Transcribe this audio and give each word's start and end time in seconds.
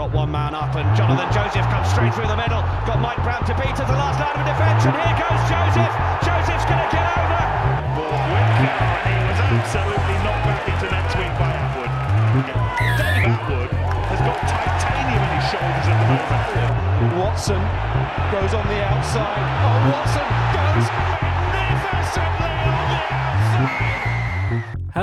got 0.00 0.16
one 0.16 0.32
man 0.32 0.56
up, 0.56 0.72
and 0.80 0.88
Jonathan 0.96 1.28
Joseph 1.28 1.68
comes 1.68 1.84
straight 1.92 2.08
through 2.16 2.24
the 2.24 2.40
middle. 2.40 2.64
Got 2.88 3.04
Mike 3.04 3.20
Brown 3.20 3.44
to 3.44 3.52
beat 3.52 3.76
at 3.76 3.84
the 3.84 3.98
last 4.00 4.16
line 4.16 4.32
of 4.32 4.48
defence, 4.48 4.88
and 4.88 4.96
here 4.96 5.12
goes 5.12 5.42
Joseph. 5.44 5.92
Joseph's 6.24 6.64
going 6.64 6.80
to 6.80 6.88
get 6.88 7.04
over. 7.20 7.44
Ball 8.00 8.08
and 8.08 9.04
he 9.04 9.16
was 9.28 9.40
absolutely 9.44 10.16
knocked 10.24 10.44
back 10.48 10.64
into 10.72 10.88
net 10.88 11.04
swing 11.12 11.28
by 11.36 11.52
Attwood. 11.52 11.92
Dave 12.96 13.28
Attwood 13.28 13.70
has 14.08 14.20
got 14.24 14.40
titanium 14.48 15.20
in 15.20 15.32
his 15.36 15.44
shoulders 15.52 15.84
at 15.92 15.96
the 16.00 16.08
moment. 16.08 17.20
Watson 17.20 17.60
goes 18.32 18.56
on 18.56 18.64
the 18.72 18.80
outside. 18.80 19.36
Oh, 19.36 19.84
Watson 19.84 20.24
goes 20.56 20.88
magnificently 21.20 22.52
on 22.56 22.84
the 22.88 23.00
outside. 23.04 23.99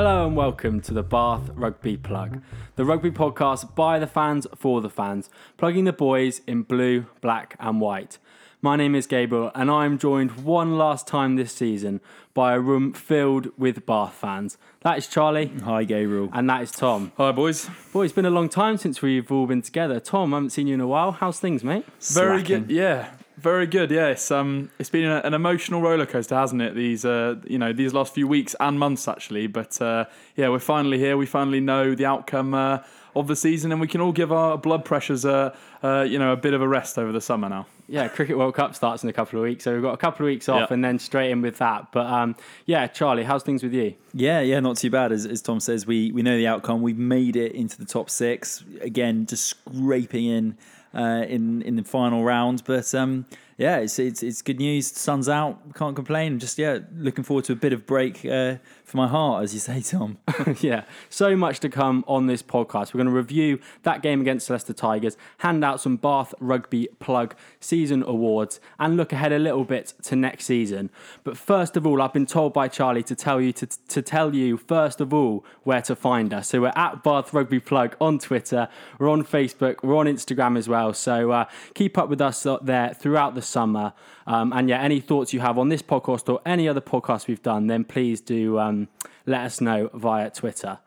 Hello 0.08 0.26
and 0.26 0.38
welcome 0.38 0.80
to 0.84 0.94
the 0.94 1.04
Bath 1.04 1.50
Rugby 1.54 1.98
Plug, 1.98 2.42
the 2.78 2.86
rugby 2.86 3.12
podcast 3.12 3.76
by 3.76 4.00
the 4.00 4.08
fans 4.08 4.48
for 4.56 4.80
the 4.80 4.90
fans, 4.90 5.30
plugging 5.58 5.84
the 5.84 5.92
boys 5.92 6.40
in 6.48 6.64
blue, 6.64 7.08
black, 7.20 7.58
and 7.60 7.82
white. 7.82 8.18
My 8.62 8.78
name 8.78 8.96
is 8.96 9.06
Gabriel, 9.06 9.52
and 9.54 9.70
I 9.70 9.84
am 9.84 9.98
joined 9.98 10.46
one 10.46 10.78
last 10.78 11.08
time 11.08 11.36
this 11.36 11.52
season 11.52 12.00
by 12.34 12.54
a 12.54 12.60
room 12.62 12.94
filled 12.94 13.50
with 13.58 13.86
Bath 13.86 14.14
fans. 14.14 14.58
That 14.80 14.98
is 14.98 15.08
Charlie, 15.08 15.48
Hi, 15.66 15.84
Gabriel. 15.84 16.30
and 16.32 16.50
that 16.50 16.62
is 16.62 16.72
Tom. 16.72 17.12
Hi, 17.18 17.34
boys. 17.34 17.70
Boy, 17.92 18.06
it's 18.06 18.14
been 18.14 18.26
a 18.26 18.30
long 18.30 18.48
time 18.48 18.78
since 18.78 19.02
we've 19.02 19.30
all 19.30 19.46
been 19.46 19.62
together. 19.62 20.00
Tom, 20.00 20.34
I 20.34 20.38
haven't 20.38 20.52
seen 20.52 20.68
you 20.68 20.76
in 20.76 20.80
a 20.80 20.88
while. 20.88 21.12
How's 21.12 21.42
things, 21.42 21.66
mate? 21.66 21.84
Very 22.00 22.42
Very 22.42 22.44
good. 22.44 22.72
Yeah, 22.72 23.10
very 23.38 23.68
good. 23.68 23.92
Yes, 23.92 24.32
um, 24.32 24.70
it's 24.80 24.90
been 24.90 25.06
an 25.06 25.34
emotional 25.34 25.82
roller 25.82 26.06
coaster, 26.06 26.36
hasn't 26.36 26.62
it? 26.62 26.76
These 26.76 27.06
uh, 27.06 27.36
you 27.46 27.58
know, 27.58 27.72
these 27.74 27.94
last 27.94 28.14
few 28.14 28.28
weeks 28.28 28.56
and 28.60 28.80
months 28.80 29.08
actually. 29.08 29.48
But 29.48 29.80
uh, 29.82 30.06
yeah, 30.36 30.50
we're 30.50 30.60
finally 30.60 30.98
here. 30.98 31.18
We 31.18 31.26
finally 31.26 31.60
know 31.60 31.96
the 31.96 32.06
outcome 32.06 32.54
uh, 32.54 32.80
of 33.16 33.28
the 33.28 33.36
season, 33.36 33.72
and 33.72 33.80
we 33.82 33.88
can 33.88 34.02
all 34.02 34.12
give 34.12 34.32
our 34.32 34.58
blood 34.58 34.84
pressures 34.86 35.24
a 35.26 35.56
uh, 35.84 36.02
you 36.08 36.20
know 36.20 36.32
a 36.34 36.38
bit 36.38 36.54
of 36.54 36.62
a 36.62 36.68
rest 36.68 36.98
over 36.98 37.12
the 37.12 37.22
summer 37.22 37.48
now. 37.50 37.66
Yeah, 37.90 38.10
Cricket 38.10 38.38
World 38.38 38.54
Cup 38.56 38.76
starts 38.76 39.04
in 39.04 39.10
a 39.10 39.14
couple 39.14 39.40
of 39.40 39.44
weeks, 39.44 39.64
so 39.64 39.72
we've 39.74 39.82
got 39.82 39.94
a 39.94 39.98
couple 39.98 40.26
of 40.26 40.30
weeks 40.30 40.50
off 40.50 40.70
Yeah. 40.70 40.74
and 40.74 40.84
then 40.84 41.00
straight 41.00 41.32
in 41.32 41.42
with 41.42 41.58
that. 41.60 41.94
But 41.94 42.08
um, 42.08 42.36
yeah, 42.66 42.86
Charlie, 42.88 43.24
how's 43.24 43.44
things 43.44 43.64
with 43.64 43.74
you? 43.74 43.94
Yeah, 44.14 44.42
yeah, 44.42 44.60
not 44.60 44.76
too 44.76 44.90
bad. 44.90 45.14
As, 45.14 45.26
as 45.26 45.42
Tom 45.42 45.62
says, 45.62 45.88
we 45.88 46.12
we 46.12 46.22
know 46.22 46.36
the 46.36 46.48
outcome. 46.48 46.82
We've 46.82 46.98
made 46.98 47.36
it 47.38 47.54
into 47.54 47.78
the 47.78 47.86
top 47.86 48.10
six 48.10 48.64
again, 48.82 49.26
just 49.26 49.48
scraping 49.48 50.26
in 50.26 50.58
uh, 50.94 51.26
in 51.28 51.62
in 51.62 51.76
the 51.76 51.84
final 51.84 52.24
round. 52.24 52.64
But 52.66 52.94
um, 52.96 53.26
yeah, 53.58 53.78
it's, 53.78 53.98
it's 54.00 54.24
it's 54.24 54.42
good 54.42 54.60
news. 54.60 54.88
Sun's 54.88 55.30
out. 55.30 55.76
Can't 55.76 55.96
complain. 55.96 56.40
Just 56.40 56.58
yeah, 56.58 56.80
looking 56.96 57.24
forward 57.24 57.46
to 57.46 57.54
a 57.54 57.56
bit 57.56 57.74
of 57.74 57.86
break 57.86 58.26
uh, 58.26 58.56
for 58.88 58.96
my 58.96 59.08
heart, 59.08 59.44
as 59.44 59.54
you 59.54 59.60
say, 59.60 59.82
Tom. 59.82 60.18
yeah, 60.62 60.86
so 61.10 61.36
much 61.36 61.60
to 61.60 61.68
come 61.68 62.06
on 62.08 62.28
this 62.28 62.42
podcast. 62.42 62.94
We're 62.94 63.00
going 63.00 63.08
to 63.08 63.12
review 63.12 63.60
that 63.84 64.02
game 64.02 64.22
against 64.22 64.50
Leicester 64.50 64.72
Tigers, 64.72 65.18
hand 65.40 65.66
out 65.66 65.82
some 65.82 65.98
Bath 65.98 66.34
Rugby 66.40 66.88
Plug 67.00 67.36
season 67.60 68.02
awards, 68.02 68.62
and 68.80 68.96
look 68.96 69.12
ahead 69.12 69.34
a 69.34 69.40
little 69.40 69.66
bit 69.66 69.94
to 70.04 70.16
next 70.16 70.46
season. 70.46 70.90
But 71.26 71.38
first 71.38 71.76
of 71.76 71.86
all, 71.86 72.02
I've 72.02 72.14
been 72.14 72.26
told 72.26 72.54
by 72.54 72.70
Charlie 72.70 73.04
to 73.04 73.16
tell 73.16 73.42
you 73.42 73.52
to, 73.54 73.68
to 73.68 74.02
tell 74.02 74.34
you 74.34 74.56
first 74.56 75.02
of 75.02 75.14
all 75.14 75.44
where 75.64 75.82
to 75.82 75.94
find 75.94 76.34
us. 76.34 76.48
So 76.48 76.62
we're 76.62 76.72
at 76.78 77.04
Bath 77.04 77.34
Rugby 77.34 77.60
Plug 77.60 77.98
on 78.00 78.20
Twitter, 78.20 78.70
we're 79.00 79.10
on 79.10 79.26
Facebook, 79.26 79.84
we're 79.84 79.98
on 79.98 80.06
Instagram 80.06 80.58
as 80.58 80.70
well. 80.70 80.94
So 80.94 81.32
uh, 81.32 81.46
keep 81.74 81.98
up 81.98 82.08
with 82.08 82.22
us 82.22 82.46
uh, 82.46 82.58
there 82.62 82.94
throughout 82.94 83.36
the 83.36 83.42
summer. 83.42 83.92
Um, 84.28 84.52
and 84.54 84.70
yeah, 84.70 84.82
any 84.82 85.00
thoughts 85.00 85.34
you 85.34 85.40
have 85.40 85.58
on 85.58 85.70
this 85.70 85.82
podcast 85.82 86.32
or 86.32 86.42
any 86.46 86.68
other 86.68 86.82
podcast 86.82 87.28
we've 87.28 87.42
done, 87.42 87.68
then 87.68 87.86
please 87.86 88.22
do 88.22 88.60
um, 88.60 88.90
let 89.26 89.42
us 89.42 89.62
know 89.62 89.90
via 89.94 90.30
Twitter. 90.30 90.80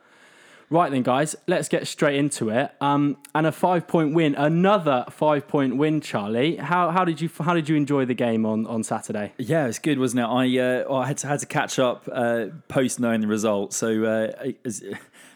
Right 0.73 0.93
then, 0.93 1.03
guys, 1.03 1.35
let's 1.49 1.69
get 1.69 1.89
straight 1.89 2.17
into 2.17 2.51
it. 2.51 2.71
Um, 2.81 3.17
and 3.35 3.45
a 3.45 3.51
five-point 3.51 4.15
win, 4.15 4.37
another 4.37 5.05
five-point 5.11 5.77
win, 5.77 6.01
Charlie. 6.01 6.57
How, 6.57 6.91
how 6.91 7.05
did 7.05 7.21
you 7.21 7.29
how 7.41 7.55
did 7.55 7.69
you 7.69 7.75
enjoy 7.75 8.05
the 8.05 8.15
game 8.15 8.47
on, 8.47 8.69
on 8.69 8.85
Saturday? 8.85 9.33
Yeah, 9.37 9.67
it's 9.67 9.81
good, 9.81 9.99
wasn't 9.99 10.21
it? 10.21 10.27
I 10.27 10.85
uh, 10.85 10.95
I 10.95 11.09
had 11.09 11.19
to 11.19 11.27
had 11.27 11.41
to 11.41 11.47
catch 11.47 11.81
up 11.81 12.09
uh, 12.13 12.47
post 12.69 13.01
knowing 13.01 13.21
the 13.21 13.27
result. 13.27 13.73
So 13.73 14.05
uh, 14.05 14.53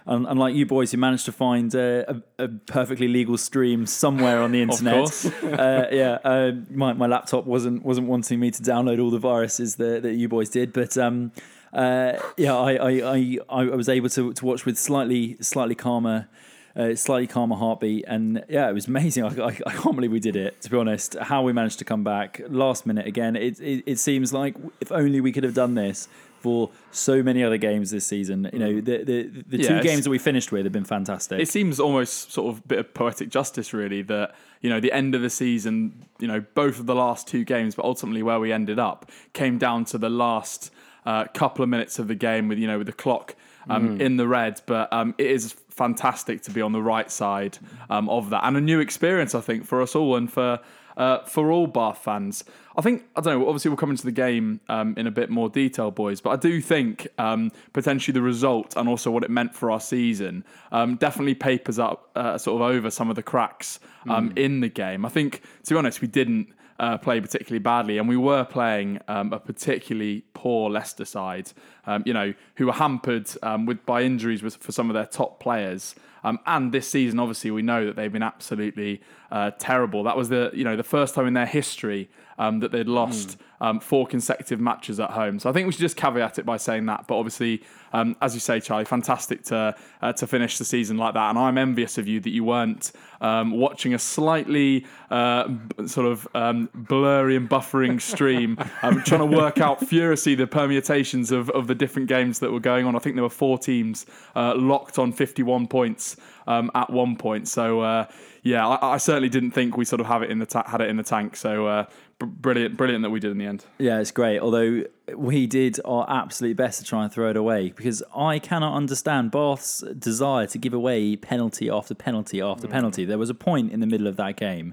un- 0.07 0.27
unlike 0.27 0.55
you 0.55 0.67
boys, 0.67 0.93
who 0.93 0.99
managed 0.99 1.25
to 1.27 1.33
find 1.33 1.75
uh, 1.75 2.05
a, 2.09 2.45
a 2.45 2.49
perfectly 2.49 3.09
legal 3.09 3.39
stream 3.39 3.87
somewhere 3.87 4.41
on 4.41 4.53
the 4.53 4.63
internet. 4.67 4.95
course. 4.95 5.27
uh, 5.43 5.89
yeah, 5.93 6.19
uh, 6.25 6.53
my 6.71 6.93
my 6.93 7.07
laptop 7.07 7.45
wasn't 7.47 7.85
wasn't 7.85 8.07
wanting 8.07 8.41
me 8.41 8.51
to 8.51 8.63
download 8.63 9.03
all 9.03 9.11
the 9.11 9.19
viruses 9.19 9.77
that, 9.77 10.03
that 10.03 10.15
you 10.15 10.29
boys 10.29 10.51
did, 10.51 10.73
but. 10.73 10.97
Um, 10.97 11.33
uh, 11.73 12.17
yeah, 12.37 12.55
I, 12.55 12.75
I, 12.75 12.91
I, 13.17 13.39
I 13.49 13.65
was 13.75 13.89
able 13.89 14.09
to, 14.11 14.33
to 14.33 14.45
watch 14.47 14.65
with 14.65 14.79
slightly 14.79 15.37
slightly 15.41 15.75
calmer 15.75 16.29
uh, 16.77 16.95
slightly 16.95 17.27
calmer 17.27 17.57
heartbeat. 17.57 18.05
And 18.07 18.45
yeah, 18.49 18.69
it 18.69 18.73
was 18.73 18.87
amazing. 18.87 19.25
I, 19.41 19.45
I, 19.45 19.59
I 19.67 19.73
can't 19.73 19.95
believe 19.95 20.13
we 20.13 20.21
did 20.21 20.37
it, 20.37 20.61
to 20.63 20.71
be 20.71 20.77
honest. 20.77 21.17
How 21.21 21.43
we 21.43 21.53
managed 21.53 21.79
to 21.81 21.85
come 21.85 22.05
back 22.05 22.41
last 22.49 22.87
minute 22.87 23.07
again. 23.07 23.37
It, 23.37 23.61
it, 23.61 23.85
it 23.87 23.99
seems 23.99 24.33
like 24.33 24.55
if 24.81 24.93
only 24.93 25.21
we 25.21 25.33
could 25.33 25.45
have 25.45 25.55
done 25.55 25.75
this 25.75 26.09
for 26.45 26.69
so 26.91 27.23
many 27.23 27.43
other 27.43 27.57
games 27.57 27.91
this 27.91 28.07
season. 28.07 28.51
You 28.53 28.59
know, 28.59 28.75
the, 28.79 28.99
the, 29.03 29.43
the 29.47 29.57
Yeah, 29.63 29.69
two 29.69 29.81
games 29.81 30.05
that 30.05 30.11
we 30.11 30.19
finished 30.19 30.53
with 30.53 30.67
have 30.67 30.73
been 30.75 30.85
fantastic. 30.85 31.41
It 31.41 31.49
seems 31.49 31.81
almost 31.81 32.33
sort 32.33 32.53
of 32.53 32.63
a 32.63 32.69
bit 32.69 32.79
of 32.81 32.93
poetic 32.93 33.31
justice, 33.31 33.73
really, 33.73 34.03
that 34.03 34.35
you 34.61 34.69
know 34.69 34.79
the 34.79 34.93
end 34.93 35.15
of 35.15 35.23
the 35.23 35.31
season, 35.31 36.05
you 36.19 36.29
know, 36.29 36.45
both 36.55 36.79
of 36.79 36.85
the 36.85 36.95
last 36.95 37.27
two 37.27 37.45
games, 37.45 37.75
but 37.75 37.87
ultimately 37.87 38.23
where 38.23 38.39
we 38.39 38.53
ended 38.53 38.79
up 38.79 39.11
came 39.33 39.57
down 39.57 39.87
to 39.87 39.97
the 39.97 40.11
last 40.11 40.71
uh, 41.07 41.25
couple 41.33 41.63
of 41.63 41.71
minutes 41.71 41.99
of 41.99 42.09
the 42.09 42.15
game 42.15 42.47
with 42.47 42.59
you 42.59 42.67
know 42.67 42.77
with 42.77 42.89
the 42.89 42.93
clock 42.93 43.35
um, 43.71 43.99
in 43.99 44.19
the 44.19 44.29
red. 44.29 44.61
But 44.67 44.93
um, 44.93 45.15
it 45.17 45.29
is 45.29 45.55
fantastic 45.71 46.43
to 46.43 46.51
be 46.51 46.61
on 46.61 46.73
the 46.73 46.83
right 46.83 47.11
side 47.11 47.57
um, 47.89 48.11
of 48.11 48.29
that, 48.29 48.45
and 48.45 48.55
a 48.59 48.61
new 48.61 48.81
experience, 48.81 49.35
I 49.35 49.41
think, 49.41 49.65
for 49.65 49.81
us 49.81 49.97
all 49.97 50.15
and 50.17 50.31
for. 50.31 50.61
Uh, 50.97 51.25
for 51.25 51.51
all 51.51 51.67
Bath 51.67 51.99
fans, 51.99 52.45
I 52.77 52.81
think 52.81 53.05
I 53.17 53.21
don't 53.21 53.41
know. 53.41 53.49
Obviously, 53.49 53.69
we'll 53.69 53.77
come 53.77 53.91
into 53.91 54.05
the 54.05 54.13
game 54.13 54.61
um, 54.69 54.95
in 54.97 55.07
a 55.07 55.11
bit 55.11 55.31
more 55.31 55.49
detail, 55.49 55.91
boys. 55.91 56.21
But 56.21 56.31
I 56.31 56.37
do 56.37 56.61
think 56.61 57.09
um, 57.19 57.51
potentially 57.73 58.13
the 58.13 58.23
result 58.23 58.77
and 58.77 58.89
also 58.89 59.11
what 59.11 59.25
it 59.25 59.31
meant 59.31 59.55
for 59.55 59.71
our 59.71 59.81
season 59.81 60.45
um, 60.73 60.97
definitely 60.97 61.35
papers 61.35 61.79
up 61.79 62.11
uh, 62.15 62.39
sort 62.39 62.61
of 62.61 62.69
over 62.69 62.91
some 62.91 63.11
of 63.11 63.17
the 63.17 63.23
cracks 63.23 63.81
um, 64.09 64.33
in 64.37 64.61
the 64.61 64.69
game. 64.69 65.05
I 65.05 65.09
think, 65.09 65.43
to 65.65 65.75
be 65.75 65.79
honest, 65.79 66.01
we 66.01 66.09
didn't 66.09 66.53
uh, 66.79 66.99
play 66.99 67.21
particularly 67.21 67.61
badly, 67.61 67.99
and 67.99 68.09
we 68.09 68.17
were 68.17 68.45
playing 68.45 69.01
um, 69.09 69.33
a 69.33 69.39
particularly 69.39 70.25
poor 70.35 70.71
Leicester 70.71 71.05
side. 71.05 71.53
Um, 71.87 72.03
you 72.07 72.13
know, 72.13 72.35
who 72.57 72.67
were 72.67 72.73
hampered 72.73 73.29
um, 73.43 73.67
with 73.67 73.85
by 73.87 74.03
injuries 74.03 74.43
with, 74.43 74.57
for 74.57 74.73
some 74.73 74.91
of 74.91 74.95
their 74.95 75.07
top 75.07 75.41
players. 75.41 75.95
Um, 76.25 76.41
and 76.47 76.73
this 76.73 76.89
season, 76.91 77.21
obviously, 77.21 77.51
we 77.51 77.63
know 77.63 77.85
that 77.85 77.97
they've 77.97 78.13
been 78.13 78.23
absolutely 78.23 79.03
uh, 79.31 79.53
terrible. 79.59 80.03
That 80.03 80.17
was 80.17 80.31
the 80.31 80.51
you 80.55 80.65
know 80.65 80.77
the 80.77 80.83
first 80.83 81.15
time 81.15 81.27
in 81.27 81.35
their 81.35 81.47
history 81.47 82.11
um, 82.39 82.61
that 82.61 82.73
they'd 82.73 82.89
lost 82.89 83.37
um, 83.65 83.81
four 83.81 84.07
consecutive 84.07 84.61
matches 84.61 85.01
at 85.01 85.11
home. 85.11 85.39
So 85.39 85.49
I 85.49 85.53
think 85.55 85.65
we 85.65 85.73
should 85.73 85.81
just 85.81 85.97
caveat 85.97 86.39
it 86.39 86.45
by 86.45 86.59
saying 86.59 86.85
that. 86.87 87.07
But 87.07 87.17
obviously, 87.17 87.63
um, 87.95 88.15
as 88.21 88.35
you 88.35 88.41
say, 88.41 88.61
Charlie, 88.61 88.85
fantastic 88.85 89.43
to 89.45 89.75
uh, 90.03 90.13
to 90.13 90.27
finish 90.27 90.59
the 90.59 90.67
season 90.67 90.99
like 90.99 91.15
that. 91.15 91.31
And 91.31 91.39
I'm 91.39 91.57
envious 91.57 91.97
of 91.97 92.07
you 92.07 92.21
that 92.21 92.29
you 92.29 92.45
weren't 92.45 92.93
um, 93.23 93.53
watching 93.53 93.95
a 93.95 93.99
slightly 93.99 94.85
uh, 95.11 95.49
b- 95.49 95.89
sort 95.89 96.07
of 96.07 96.29
um, 96.35 96.69
blurry 96.75 97.37
and 97.37 97.49
buffering 97.49 98.03
stream, 98.03 98.59
um, 98.83 99.03
trying 99.03 99.21
to 99.21 99.37
work 99.37 99.59
out 99.59 99.81
furiously 99.87 100.35
the 100.35 100.47
permutations 100.47 101.33
of, 101.33 101.49
of 101.51 101.67
the 101.67 101.75
different 101.75 102.09
games 102.09 102.41
that 102.41 102.53
were 102.53 102.61
going 102.61 102.85
on. 102.85 102.95
I 102.95 102.99
think 102.99 103.17
there 103.17 103.23
were 103.23 103.31
four 103.31 103.57
teams 103.57 104.05
uh, 104.37 104.55
locked 104.57 104.99
on 104.99 105.11
51 105.11 105.69
points 105.69 106.17
um, 106.47 106.71
at 106.75 106.91
one 106.91 107.17
point. 107.17 107.49
So 107.49 107.81
uh, 107.81 108.07
yeah, 108.43 108.69
I, 108.69 108.95
I 108.95 108.97
certainly 108.99 109.31
didn't 109.31 109.53
think 109.53 109.79
we 109.79 109.87
sort 109.87 110.01
of 110.01 110.07
have 110.07 110.23
it 110.23 110.31
in 110.31 110.39
the 110.39 110.47
ta- 110.47 110.69
had 110.69 110.83
it 110.83 110.91
in 110.91 110.97
the 110.97 111.03
tank. 111.03 111.37
So 111.37 111.67
uh, 111.67 111.87
brilliant, 112.19 112.77
brilliant 112.77 113.03
that 113.03 113.11
we 113.11 113.21
did 113.21 113.31
in 113.31 113.39
the 113.39 113.47
end. 113.47 113.65
Yeah, 113.79 114.01
it's 114.01 114.11
great. 114.11 114.41
Although 114.41 114.85
we 115.17 115.47
did 115.47 115.79
our 115.85 116.09
absolute 116.09 116.57
best 116.57 116.79
to 116.81 116.85
try 116.85 117.05
and 117.05 117.13
throw 117.13 117.31
it 117.31 117.37
away 117.37 117.71
because 117.71 118.03
I 118.15 118.39
cannot 118.39 118.75
understand 118.75 119.31
Bath's 119.31 119.81
desire 119.99 120.47
to 120.47 120.59
give 120.59 120.75
away 120.75 121.17
penalty 121.17 121.69
after 121.69 121.95
penalty 121.95 122.41
after 122.41 122.69
penalty. 122.69 123.05
There 123.05 123.19
was 123.19 123.31
a 123.31 123.35
point 123.35 123.73
in 123.73 123.81
the 123.81 123.87
middle 123.87 124.07
of 124.07 124.17
that 124.17 124.37
game 124.37 124.73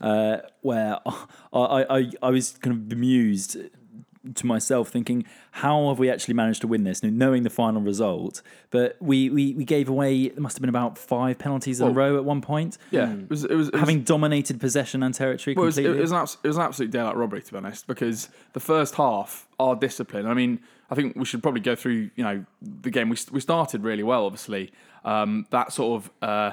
uh, 0.00 0.38
where 0.62 0.98
I, 1.52 1.86
I, 1.88 2.10
I 2.22 2.30
was 2.30 2.52
kind 2.52 2.74
of 2.76 2.88
bemused 2.88 3.56
to 4.34 4.44
myself 4.44 4.88
thinking 4.90 5.24
how 5.52 5.88
have 5.88 5.98
we 5.98 6.10
actually 6.10 6.34
managed 6.34 6.60
to 6.60 6.66
win 6.66 6.84
this? 6.84 7.02
Knowing 7.02 7.42
the 7.42 7.50
final 7.50 7.80
result 7.80 8.42
but 8.70 8.96
we, 9.00 9.30
we, 9.30 9.54
we 9.54 9.64
gave 9.64 9.88
away 9.88 10.22
it 10.24 10.38
must 10.38 10.56
have 10.56 10.60
been 10.60 10.68
about 10.68 10.96
five 10.98 11.38
penalties 11.38 11.80
in 11.80 11.88
a 11.88 11.90
row 11.90 12.16
at 12.16 12.24
one 12.24 12.40
point. 12.40 12.78
Yeah, 12.90 13.12
it 13.12 13.30
was 13.30 13.44
it 13.44 13.54
was, 13.54 13.68
it 13.68 13.72
was 13.72 13.80
having 13.80 14.02
dominated 14.02 14.60
possession 14.60 15.02
and 15.02 15.14
territory 15.14 15.54
Well, 15.54 15.64
it 15.64 15.66
was, 15.66 15.74
completely. 15.76 15.98
it, 15.98 16.02
was 16.02 16.12
an 16.12 16.18
abs- 16.18 16.38
it 16.42 16.48
was 16.48 16.56
an 16.56 16.62
absolute 16.62 16.90
daylight 16.90 17.16
robbery, 17.16 17.42
to 17.42 17.52
be 17.52 17.56
honest, 17.56 17.86
because 17.86 18.28
the 18.52 18.60
first 18.60 18.94
half, 18.94 19.48
our 19.58 19.74
discipline. 19.74 20.26
I 20.26 20.34
mean, 20.34 20.60
I 20.90 20.94
think 20.94 21.16
we 21.16 21.24
should 21.24 21.42
probably 21.42 21.60
go 21.62 21.74
through, 21.74 22.10
you 22.14 22.24
know, 22.24 22.44
the 22.62 22.90
game. 22.90 23.08
We, 23.08 23.16
we 23.32 23.40
started 23.40 23.82
really 23.82 24.02
well, 24.02 24.26
obviously. 24.26 24.72
Um, 25.04 25.46
that 25.50 25.72
sort 25.72 26.02
of 26.02 26.10
uh, 26.22 26.52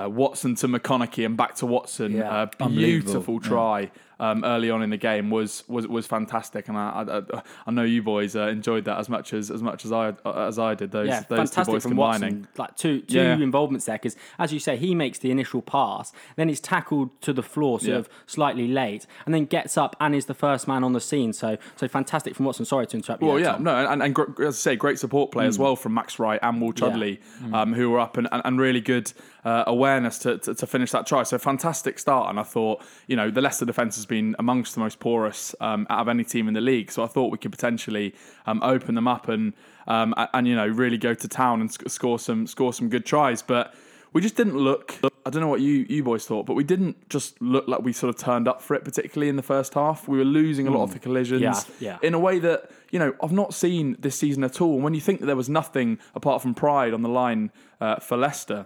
uh, 0.00 0.08
Watson 0.08 0.54
to 0.56 0.68
McConnochie 0.68 1.26
and 1.26 1.36
back 1.36 1.56
to 1.56 1.66
Watson, 1.66 2.12
Yeah, 2.12 2.48
uh, 2.60 2.68
beautiful 2.68 3.40
try 3.40 3.90
um, 4.20 4.44
early 4.44 4.70
on 4.70 4.82
in 4.82 4.90
the 4.90 4.96
game 4.96 5.30
was 5.30 5.64
was 5.68 5.86
was 5.86 6.06
fantastic, 6.06 6.68
and 6.68 6.76
I 6.76 7.22
I, 7.32 7.42
I 7.66 7.70
know 7.70 7.82
you 7.82 8.02
boys 8.02 8.34
uh, 8.36 8.48
enjoyed 8.48 8.84
that 8.86 8.98
as 8.98 9.08
much 9.08 9.32
as 9.32 9.50
as 9.50 9.62
much 9.62 9.84
as 9.84 9.92
I 9.92 10.14
as 10.24 10.58
I 10.58 10.74
did. 10.74 10.90
Those 10.90 11.08
Yeah, 11.08 11.22
those 11.28 11.50
two 11.50 11.64
boys 11.64 11.82
from 11.82 11.92
combining. 11.92 12.40
Watson. 12.40 12.48
Like 12.56 12.76
two 12.76 13.00
two 13.02 13.16
Yeah. 13.18 13.34
involvements 13.34 13.86
there 13.86 13.96
because, 13.96 14.16
as 14.38 14.52
you 14.52 14.58
say, 14.60 14.76
he 14.76 14.94
makes 14.94 15.18
the 15.18 15.30
initial 15.30 15.62
pass, 15.62 16.12
then 16.36 16.48
he's 16.48 16.60
tackled 16.60 17.10
to 17.22 17.32
the 17.32 17.42
floor 17.42 17.78
sort 17.80 17.90
Yeah. 17.90 17.96
of 17.98 18.08
slightly 18.26 18.68
late, 18.68 19.06
and 19.24 19.34
then 19.34 19.44
gets 19.44 19.76
up 19.78 19.94
and 20.00 20.14
is 20.14 20.26
the 20.26 20.34
first 20.34 20.66
man 20.68 20.82
on 20.84 20.92
the 20.92 21.00
scene. 21.00 21.32
So 21.32 21.56
so 21.76 21.86
fantastic 21.88 22.34
from 22.34 22.46
Watson. 22.46 22.64
Sorry 22.64 22.86
to 22.86 22.96
interrupt 22.96 23.22
you. 23.22 23.28
Well, 23.28 23.36
there, 23.36 23.44
yeah, 23.46 23.52
Tom. 23.52 23.62
no, 23.64 23.74
and, 23.92 24.02
and 24.02 24.14
gr- 24.14 24.44
as 24.44 24.54
I 24.56 24.58
say, 24.58 24.76
great 24.76 24.98
support 24.98 25.30
play 25.30 25.44
Mm. 25.44 25.48
as 25.48 25.58
well 25.58 25.76
from 25.76 25.94
Max 25.94 26.18
Wright 26.18 26.40
and 26.42 26.60
Will 26.60 26.72
Chudley, 26.72 27.20
um, 27.52 27.72
who 27.72 27.90
were 27.90 28.00
up 28.00 28.16
and, 28.16 28.28
and, 28.32 28.42
and 28.44 28.60
really 28.60 28.80
good 28.80 29.12
uh, 29.44 29.64
awareness 29.66 30.18
to, 30.18 30.38
to, 30.38 30.54
to 30.54 30.66
finish 30.66 30.90
that 30.90 31.06
try. 31.06 31.22
So 31.22 31.38
fantastic 31.38 31.98
start, 31.98 32.28
and 32.30 32.38
I 32.40 32.42
thought, 32.42 32.82
you 33.06 33.16
know, 33.16 33.30
the 33.30 33.40
Leicester 33.40 33.64
defence 33.64 33.96
has 33.96 34.04
been 34.08 34.34
amongst 34.38 34.74
the 34.74 34.80
most 34.80 34.98
porous 34.98 35.54
um, 35.60 35.86
out 35.90 36.00
of 36.00 36.08
any 36.08 36.24
team 36.24 36.48
in 36.48 36.54
the 36.54 36.60
league. 36.60 36.90
So 36.90 37.04
I 37.04 37.06
thought 37.06 37.30
we 37.30 37.38
could 37.38 37.52
potentially 37.52 38.14
um, 38.46 38.62
open 38.62 38.94
them 38.94 39.06
up 39.06 39.28
and 39.28 39.52
um, 39.86 40.14
and, 40.34 40.46
you 40.46 40.54
know 40.54 40.66
really 40.66 40.98
go 40.98 41.14
to 41.14 41.28
town 41.28 41.60
and 41.60 41.72
sc- 41.72 41.88
score 41.88 42.18
some 42.18 42.46
score 42.46 42.72
some 42.72 42.88
good 42.88 43.06
tries, 43.06 43.42
but. 43.42 43.74
We 44.14 44.22
just 44.22 44.36
didn't 44.36 44.56
look. 44.56 44.98
I 45.04 45.28
don't 45.28 45.42
know 45.42 45.48
what 45.48 45.60
you, 45.60 45.84
you 45.86 46.02
boys 46.02 46.24
thought, 46.24 46.46
but 46.46 46.54
we 46.54 46.64
didn't 46.64 47.10
just 47.10 47.40
look 47.42 47.68
like 47.68 47.82
we 47.82 47.92
sort 47.92 48.08
of 48.08 48.18
turned 48.18 48.48
up 48.48 48.62
for 48.62 48.74
it, 48.74 48.82
particularly 48.82 49.28
in 49.28 49.36
the 49.36 49.42
first 49.42 49.74
half. 49.74 50.08
We 50.08 50.16
were 50.16 50.24
losing 50.24 50.66
a 50.66 50.70
lot 50.70 50.82
of 50.84 50.94
the 50.94 50.98
collisions 50.98 51.42
Yeah, 51.42 51.62
yeah. 51.78 51.98
in 52.00 52.14
a 52.14 52.18
way 52.18 52.38
that 52.38 52.70
you 52.90 52.98
know 52.98 53.14
I've 53.22 53.32
not 53.32 53.52
seen 53.52 53.96
this 53.98 54.18
season 54.18 54.44
at 54.44 54.62
all. 54.62 54.76
And 54.76 54.82
when 54.82 54.94
you 54.94 55.02
think 55.02 55.20
that 55.20 55.26
there 55.26 55.36
was 55.36 55.50
nothing 55.50 55.98
apart 56.14 56.40
from 56.40 56.54
pride 56.54 56.94
on 56.94 57.02
the 57.02 57.08
line 57.10 57.52
uh, 57.82 57.96
for 57.96 58.16
Leicester, 58.16 58.64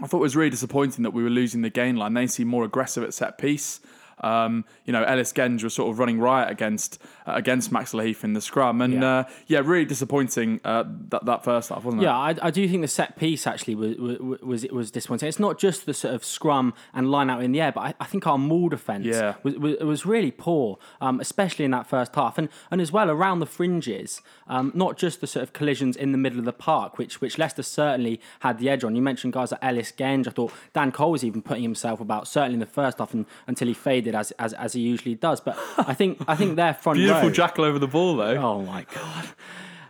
I 0.00 0.06
thought 0.06 0.18
it 0.18 0.22
was 0.22 0.36
really 0.36 0.50
disappointing 0.50 1.02
that 1.02 1.10
we 1.10 1.22
were 1.24 1.30
losing 1.30 1.62
the 1.62 1.70
gain 1.70 1.96
line. 1.96 2.14
They 2.14 2.28
seem 2.28 2.46
more 2.46 2.64
aggressive 2.64 3.02
at 3.02 3.12
set 3.12 3.38
piece. 3.38 3.80
Um, 4.22 4.64
you 4.84 4.92
know, 4.92 5.02
Ellis 5.02 5.32
Genge 5.32 5.62
was 5.64 5.74
sort 5.74 5.90
of 5.90 5.98
running 5.98 6.18
riot 6.20 6.50
against 6.50 7.00
uh, 7.26 7.32
against 7.34 7.72
Max 7.72 7.92
Lahiff 7.92 8.24
in 8.24 8.32
the 8.34 8.40
scrum, 8.40 8.80
and 8.80 8.94
Yeah. 8.94 9.16
uh, 9.18 9.24
yeah, 9.46 9.60
really 9.64 9.84
disappointing 9.84 10.60
uh, 10.64 10.84
that 11.08 11.24
that 11.26 11.44
first 11.44 11.68
half, 11.70 11.84
wasn't 11.84 12.02
it? 12.02 12.06
Yeah, 12.06 12.16
I, 12.16 12.34
I 12.42 12.50
do 12.50 12.68
think 12.68 12.82
the 12.82 12.88
set 12.88 13.16
piece 13.16 13.46
actually 13.46 13.74
was 13.74 13.96
was 14.42 14.66
was 14.70 14.90
disappointing. 14.90 15.28
It's 15.28 15.38
not 15.40 15.58
just 15.58 15.86
the 15.86 15.94
sort 15.94 16.14
of 16.14 16.24
scrum 16.24 16.74
and 16.94 17.10
line 17.10 17.30
out 17.30 17.42
in 17.42 17.52
the 17.52 17.60
air, 17.60 17.72
but 17.72 17.80
I, 17.80 17.94
I 18.00 18.04
think 18.04 18.26
our 18.26 18.38
maul 18.38 18.68
defence 18.68 19.06
Yeah. 19.06 19.34
was, 19.42 19.56
was 19.56 19.76
was 19.80 20.06
really 20.06 20.30
poor, 20.30 20.78
um, 21.00 21.20
especially 21.20 21.64
in 21.64 21.70
that 21.72 21.86
first 21.86 22.14
half, 22.14 22.38
and 22.38 22.48
and 22.70 22.80
as 22.80 22.92
well 22.92 23.10
around 23.10 23.40
the 23.40 23.46
fringes. 23.46 24.20
Um, 24.48 24.72
not 24.74 24.98
just 24.98 25.20
the 25.20 25.26
sort 25.26 25.44
of 25.44 25.52
collisions 25.52 25.96
in 25.96 26.10
the 26.12 26.18
middle 26.18 26.38
of 26.38 26.44
the 26.44 26.52
park, 26.52 26.98
which 26.98 27.20
which 27.20 27.38
Leicester 27.38 27.62
certainly 27.62 28.20
had 28.40 28.58
the 28.58 28.68
edge 28.68 28.82
on. 28.84 28.96
You 28.96 29.02
mentioned 29.02 29.32
guys 29.32 29.52
like 29.52 29.62
Ellis 29.62 29.92
Genge. 29.92 30.26
I 30.26 30.30
thought 30.30 30.52
Dan 30.72 30.90
Cole 30.92 31.12
was 31.12 31.24
even 31.24 31.40
putting 31.40 31.62
himself 31.62 32.00
about 32.00 32.26
certainly 32.26 32.54
in 32.54 32.60
the 32.60 32.66
first 32.66 32.98
half 32.98 33.14
and, 33.14 33.26
until 33.46 33.68
he 33.68 33.74
faded 33.74 34.09
as, 34.14 34.30
as 34.32 34.52
as 34.54 34.72
he 34.72 34.80
usually 34.80 35.14
does. 35.14 35.40
But 35.40 35.58
I 35.78 35.94
think 35.94 36.22
I 36.26 36.36
think 36.36 36.56
their 36.56 36.74
front 36.74 36.98
Beautiful 36.98 37.28
row. 37.28 37.34
jackal 37.34 37.64
over 37.64 37.78
the 37.78 37.88
ball 37.88 38.16
though. 38.16 38.36
Oh 38.36 38.62
my 38.62 38.86
god. 38.94 39.28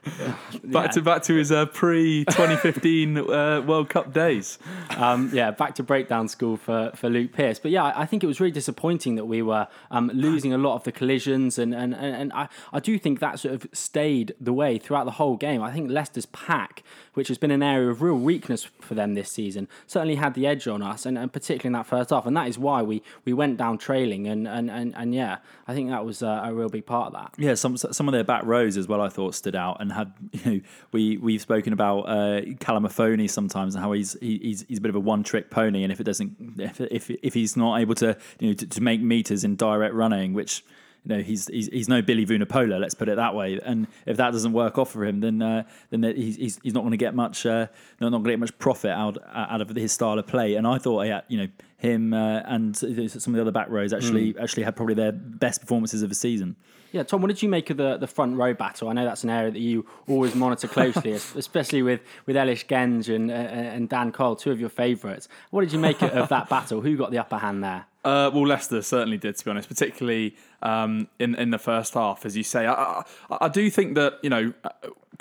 back 0.65 0.87
yeah. 0.87 0.91
to 0.93 1.03
back 1.03 1.23
to 1.23 1.35
his 1.35 1.53
uh, 1.53 1.67
pre 1.67 2.25
2015 2.25 3.19
uh, 3.19 3.61
World 3.67 3.91
Cup 3.91 4.13
days. 4.13 4.59
um, 4.97 5.31
yeah, 5.33 5.51
back 5.51 5.75
to 5.75 5.83
breakdown 5.83 6.27
school 6.27 6.57
for, 6.57 6.91
for 6.95 7.11
Luke 7.11 7.33
Pearce. 7.33 7.59
But 7.59 7.71
yeah, 7.71 7.93
I 7.95 8.07
think 8.07 8.25
it 8.25 8.27
was 8.27 8.41
really 8.41 8.51
disappointing 8.51 9.17
that 9.17 9.27
we 9.27 9.43
were 9.43 9.69
um, 9.91 10.11
losing 10.15 10.53
a 10.53 10.59
lot 10.59 10.75
of 10.75 10.85
the 10.85 10.93
collisions, 10.93 11.59
and 11.59 11.75
and, 11.75 11.95
and, 11.95 12.15
and 12.15 12.33
I, 12.33 12.49
I 12.73 12.81
do 12.81 12.99
think 12.99 13.21
that 13.21 13.41
sort 13.41 13.55
of 13.55 13.67
stayed 13.73 14.35
the 14.41 14.53
way 14.53 14.79
throughout 14.79 15.05
the 15.05 15.13
whole 15.13 15.37
game. 15.37 15.63
I 15.63 15.71
think 15.71 15.91
Leicester's 15.91 16.27
pack, 16.27 16.83
which 17.21 17.29
has 17.29 17.37
been 17.37 17.51
an 17.51 17.63
area 17.63 17.91
of 17.91 18.01
real 18.01 18.15
weakness 18.15 18.65
for 18.81 18.95
them 18.95 19.13
this 19.13 19.31
season, 19.31 19.69
certainly 19.87 20.15
had 20.15 20.33
the 20.33 20.47
edge 20.47 20.67
on 20.67 20.81
us, 20.81 21.05
and, 21.05 21.19
and 21.19 21.31
particularly 21.31 21.67
in 21.67 21.75
that 21.75 21.87
first 21.87 22.09
half, 22.09 22.25
and 22.25 22.35
that 22.35 22.49
is 22.49 22.59
why 22.59 22.81
we, 22.81 23.03
we 23.27 23.35
went 23.35 23.59
down 23.59 23.77
trailing, 23.77 24.27
and, 24.27 24.49
and, 24.49 24.71
and, 24.71 24.95
and 24.97 25.15
yeah, 25.15 25.37
I 25.69 25.75
think 25.75 25.91
that 25.91 26.03
was 26.03 26.23
a, 26.23 26.41
a 26.47 26.55
real 26.55 26.71
big 26.71 26.87
part 26.87 27.09
of 27.09 27.13
that. 27.13 27.35
Yeah, 27.37 27.57
some 27.57 27.77
some 27.77 28.09
of 28.09 28.13
their 28.13 28.25
back 28.25 28.43
rows 28.47 28.79
as 28.79 28.89
well. 28.89 29.03
I 29.03 29.11
thought 29.11 29.35
stood 29.35 29.55
out 29.55 29.83
and 29.83 29.93
had 29.93 30.15
you 30.33 30.51
know 30.51 30.61
we 30.93 31.19
we've 31.19 31.43
spoken 31.43 31.75
about 31.75 32.09
uh, 32.09 32.41
Kalamafoni 32.57 33.29
sometimes 33.29 33.75
and 33.75 33.85
how 33.85 33.93
he's 33.93 34.15
he, 34.21 34.39
he's 34.39 34.65
he's 34.67 34.79
a 34.79 34.81
bit 34.81 34.89
of 34.89 34.97
a 34.97 35.01
one 35.01 35.23
trick 35.23 35.51
pony 35.51 35.83
and 35.83 35.93
if 35.93 36.01
it 36.01 36.05
doesn't 36.05 36.55
if 36.59 36.81
if, 36.81 37.11
if 37.11 37.35
he's 37.35 37.55
not 37.55 37.81
able 37.81 37.95
to 37.97 38.17
you 38.39 38.49
know 38.49 38.55
to, 38.55 38.67
to 38.67 38.81
make 38.81 39.03
meters 39.03 39.45
in 39.45 39.57
direct 39.57 39.95
running, 39.95 40.33
which 40.33 40.65
you 41.05 41.17
know 41.17 41.23
he's 41.23 41.47
he's, 41.49 41.69
he's 41.69 41.89
no 41.89 42.03
Billy 42.03 42.27
Vunipola, 42.27 42.79
let's 42.81 42.95
put 42.95 43.09
it 43.09 43.17
that 43.17 43.35
way. 43.35 43.59
And 43.65 43.87
if 44.07 44.17
that 44.17 44.33
doesn't 44.33 44.53
work 44.53 44.79
off 44.79 44.91
for 44.91 45.05
him, 45.05 45.21
then 45.21 45.41
uh, 45.43 45.65
then 45.91 46.03
he's, 46.03 46.59
he's 46.63 46.75
not 46.75 46.81
going 46.81 46.93
to 46.93 46.97
get 46.97 47.15
much 47.15 47.47
uh, 47.47 47.67
not 48.01 48.11
going 48.11 48.25
to 48.25 48.31
get 48.31 48.39
much 48.39 48.59
profit 48.59 48.91
out 48.91 49.19
out 49.33 49.61
of 49.61 49.71
his 49.71 49.93
style 49.93 50.19
of 50.19 50.27
play. 50.27 50.55
And 50.55 50.67
I 50.67 50.79
thought 50.79 51.07
yeah 51.07 51.23
you 51.29 51.39
know 51.39 51.49
him 51.79 52.13
uh, 52.13 52.41
and 52.45 52.77
some 52.77 52.91
of 52.91 53.33
the 53.33 53.41
other 53.41 53.51
back 53.51 53.69
rows 53.71 53.93
actually 53.93 54.37
actually 54.39 54.65
had 54.65 54.77
probably 54.77 54.95
their 54.95 55.13
best 55.13 55.61
performances 55.61 56.03
of 56.03 56.09
the 56.09 56.15
season. 56.15 56.57
Yeah, 56.93 57.05
Tom, 57.05 57.23
what 57.23 57.29
did 57.29 57.41
you 57.41 57.49
make 57.49 57.71
of 57.71 57.77
the, 57.77 57.99
the 57.99 58.09
front 58.09 58.37
row 58.37 58.53
battle? 58.53 58.89
I 58.89 58.93
know 58.93 59.05
that's 59.05 59.23
an 59.23 59.31
area 59.31 59.53
that 59.53 59.61
you 59.61 59.87
always 60.09 60.35
monitor 60.35 60.67
closely, 60.67 61.13
especially 61.37 61.83
with, 61.83 62.01
with 62.27 62.37
Ellis 62.37 62.65
Genge 62.65 63.15
and, 63.15 63.31
uh, 63.31 63.35
and 63.35 63.89
Dan 63.89 64.11
Cole, 64.11 64.35
two 64.35 64.51
of 64.51 64.59
your 64.59 64.71
favourites. 64.71 65.29
What 65.51 65.61
did 65.61 65.73
you 65.73 65.79
make 65.79 66.03
of 66.03 66.29
that 66.29 66.49
battle? 66.49 66.81
Who 66.81 66.97
got 66.97 67.13
the 67.13 67.19
upper 67.19 67.39
hand 67.39 67.63
there? 67.63 67.87
Uh, 68.03 68.31
well, 68.33 68.47
Leicester 68.47 68.81
certainly 68.81 69.19
did, 69.19 69.37
to 69.37 69.45
be 69.45 69.51
honest, 69.51 69.69
particularly 69.69 70.37
um, 70.63 71.09
in 71.19 71.35
in 71.35 71.51
the 71.51 71.59
first 71.59 71.95
half, 71.95 72.25
as 72.25 72.37
you 72.37 72.43
say. 72.43 72.67
I, 72.67 73.03
I, 73.31 73.39
I 73.43 73.49
do 73.49 73.69
think 73.71 73.95
that 73.97 74.15
you 74.23 74.31
know, 74.31 74.55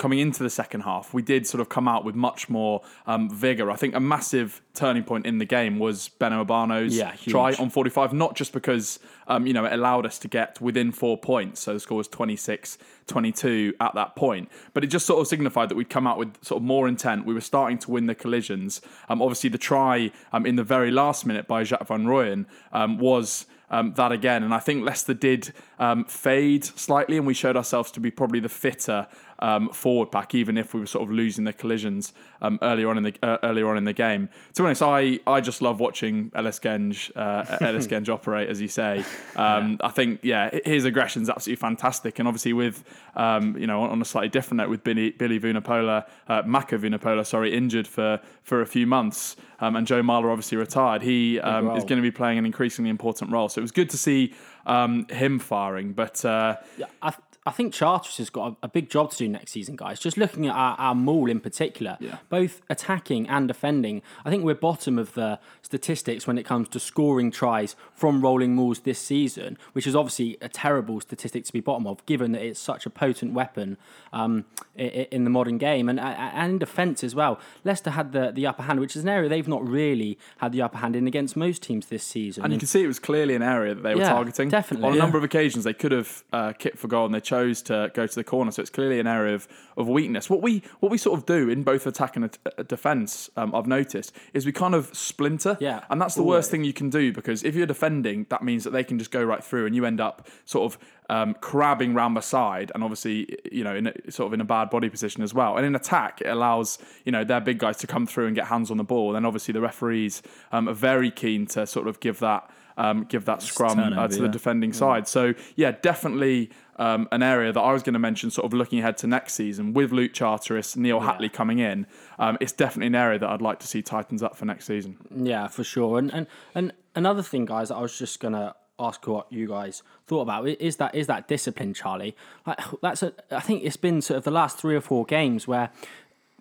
coming 0.00 0.18
into 0.18 0.42
the 0.42 0.48
second 0.48 0.80
half, 0.80 1.12
we 1.12 1.20
did 1.20 1.46
sort 1.46 1.60
of 1.60 1.68
come 1.68 1.86
out 1.86 2.06
with 2.06 2.14
much 2.14 2.48
more 2.48 2.80
um, 3.06 3.28
vigor. 3.28 3.70
I 3.70 3.76
think 3.76 3.94
a 3.94 4.00
massive 4.00 4.62
turning 4.72 5.04
point 5.04 5.26
in 5.26 5.36
the 5.36 5.44
game 5.44 5.78
was 5.78 6.10
Beno 6.18 6.44
Obano's 6.44 6.96
Yeah, 6.96 7.14
try 7.28 7.52
on 7.54 7.68
45, 7.68 8.14
not 8.14 8.34
just 8.34 8.54
because 8.54 8.98
um, 9.28 9.46
you 9.46 9.52
know 9.52 9.66
it 9.66 9.74
allowed 9.74 10.06
us 10.06 10.18
to 10.20 10.28
get 10.28 10.58
within 10.58 10.90
four 10.90 11.18
points, 11.18 11.60
so 11.60 11.74
the 11.74 11.80
score 11.80 11.98
was 11.98 12.08
26 12.08 12.78
22 13.06 13.74
at 13.80 13.94
that 13.94 14.16
point, 14.16 14.48
but 14.72 14.82
it 14.82 14.86
just 14.86 15.04
sort 15.04 15.20
of 15.20 15.26
signified 15.26 15.68
that 15.68 15.74
we'd 15.74 15.90
come 15.90 16.06
out 16.06 16.16
with 16.16 16.42
sort 16.42 16.62
of 16.62 16.66
more 16.66 16.88
intent. 16.88 17.26
We 17.26 17.34
were 17.34 17.40
starting 17.42 17.76
to 17.78 17.90
win 17.90 18.06
the 18.06 18.14
collisions. 18.14 18.80
Um, 19.10 19.20
obviously, 19.20 19.50
the 19.50 19.58
try 19.58 20.10
um, 20.32 20.46
in 20.46 20.56
the 20.56 20.64
very 20.64 20.90
last 20.90 21.26
minute 21.26 21.46
by 21.46 21.62
Jacques 21.62 21.86
Van 21.86 22.06
Rooyen 22.06 22.46
um, 22.72 22.98
was. 22.98 23.46
Um, 23.72 23.94
that 23.94 24.10
again, 24.10 24.42
and 24.42 24.52
I 24.52 24.58
think 24.58 24.84
Leicester 24.84 25.14
did 25.14 25.52
um, 25.78 26.04
fade 26.04 26.64
slightly, 26.64 27.16
and 27.16 27.24
we 27.24 27.34
showed 27.34 27.56
ourselves 27.56 27.92
to 27.92 28.00
be 28.00 28.10
probably 28.10 28.40
the 28.40 28.48
fitter 28.48 29.06
um, 29.40 29.68
forward 29.70 30.10
pack, 30.12 30.34
even 30.34 30.56
if 30.56 30.74
we 30.74 30.80
were 30.80 30.86
sort 30.86 31.08
of 31.08 31.10
losing 31.10 31.44
the 31.44 31.52
collisions 31.52 32.12
um, 32.42 32.58
earlier 32.62 32.88
on 32.88 32.98
in 32.98 33.04
the 33.04 33.14
uh, 33.22 33.38
earlier 33.42 33.68
on 33.68 33.76
in 33.76 33.84
the 33.84 33.92
game. 33.92 34.28
To 34.54 34.62
be 34.62 34.66
honest, 34.66 34.82
I, 34.82 35.18
I 35.26 35.40
just 35.40 35.62
love 35.62 35.80
watching 35.80 36.30
Ellis 36.34 36.58
Genge 36.58 37.10
uh, 37.16 37.58
Ellis 37.60 37.86
Genge 37.90 38.08
operate, 38.08 38.48
as 38.48 38.60
you 38.60 38.68
say. 38.68 39.04
Um, 39.36 39.78
I 39.82 39.88
think 39.88 40.20
yeah, 40.22 40.50
his 40.64 40.84
aggression 40.84 41.22
is 41.22 41.30
absolutely 41.30 41.60
fantastic, 41.60 42.18
and 42.18 42.28
obviously 42.28 42.52
with 42.52 42.84
um, 43.16 43.56
you 43.56 43.66
know 43.66 43.82
on 43.82 44.00
a 44.00 44.04
slightly 44.04 44.28
different 44.28 44.58
note 44.58 44.70
with 44.70 44.84
Billy 44.84 45.10
Billy 45.10 45.40
Vunipola, 45.40 46.06
uh, 46.28 46.42
Mako 46.46 46.78
Vunipola, 46.78 47.26
sorry, 47.26 47.54
injured 47.54 47.88
for 47.88 48.20
for 48.42 48.60
a 48.60 48.66
few 48.66 48.86
months, 48.86 49.36
um, 49.60 49.76
and 49.76 49.86
Joe 49.86 50.02
Marler 50.02 50.30
obviously 50.30 50.58
retired. 50.58 51.02
He 51.02 51.40
um, 51.40 51.76
is 51.76 51.84
going 51.84 51.96
to 51.96 52.02
be 52.02 52.10
playing 52.10 52.38
an 52.38 52.46
increasingly 52.46 52.90
important 52.90 53.30
role. 53.30 53.48
So 53.48 53.60
it 53.60 53.62
was 53.62 53.72
good 53.72 53.90
to 53.90 53.98
see 53.98 54.34
um, 54.66 55.06
him 55.08 55.38
firing, 55.38 55.92
but. 55.92 56.24
Uh, 56.24 56.56
Yeah, 56.76 56.86
I, 57.02 57.14
I 57.46 57.52
think 57.52 57.72
Charters 57.72 58.18
has 58.18 58.28
got 58.28 58.52
a, 58.62 58.66
a 58.66 58.68
big 58.68 58.90
job 58.90 59.10
to 59.12 59.16
do 59.16 59.26
next 59.26 59.52
season, 59.52 59.74
guys. 59.74 59.98
Just 59.98 60.18
looking 60.18 60.46
at 60.46 60.54
our, 60.54 60.76
our 60.78 60.94
maul 60.94 61.30
in 61.30 61.40
particular, 61.40 61.96
Yeah. 61.98 62.18
both 62.28 62.60
attacking 62.68 63.28
and 63.30 63.48
defending, 63.48 64.02
I 64.26 64.30
think 64.30 64.44
we're 64.44 64.54
bottom 64.54 64.98
of 64.98 65.14
the 65.14 65.38
statistics 65.62 66.26
when 66.26 66.36
it 66.36 66.44
comes 66.44 66.68
to 66.68 66.78
scoring 66.80 67.30
tries 67.30 67.76
from 67.94 68.20
rolling 68.20 68.54
mauls 68.54 68.80
this 68.80 68.98
season, 68.98 69.56
which 69.72 69.86
is 69.86 69.96
obviously 69.96 70.36
a 70.42 70.50
terrible 70.50 71.00
statistic 71.00 71.44
to 71.46 71.52
be 71.52 71.60
bottom 71.60 71.86
of, 71.86 72.04
given 72.04 72.32
that 72.32 72.42
it's 72.42 72.60
such 72.60 72.84
a 72.84 72.90
potent 72.90 73.32
weapon 73.32 73.78
um, 74.12 74.44
in 74.76 75.24
the 75.24 75.30
modern 75.30 75.56
game 75.56 75.88
and, 75.88 75.98
and 75.98 76.52
in 76.52 76.58
defence 76.58 77.02
as 77.02 77.14
well. 77.14 77.40
Leicester 77.64 77.90
had 77.90 78.12
the, 78.12 78.32
the 78.32 78.46
upper 78.46 78.64
hand, 78.64 78.80
which 78.80 78.94
is 78.94 79.02
an 79.02 79.08
area 79.08 79.30
they've 79.30 79.48
not 79.48 79.66
really 79.66 80.18
had 80.38 80.52
the 80.52 80.60
upper 80.60 80.76
hand 80.78 80.94
in 80.94 81.06
against 81.06 81.36
most 81.36 81.62
teams 81.62 81.86
this 81.86 82.04
season. 82.04 82.44
And 82.44 82.52
you 82.52 82.58
can 82.58 82.68
see 82.68 82.82
it 82.84 82.86
was 82.86 82.98
clearly 82.98 83.34
an 83.34 83.42
area 83.42 83.74
that 83.74 83.82
they 83.82 83.94
were 83.94 84.02
Yeah, 84.02 84.10
targeting. 84.12 84.50
definitely. 84.50 84.86
On 84.86 84.92
a 84.92 84.96
Yeah. 84.96 85.02
number 85.02 85.16
of 85.16 85.24
occasions, 85.24 85.64
they 85.64 85.72
could 85.72 85.92
have 85.92 86.22
uh, 86.34 86.52
kicked 86.52 86.76
for 86.78 86.88
goal 86.88 87.06
and 87.06 87.14
they 87.14 87.20
chose 87.30 87.62
to 87.62 87.90
go 87.94 88.06
to 88.06 88.14
the 88.14 88.24
corner. 88.24 88.50
So 88.50 88.60
it's 88.60 88.70
clearly 88.70 88.98
an 88.98 89.06
area 89.06 89.34
of, 89.34 89.46
of 89.76 89.88
weakness. 89.88 90.28
What 90.28 90.42
we 90.42 90.62
what 90.80 90.90
we 90.90 90.98
sort 90.98 91.18
of 91.18 91.26
do 91.26 91.48
in 91.48 91.62
both 91.62 91.86
attack 91.86 92.16
and 92.16 92.24
uh, 92.24 92.62
defence, 92.64 93.30
um, 93.36 93.54
I've 93.54 93.66
noticed, 93.66 94.12
is 94.34 94.44
we 94.44 94.52
kind 94.52 94.74
of 94.74 94.94
splinter. 94.96 95.56
Yeah, 95.60 95.84
And 95.90 96.00
that's 96.00 96.14
the 96.14 96.22
worst 96.22 96.50
thing 96.50 96.64
you 96.64 96.72
can 96.72 96.90
do 96.90 97.12
because 97.12 97.44
if 97.44 97.54
you're 97.54 97.66
defending, 97.66 98.26
that 98.30 98.42
means 98.42 98.64
that 98.64 98.70
they 98.70 98.84
can 98.84 98.98
just 98.98 99.10
go 99.10 99.22
right 99.22 99.42
through 99.42 99.66
and 99.66 99.74
you 99.76 99.84
end 99.84 100.00
up 100.00 100.28
sort 100.44 100.72
of 100.72 100.78
um, 101.08 101.34
crabbing 101.40 101.94
round 101.94 102.16
the 102.16 102.20
side 102.20 102.70
and 102.74 102.82
obviously, 102.82 103.36
you 103.50 103.64
know, 103.64 103.74
in 103.74 103.88
a, 103.88 104.10
sort 104.10 104.26
of 104.28 104.32
in 104.32 104.40
a 104.40 104.44
bad 104.44 104.70
body 104.70 104.88
position 104.88 105.22
as 105.22 105.32
well. 105.34 105.56
And 105.56 105.66
in 105.66 105.74
attack, 105.74 106.20
it 106.20 106.28
allows, 106.28 106.78
you 107.04 107.12
know, 107.12 107.24
their 107.24 107.40
big 107.40 107.58
guys 107.58 107.76
to 107.78 107.86
come 107.86 108.06
through 108.06 108.26
and 108.26 108.34
get 108.36 108.46
hands 108.46 108.70
on 108.70 108.76
the 108.76 108.84
ball. 108.84 109.16
And 109.16 109.26
obviously 109.26 109.52
the 109.52 109.60
referees 109.60 110.22
um, 110.52 110.68
are 110.68 110.74
very 110.74 111.10
keen 111.10 111.46
to 111.54 111.66
sort 111.66 111.86
of 111.88 112.00
give 112.00 112.18
that 112.20 112.50
um, 112.76 113.04
give 113.04 113.26
that 113.26 113.42
scrum 113.42 113.78
uh, 113.78 114.08
to 114.08 114.16
the 114.16 114.24
yeah. 114.24 114.30
defending 114.30 114.72
side. 114.72 115.06
So 115.06 115.34
yeah, 115.54 115.72
definitely 115.72 116.50
um, 116.80 117.08
an 117.12 117.22
area 117.22 117.52
that 117.52 117.60
I 117.60 117.72
was 117.72 117.82
going 117.82 117.92
to 117.92 118.00
mention, 118.00 118.30
sort 118.30 118.46
of 118.46 118.54
looking 118.54 118.78
ahead 118.78 118.96
to 118.98 119.06
next 119.06 119.34
season 119.34 119.74
with 119.74 119.92
Luke 119.92 120.14
Charteris, 120.14 120.76
Neil 120.76 121.00
Hatley 121.00 121.30
coming 121.30 121.58
in. 121.58 121.86
Um, 122.18 122.38
it's 122.40 122.52
definitely 122.52 122.86
an 122.86 122.94
area 122.94 123.18
that 123.18 123.28
I'd 123.28 123.42
like 123.42 123.60
to 123.60 123.66
see 123.66 123.82
Titans 123.82 124.22
up 124.22 124.34
for 124.34 124.46
next 124.46 124.64
season. 124.64 124.96
Yeah, 125.14 125.46
for 125.46 125.62
sure. 125.62 125.98
And 125.98 126.12
and 126.12 126.26
and 126.54 126.72
another 126.94 127.22
thing, 127.22 127.44
guys, 127.44 127.68
that 127.68 127.76
I 127.76 127.82
was 127.82 127.96
just 127.96 128.18
gonna 128.18 128.54
ask 128.78 129.06
what 129.06 129.30
you 129.30 129.46
guys 129.46 129.82
thought 130.06 130.22
about. 130.22 130.48
is 130.48 130.56
that 130.56 130.64
is 130.64 130.76
that 130.78 130.94
is 130.94 131.06
that 131.08 131.28
discipline, 131.28 131.74
Charlie? 131.74 132.16
Like 132.46 132.58
that's 132.82 133.02
a. 133.02 133.12
I 133.30 133.40
think 133.40 133.62
it's 133.62 133.76
been 133.76 134.00
sort 134.00 134.16
of 134.16 134.24
the 134.24 134.30
last 134.30 134.56
three 134.56 134.74
or 134.74 134.80
four 134.80 135.04
games 135.04 135.46
where, 135.46 135.70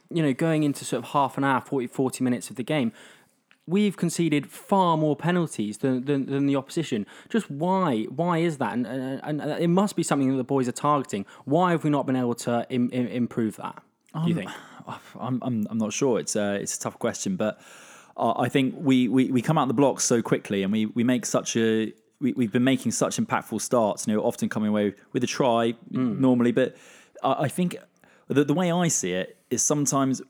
you 0.10 0.24
know, 0.24 0.32
going 0.32 0.64
into 0.64 0.86
sort 0.86 1.04
of 1.04 1.10
half 1.12 1.38
an 1.38 1.44
hour, 1.44 1.60
40, 1.60 1.88
40 1.88 2.24
minutes 2.24 2.50
of 2.50 2.56
the 2.56 2.64
game, 2.64 2.94
we've 3.70 3.96
conceded 3.96 4.48
far 4.48 4.98
more 4.98 5.16
penalties 5.16 5.78
than, 5.78 6.04
than, 6.06 6.26
than 6.26 6.48
the 6.48 6.56
opposition. 6.56 7.06
Just 7.30 7.50
why? 7.52 8.04
Why 8.06 8.40
is 8.40 8.58
that? 8.58 8.74
And, 8.74 8.88
and, 8.88 9.22
and 9.24 9.42
it 9.42 9.68
must 9.68 9.96
be 9.96 10.04
something 10.04 10.30
that 10.32 10.38
the 10.38 10.44
boys 10.44 10.68
are 10.68 10.74
targeting. 10.74 11.26
Why 11.46 11.72
have 11.72 11.84
we 11.84 11.90
not 11.90 12.06
been 12.06 12.16
able 12.16 12.36
to 12.36 12.66
Im, 12.70 12.90
Im, 12.92 13.08
improve 13.08 13.58
that? 13.58 13.82
Do 14.14 14.30
you 14.30 14.40
um, 14.40 14.40
think? 14.40 14.52
I'm, 15.20 15.40
I'm, 15.44 15.68
I'm 15.70 15.78
not 15.78 15.94
sure. 15.94 16.20
It's 16.20 16.36
a, 16.36 16.56
it's 16.56 16.76
a 16.78 16.80
tough 16.80 16.98
question, 16.98 17.36
but 17.36 17.62
I 18.18 18.50
think 18.50 18.76
we, 18.78 19.08
we, 19.08 19.32
we 19.32 19.42
come 19.42 19.58
out 19.58 19.68
the 19.68 19.74
blocks 19.74 20.04
so 20.04 20.22
quickly 20.22 20.64
and 20.64 20.74
we, 20.74 20.88
we 20.88 21.04
make 21.04 21.26
such 21.26 21.56
a. 21.56 21.94
We, 22.20 22.34
we've 22.34 22.52
been 22.52 22.66
making 22.66 22.92
such 22.92 23.16
impactful 23.16 23.62
starts, 23.62 24.06
you 24.06 24.14
know, 24.14 24.22
often 24.22 24.50
coming 24.50 24.68
away 24.68 24.94
with 25.14 25.24
a 25.24 25.28
try 25.28 25.72
hmm. 25.72 26.20
normally. 26.20 26.52
But 26.52 26.76
I, 27.24 27.44
I 27.44 27.48
think 27.48 27.78
the, 28.28 28.44
the 28.44 28.54
way 28.54 28.72
I 28.72 28.90
see 28.90 29.14
it 29.14 29.38
is 29.50 29.64
sometimes 29.64 30.22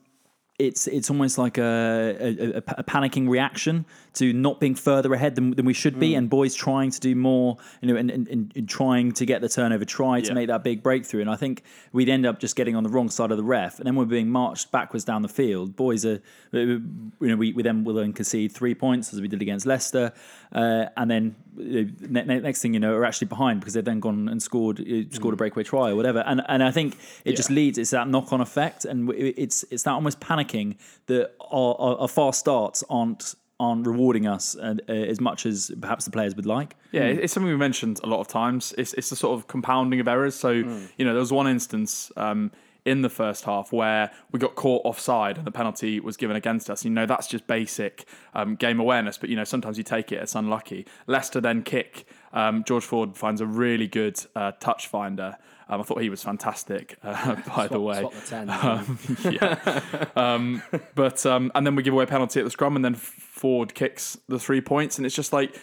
it's 0.60 0.86
it's 0.86 1.10
almost 1.10 1.38
like 1.38 1.56
a, 1.58 2.16
a, 2.20 2.56
a- 2.78 2.84
panicking 2.84 3.28
reaction 3.28 3.84
to 4.12 4.32
not 4.32 4.58
being 4.60 4.74
further 4.74 5.14
ahead 5.14 5.34
than, 5.36 5.52
than 5.52 5.64
we 5.64 5.72
should 5.72 5.98
be, 5.98 6.14
and 6.16 6.28
boys 6.28 6.54
trying 6.54 6.90
to 6.90 6.98
do 7.00 7.14
more, 7.14 7.56
you 7.80 7.88
know, 7.88 7.96
and, 7.96 8.10
and, 8.10 8.26
and, 8.28 8.68
trying 8.68 9.12
to 9.12 9.24
get 9.24 9.40
the 9.40 9.48
turnover, 9.48 9.84
try 9.84 10.20
to 10.20 10.26
Yeah. 10.28 10.34
make 10.34 10.48
that 10.48 10.64
big 10.64 10.82
breakthrough. 10.82 11.20
And 11.20 11.30
I 11.30 11.36
think 11.36 11.62
we'd 11.92 12.08
end 12.08 12.26
up 12.26 12.40
just 12.40 12.56
getting 12.56 12.74
on 12.74 12.82
the 12.82 12.88
wrong 12.90 13.08
side 13.08 13.30
of 13.30 13.36
the 13.36 13.44
ref, 13.44 13.78
and 13.78 13.86
then 13.86 13.94
we're 13.94 14.04
being 14.06 14.28
marched 14.28 14.72
backwards 14.72 15.04
down 15.04 15.22
the 15.22 15.28
field. 15.28 15.76
Boys 15.76 16.04
are, 16.04 16.20
uh, 16.52 16.58
you 16.58 16.82
know, 17.20 17.36
we, 17.36 17.52
we 17.52 17.62
then 17.62 17.84
will 17.84 17.94
then 17.94 18.12
concede 18.12 18.50
three 18.52 18.74
points 18.74 19.14
as 19.14 19.20
we 19.20 19.28
did 19.28 19.42
against 19.42 19.64
Leicester, 19.64 20.12
uh, 20.52 20.86
and 20.96 21.08
then 21.10 21.36
uh, 21.56 21.62
ne- 21.62 22.24
ne- 22.24 22.40
next 22.40 22.62
thing 22.62 22.74
you 22.74 22.80
know, 22.80 22.92
we're 22.94 23.04
actually 23.04 23.28
behind 23.28 23.60
because 23.60 23.74
they've 23.74 23.84
then 23.84 24.00
gone 24.00 24.28
and 24.28 24.42
scored 24.42 24.80
uh, 24.80 25.02
scored 25.10 25.34
a 25.34 25.36
breakaway 25.36 25.62
try 25.62 25.90
or 25.90 25.94
whatever. 25.96 26.18
And 26.26 26.42
and 26.48 26.62
I 26.64 26.72
think 26.72 26.96
it 27.24 27.36
just 27.36 27.50
leads. 27.50 27.78
It's 27.78 27.90
that 27.90 28.08
knock 28.08 28.32
on 28.32 28.40
effect, 28.40 28.84
and 28.84 29.08
it's 29.14 29.64
it's 29.70 29.84
that 29.84 29.92
almost 29.92 30.18
panicking 30.50 30.76
that 31.06 31.32
our, 31.50 31.74
our, 31.80 31.98
our 31.98 32.08
fast 32.08 32.40
starts 32.40 32.84
aren't 32.90 33.34
aren't 33.58 33.86
rewarding 33.86 34.26
us 34.26 34.56
uh, 34.56 34.74
uh, 34.88 34.92
as 34.92 35.20
much 35.20 35.44
as 35.44 35.70
perhaps 35.82 36.06
the 36.06 36.10
players 36.10 36.34
would 36.34 36.46
like. 36.46 36.76
Yeah, 36.92 37.02
it's 37.02 37.34
something 37.34 37.50
we 37.50 37.58
mentioned 37.58 38.00
a 38.02 38.06
lot 38.06 38.20
of 38.20 38.28
times. 38.28 38.72
It's 38.78 38.94
it's 38.94 39.10
the 39.10 39.16
sort 39.16 39.38
of 39.38 39.48
compounding 39.48 40.00
of 40.00 40.08
errors. 40.08 40.34
So 40.34 40.50
you 40.50 41.04
know, 41.04 41.12
there 41.12 41.20
was 41.20 41.32
one 41.32 41.46
instance 41.46 42.10
um, 42.16 42.52
in 42.86 43.02
the 43.02 43.10
first 43.10 43.44
half 43.44 43.70
where 43.70 44.10
we 44.32 44.38
got 44.38 44.54
caught 44.54 44.80
offside 44.86 45.36
and 45.36 45.46
the 45.46 45.50
penalty 45.50 46.00
was 46.00 46.16
given 46.16 46.36
against 46.36 46.70
us. 46.70 46.84
You 46.84 46.90
know, 46.90 47.04
that's 47.04 47.26
just 47.26 47.46
basic 47.46 48.06
um, 48.34 48.56
game 48.56 48.80
awareness. 48.80 49.18
But 49.18 49.28
you 49.28 49.36
know, 49.36 49.44
sometimes 49.44 49.76
you 49.76 49.84
take 49.84 50.10
it. 50.10 50.22
It's 50.22 50.34
unlucky. 50.34 50.86
Leicester 51.06 51.40
then 51.40 51.62
kick. 51.62 52.06
Um, 52.32 52.64
George 52.64 52.84
Ford 52.84 53.14
finds 53.14 53.42
a 53.42 53.46
really 53.46 53.88
good 53.88 54.18
uh, 54.34 54.52
touch 54.52 54.86
finder. 54.86 55.36
Um, 55.70 55.80
I 55.80 55.84
thought 55.84 56.02
he 56.02 56.10
was 56.10 56.22
fantastic. 56.22 56.98
Uh, 57.10 57.34
by 57.56 57.66
the 57.66 57.80
way, 57.80 58.00
Swap 58.00 58.12
the 58.12 58.20
10. 58.20 58.50
um, 58.50 58.98
yeah. 59.30 60.04
Um, 60.14 60.62
but 60.94 61.24
um, 61.26 61.50
and 61.54 61.66
then 61.66 61.74
we 61.74 61.82
give 61.82 61.94
away 61.94 62.04
a 62.04 62.06
penalty 62.06 62.38
at 62.40 62.44
the 62.44 62.50
scrum, 62.50 62.76
and 62.76 62.84
then 62.84 62.94
Ford 62.94 63.74
kicks 63.74 64.18
the 64.28 64.38
three 64.38 64.60
points, 64.60 64.96
and 64.98 65.06
it's 65.06 65.14
just 65.14 65.32
like 65.32 65.58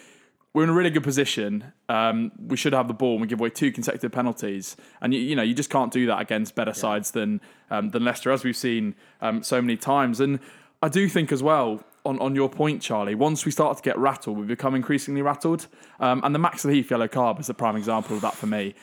we're 0.54 0.64
in 0.64 0.70
a 0.70 0.74
really 0.74 0.90
good 0.90 1.04
position. 1.04 1.72
Um, 1.90 2.32
we 2.38 2.58
should 2.58 2.74
have 2.74 2.88
the 2.88 2.94
ball, 2.94 3.14
and 3.14 3.22
we 3.22 3.28
give 3.28 3.40
away 3.40 3.50
two 3.50 3.72
consecutive 3.72 4.12
penalties, 4.12 4.76
and 5.02 5.14
you, 5.14 5.20
you 5.20 5.36
know 5.36 5.44
you 5.44 5.54
just 5.54 5.70
can't 5.70 5.92
do 5.92 6.08
that 6.08 6.20
against 6.20 6.56
better 6.56 6.74
sides 6.74 7.12
than 7.12 7.40
um, 7.70 7.90
than 7.90 8.04
Leicester, 8.04 8.32
as 8.32 8.44
we've 8.44 8.58
seen 8.58 8.96
um, 9.22 9.44
so 9.44 9.62
many 9.62 9.78
times. 9.78 10.20
And 10.20 10.40
I 10.82 10.90
do 10.90 11.08
think 11.08 11.32
as 11.32 11.42
well. 11.42 11.84
On, 12.06 12.18
on 12.20 12.36
your 12.36 12.48
point, 12.50 12.82
Charlie, 12.82 13.16
once 13.16 13.44
we 13.46 13.52
start 13.52 13.76
to 13.78 13.84
get 13.84 13.98
rattled, 13.98 14.38
we 14.38 14.46
become 14.46 14.76
increasingly 14.76 15.22
rattled. 15.22 15.68
Um, 16.00 16.22
and 16.24 16.34
the 16.34 16.40
Max 16.40 16.64
Heath 16.64 16.90
yellow 16.90 17.08
card 17.10 17.38
is 17.40 17.50
a 17.50 17.54
prime 17.54 17.76
example 17.76 18.16
of 18.16 18.22
that 18.22 18.34
for 18.34 18.48
me. 18.48 18.76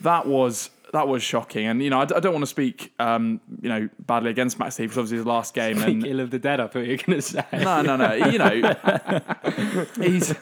That 0.00 0.26
was 0.26 0.70
that 0.94 1.06
was 1.08 1.22
shocking. 1.22 1.66
And 1.66 1.82
you 1.82 1.90
know, 1.90 2.00
I, 2.00 2.04
d- 2.06 2.14
I 2.14 2.20
don't 2.20 2.32
want 2.32 2.42
to 2.44 2.46
speak, 2.46 2.92
um, 2.98 3.40
you 3.60 3.68
know, 3.68 3.88
badly 3.98 4.30
against 4.30 4.58
Max 4.58 4.76
Heath 4.78 4.84
because 4.84 4.98
obviously 4.98 5.18
his 5.18 5.26
last 5.26 5.52
game. 5.54 5.76
Think 5.76 6.02
And 6.02 6.06
ill 6.06 6.20
of 6.20 6.30
the 6.30 6.38
dead, 6.38 6.60
I 6.60 6.66
thought 6.66 6.80
you 6.86 6.92
were 6.92 6.96
going 6.96 7.18
to 7.18 7.22
say. 7.22 7.44
no, 7.52 7.82
no, 7.82 7.96
no. 7.96 8.12
You 8.14 8.38
know, 8.38 8.74
he's 10.00 10.34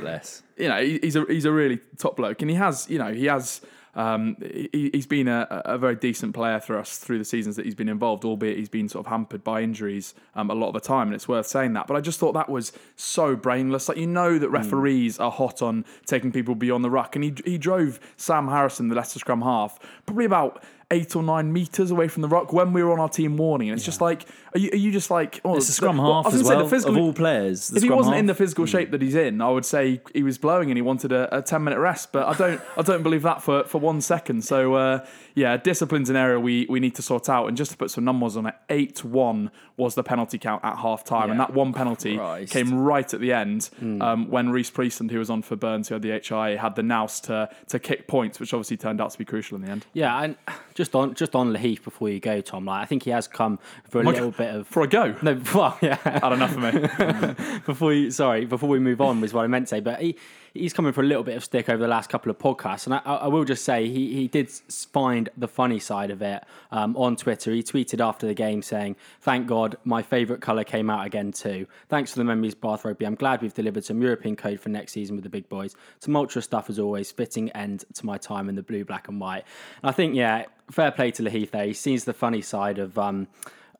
Bless. 0.00 0.42
you 0.56 0.68
know 0.68 0.82
he's 0.82 1.16
a 1.16 1.24
he's 1.28 1.44
a 1.44 1.52
really 1.52 1.80
top 1.98 2.16
bloke, 2.16 2.40
and 2.42 2.50
he 2.50 2.56
has 2.56 2.88
you 2.88 2.98
know 2.98 3.12
he 3.12 3.26
has. 3.26 3.60
Um, 3.96 4.36
he, 4.40 4.90
he's 4.92 5.06
been 5.06 5.28
a, 5.28 5.46
a 5.64 5.78
very 5.78 5.96
decent 5.96 6.34
player 6.34 6.60
for 6.60 6.78
us 6.78 6.98
through 6.98 7.18
the 7.18 7.24
seasons 7.24 7.56
that 7.56 7.64
he's 7.64 7.74
been 7.74 7.88
involved, 7.88 8.24
albeit 8.24 8.58
he's 8.58 8.68
been 8.68 8.88
sort 8.88 9.06
of 9.06 9.10
hampered 9.10 9.44
by 9.44 9.62
injuries 9.62 10.14
um, 10.34 10.50
a 10.50 10.54
lot 10.54 10.68
of 10.68 10.74
the 10.74 10.80
time, 10.80 11.08
and 11.08 11.14
it's 11.14 11.28
worth 11.28 11.46
saying 11.46 11.72
that. 11.74 11.86
But 11.86 11.96
I 11.96 12.00
just 12.00 12.18
thought 12.18 12.32
that 12.32 12.48
was 12.48 12.72
so 12.96 13.36
brainless. 13.36 13.88
Like 13.88 13.98
you 13.98 14.06
know 14.06 14.38
that 14.38 14.48
referees 14.50 15.18
are 15.18 15.30
hot 15.30 15.62
on 15.62 15.84
taking 16.06 16.32
people 16.32 16.54
beyond 16.54 16.84
the 16.84 16.90
ruck, 16.90 17.14
and 17.16 17.24
he 17.24 17.34
he 17.44 17.58
drove 17.58 18.00
Sam 18.16 18.48
Harrison, 18.48 18.88
the 18.88 18.94
Leicester 18.94 19.18
scrum 19.18 19.42
half, 19.42 19.78
probably 20.06 20.24
about 20.24 20.62
eight 20.94 21.14
or 21.16 21.22
nine 21.22 21.52
meters 21.52 21.90
away 21.90 22.08
from 22.08 22.22
the 22.22 22.28
ruck 22.28 22.52
when 22.52 22.72
we 22.72 22.82
were 22.82 22.92
on 22.92 23.00
our 23.00 23.08
team 23.08 23.36
warning. 23.36 23.68
And 23.70 23.76
it's 23.76 23.84
just 23.84 24.00
like, 24.00 24.26
are 24.54 24.58
you, 24.58 24.70
are 24.72 24.76
you 24.76 24.92
just 24.92 25.10
like, 25.10 25.40
oh, 25.44 25.56
It's 25.56 25.68
a 25.68 25.72
scrum 25.72 25.98
well, 25.98 26.22
half 26.22 26.26
was 26.32 26.34
as 26.40 26.42
well 26.44 26.62
the 26.64 26.70
physical- 26.70 26.96
of 26.96 27.02
all 27.02 27.12
players. 27.12 27.68
the 27.68 27.76
if 27.78 27.82
he 27.82 27.90
wasn't 27.90 28.16
in 28.16 28.26
the. 28.26 28.34
Physical 28.34 28.66
shape 28.66 28.90
that 28.90 29.00
he's 29.00 29.14
in, 29.14 29.40
I 29.40 29.48
would 29.50 29.64
say 29.64 30.00
he 30.12 30.22
was 30.22 30.38
blowing 30.38 30.70
and 30.70 30.76
he 30.76 30.82
wanted 30.82 31.12
a, 31.12 31.38
a 31.38 31.40
ten 31.42 31.64
minute 31.64 31.78
rest. 31.78 32.12
But 32.12 32.26
I 32.28 32.34
don't, 32.34 32.60
I 32.76 32.82
don't 32.82 33.02
believe 33.02 33.22
that 33.22 33.42
for, 33.42 33.64
for 33.64 33.78
one 33.78 34.00
second. 34.00 34.42
So 34.44 34.74
uh, 34.74 35.06
yeah, 35.34 35.56
discipline's 35.56 36.10
an 36.10 36.16
area 36.16 36.38
we, 36.38 36.66
we 36.68 36.78
need 36.80 36.94
to 36.96 37.02
sort 37.02 37.28
out. 37.28 37.46
And 37.46 37.56
just 37.56 37.70
to 37.70 37.76
put 37.76 37.90
some 37.90 38.04
numbers 38.04 38.36
on 38.36 38.46
it, 38.46 38.54
eight 38.70 39.02
one 39.04 39.50
was 39.76 39.94
the 39.94 40.02
penalty 40.02 40.38
count 40.38 40.64
at 40.64 40.76
half 40.78 41.02
time, 41.04 41.30
and 41.30 41.40
that 41.40 41.52
one 41.54 41.72
penalty 41.72 42.16
Christ. 42.16 42.52
came 42.52 42.74
right 42.74 43.12
at 43.14 43.20
the 43.20 43.32
end 43.32 43.70
Hmm. 43.80 44.00
um, 44.02 44.30
when 44.30 44.50
Rhys 44.50 44.70
Priestland, 44.70 45.10
who 45.10 45.18
was 45.18 45.30
on 45.30 45.42
for 45.42 45.56
Burns, 45.56 45.88
who 45.88 45.94
had 45.94 46.02
the 46.02 46.10
HIA, 46.10 46.58
had 46.58 46.74
the 46.76 46.82
nous 46.82 47.20
to 47.22 47.48
to 47.68 47.78
kick 47.78 48.06
points, 48.06 48.38
which 48.40 48.52
obviously 48.54 48.76
turned 48.76 49.00
out 49.00 49.10
to 49.12 49.18
be 49.18 49.24
crucial 49.24 49.56
in 49.56 49.62
the 49.62 49.70
end. 49.70 49.86
Yeah, 49.92 50.20
and 50.22 50.36
just 50.74 50.83
on 50.92 51.14
just 51.14 51.36
on 51.36 51.52
Lahiff 51.52 51.84
before 51.84 52.08
you 52.08 52.18
go, 52.18 52.40
Tom. 52.40 52.64
Like 52.64 52.82
I 52.82 52.84
think 52.86 53.04
he 53.04 53.10
has 53.10 53.28
come 53.28 53.60
for 53.88 54.00
a 54.00 54.02
My 54.02 54.10
little 54.10 54.30
God. 54.32 54.36
bit 54.38 54.54
of 54.56 54.66
For 54.66 54.82
a 54.82 54.88
go, 54.88 55.14
no. 55.22 55.40
Well, 55.54 55.78
yeah. 55.80 55.96
had 56.04 56.32
enough 56.32 56.52
for 56.52 56.60
me. 56.60 57.60
before 57.66 57.92
you, 57.92 58.10
sorry, 58.10 58.44
before 58.44 58.68
we 58.68 58.80
move 58.80 59.00
on, 59.00 59.20
was 59.20 59.32
what 59.32 59.44
I 59.44 59.46
meant 59.46 59.66
to 59.68 59.70
say. 59.76 59.80
But 59.80 60.00
he 60.02 60.16
he's 60.54 60.72
coming 60.72 60.92
for 60.92 61.02
a 61.02 61.04
little 61.04 61.24
bit 61.24 61.36
of 61.36 61.44
stick 61.44 61.68
over 61.68 61.82
the 61.82 61.88
last 61.88 62.08
couple 62.08 62.30
of 62.30 62.38
podcasts, 62.38 62.86
and 62.86 62.94
I, 62.94 62.98
I 63.00 63.26
will 63.26 63.44
just 63.44 63.64
say 63.64 63.88
he 63.88 64.14
he 64.14 64.28
did 64.28 64.50
find 64.50 65.28
the 65.36 65.48
funny 65.48 65.80
side 65.80 66.10
of 66.10 66.22
it 66.22 66.44
um, 66.70 66.96
on 66.96 67.16
Twitter. 67.16 67.52
He 67.52 67.62
tweeted 67.62 68.02
after 68.02 68.26
the 68.26 68.34
game 68.34 68.62
saying, 68.62 68.96
"Thank 69.20 69.46
God, 69.46 69.76
my 69.84 70.02
favourite 70.02 70.40
colour 70.40 70.64
came 70.64 70.88
out 70.88 71.06
again 71.06 71.32
too. 71.32 71.66
Thanks 71.88 72.12
for 72.12 72.18
the 72.18 72.24
memories, 72.24 72.54
Bath 72.54 72.84
Rugby. 72.84 73.04
I'm 73.04 73.16
glad 73.16 73.42
we've 73.42 73.52
delivered 73.52 73.84
some 73.84 74.00
European 74.00 74.36
code 74.36 74.60
for 74.60 74.68
next 74.68 74.92
season 74.92 75.16
with 75.16 75.24
the 75.24 75.30
big 75.30 75.48
boys. 75.48 75.76
Tumultuous 76.00 76.44
stuff 76.44 76.70
as 76.70 76.78
always. 76.78 77.10
Fitting 77.10 77.50
end 77.50 77.84
to 77.94 78.06
my 78.06 78.16
time 78.16 78.48
in 78.48 78.54
the 78.54 78.62
blue, 78.62 78.84
black, 78.84 79.08
and 79.08 79.20
white. 79.20 79.44
And 79.82 79.90
I 79.90 79.92
think, 79.92 80.14
yeah, 80.14 80.44
fair 80.70 80.90
play 80.92 81.10
to 81.12 81.22
Lahiff 81.22 81.50
there. 81.50 81.66
He 81.66 81.74
sees 81.74 82.04
the 82.04 82.14
funny 82.14 82.42
side 82.42 82.78
of." 82.78 82.96
Um, 82.98 83.28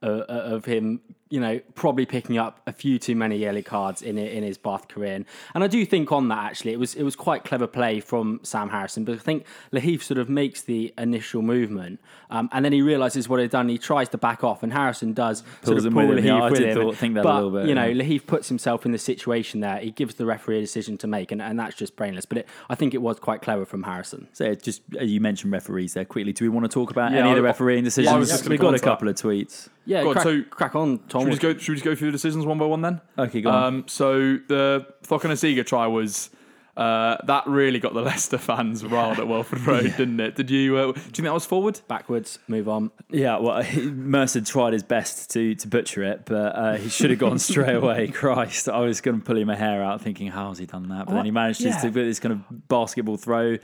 uh, 0.03 0.25
of 0.29 0.67
him, 0.67 1.01
you 1.31 1.41
know, 1.41 1.59
probably 1.75 2.07
picking 2.07 2.39
up 2.39 2.61
a 2.67 2.73
few 2.73 2.99
too 2.99 3.17
many 3.17 3.37
yellow 3.39 3.63
cards 3.63 4.03
in 4.03 4.19
in 4.19 4.43
his 4.43 4.59
Bath 4.59 4.89
career. 4.89 5.15
And, 5.15 5.25
and 5.55 5.65
I 5.65 5.67
do 5.67 5.85
think 5.87 6.13
on 6.13 6.29
that 6.29 6.45
actually, 6.45 6.73
it 6.73 6.79
was 6.79 6.95
it 6.95 7.03
was 7.03 7.17
quite 7.17 7.45
clever 7.45 7.67
play 7.67 8.01
from 8.01 8.41
Sam 8.43 8.69
Harrison. 8.69 9.05
But 9.05 9.15
I 9.17 9.19
think 9.19 9.45
Lahiff 9.73 10.03
sort 10.03 10.19
of 10.19 10.29
makes 10.29 10.63
the 10.63 10.93
initial 10.99 11.43
movement, 11.43 11.99
um, 12.31 12.49
and 12.53 12.65
then 12.65 12.73
he 12.73 12.83
realizes 12.83 13.29
what 13.29 13.41
he'd 13.41 13.51
done. 13.51 13.69
He 13.69 13.79
tries 13.79 14.09
to 14.11 14.19
back 14.19 14.45
off, 14.45 14.63
and 14.63 14.73
Harrison 14.73 15.13
does 15.13 15.43
sort 15.63 15.79
of 15.79 15.93
pull 15.93 16.07
with 16.07 16.19
him. 16.19 16.25
Yeah, 16.27 16.33
Lahiff 16.35 16.43
I 16.43 16.51
with 16.51 16.61
him. 16.61 16.75
thought- 16.75 16.97
think 16.97 17.15
that 17.15 17.21
a 17.21 17.25
but, 17.25 17.35
little 17.37 17.51
bit, 17.51 17.69
You 17.69 17.75
know, 17.75 17.87
yeah. 17.87 18.03
Lahiff 18.05 18.27
puts 18.27 18.49
himself 18.49 18.87
in 18.87 18.93
the 18.93 18.99
situation 18.99 19.61
there. 19.61 19.79
He 19.79 19.91
gives 19.91 20.15
the 20.17 20.27
referee 20.27 20.59
a 20.59 20.61
decision 20.61 20.97
to 20.99 21.07
make, 21.07 21.33
and, 21.33 21.41
and 21.43 21.59
that's 21.59 21.75
just 21.75 21.97
brainless. 21.97 22.27
But 22.27 22.39
it, 22.39 22.49
I 22.69 22.75
think 22.75 22.95
it 22.95 23.03
was 23.03 23.19
quite 23.19 23.43
clever 23.43 23.65
from 23.65 23.83
Harrison. 23.83 24.29
So 24.33 24.55
just 24.55 24.83
uh, 25.01 25.03
you 25.03 25.21
mentioned 25.21 25.53
referees 25.53 25.95
there 25.95 26.05
quickly. 26.05 26.33
Do 26.33 26.45
we 26.45 26.49
want 26.51 26.65
to 26.65 26.69
talk 26.73 26.91
about 26.91 27.13
Yeah, 27.13 27.21
any 27.21 27.31
of 27.31 27.37
the 27.37 27.43
refereeing 27.43 27.83
decisions? 27.85 28.15
I 28.15 28.19
was 28.19 28.29
just 28.29 28.43
gonna 28.45 28.51
We've 28.53 28.61
got 28.61 28.67
a 28.67 28.69
on 28.69 28.75
that. 28.75 28.83
couple 28.83 29.09
of 29.09 29.17
tweets. 29.17 29.69
Yeah, 29.87 30.03
Go 30.03 30.13
crack, 30.13 30.23
so- 30.25 30.43
crack 30.49 30.75
on, 30.77 30.99
Tom. 31.15 31.23
Should 31.23 31.27
we 31.27 31.31
just 31.33 31.43
go? 31.43 31.57
Should 31.57 31.69
we 31.69 31.75
just 31.77 31.85
go 31.85 31.95
through 31.95 32.09
the 32.09 32.13
decisions 32.13 32.45
one 32.45 32.59
by 32.59 32.67
one 32.67 32.83
then? 32.83 33.01
Okay, 33.17 33.41
go 33.41 33.51
on. 33.51 33.65
Um, 33.65 33.85
so 33.87 34.39
the 34.49 34.87
Cokanasiga 35.07 35.65
try 35.65 35.87
was 35.87 36.31
uh, 36.77 37.17
that 37.27 37.47
really 37.47 37.79
got 37.79 37.95
the 37.95 38.01
Leicester 38.03 38.39
fans 38.39 38.85
riled 38.85 39.19
at 39.19 39.29
Welford 39.29 39.61
Road, 39.67 39.95
didn't 39.97 40.19
it? 40.19 40.35
Did 40.35 40.51
you? 40.51 40.77
Uh, 40.77 40.83
do 40.83 40.89
you 40.89 41.03
think 41.03 41.25
that 41.25 41.33
was 41.33 41.47
forward? 41.47 41.81
Backwards, 41.87 42.41
move 42.49 42.69
on. 42.69 42.91
Yeah, 43.11 43.39
well, 43.39 43.65
Mercer 43.77 44.41
tried 44.41 44.73
his 44.73 44.83
best 44.83 45.31
to 45.33 45.55
to 45.55 45.69
butcher 45.69 46.03
it, 46.03 46.23
but 46.27 46.57
uh, 46.57 46.77
he 46.77 46.89
should 46.89 47.11
have 47.11 47.19
gone 47.19 47.39
straight 47.39 47.77
away. 47.77 48.09
Christ, 48.09 48.69
I 48.69 48.81
was 48.81 49.01
going 49.01 49.21
to 49.21 49.25
pull 49.25 49.37
him 49.37 49.51
a 49.51 49.57
hair 49.57 49.83
out, 49.83 50.01
thinking, 50.01 50.29
"How 50.29 50.49
has 50.49 50.59
he 50.59 50.67
done 50.67 50.89
that?" 50.89 51.07
But 51.07 51.15
then 51.15 51.25
he 51.25 51.31
managed 51.31 51.61
yeah. 51.61 51.79
to 51.79 51.91
do 51.91 52.05
this 52.05 52.19
kind 52.19 52.33
of 52.33 52.69
basketball 52.69 53.17
throw. 53.17 53.59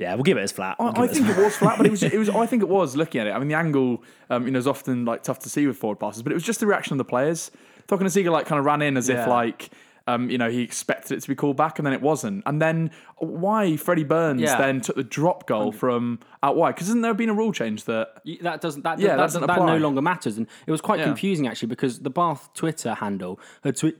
Yeah, 0.00 0.14
we'll 0.14 0.24
give 0.24 0.38
it 0.38 0.42
as 0.42 0.52
flat. 0.52 0.76
We'll 0.78 0.88
I, 0.88 1.02
I 1.02 1.04
as 1.04 1.12
think 1.12 1.28
it 1.28 1.36
was 1.36 1.56
flat, 1.56 1.76
but 1.76 1.86
it 1.86 1.90
was. 1.90 2.02
It 2.14 2.18
was. 2.18 2.28
I 2.30 2.46
think 2.46 2.62
it 2.62 2.68
was 2.68 2.96
looking 2.96 3.20
at 3.20 3.26
it. 3.26 3.32
I 3.32 3.38
mean, 3.38 3.48
the 3.48 3.54
angle, 3.54 4.02
um, 4.30 4.46
you 4.46 4.50
know, 4.50 4.58
is 4.58 4.66
often 4.66 5.04
like 5.04 5.22
tough 5.22 5.38
to 5.40 5.48
see 5.50 5.66
with 5.66 5.76
forward 5.76 6.00
passes, 6.00 6.22
but 6.22 6.32
it 6.32 6.34
was 6.34 6.42
just 6.44 6.60
the 6.60 6.66
reaction 6.66 6.94
of 6.94 6.98
the 6.98 7.04
players. 7.04 7.50
Cokanasiga 7.88 8.30
like 8.32 8.46
kind 8.46 8.58
of 8.58 8.64
ran 8.64 8.82
in 8.82 8.96
as 8.96 9.08
Yeah. 9.08 9.22
if 9.22 9.28
like. 9.28 9.70
Um, 10.06 10.28
you 10.30 10.38
know, 10.38 10.50
he 10.50 10.62
expected 10.62 11.18
it 11.18 11.20
to 11.20 11.28
be 11.28 11.36
called 11.36 11.56
back, 11.56 11.78
and 11.78 11.86
then 11.86 11.92
it 11.92 12.00
wasn't. 12.02 12.42
And 12.46 12.60
then 12.60 12.90
why 13.18 13.76
Freddie 13.76 14.02
Burns 14.02 14.40
Yeah. 14.40 14.56
then 14.56 14.80
took 14.80 14.96
the 14.96 15.04
drop 15.04 15.46
goal 15.46 15.70
from 15.70 16.18
out 16.42 16.56
wide? 16.56 16.74
Because 16.74 16.88
hasn't 16.88 17.02
there 17.02 17.14
been 17.14 17.28
a 17.28 17.34
rule 17.34 17.52
change 17.52 17.84
that 17.84 18.08
That 18.40 18.60
doesn't 18.60 18.82
that 18.82 18.98
Yeah, 18.98 19.08
that, 19.08 19.16
that 19.16 19.22
doesn't, 19.22 19.46
doesn't 19.46 19.66
that 19.66 19.72
no 19.72 19.76
longer 19.78 20.02
matters, 20.02 20.36
and 20.38 20.48
it 20.66 20.70
was 20.70 20.80
quite 20.80 20.98
Yeah. 21.00 21.04
confusing 21.04 21.46
actually 21.46 21.68
because 21.68 22.00
the 22.00 22.10
Bath 22.10 22.48
Twitter 22.54 22.94
handle 22.94 23.38
had 23.62 23.76
tweet, 23.76 23.98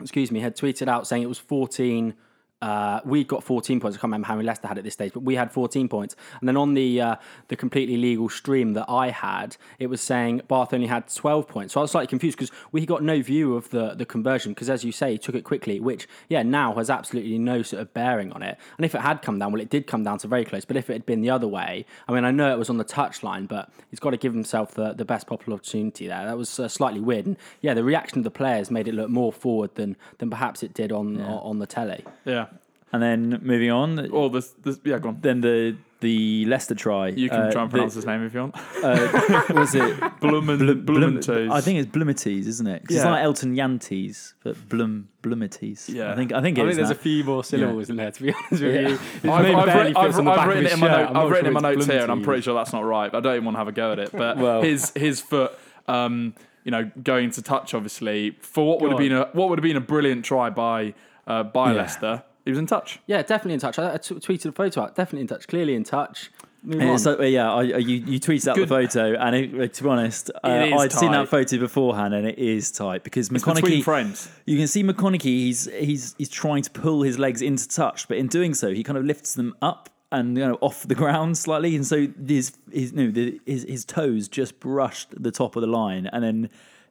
excuse 0.00 0.32
me, 0.32 0.40
had 0.40 0.56
tweeted 0.56 0.88
out 0.88 1.06
saying 1.06 1.22
it 1.22 1.28
was 1.28 1.38
fourteen 1.38 2.14
uh, 2.64 2.98
we 3.04 3.22
got 3.24 3.44
14 3.44 3.78
points. 3.78 3.94
I 3.94 3.98
can't 3.98 4.04
remember 4.04 4.26
how 4.26 4.36
many 4.36 4.46
Leicester 4.46 4.66
had 4.66 4.78
at 4.78 4.84
this 4.84 4.94
stage, 4.94 5.12
but 5.12 5.22
we 5.22 5.34
had 5.34 5.52
14 5.52 5.86
points. 5.86 6.16
And 6.40 6.48
then 6.48 6.56
on 6.56 6.72
the 6.72 6.98
uh, 6.98 7.16
the 7.48 7.56
completely 7.56 7.98
legal 7.98 8.30
stream 8.30 8.72
that 8.72 8.86
I 8.88 9.10
had, 9.10 9.58
it 9.78 9.88
was 9.88 10.00
saying 10.00 10.40
Bath 10.48 10.72
only 10.72 10.86
had 10.86 11.12
12 11.12 11.46
points. 11.46 11.74
So 11.74 11.80
I 11.80 11.82
was 11.82 11.90
slightly 11.90 12.06
confused 12.06 12.38
because 12.38 12.50
we 12.72 12.86
got 12.86 13.02
no 13.02 13.20
view 13.20 13.54
of 13.54 13.68
the 13.68 13.92
the 13.94 14.06
conversion 14.06 14.52
because, 14.52 14.70
as 14.70 14.82
you 14.82 14.92
say, 14.92 15.12
he 15.12 15.18
took 15.18 15.34
it 15.34 15.44
quickly, 15.44 15.78
which 15.78 16.08
yeah 16.30 16.42
now 16.42 16.72
has 16.76 16.88
absolutely 16.88 17.36
no 17.36 17.60
sort 17.60 17.82
of 17.82 17.92
bearing 17.92 18.32
on 18.32 18.42
it. 18.42 18.56
And 18.78 18.86
if 18.86 18.94
it 18.94 19.02
had 19.02 19.20
come 19.20 19.38
down, 19.38 19.52
well, 19.52 19.60
it 19.60 19.68
did 19.68 19.86
come 19.86 20.02
down 20.02 20.16
to 20.20 20.26
very 20.26 20.46
close. 20.46 20.64
But 20.64 20.78
if 20.78 20.88
it 20.88 20.94
had 20.94 21.04
been 21.04 21.20
the 21.20 21.30
other 21.30 21.46
way, 21.46 21.84
I 22.08 22.12
mean, 22.12 22.24
I 22.24 22.30
know 22.30 22.50
it 22.50 22.58
was 22.58 22.70
on 22.70 22.78
the 22.78 22.84
touchline, 22.84 23.46
but 23.46 23.70
he's 23.90 24.00
got 24.00 24.12
to 24.12 24.16
give 24.16 24.32
himself 24.32 24.72
the, 24.72 24.94
the 24.94 25.04
best 25.04 25.26
possible 25.26 25.52
opportunity 25.52 26.06
there. 26.06 26.24
That 26.24 26.38
was 26.38 26.58
uh, 26.58 26.68
slightly 26.68 27.00
weird. 27.00 27.26
And 27.26 27.36
yeah, 27.60 27.74
the 27.74 27.84
reaction 27.84 28.16
of 28.16 28.24
the 28.24 28.30
players 28.30 28.70
made 28.70 28.88
it 28.88 28.94
look 28.94 29.10
more 29.10 29.34
forward 29.34 29.74
than 29.74 29.98
than 30.16 30.30
perhaps 30.30 30.62
it 30.62 30.72
did 30.72 30.92
on 30.92 31.20
on 31.20 31.58
the 31.58 31.66
telly. 31.66 32.02
Yeah. 32.24 32.46
And 32.94 33.02
then 33.02 33.40
moving 33.42 33.70
on, 33.72 34.08
Or 34.10 34.30
the, 34.30 34.46
the 34.62 34.78
yeah, 34.84 34.98
go 35.00 35.08
on. 35.10 35.18
then 35.20 35.40
the 35.40 35.74
the 36.00 36.44
Leicester 36.46 36.74
try. 36.74 37.08
You 37.08 37.28
can 37.30 37.40
uh, 37.40 37.50
try 37.50 37.62
and 37.62 37.70
the- 37.70 37.74
pronounce 37.74 37.94
his 37.94 38.04
name 38.06 38.22
if 38.26 38.34
you 38.34 38.40
want. 38.40 38.54
uh, 38.84 39.42
was 39.54 39.74
it 39.74 39.98
Blumen, 40.20 40.58
Blum- 40.58 40.84
Blum- 40.84 41.00
Blumentoes. 41.16 41.50
I 41.50 41.60
think 41.60 41.78
it's 41.80 41.90
Blumites, 41.90 42.46
isn't 42.52 42.66
it? 42.74 42.80
'Cause 42.86 42.96
It's 42.96 43.04
Yeah. 43.04 43.10
like 43.10 43.22
Elton 43.24 43.56
Jantjies, 43.56 44.34
but 44.44 44.54
Blum 44.68 45.08
Blumites. 45.22 45.88
Yeah. 45.88 46.12
I 46.12 46.14
think 46.14 46.32
I 46.32 46.40
think 46.42 46.58
it 46.58 46.62
I 46.62 46.64
think 46.66 46.76
there's 46.76 46.90
now. 46.90 46.94
a 46.94 46.98
few 47.08 47.24
more 47.24 47.42
syllables 47.42 47.88
in 47.90 47.96
there, 47.96 48.10
to 48.12 48.22
be 48.22 48.32
honest 48.34 48.50
with 48.50 48.62
Yeah. 48.74 48.80
you. 48.82 48.96
His 48.96 49.24
I've, 49.24 49.30
I've, 49.30 49.66
barely 49.66 49.88
writ- 49.88 49.96
I've, 49.96 50.14
fits 50.14 50.18
I've 50.28 50.48
written 50.48 50.66
it 50.66 50.72
in 50.74 50.80
my, 50.80 50.88
note, 50.88 51.08
I'm 51.10 51.16
I've 51.16 51.30
written 51.30 51.44
sure 51.44 51.48
in 51.48 51.62
my 51.62 51.70
it's 51.70 51.76
notes 51.78 51.86
here, 51.90 52.02
and 52.02 52.12
I'm 52.12 52.22
pretty 52.22 52.42
sure 52.42 52.54
that's 52.54 52.72
not 52.72 52.84
right. 52.84 53.10
But 53.10 53.18
I 53.18 53.20
don't 53.22 53.34
even 53.34 53.44
want 53.46 53.54
to 53.56 53.58
have 53.58 53.68
a 53.68 53.72
go 53.72 53.92
at 53.92 53.98
it. 53.98 54.10
But 54.12 54.36
Well- 54.36 54.62
his 54.62 54.92
his 54.94 55.20
foot, 55.20 55.52
um, 55.88 56.34
you 56.64 56.70
know, 56.70 56.90
going 57.02 57.30
to 57.32 57.42
touch 57.42 57.74
obviously 57.74 58.36
for 58.40 58.66
what 58.68 58.80
would 58.82 58.90
have 58.90 58.98
Go 58.98 59.04
been 59.08 59.12
a 59.12 59.24
what 59.32 59.48
would 59.48 59.58
have 59.58 59.64
been 59.64 59.76
a 59.76 59.80
brilliant 59.80 60.24
try 60.24 60.50
by 60.50 60.94
uh, 61.26 61.42
by 61.44 61.70
Yeah. 61.72 61.78
Leicester. 61.78 62.22
He 62.44 62.50
was 62.50 62.58
in 62.58 62.66
touch. 62.66 62.98
Yeah, 63.06 63.22
definitely 63.22 63.54
in 63.54 63.60
touch. 63.60 63.78
I, 63.78 63.94
I 63.94 63.96
t- 63.98 64.14
tweeted 64.16 64.46
a 64.46 64.52
photo 64.52 64.82
out. 64.82 64.94
Definitely 64.96 65.22
in 65.22 65.26
touch. 65.28 65.48
Clearly 65.48 65.74
in 65.74 65.84
touch. 65.84 66.30
Move 66.62 66.80
on. 66.80 66.88
it's 66.88 67.04
like, 67.04 67.18
well, 67.18 67.28
yeah, 67.28 67.52
I, 67.52 67.58
I- 67.60 67.62
you, 67.78 67.96
you 68.06 68.18
tweeted 68.20 68.48
out 68.48 68.56
Good. 68.56 68.68
the 68.68 68.74
photo, 68.74 69.14
and 69.14 69.36
it, 69.36 69.60
uh, 69.60 69.66
to 69.68 69.82
be 69.82 69.88
honest, 69.88 70.30
uh, 70.42 70.48
It 70.48 70.72
is 70.72 70.80
I'd 70.82 70.92
seen 70.92 71.12
that 71.12 71.28
photo 71.28 71.58
beforehand, 71.58 72.14
and 72.14 72.26
it 72.26 72.38
is 72.38 72.70
tight 72.70 73.04
because 73.04 73.30
It's 73.30 73.44
between 73.44 73.80
McConnochie. 73.80 73.84
frames. 73.84 74.30
You 74.46 74.56
can 74.58 74.66
see 74.66 74.82
McConnochie. 74.82 75.22
He's 75.22 75.64
he's 75.72 76.14
he's 76.18 76.28
trying 76.30 76.62
to 76.62 76.70
pull 76.70 77.02
his 77.02 77.18
legs 77.18 77.42
into 77.42 77.68
touch, 77.68 78.08
but 78.08 78.16
in 78.16 78.28
doing 78.28 78.54
so, 78.54 78.72
he 78.72 78.82
kind 78.82 78.96
of 78.96 79.04
lifts 79.04 79.34
them 79.34 79.54
up 79.60 79.90
and 80.12 80.38
you 80.38 80.46
know 80.46 80.56
off 80.62 80.86
the 80.88 80.94
ground 80.94 81.36
slightly, 81.36 81.74
and 81.76 81.86
so 81.86 82.06
his 82.26 82.56
his 82.72 82.92
no 82.94 83.10
the, 83.10 83.38
his 83.44 83.64
his 83.64 83.84
toes 83.84 84.26
just 84.28 84.58
brushed 84.60 85.08
the 85.22 85.30
top 85.30 85.56
of 85.56 85.60
the 85.60 85.66
line, 85.66 86.06
and 86.12 86.24
then 86.24 86.50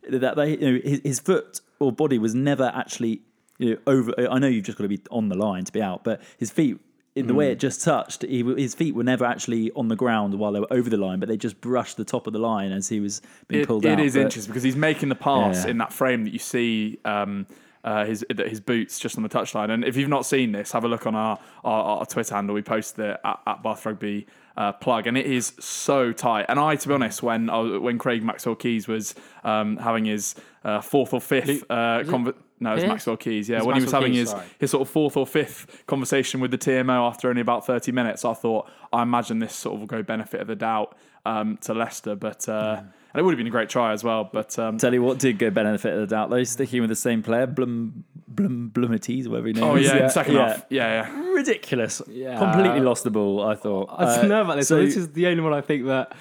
that 0.09 0.35
they 0.35 0.51
you 0.57 0.71
know 0.73 0.79
his, 0.83 1.01
his 1.03 1.19
foot 1.19 1.61
or 1.79 1.91
body 1.91 2.19
was 2.19 2.35
never 2.35 2.71
actually 2.75 3.21
you 3.59 3.71
know 3.71 3.77
over. 3.87 4.13
I 4.29 4.39
know 4.39 4.47
you've 4.47 4.65
just 4.65 4.77
got 4.77 4.83
to 4.83 4.87
be 4.89 5.01
on 5.11 5.29
the 5.29 5.37
line 5.37 5.65
to 5.65 5.71
be 5.71 5.81
out, 5.81 6.03
but 6.03 6.21
his 6.37 6.51
feet. 6.51 6.79
In 7.15 7.27
the 7.27 7.35
way 7.35 7.51
it 7.51 7.59
just 7.59 7.83
touched, 7.83 8.23
he, 8.23 8.41
his 8.57 8.73
feet 8.73 8.95
were 8.95 9.03
never 9.03 9.23
actually 9.23 9.71
on 9.73 9.87
the 9.87 9.95
ground 9.95 10.33
while 10.33 10.51
they 10.51 10.59
were 10.59 10.73
over 10.73 10.89
the 10.89 10.97
line, 10.97 11.19
but 11.19 11.29
they 11.29 11.37
just 11.37 11.61
brushed 11.61 11.95
the 11.95 12.03
top 12.03 12.25
of 12.25 12.33
the 12.33 12.39
line 12.39 12.71
as 12.71 12.89
he 12.89 12.99
was 12.99 13.21
being 13.47 13.61
It, 13.61 13.67
pulled 13.67 13.85
it 13.85 13.89
out. 13.91 13.99
is 13.99 14.15
but- 14.15 14.21
interesting 14.23 14.49
because 14.51 14.63
he's 14.63 14.75
making 14.75 15.09
the 15.09 15.15
pass 15.15 15.63
Yeah. 15.63 15.69
in 15.69 15.77
that 15.77 15.93
frame 15.93 16.23
that 16.23 16.33
you 16.33 16.39
see 16.39 16.97
um, 17.05 17.45
uh, 17.83 18.05
his 18.05 18.25
his 18.47 18.59
boots 18.59 18.97
just 18.99 19.15
on 19.15 19.21
the 19.21 19.29
touchline. 19.29 19.69
And 19.69 19.85
if 19.85 19.95
you've 19.95 20.09
not 20.09 20.25
seen 20.25 20.53
this, 20.53 20.71
have 20.71 20.85
a 20.85 20.87
look 20.87 21.05
on 21.05 21.13
our 21.13 21.37
our, 21.63 21.83
our 21.99 22.05
Twitter 22.07 22.33
handle. 22.33 22.55
We 22.55 22.63
posted 22.63 23.05
it 23.05 23.19
at, 23.23 23.39
at 23.45 23.61
Bath 23.61 23.85
Rugby 23.85 24.25
uh, 24.57 24.71
plug, 24.71 25.05
and 25.05 25.15
it 25.15 25.27
is 25.27 25.53
so 25.59 26.13
tight. 26.13 26.47
And 26.49 26.59
I, 26.59 26.77
to 26.77 26.87
be 26.87 26.95
honest, 26.95 27.21
when 27.21 27.47
I, 27.51 27.59
was- 27.59 27.79
when 27.79 27.99
Craig 27.99 28.23
Maxwell 28.23 28.55
Keys 28.55 28.87
was 28.87 29.13
um, 29.43 29.77
having 29.77 30.05
his 30.05 30.33
uh, 30.63 30.81
fourth 30.81 31.13
or 31.13 31.21
fifth 31.21 31.63
uh, 31.69 32.01
conver- 32.05 32.33
no, 32.63 32.71
it 32.71 32.75
was 32.75 32.83
Pearce? 32.83 32.89
Maxwell 32.89 33.17
Keys. 33.17 33.49
Yeah, 33.49 33.57
It's 33.57 33.65
when 33.65 33.75
he 33.75 33.81
was 33.81 33.85
Maxwell 33.91 34.01
having 34.01 34.13
Keys, 34.13 34.19
his 34.21 34.29
sorry. 34.31 34.45
his 34.59 34.71
sort 34.71 34.81
of 34.81 34.89
fourth 34.89 35.17
or 35.17 35.27
fifth 35.27 35.83
conversation 35.85 36.39
with 36.39 36.51
the 36.51 36.57
TMO 36.57 37.07
after 37.07 37.29
only 37.29 37.41
about 37.41 37.65
30 37.65 37.91
minutes, 37.91 38.25
I 38.25 38.33
thought, 38.33 38.69
I 38.91 39.01
imagine 39.03 39.39
this 39.39 39.53
sort 39.55 39.75
of 39.75 39.79
will 39.81 39.87
go 39.87 40.01
benefit 40.03 40.41
of 40.41 40.47
the 40.47 40.55
doubt 40.55 40.97
um, 41.25 41.57
to 41.61 41.73
Leicester. 41.73 42.15
But 42.15 42.47
uh, 42.49 42.77
and 42.81 43.19
it 43.19 43.23
would 43.23 43.31
have 43.31 43.37
been 43.37 43.47
a 43.47 43.51
great 43.51 43.69
try 43.69 43.91
as 43.93 44.03
well. 44.03 44.27
But 44.31 44.57
um, 44.57 44.77
Tell 44.79 44.93
you 44.93 45.03
what 45.03 45.19
did 45.19 45.37
go 45.37 45.49
benefit 45.51 45.93
of 45.93 45.99
the 46.01 46.07
doubt 46.15 46.29
though, 46.31 46.43
sticking 46.43 46.81
with 46.81 46.89
the 46.89 46.95
same 46.95 47.21
player, 47.21 47.45
Blum 47.47 48.03
Blum 48.27 48.71
Blumites, 48.73 49.27
whatever 49.27 49.47
his 49.47 49.55
name 49.57 49.63
oh 49.63 49.75
is. 49.75 49.85
yeah, 49.87 50.03
in 50.05 50.09
second 50.09 50.35
half, 50.35 50.65
yeah, 50.69 51.03
yeah. 51.07 51.29
Ridiculous. 51.33 52.01
Yeah. 52.09 52.39
Completely 52.39 52.79
lost 52.79 53.03
the 53.03 53.11
ball, 53.11 53.43
I 53.43 53.53
thought. 53.55 53.89
I 53.91 54.05
don't 54.15 54.25
Uh, 54.25 54.27
know 54.27 54.41
about 54.41 54.55
this. 54.57 54.67
so- 54.69 54.83
this 54.83 54.97
is 54.97 55.09
the 55.13 55.27
only 55.27 55.41
one 55.43 55.53
I 55.53 55.61
think 55.61 55.85
that 55.85 56.15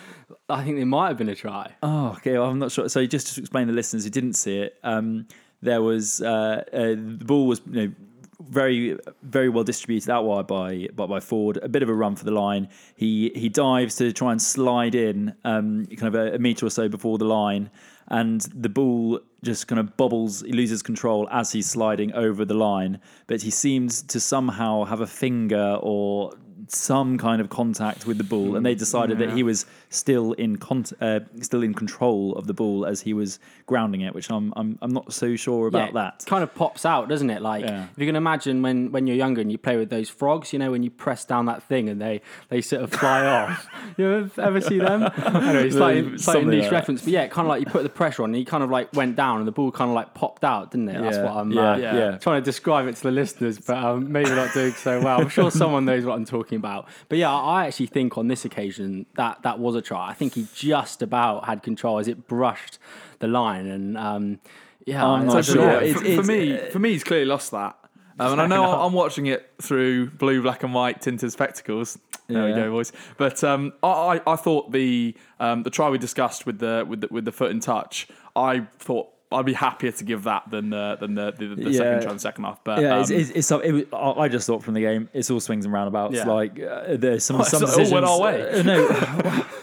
I 0.49 0.63
think 0.65 0.77
there 0.77 0.85
might 0.87 1.09
have 1.09 1.17
been 1.17 1.29
a 1.31 1.35
try. 1.35 1.73
Oh, 1.83 2.09
okay. 2.19 2.33
Well, 2.37 2.49
I'm 2.51 2.59
not 2.59 2.73
sure. 2.73 2.89
So 2.89 3.07
just 3.07 3.35
to 3.35 3.41
explain 3.41 3.69
to 3.69 3.73
listeners 3.73 4.05
who 4.05 4.11
didn't 4.11 4.35
see 4.35 4.59
it, 4.59 4.77
um, 4.83 5.27
there 5.63 5.81
was 5.83 6.21
uh, 6.21 6.65
uh, 6.73 6.79
the 6.89 7.25
ball 7.25 7.47
was 7.47 7.61
you 7.71 7.89
know 7.89 7.93
very 8.41 8.99
very 9.23 9.49
well 9.49 9.65
distributed 9.65 10.11
out 10.11 10.25
wide 10.25 10.47
by 10.47 10.89
by, 10.95 11.07
by 11.07 11.21
Ford. 11.21 11.59
A 11.63 11.69
bit 11.69 11.83
of 11.83 11.89
a 11.89 11.95
run 11.95 12.17
for 12.17 12.25
the 12.25 12.33
line. 12.33 12.69
He 12.97 13.31
he 13.35 13.49
dives 13.49 13.97
to 13.97 14.13
try 14.13 14.33
and 14.33 14.43
slide 14.43 14.95
in, 14.95 15.35
um, 15.45 15.87
kind 15.87 16.15
of 16.15 16.15
a, 16.15 16.35
a 16.35 16.39
meter 16.39 16.67
or 16.67 16.71
so 16.71 16.89
before 16.89 17.19
the 17.19 17.25
line, 17.25 17.71
and 18.09 18.41
the 18.55 18.69
ball 18.69 19.21
just 19.43 19.69
kind 19.69 19.79
of 19.79 19.97
bobbles. 19.97 20.43
He 20.43 20.53
loses 20.53 20.83
control 20.83 21.29
as 21.31 21.53
he's 21.53 21.71
sliding 21.71 22.13
over 22.13 22.45
the 22.45 22.55
line, 22.55 23.01
but 23.27 23.43
he 23.43 23.51
seems 23.51 24.03
to 24.03 24.21
somehow 24.21 24.85
have 24.85 25.01
a 25.01 25.07
finger 25.07 25.79
or 25.81 26.33
some 26.69 27.19
kind 27.19 27.41
of 27.41 27.49
contact 27.49 28.07
with 28.07 28.19
the 28.19 28.25
ball, 28.25 28.57
and 28.57 28.65
they 28.65 28.75
decided 28.75 29.19
that 29.19 29.33
he 29.33 29.43
was 29.43 29.67
still 29.93 30.33
in 30.33 30.57
con- 30.57 30.85
uh, 31.01 31.21
still 31.41 31.63
in 31.63 31.75
control 31.75 32.35
of 32.37 32.47
the 32.47 32.55
ball 32.55 32.87
as 32.87 33.01
he 33.03 33.13
was 33.13 33.39
grounding 33.67 34.01
it, 34.01 34.15
which 34.15 34.31
I'm 34.31 34.53
I'm, 34.57 34.79
I'm 34.83 34.93
not 34.93 35.13
so 35.13 35.37
sure 35.37 35.67
about 35.67 35.89
yeah, 35.89 36.03
that. 36.03 36.23
It 36.23 36.27
kind 36.29 36.43
of 36.43 36.55
pops 36.55 36.85
out, 36.85 37.09
doesn't 37.09 37.31
it? 37.31 37.43
Like 37.43 37.65
Yeah. 37.65 37.85
if 37.93 37.99
you 37.99 38.07
can 38.07 38.17
imagine 38.17 38.63
when, 38.63 38.91
when 38.93 39.07
you're 39.07 39.17
younger 39.17 39.41
and 39.41 39.53
you 39.53 39.59
play 39.59 39.77
with 39.77 39.91
those 39.91 40.09
frogs, 40.09 40.53
you 40.53 40.59
know, 40.59 40.71
when 40.71 40.83
you 40.83 40.91
press 40.91 41.25
down 41.25 41.47
that 41.47 41.63
thing 41.63 41.89
and 41.89 42.01
they, 42.01 42.21
they 42.49 42.61
sort 42.61 42.83
of 42.83 42.93
fly 42.93 43.27
off. 43.39 43.67
You 43.97 44.13
ever, 44.13 44.41
ever 44.43 44.61
see 44.61 44.79
them? 44.79 45.03
Anyway, 45.43 45.67
it's 45.67 45.77
like, 45.77 45.97
it's 45.97 46.27
like 46.27 46.37
a 46.37 46.41
Something 46.41 46.51
niche 46.51 46.63
like 46.65 46.73
reference, 46.73 47.03
but 47.03 47.13
yeah, 47.13 47.27
kind 47.27 47.47
of 47.47 47.51
like 47.51 47.61
you 47.61 47.67
put 47.67 47.83
the 47.83 47.89
pressure 47.89 48.23
on 48.23 48.31
and 48.31 48.37
he 48.37 48.45
kind 48.45 48.63
of 48.63 48.71
like 48.71 48.93
went 48.93 49.17
down 49.17 49.39
and 49.39 49.47
the 49.47 49.53
ball 49.53 49.71
kind 49.71 49.91
of 49.91 49.95
like 49.95 50.15
popped 50.15 50.45
out, 50.45 50.71
didn't 50.71 50.89
it? 50.89 51.01
That's 51.01 51.19
what 51.19 51.37
I'm 51.37 51.51
yeah, 51.51 51.73
uh, 51.73 51.77
yeah. 51.77 52.19
trying 52.19 52.41
to 52.41 52.45
describe 52.45 52.87
it 52.87 52.97
to 52.97 53.03
the 53.03 53.11
listeners, 53.11 53.59
but 53.59 53.77
um, 53.77 54.11
maybe 54.11 54.31
not 54.31 54.53
doing 54.55 54.73
so 54.73 55.01
well. 55.03 55.21
I'm 55.21 55.29
sure 55.29 55.51
someone 55.51 55.85
knows 55.85 56.05
what 56.05 56.15
I'm 56.15 56.25
talking 56.25 56.57
about. 56.57 56.89
But 57.09 57.19
yeah, 57.19 57.33
I 57.33 57.67
actually 57.67 57.87
think 57.87 58.17
on 58.17 58.29
this 58.29 58.45
occasion 58.45 59.07
that 59.15 59.43
that 59.43 59.59
was 59.59 59.75
a 59.75 59.82
try. 59.83 60.09
I 60.09 60.15
think 60.15 60.35
he 60.35 60.47
just 60.55 61.03
about 61.03 61.45
had 61.47 61.63
control 61.63 61.99
as 61.99 62.09
it 62.09 62.27
brushed 62.29 62.79
the 63.19 63.29
line 63.29 63.67
and. 63.67 63.97
Um, 63.99 64.41
yeah, 64.85 65.07
I'm 65.07 65.27
not 65.29 65.37
I 65.37 65.41
So, 65.43 65.55
don't 65.55 65.65
know. 65.65 65.71
sure. 65.71 65.81
yeah, 65.83 65.89
It's- 65.91 65.95
for, 65.95 66.01
for 66.01 66.07
it's- 66.09 66.27
me, 66.27 66.71
for 66.73 66.79
me, 66.81 66.91
he's 66.91 67.05
clearly 67.05 67.27
lost 67.27 67.53
that. 67.53 67.79
Um, 68.19 68.33
and 68.33 68.43
I 68.43 68.47
know 68.55 68.65
I'm 68.65 68.93
watching 68.93 69.27
it 69.27 69.49
through 69.63 70.11
blue, 70.11 70.43
black, 70.43 70.65
and 70.65 70.75
white 70.75 71.01
tinted 71.01 71.31
spectacles. 71.31 71.99
There 72.27 72.45
we 72.47 72.53
go, 72.53 72.69
boys. 72.71 72.93
But 73.17 73.45
um, 73.45 73.75
I, 73.83 74.21
I, 74.27 74.35
thought 74.37 74.73
the 74.73 75.15
um, 75.39 75.63
the 75.63 75.71
try 75.71 75.89
we 75.89 75.99
discussed 75.99 76.47
with 76.47 76.59
the 76.59 76.85
with 76.89 77.03
the, 77.03 77.09
with 77.13 77.25
the 77.25 77.31
foot 77.33 77.51
in 77.53 77.61
touch, 77.61 78.09
I 78.35 78.67
thought 78.81 79.09
I'd 79.31 79.47
be 79.47 79.53
happier 79.53 79.93
to 79.93 80.05
give 80.05 80.25
that 80.25 80.51
than 80.51 80.71
the 80.71 80.97
than 80.99 81.15
the, 81.15 81.31
the, 81.39 81.47
the 81.55 81.71
Yeah. 81.71 81.79
second 81.79 82.03
try 82.03 82.11
in 82.11 82.17
the 82.17 82.21
second 82.21 82.45
half. 82.45 82.65
But 82.65 82.81
Yeah, 82.81 82.95
um, 82.97 83.01
it's, 83.03 83.11
it's, 83.11 83.31
it's, 83.31 83.51
it 83.53 83.73
was, 83.93 84.17
I 84.19 84.29
just 84.29 84.47
thought 84.49 84.63
from 84.65 84.75
the 84.75 84.81
game, 84.81 85.09
it's 85.13 85.31
all 85.31 85.39
swings 85.41 85.65
and 85.65 85.73
roundabouts. 85.73 86.15
Yeah. 86.17 86.25
Like 86.25 86.61
uh, 86.61 86.97
there's 86.97 87.25
some 87.25 87.37
Oh, 87.41 87.45
some 87.45 87.61
so 87.61 87.67
it 87.67 87.71
all 87.71 87.77
decisions. 87.79 87.93
went 87.93 88.07
our 88.07 88.21
way. 88.21 88.51
uh, 88.51 88.63
no, 88.63 89.45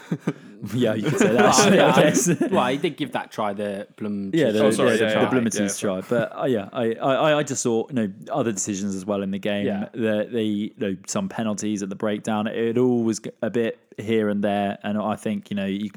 yeah, 0.74 0.94
you 0.94 1.08
could 1.10 1.18
say 1.18 1.32
that. 1.32 1.34
Well, 1.34 1.46
actually, 1.48 1.76
yeah, 1.78 1.92
I 1.94 2.02
guess. 2.02 2.50
well, 2.50 2.66
he 2.66 2.76
did 2.76 2.96
give 2.96 3.12
that 3.12 3.30
try 3.30 3.52
the 3.52 3.86
Blum. 3.96 4.30
Yeah, 4.34 4.50
the, 4.50 4.64
Oh, 4.64 4.70
sorry, 4.70 4.90
yeah, 4.90 4.94
yeah, 4.94 4.98
the, 4.98 5.36
yeah, 5.36 5.40
the 5.48 5.58
yeah, 5.58 5.62
yeah. 5.62 5.68
try. 5.78 6.00
But 6.02 6.38
uh, 6.38 6.44
yeah, 6.44 6.68
I, 6.72 6.92
I, 6.94 7.38
I 7.38 7.42
just 7.42 7.62
saw 7.62 7.86
you 7.88 7.94
know 7.94 8.12
other 8.30 8.52
decisions 8.52 8.94
as 8.94 9.06
well 9.06 9.22
in 9.22 9.30
the 9.30 9.38
game. 9.38 9.66
Yeah. 9.66 9.88
The, 9.92 10.28
the 10.30 10.42
you 10.42 10.70
know 10.78 10.96
some 11.06 11.28
penalties 11.28 11.82
at 11.82 11.88
the 11.88 11.96
breakdown. 11.96 12.46
It 12.46 12.76
all 12.78 13.02
was 13.02 13.20
a 13.42 13.50
bit 13.50 13.78
here 13.96 14.28
and 14.28 14.42
there, 14.44 14.78
and 14.82 14.98
I 14.98 15.16
think 15.16 15.50
you 15.50 15.56
know 15.56 15.66
you, 15.66 15.90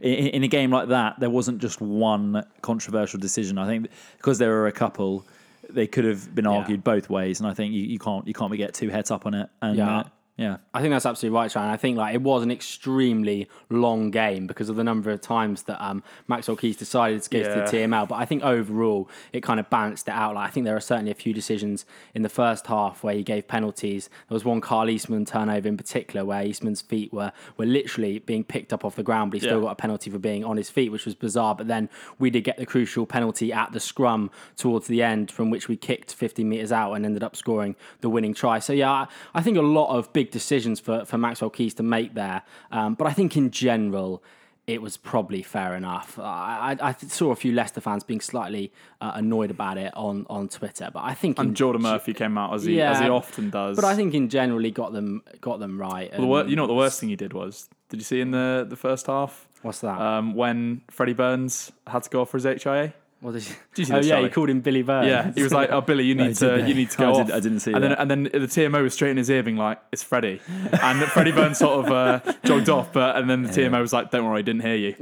in, 0.00 0.14
in 0.28 0.44
a 0.44 0.48
game 0.48 0.70
like 0.70 0.88
that, 0.88 1.18
there 1.20 1.30
wasn't 1.30 1.60
just 1.60 1.80
one 1.80 2.44
controversial 2.62 3.18
decision. 3.20 3.58
I 3.58 3.66
think 3.66 3.88
because 4.16 4.38
there 4.38 4.50
were 4.50 4.66
a 4.66 4.72
couple, 4.72 5.26
they 5.70 5.86
could 5.86 6.04
have 6.04 6.34
been 6.34 6.46
argued 6.46 6.84
both 6.84 7.10
ways, 7.10 7.40
and 7.40 7.48
I 7.48 7.54
think 7.54 7.74
you, 7.74 7.82
you 7.82 7.98
can't 7.98 8.26
you 8.26 8.34
can't 8.34 8.54
get 8.56 8.74
too 8.74 8.88
heads 8.90 9.10
up 9.10 9.26
on 9.26 9.34
it. 9.34 9.48
And 9.60 9.76
Yeah. 9.76 10.04
Yeah. 10.36 10.56
I 10.72 10.80
think 10.80 10.90
that's 10.92 11.06
absolutely 11.06 11.36
right, 11.38 11.48
Sean. 11.50 11.68
I 11.70 11.76
think 11.76 11.96
like 11.96 12.12
it 12.14 12.20
was 12.22 12.42
an 12.42 12.50
extremely 12.50 13.48
long 13.70 14.10
game 14.10 14.46
because 14.48 14.68
of 14.68 14.74
the 14.74 14.82
number 14.82 15.10
of 15.12 15.20
times 15.20 15.62
that 15.64 15.80
um, 15.84 16.02
Maxwell 16.26 16.56
Keys 16.56 16.76
decided 16.76 17.22
to 17.22 17.30
go 17.30 17.42
to 17.42 17.48
the 17.48 17.60
TMO. 17.78 18.08
But 18.08 18.16
I 18.16 18.24
think 18.24 18.42
overall 18.42 19.08
it 19.32 19.42
kind 19.44 19.60
of 19.60 19.70
balanced 19.70 20.08
it 20.08 20.10
out. 20.10 20.34
Like 20.34 20.48
I 20.48 20.50
think 20.50 20.64
there 20.66 20.76
are 20.76 20.80
certainly 20.80 21.12
a 21.12 21.14
few 21.14 21.32
decisions 21.32 21.86
in 22.14 22.22
the 22.22 22.28
first 22.28 22.66
half 22.66 23.04
where 23.04 23.14
he 23.14 23.22
gave 23.22 23.46
penalties. 23.46 24.08
There 24.28 24.34
was 24.34 24.44
one 24.44 24.60
Kyle 24.60 24.86
Eastmond 24.88 25.28
turnover 25.28 25.68
in 25.68 25.76
particular 25.76 26.24
where 26.24 26.42
Eastmond's 26.42 26.80
feet 26.82 27.12
were 27.12 27.30
were 27.56 27.66
literally 27.66 28.18
being 28.18 28.42
picked 28.42 28.72
up 28.72 28.84
off 28.84 28.96
the 28.96 29.02
ground, 29.04 29.30
but 29.30 29.40
he 29.40 29.46
still 29.46 29.58
Yeah. 29.58 29.66
got 29.66 29.72
a 29.72 29.76
penalty 29.76 30.10
for 30.10 30.18
being 30.18 30.44
on 30.44 30.56
his 30.56 30.68
feet, 30.68 30.90
which 30.90 31.04
was 31.04 31.14
bizarre. 31.14 31.54
But 31.54 31.68
then 31.68 31.88
we 32.18 32.30
did 32.30 32.42
get 32.42 32.56
the 32.56 32.66
crucial 32.66 33.06
penalty 33.06 33.52
at 33.52 33.72
the 33.72 33.80
scrum 33.80 34.30
towards 34.56 34.88
the 34.88 35.00
end, 35.02 35.30
from 35.30 35.48
which 35.50 35.68
we 35.68 35.76
kicked 35.76 36.12
50 36.12 36.42
metres 36.42 36.72
out 36.72 36.92
and 36.94 37.06
ended 37.06 37.22
up 37.22 37.36
scoring 37.36 37.76
the 38.00 38.08
winning 38.10 38.34
try. 38.34 38.58
So, 38.58 38.72
yeah, 38.72 38.90
I, 38.90 39.06
I 39.34 39.40
think 39.40 39.56
a 39.56 39.62
lot 39.62 39.96
of 39.96 40.12
big 40.12 40.23
decisions 40.30 40.80
for, 40.80 41.04
for 41.04 41.18
Maxwell 41.18 41.50
Keys 41.50 41.74
to 41.74 41.82
make 41.82 42.14
there. 42.14 42.42
Um, 42.70 42.94
but 42.94 43.06
I 43.06 43.12
think 43.12 43.36
in 43.36 43.50
general, 43.50 44.22
it 44.66 44.80
was 44.80 44.96
probably 44.96 45.42
fair 45.42 45.74
enough. 45.74 46.18
I, 46.18 46.76
I, 46.80 46.88
I 46.88 46.92
saw 46.92 47.30
a 47.32 47.36
few 47.36 47.52
Leicester 47.52 47.80
fans 47.80 48.02
being 48.02 48.20
slightly 48.20 48.72
uh, 49.00 49.12
annoyed 49.14 49.50
about 49.50 49.76
it 49.76 49.92
on, 49.94 50.26
on 50.30 50.48
Twitter, 50.48 50.90
but 50.92 51.04
I 51.04 51.14
think 51.14 51.38
in, 51.38 51.46
And 51.48 51.56
Jordan 51.56 51.82
Murphy 51.82 52.14
came 52.14 52.38
out 52.38 52.54
as 52.54 52.64
he 52.64 52.80
as 52.80 53.00
he 53.00 53.08
often 53.08 53.50
does. 53.50 53.76
But 53.76 53.84
I 53.84 53.94
think 53.94 54.14
in 54.14 54.28
general 54.28 54.60
he 54.60 54.70
got 54.70 54.92
them 54.92 55.22
got 55.40 55.60
them 55.60 55.78
right. 55.78 56.10
the 56.10 56.24
wor- 56.24 56.46
you 56.46 56.56
know 56.56 56.62
what 56.62 56.68
the 56.68 56.74
worst 56.74 56.98
thing 57.00 57.10
he 57.10 57.16
did 57.16 57.32
was? 57.34 57.68
Did 57.90 58.00
you 58.00 58.04
see 58.04 58.20
in 58.20 58.30
the 58.30 58.66
the 58.68 58.76
first 58.76 59.06
half? 59.06 59.46
what's 59.64 59.80
that? 59.80 60.00
Um, 60.00 60.34
when 60.34 60.82
Freddie 60.90 61.14
Burns 61.14 61.72
had 61.86 62.02
to 62.04 62.10
go 62.10 62.22
off 62.22 62.30
for 62.30 62.38
his 62.38 62.62
HIA. 62.62 62.94
What 63.24 63.32
did 63.32 63.48
you, 63.48 63.54
Did 63.74 63.90
oh 63.90 63.96
yeah, 63.96 64.02
Charlie? 64.02 64.28
he 64.28 64.34
called 64.34 64.50
him 64.50 64.60
Billy 64.60 64.82
Burns. 64.82 65.08
Yeah, 65.08 65.32
he 65.34 65.42
was 65.42 65.50
like, 65.54 65.70
"Oh, 65.72 65.80
Billy, 65.80 66.04
you 66.04 66.14
need 66.22 66.34
to 66.36 66.46
didn't. 66.56 66.68
you 66.68 66.74
need 66.74 66.90
to 66.90 66.98
go 66.98 67.04
I 67.06 67.10
off." 67.12 67.16
didn't- 67.26 67.32
I 67.32 67.40
didn't 67.40 67.60
see 67.60 67.72
and 67.72 67.82
that. 67.82 67.88
Then, 67.96 68.10
and 68.10 68.28
then 68.32 68.42
the 68.42 68.46
TMO 68.46 68.82
was 68.82 68.92
straight 68.92 69.12
in 69.12 69.16
his 69.16 69.30
ear, 69.30 69.42
being 69.42 69.56
like, 69.56 69.80
"It's 69.92 70.02
Freddie," 70.02 70.42
and 70.82 71.00
Freddie 71.04 71.32
Burns 71.32 71.56
sort 71.58 71.86
of 71.86 71.90
uh, 71.90 72.32
jogged 72.44 72.68
off, 72.68 72.92
but 72.92 73.16
and 73.16 73.30
then 73.30 73.42
the 73.42 73.48
TMO 73.48 73.80
was 73.80 73.94
like, 73.94 74.10
"Don't 74.10 74.26
worry, 74.26 74.40
I 74.40 74.42
didn't 74.42 74.60
hear 74.60 74.74
you." 74.76 74.92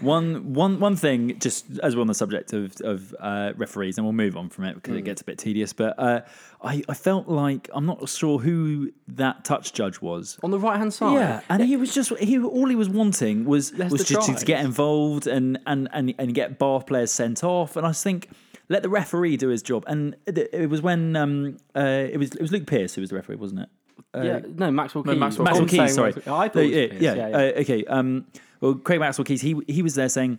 One, 0.00 0.52
one, 0.52 0.80
one 0.80 0.96
thing, 0.96 1.38
just 1.38 1.64
as 1.82 1.94
we're 1.96 2.02
on 2.02 2.08
the 2.08 2.14
subject 2.14 2.52
of, 2.52 2.78
of 2.82 3.14
uh, 3.18 3.52
referees, 3.56 3.96
and 3.96 4.04
we'll 4.06 4.12
move 4.12 4.36
on 4.36 4.48
from 4.50 4.64
it 4.64 4.74
because 4.74 4.94
it 4.96 5.02
gets 5.02 5.22
a 5.22 5.24
bit 5.24 5.38
tedious. 5.38 5.72
But 5.72 5.98
uh, 5.98 6.20
I, 6.62 6.82
I 6.88 6.94
felt 6.94 7.28
like 7.28 7.68
I'm 7.72 7.86
not 7.86 8.08
sure 8.08 8.38
who 8.38 8.90
that 9.08 9.44
touch 9.44 9.72
judge 9.72 10.00
was. 10.00 10.38
on 10.42 10.50
the 10.50 10.58
right 10.58 10.78
hand 10.78 10.94
side. 10.94 11.14
Yeah, 11.14 11.40
and 11.48 11.62
he 11.62 11.76
was 11.76 11.94
just 11.94 12.16
he 12.18 12.38
all 12.38 12.68
he 12.68 12.76
was 12.76 12.88
wanting 12.88 13.44
was 13.44 13.72
was 13.72 14.04
just 14.04 14.08
to, 14.08 14.14
tries. 14.14 14.40
to 14.40 14.46
get 14.46 14.64
involved 14.64 15.26
and 15.26 15.58
and 15.66 15.88
and 15.92 16.14
and 16.18 16.34
get 16.34 16.58
bar 16.58 16.82
players 16.82 17.10
sent 17.12 17.44
off. 17.44 17.76
And 17.76 17.86
I 17.86 17.92
think 17.92 18.28
let 18.68 18.82
the 18.82 18.88
referee 18.88 19.36
do 19.36 19.48
his 19.48 19.62
job. 19.62 19.84
And 19.86 20.16
it, 20.26 20.38
it 20.52 20.70
was 20.70 20.80
when 20.80 21.16
um 21.16 21.58
uh 21.76 21.80
it 21.80 22.18
was 22.18 22.34
it 22.34 22.40
was 22.40 22.52
Luke 22.52 22.66
Pearce 22.66 22.94
who 22.94 23.00
was 23.02 23.10
the 23.10 23.16
referee, 23.16 23.36
wasn't 23.36 23.60
it? 23.60 23.68
yeah, 24.14 24.40
no, 24.56 24.70
Maxwell 24.70 25.04
Keys. 25.04 25.18
Maxwell 25.18 25.44
Maxwell 25.44 25.62
I'm 25.62 25.68
Keys, 25.68 25.94
sorry. 25.94 26.12
I 26.26 26.48
thought 26.48 26.54
No, 26.54 26.60
it 26.62 26.92
yeah, 26.94 26.98
yeah, 27.00 27.14
yeah, 27.14 27.28
yeah. 27.28 27.36
Uh, 27.36 27.60
okay. 27.60 27.84
Um, 27.84 28.26
well, 28.60 28.74
Craig 28.74 29.00
Maxwell 29.00 29.24
Keys, 29.24 29.42
he 29.42 29.56
he 29.66 29.82
was 29.82 29.96
there 29.96 30.08
saying, 30.08 30.38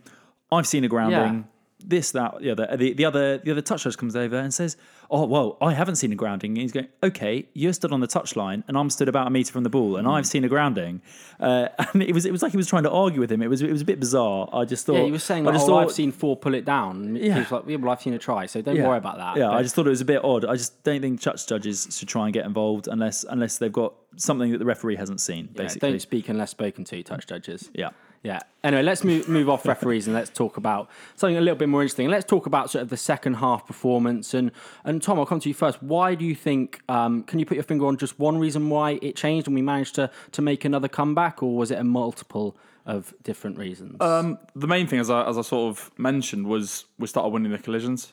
"I've 0.50 0.66
seen 0.66 0.82
a 0.84 0.88
grounding." 0.88 1.46
This, 1.84 2.10
that, 2.12 2.40
the 2.40 2.50
other, 2.50 2.76
the, 2.76 2.94
the 2.94 3.04
other, 3.04 3.38
the 3.38 3.52
other 3.52 3.60
touch 3.60 3.84
judge 3.84 3.96
comes 3.96 4.16
over 4.16 4.36
and 4.36 4.52
says, 4.52 4.76
"Oh, 5.10 5.26
well, 5.26 5.56
I 5.60 5.72
haven't 5.72 5.96
seen 5.96 6.12
a 6.12 6.16
grounding." 6.16 6.52
And 6.52 6.58
he's 6.58 6.72
going, 6.72 6.88
"Okay, 7.02 7.46
you're 7.54 7.72
stood 7.72 7.92
on 7.92 8.00
the 8.00 8.06
touchline, 8.06 8.62
and 8.68 8.76
I'm 8.76 8.90
stood 8.90 9.08
about 9.08 9.26
a 9.26 9.30
meter 9.30 9.52
from 9.52 9.62
the 9.64 9.70
ball, 9.70 9.96
and 9.96 10.06
I've 10.08 10.26
seen 10.26 10.44
a 10.44 10.48
grounding." 10.48 11.02
Uh, 11.38 11.68
and 11.92 12.02
it 12.02 12.12
was, 12.14 12.24
it 12.24 12.32
was 12.32 12.42
like 12.42 12.52
he 12.52 12.56
was 12.56 12.66
trying 12.66 12.84
to 12.84 12.90
argue 12.90 13.20
with 13.20 13.30
him. 13.30 13.42
It 13.42 13.48
was, 13.48 13.62
it 13.62 13.70
was 13.70 13.82
a 13.82 13.84
bit 13.84 14.00
bizarre. 14.00 14.48
I 14.52 14.64
just 14.64 14.86
thought, 14.86 14.94
Yeah, 14.96 15.04
he 15.04 15.12
was 15.12 15.22
saying, 15.24 15.46
I 15.46 15.52
just 15.52 15.64
oh, 15.64 15.68
thought, 15.68 15.84
I've 15.84 15.92
seen 15.92 16.12
four 16.12 16.36
pull 16.36 16.54
it 16.54 16.64
down. 16.64 16.96
And 17.04 17.16
He 17.16 17.26
Yeah. 17.26 17.38
was 17.40 17.50
like, 17.52 17.64
yeah, 17.66 17.76
well, 17.76 17.92
I've 17.92 18.00
seen 18.00 18.14
a 18.14 18.18
try, 18.18 18.46
so 18.46 18.62
don't 18.62 18.76
yeah. 18.76 18.86
worry 18.88 18.98
about 18.98 19.18
that. 19.18 19.36
Yeah, 19.36 19.50
I 19.50 19.62
just 19.62 19.74
thought 19.74 19.86
it 19.86 19.90
was 19.90 20.00
a 20.00 20.06
bit 20.06 20.24
odd. 20.24 20.44
I 20.44 20.54
just 20.54 20.82
don't 20.82 21.00
think 21.00 21.20
touch 21.20 21.46
judges 21.46 21.88
should 21.90 22.08
try 22.08 22.24
and 22.24 22.32
get 22.32 22.46
involved 22.46 22.88
unless, 22.88 23.24
unless 23.28 23.58
they've 23.58 23.72
got 23.72 23.94
something 24.16 24.50
that 24.52 24.58
the 24.58 24.64
referee 24.64 24.96
hasn't 24.96 25.20
seen. 25.20 25.50
yeah, 25.54 25.62
Basically, 25.62 25.90
don't 25.90 26.00
speak 26.00 26.28
unless 26.28 26.50
spoken 26.50 26.84
to, 26.84 27.02
touch 27.02 27.26
judges. 27.26 27.70
yeah. 27.74 27.90
Yeah. 28.22 28.40
Anyway, 28.64 28.82
let's 28.82 29.04
move 29.04 29.28
move 29.28 29.48
off 29.48 29.66
referees 29.66 30.06
and 30.06 30.14
let's 30.14 30.30
talk 30.30 30.56
about 30.56 30.90
something 31.14 31.36
a 31.36 31.40
little 31.40 31.56
bit 31.56 31.68
more 31.68 31.82
interesting. 31.82 32.08
Let's 32.08 32.24
talk 32.24 32.46
about 32.46 32.70
sort 32.70 32.82
of 32.82 32.88
the 32.88 32.96
second 32.96 33.34
half 33.34 33.66
performance. 33.66 34.34
And 34.34 34.50
and 34.84 35.02
Tom, 35.02 35.18
I'll 35.18 35.26
come 35.26 35.40
to 35.40 35.48
you 35.48 35.54
first. 35.54 35.82
Why 35.82 36.14
do 36.14 36.24
you 36.24 36.34
think? 36.34 36.80
Um, 36.88 37.22
can 37.22 37.38
you 37.38 37.46
put 37.46 37.54
your 37.54 37.64
finger 37.64 37.86
on 37.86 37.96
just 37.96 38.18
one 38.18 38.38
reason 38.38 38.68
why 38.68 38.98
it 39.02 39.14
changed 39.14 39.46
and 39.46 39.54
we 39.54 39.62
managed 39.62 39.94
to 39.96 40.10
to 40.32 40.42
make 40.42 40.64
another 40.64 40.88
comeback, 40.88 41.42
or 41.42 41.56
was 41.56 41.70
it 41.70 41.78
a 41.78 41.84
multiple 41.84 42.56
of 42.84 43.14
different 43.22 43.58
reasons? 43.58 44.00
Um, 44.00 44.38
the 44.54 44.66
main 44.66 44.86
thing, 44.86 45.00
as 45.00 45.10
I, 45.10 45.28
as 45.28 45.38
I 45.38 45.42
sort 45.42 45.70
of 45.70 45.90
mentioned, 45.98 46.46
was 46.46 46.86
we 46.98 47.06
started 47.06 47.30
winning 47.30 47.52
the 47.52 47.58
collisions. 47.58 48.12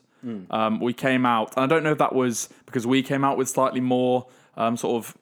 Um, 0.52 0.80
we 0.80 0.94
came 0.94 1.26
out, 1.26 1.54
and 1.58 1.66
I 1.66 1.68
don't 1.68 1.84
know 1.84 1.92
if 1.92 1.98
that 1.98 2.16
was 2.16 2.48
because 2.66 2.88
we 2.88 3.04
came 3.04 3.26
out 3.26 3.38
with 3.38 3.50
slightly 3.50 3.82
more 3.82 4.28
um, 4.56 4.78
sort 4.78 4.96
of 5.04 5.18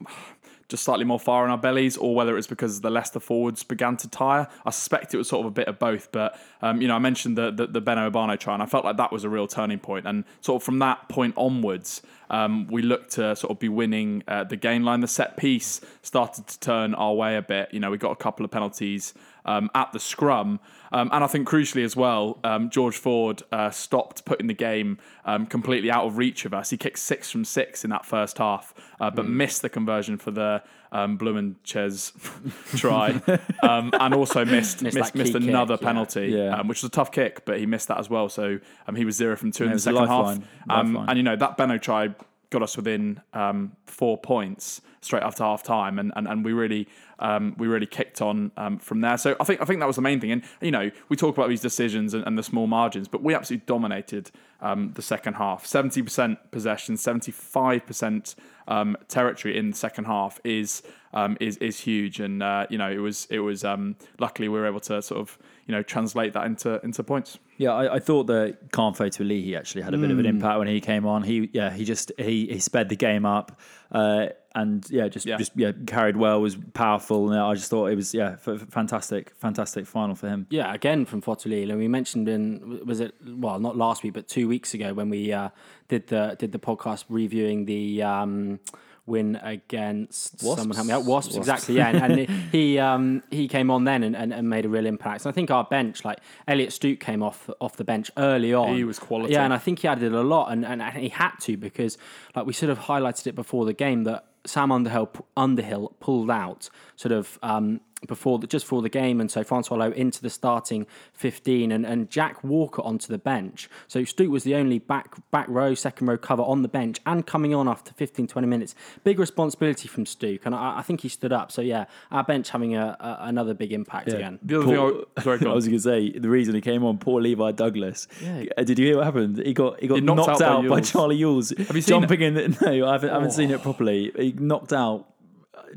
just 0.71 0.83
slightly 0.83 1.05
more 1.05 1.19
fire 1.19 1.45
in 1.45 1.51
our 1.51 1.57
bellies, 1.57 1.97
or 1.97 2.15
whether 2.15 2.31
it 2.31 2.35
was 2.35 2.47
because 2.47 2.81
the 2.81 2.89
Leicester 2.89 3.19
forwards 3.19 3.63
began 3.63 3.97
to 3.97 4.09
tire. 4.09 4.47
I 4.65 4.71
suspect 4.71 5.13
it 5.13 5.17
was 5.17 5.27
sort 5.27 5.41
of 5.41 5.47
a 5.47 5.51
bit 5.51 5.67
of 5.67 5.77
both. 5.77 6.11
But 6.11 6.39
um, 6.61 6.81
you 6.81 6.87
know, 6.87 6.95
I 6.95 6.99
mentioned 6.99 7.37
the 7.37 7.51
the, 7.51 7.67
the 7.67 7.81
Beno 7.81 8.09
Obano 8.09 8.39
try, 8.39 8.53
and 8.53 8.63
I 8.63 8.65
felt 8.65 8.85
like 8.85 8.97
that 8.97 9.11
was 9.11 9.23
a 9.23 9.29
real 9.29 9.47
turning 9.47 9.79
point. 9.79 10.07
And 10.07 10.23
sort 10.39 10.61
of 10.61 10.65
from 10.65 10.79
that 10.79 11.09
point 11.09 11.35
onwards, 11.37 12.01
um, 12.31 12.67
we 12.67 12.81
looked 12.81 13.11
to 13.11 13.35
sort 13.35 13.51
of 13.51 13.59
be 13.59 13.69
winning 13.69 14.23
uh, 14.27 14.45
the 14.45 14.55
game 14.55 14.83
line. 14.83 15.01
The 15.01 15.07
set 15.07 15.37
piece 15.37 15.81
started 16.01 16.47
to 16.47 16.59
turn 16.59 16.95
our 16.95 17.13
way 17.13 17.35
a 17.35 17.41
bit. 17.41 17.73
You 17.73 17.79
know, 17.79 17.91
we 17.91 17.97
got 17.97 18.11
a 18.11 18.15
couple 18.15 18.45
of 18.45 18.51
penalties 18.51 19.13
um, 19.45 19.69
at 19.75 19.91
the 19.91 19.99
scrum. 19.99 20.59
Um, 20.91 21.09
and 21.11 21.23
I 21.23 21.27
think 21.27 21.47
crucially 21.47 21.83
as 21.83 21.95
well, 21.95 22.39
um, 22.43 22.69
George 22.69 22.97
Ford 22.97 23.43
uh, 23.51 23.69
stopped 23.69 24.25
putting 24.25 24.47
the 24.47 24.53
game 24.53 24.97
um, 25.25 25.45
completely 25.45 25.89
out 25.89 26.05
of 26.05 26.17
reach 26.17 26.45
of 26.45 26.53
us. 26.53 26.69
He 26.69 26.77
kicked 26.77 26.99
six 26.99 27.31
from 27.31 27.45
six 27.45 27.83
in 27.83 27.89
that 27.91 28.05
first 28.05 28.37
half, 28.37 28.73
uh, 28.99 29.09
but 29.09 29.27
missed 29.27 29.61
the 29.61 29.69
conversion 29.69 30.17
for 30.17 30.31
the 30.31 30.63
um, 30.91 31.17
Blumenchez 31.17 32.11
try, 32.75 33.21
um, 33.63 33.91
and 33.93 34.13
also 34.13 34.43
missed 34.45 34.81
Missed 34.81 34.97
missed, 34.97 35.15
missed 35.15 35.35
another 35.35 35.77
kick, 35.77 35.85
penalty, 35.85 36.27
Yeah. 36.27 36.59
Um, 36.59 36.67
which 36.67 36.81
was 36.81 36.89
a 36.89 36.91
tough 36.91 37.11
kick, 37.11 37.45
but 37.45 37.59
he 37.59 37.65
missed 37.65 37.87
that 37.87 37.97
as 37.97 38.09
well. 38.09 38.27
So 38.27 38.59
um, 38.87 38.95
he 38.95 39.05
was 39.05 39.15
zero 39.15 39.35
from 39.37 39.51
two 39.51 39.65
in 39.65 39.71
the 39.71 39.79
second 39.79 40.05
lifeline, 40.05 40.41
half. 40.41 40.69
Um, 40.69 40.93
lifeline. 40.93 41.09
and 41.09 41.17
you 41.17 41.23
know 41.23 41.35
that 41.35 41.57
Beno 41.57 41.81
try 41.81 42.09
got 42.51 42.61
us 42.61 42.77
within 42.77 43.19
um, 43.33 43.71
four 43.87 44.17
points 44.17 44.81
straight 45.01 45.23
after 45.23 45.43
half 45.43 45.63
time, 45.63 45.97
and, 45.97 46.13
and, 46.15 46.27
and 46.27 46.45
we 46.45 46.53
really 46.53 46.87
um, 47.17 47.55
we 47.57 47.67
really 47.67 47.87
kicked 47.87 48.21
on 48.21 48.51
um, 48.57 48.77
from 48.77 49.01
there. 49.01 49.17
So 49.17 49.35
I 49.39 49.43
think 49.43 49.61
I 49.61 49.65
think 49.65 49.79
that 49.79 49.87
was 49.87 49.95
the 49.95 50.01
main 50.03 50.19
thing. 50.19 50.31
And 50.31 50.43
you 50.61 50.71
know 50.71 50.91
we 51.09 51.17
talk 51.17 51.35
about 51.35 51.49
these 51.49 51.61
decisions 51.61 52.13
and, 52.13 52.25
and 52.27 52.37
the 52.37 52.43
small 52.43 52.67
margins, 52.67 53.07
but 53.07 53.23
we 53.23 53.33
absolutely 53.33 53.65
dominated 53.65 54.29
um, 54.61 54.91
the 54.93 55.01
second 55.01 55.35
half. 55.35 55.65
Seventy 55.65 56.01
percent 56.01 56.51
possession, 56.51 56.97
seventy 56.97 57.31
five 57.31 57.85
percent 57.85 58.35
um, 58.67 58.95
territory 59.07 59.57
in 59.57 59.71
the 59.71 59.77
second 59.77 60.05
half 60.05 60.39
is 60.43 60.83
um, 61.13 61.37
is 61.39 61.57
is 61.57 61.79
huge. 61.79 62.19
And 62.19 62.41
uh, 62.41 62.67
you 62.69 62.77
know 62.77 62.89
it 62.89 62.99
was 62.99 63.27
it 63.29 63.39
was 63.39 63.63
um, 63.63 63.95
luckily 64.19 64.47
we 64.47 64.59
were 64.59 64.67
able 64.67 64.79
to 64.81 65.01
sort 65.01 65.19
of 65.19 65.37
you 65.65 65.73
know 65.73 65.83
translate 65.83 66.33
that 66.33 66.45
into 66.45 66.79
into 66.83 67.03
points. 67.03 67.39
Yeah, 67.57 67.73
I, 67.73 67.95
I 67.95 67.99
thought 67.99 68.25
that 68.27 68.71
Khanfo 68.71 69.07
Tulihi 69.07 69.57
actually 69.57 69.83
had 69.83 69.93
a 69.93 69.97
bit 69.97 70.09
of 70.09 70.17
an 70.17 70.25
impact 70.25 70.57
when 70.57 70.67
he 70.67 70.81
came 70.81 71.05
on. 71.05 71.23
He 71.23 71.49
yeah, 71.53 71.71
he 71.71 71.85
just 71.85 72.11
he, 72.17 72.47
he 72.47 72.59
sped 72.59 72.89
the 72.89 72.95
game 72.95 73.25
up, 73.25 73.59
uh, 73.91 74.27
and 74.53 74.85
yeah, 74.89 75.07
just 75.07 75.25
Yeah. 75.25 75.37
just 75.37 75.51
yeah 75.55 75.71
carried 75.87 76.17
well, 76.17 76.41
was 76.41 76.57
powerful, 76.73 77.31
and 77.31 77.39
I 77.39 77.53
just 77.53 77.69
thought 77.69 77.87
it 77.87 77.95
was 77.95 78.13
yeah, 78.13 78.31
f- 78.33 78.47
f- 78.47 78.67
fantastic, 78.69 79.31
fantastic 79.37 79.85
final 79.87 80.15
for 80.15 80.27
him. 80.27 80.47
Yeah, 80.49 80.73
again 80.73 81.05
from 81.05 81.21
Fotolil, 81.21 81.69
and 81.69 81.79
we 81.79 81.87
mentioned 81.87 82.27
in 82.27 82.81
was 82.85 82.99
it 82.99 83.13
well 83.25 83.59
not 83.59 83.77
last 83.77 84.03
week 84.03 84.13
but 84.13 84.27
two 84.27 84.47
weeks 84.47 84.73
ago 84.73 84.93
when 84.93 85.09
we 85.09 85.31
uh, 85.31 85.49
did 85.87 86.07
the 86.07 86.35
did 86.37 86.51
the 86.51 86.59
podcast 86.59 87.05
reviewing 87.09 87.65
the 87.65 88.03
um, 88.03 88.59
win 89.05 89.37
against 89.41 90.43
Wasps? 90.43 90.61
someone 90.61 90.75
help 90.75 90.87
me 90.87 90.93
out 90.93 91.05
Wasps, 91.05 91.35
exactly 91.35 91.75
yeah 91.75 91.89
and, 91.89 92.19
and 92.19 92.29
he 92.51 92.77
um, 92.77 93.23
he 93.31 93.47
came 93.47 93.71
on 93.71 93.83
then 93.85 94.03
and, 94.03 94.15
and, 94.15 94.33
and 94.33 94.49
made 94.49 94.65
a 94.65 94.69
real 94.69 94.85
impact. 94.85 95.25
And 95.25 95.31
I 95.31 95.33
think 95.33 95.49
our 95.51 95.63
bench 95.63 96.03
like 96.05 96.19
Elliot 96.47 96.73
Stooke 96.73 96.99
came 96.99 97.23
off 97.23 97.49
off 97.59 97.77
the 97.77 97.83
bench 97.83 98.11
early 98.17 98.53
on. 98.53 98.75
He 98.75 98.83
was 98.83 98.99
quality. 98.99 99.33
Yeah, 99.33 99.43
and 99.43 99.53
I 99.53 99.57
think 99.57 99.79
he 99.79 99.87
added 99.87 100.13
a 100.13 100.21
lot, 100.21 100.51
and, 100.51 100.65
and 100.65 100.81
he 100.97 101.09
had 101.09 101.31
to 101.41 101.57
because 101.57 101.97
like 102.35 102.45
we 102.45 102.53
sort 102.53 102.69
of 102.69 102.79
highlighted 102.79 103.27
it 103.27 103.35
before 103.35 103.65
the 103.65 103.73
game 103.73 104.03
that 104.03 104.25
Sam 104.45 104.71
Underhill 104.71 105.09
Underhill 105.37 105.95
pulled 105.99 106.31
out 106.31 106.69
sort 106.95 107.11
of. 107.11 107.39
Um, 107.43 107.81
before 108.07 108.39
the, 108.39 108.47
just 108.47 108.65
before 108.65 108.81
the 108.81 108.89
game, 108.89 109.21
and 109.21 109.29
so 109.29 109.43
Francois 109.43 109.77
Louw 109.77 109.93
into 109.93 110.21
the 110.21 110.29
starting 110.29 110.87
fifteen, 111.13 111.71
and, 111.71 111.85
and 111.85 112.09
Jack 112.09 112.43
Walker 112.43 112.81
onto 112.81 113.07
the 113.07 113.17
bench. 113.17 113.69
So 113.87 114.03
Stooke 114.03 114.31
was 114.31 114.43
the 114.43 114.55
only 114.55 114.79
back 114.79 115.15
back 115.31 115.47
row, 115.47 115.75
second 115.75 116.07
row 116.07 116.17
cover 116.17 116.43
on 116.43 116.61
the 116.61 116.67
bench, 116.67 116.99
and 117.05 117.25
coming 117.25 117.53
on 117.53 117.67
after 117.67 117.93
15, 117.93 118.27
20 118.27 118.47
minutes. 118.47 118.75
Big 119.03 119.19
responsibility 119.19 119.87
from 119.87 120.05
Stooke, 120.05 120.45
and 120.45 120.55
I, 120.55 120.79
I 120.79 120.81
think 120.81 121.01
he 121.01 121.09
stood 121.09 121.31
up. 121.31 121.51
So 121.51 121.61
yeah, 121.61 121.85
our 122.11 122.23
bench 122.23 122.49
having 122.49 122.75
a, 122.75 122.97
a 122.99 123.17
another 123.27 123.53
big 123.53 123.71
impact 123.71 124.07
again. 124.09 124.39
The 124.43 124.57
other 124.61 124.65
Paul- 124.65 124.91
thing, 124.91 125.05
I, 125.17 125.21
sorry, 125.21 125.37
go 125.39 125.51
I 125.51 125.53
was 125.53 125.65
going 125.65 125.77
to 125.77 125.83
say 125.83 126.11
the 126.11 126.29
reason 126.29 126.55
he 126.55 126.61
came 126.61 126.83
on, 126.83 126.97
poor 126.97 127.21
Levi 127.21 127.51
Douglas. 127.51 128.07
Yeah. 128.21 128.45
Uh, 128.57 128.63
Did 128.63 128.79
you 128.79 128.87
hear 128.87 128.97
what 128.97 129.05
happened? 129.05 129.37
He 129.37 129.53
got 129.53 129.79
he 129.79 129.87
got 129.87 129.95
He 129.95 130.01
knocked 130.01 130.17
knocked, 130.27 130.29
out 130.29 130.39
by 130.39 130.45
out, 130.45 130.69
by, 130.69 130.79
Ewels. 130.79 130.91
Charlie 130.91 131.17
Ewels. 131.19 131.57
Have 131.67 131.75
you 131.75 131.81
seen 131.81 132.01
jumping 132.01 132.21
in? 132.21 132.33
The, 132.33 132.57
no, 132.61 132.87
I 132.87 132.93
haven't, 132.93 133.09
I 133.09 133.13
haven't 133.13 133.31
seen 133.31 133.51
it 133.51 133.61
properly. 133.61 134.11
He 134.15 134.33
knocked 134.33 134.73
out. 134.73 135.07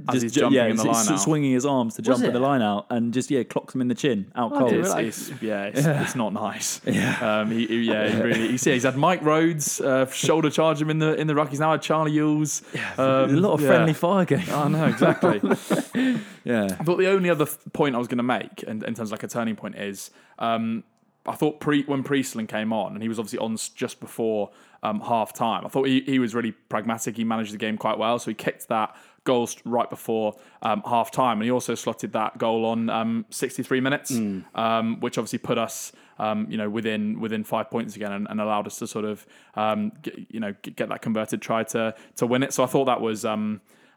As 0.08 0.22
he's 0.22 0.32
ju- 0.32 0.40
jumping 0.40 0.56
yeah, 0.56 0.66
in 0.66 0.76
the 0.76 0.84
line 0.84 1.08
out. 1.08 1.20
swinging 1.20 1.52
his 1.52 1.64
arms 1.66 1.94
to 1.96 2.02
jump 2.02 2.22
it? 2.22 2.28
in 2.28 2.32
the 2.32 2.40
line 2.40 2.62
out, 2.62 2.86
and 2.90 3.12
just 3.14 3.30
yeah, 3.30 3.42
clocks 3.42 3.74
him 3.74 3.80
in 3.80 3.88
the 3.88 3.94
chin, 3.94 4.30
out 4.34 4.52
I 4.52 4.58
cold. 4.58 4.70
didn't 4.70 4.84
It's, 4.86 4.94
realise. 4.94 5.28
it's, 5.30 5.42
yeah, 5.42 5.62
it's, 5.64 5.86
it's 5.86 6.14
not 6.14 6.32
nice. 6.32 6.80
Yeah, 6.86 7.40
um, 7.40 7.50
he, 7.50 7.66
he- 7.66 7.82
yeah, 7.82 8.08
he 8.08 8.20
really. 8.22 8.48
He's, 8.48 8.66
yeah, 8.66 8.74
he's 8.74 8.82
had 8.84 8.96
Mike 8.96 9.22
Rhodes 9.22 9.80
uh, 9.80 10.06
shoulder 10.10 10.50
charge 10.50 10.80
him 10.80 10.90
in 10.90 10.98
the 10.98 11.14
in 11.14 11.26
the 11.26 11.34
ruck. 11.34 11.50
He's 11.50 11.60
now 11.60 11.72
had 11.72 11.82
Charlie 11.82 12.12
Ewels. 12.12 12.62
There's 12.96 13.32
a 13.32 13.36
lot 13.36 13.52
of 13.54 13.60
yeah. 13.60 13.66
friendly 13.68 13.92
fire 13.94 14.24
going. 14.24 14.48
I 14.50 14.68
know 14.68 14.86
exactly. 14.86 15.40
Yeah, 16.44 16.64
I 16.78 16.84
thought 16.84 16.98
the 16.98 17.08
only 17.08 17.30
other 17.30 17.46
point 17.72 17.94
I 17.94 17.98
was 17.98 18.06
going 18.06 18.18
to 18.18 18.22
make, 18.22 18.62
in, 18.64 18.84
in 18.84 18.94
terms 18.94 19.00
of 19.00 19.12
like 19.12 19.22
a 19.22 19.28
turning 19.28 19.56
point, 19.56 19.76
is 19.76 20.10
um, 20.38 20.84
I 21.24 21.32
thought 21.36 21.58
pre- 21.58 21.84
when 21.84 22.02
Priestland 22.02 22.48
came 22.50 22.70
on, 22.70 22.92
and 22.92 23.02
he 23.02 23.08
was 23.08 23.18
obviously 23.18 23.38
on 23.38 23.56
just 23.74 23.98
before 23.98 24.50
um, 24.82 25.00
half 25.00 25.32
time. 25.32 25.64
I 25.64 25.68
thought 25.70 25.84
he, 25.86 26.02
he 26.02 26.18
was 26.18 26.34
really 26.34 26.52
pragmatic. 26.52 27.16
He 27.16 27.24
managed 27.24 27.54
the 27.54 27.56
game 27.58 27.78
quite 27.78 27.96
well, 27.98 28.18
so 28.18 28.30
he 28.30 28.34
kicked 28.34 28.68
that 28.68 28.94
goal 29.24 29.46
st- 29.46 29.64
right 29.64 29.90
before 29.90 30.36
um, 30.62 30.82
half 30.86 31.10
time, 31.10 31.38
and 31.38 31.44
he 31.44 31.50
also 31.50 31.74
slotted 31.74 32.12
that 32.12 32.38
goal 32.38 32.64
on 32.64 32.88
um, 32.90 33.24
63 33.30 33.80
minutes, 33.80 34.10
um, 34.54 35.00
which 35.00 35.18
obviously 35.18 35.38
put 35.38 35.58
us. 35.58 35.92
Um, 36.16 36.46
you 36.48 36.56
know, 36.56 36.70
within 36.70 37.18
within 37.18 37.42
five 37.42 37.70
points 37.70 37.96
again, 37.96 38.12
and, 38.12 38.28
and 38.30 38.40
allowed 38.40 38.68
us 38.68 38.78
to 38.78 38.86
sort 38.86 39.04
of, 39.04 39.26
um, 39.56 39.90
get, 40.00 40.14
you 40.30 40.38
know, 40.38 40.54
get, 40.62 40.76
get 40.76 40.88
that 40.90 41.02
converted 41.02 41.42
try 41.42 41.64
to 41.64 41.92
to 42.16 42.26
win 42.26 42.44
it. 42.44 42.52
So 42.52 42.62
I 42.62 42.66
thought 42.66 42.84
that 42.84 43.00
was, 43.00 43.24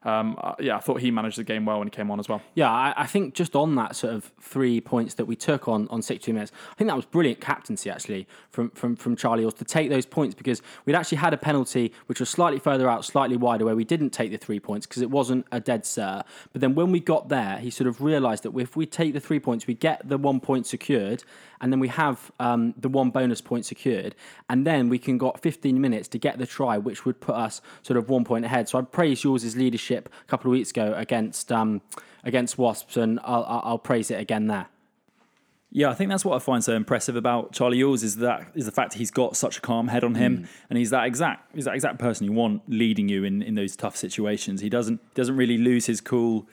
um, 0.04 0.38
uh, 0.42 0.54
yeah, 0.60 0.78
I 0.78 0.80
thought 0.80 1.02
he 1.02 1.12
managed 1.12 1.38
the 1.38 1.44
game 1.44 1.66
well 1.66 1.80
when 1.80 1.88
he 1.88 1.92
came 1.92 2.10
on 2.12 2.20
as 2.20 2.30
well. 2.30 2.42
Yeah, 2.54 2.72
I, 2.72 2.94
I 2.98 3.06
think 3.08 3.34
just 3.34 3.56
on 3.56 3.76
that 3.76 3.96
sort 3.96 4.14
of 4.14 4.32
three 4.40 4.80
points 4.80 5.16
that 5.16 5.26
we 5.26 5.36
took 5.36 5.68
on 5.68 5.88
on 5.90 6.02
62 6.02 6.34
minutes, 6.34 6.52
I 6.72 6.76
think 6.76 6.90
that 6.90 6.96
was 6.96 7.06
brilliant 7.06 7.42
captaincy 7.42 7.90
actually 7.90 8.28
from 8.50 8.70
from 8.72 8.96
from 8.96 9.16
Charlie 9.16 9.44
Ors 9.44 9.54
to 9.56 9.66
take 9.66 9.90
those 9.90 10.06
points 10.06 10.36
because 10.36 10.62
we'd 10.86 10.96
actually 10.96 11.18
had 11.18 11.34
a 11.34 11.38
penalty 11.38 11.94
which 12.06 12.20
was 12.20 12.30
slightly 12.30 12.60
further 12.60 12.90
out, 12.90 13.06
slightly 13.06 13.38
wider, 13.38 13.66
where 13.66 13.76
we 13.76 13.84
didn't 13.84 14.12
take 14.12 14.32
the 14.32 14.38
three 14.38 14.60
points 14.60 14.86
because 14.86 15.02
it 15.02 15.10
wasn't 15.10 15.46
a 15.52 15.60
dead 15.60 15.84
cert. 15.84 16.24
But 16.54 16.62
then 16.62 16.76
when 16.76 16.92
we 16.92 17.00
got 17.00 17.30
there, 17.30 17.58
he 17.58 17.70
sort 17.70 17.88
of 17.88 18.02
realised 18.02 18.44
that 18.44 18.56
if 18.58 18.76
we 18.76 18.86
take 18.86 19.14
the 19.14 19.20
three 19.20 19.40
points, 19.40 19.68
we 19.68 19.74
get 19.74 20.08
the 20.08 20.18
one 20.18 20.40
point 20.40 20.68
secured, 20.68 21.24
and 21.60 21.72
then 21.72 21.80
we 21.80 21.88
have 21.88 22.32
um, 22.40 22.74
the 22.78 22.90
one 22.90 23.10
bonus 23.10 23.42
point 23.42 23.66
secured, 23.66 24.16
and 24.50 24.66
then 24.66 24.90
we 24.90 25.00
can 25.00 25.18
got 25.18 25.42
15 25.42 25.82
minutes 25.82 26.08
to 26.10 26.20
get 26.20 26.38
the 26.38 26.46
try, 26.46 26.78
which 26.78 27.06
would 27.06 27.20
put 27.20 27.36
us 27.36 27.62
sort 27.82 27.98
of 27.98 28.10
one 28.10 28.24
point 28.24 28.46
ahead. 28.46 28.70
So 28.70 28.78
I 28.78 28.82
praise 28.84 29.24
yours' 29.24 29.56
leadership 29.56 29.87
a 29.96 30.04
couple 30.28 30.50
of 30.50 30.54
weeks 30.54 30.72
ago 30.72 30.94
against 30.96 31.52
um, 31.52 31.82
against 32.24 32.58
Wasps, 32.58 32.98
and 32.98 33.20
I'll, 33.24 33.62
I'll 33.64 33.78
praise 33.78 34.12
it 34.12 34.20
again 34.20 34.48
there. 34.48 34.68
Yeah, 35.70 35.90
I 35.90 35.96
think 35.96 36.10
that's 36.10 36.24
what 36.24 36.36
I 36.36 36.40
find 36.40 36.64
so 36.64 36.74
impressive 36.76 37.16
about 37.16 37.52
Charlie 37.52 37.80
Ewels 37.80 38.02
is 38.02 38.18
that 38.18 38.48
is 38.56 38.66
the 38.66 38.72
fact 38.72 38.94
he's 38.94 39.12
got 39.12 39.36
such 39.36 39.58
a 39.58 39.62
calm 39.62 39.90
head 39.90 40.04
on 40.04 40.16
him, 40.16 40.48
and 40.70 40.78
he's 40.78 40.92
that 40.92 41.06
exact 41.06 41.54
he's 41.54 41.66
that 41.66 41.76
exact 41.76 42.00
person 42.00 42.26
you 42.26 42.32
want 42.32 42.62
leading 42.68 43.10
you 43.10 43.24
in, 43.26 43.42
in 43.42 43.56
those 43.56 43.76
tough 43.76 43.96
situations. 43.96 44.62
He 44.62 44.70
doesn't 44.70 45.02
he 45.02 45.14
doesn't 45.14 45.36
really 45.36 45.58
lose 45.58 45.86
his 45.86 46.00
cool. 46.00 46.48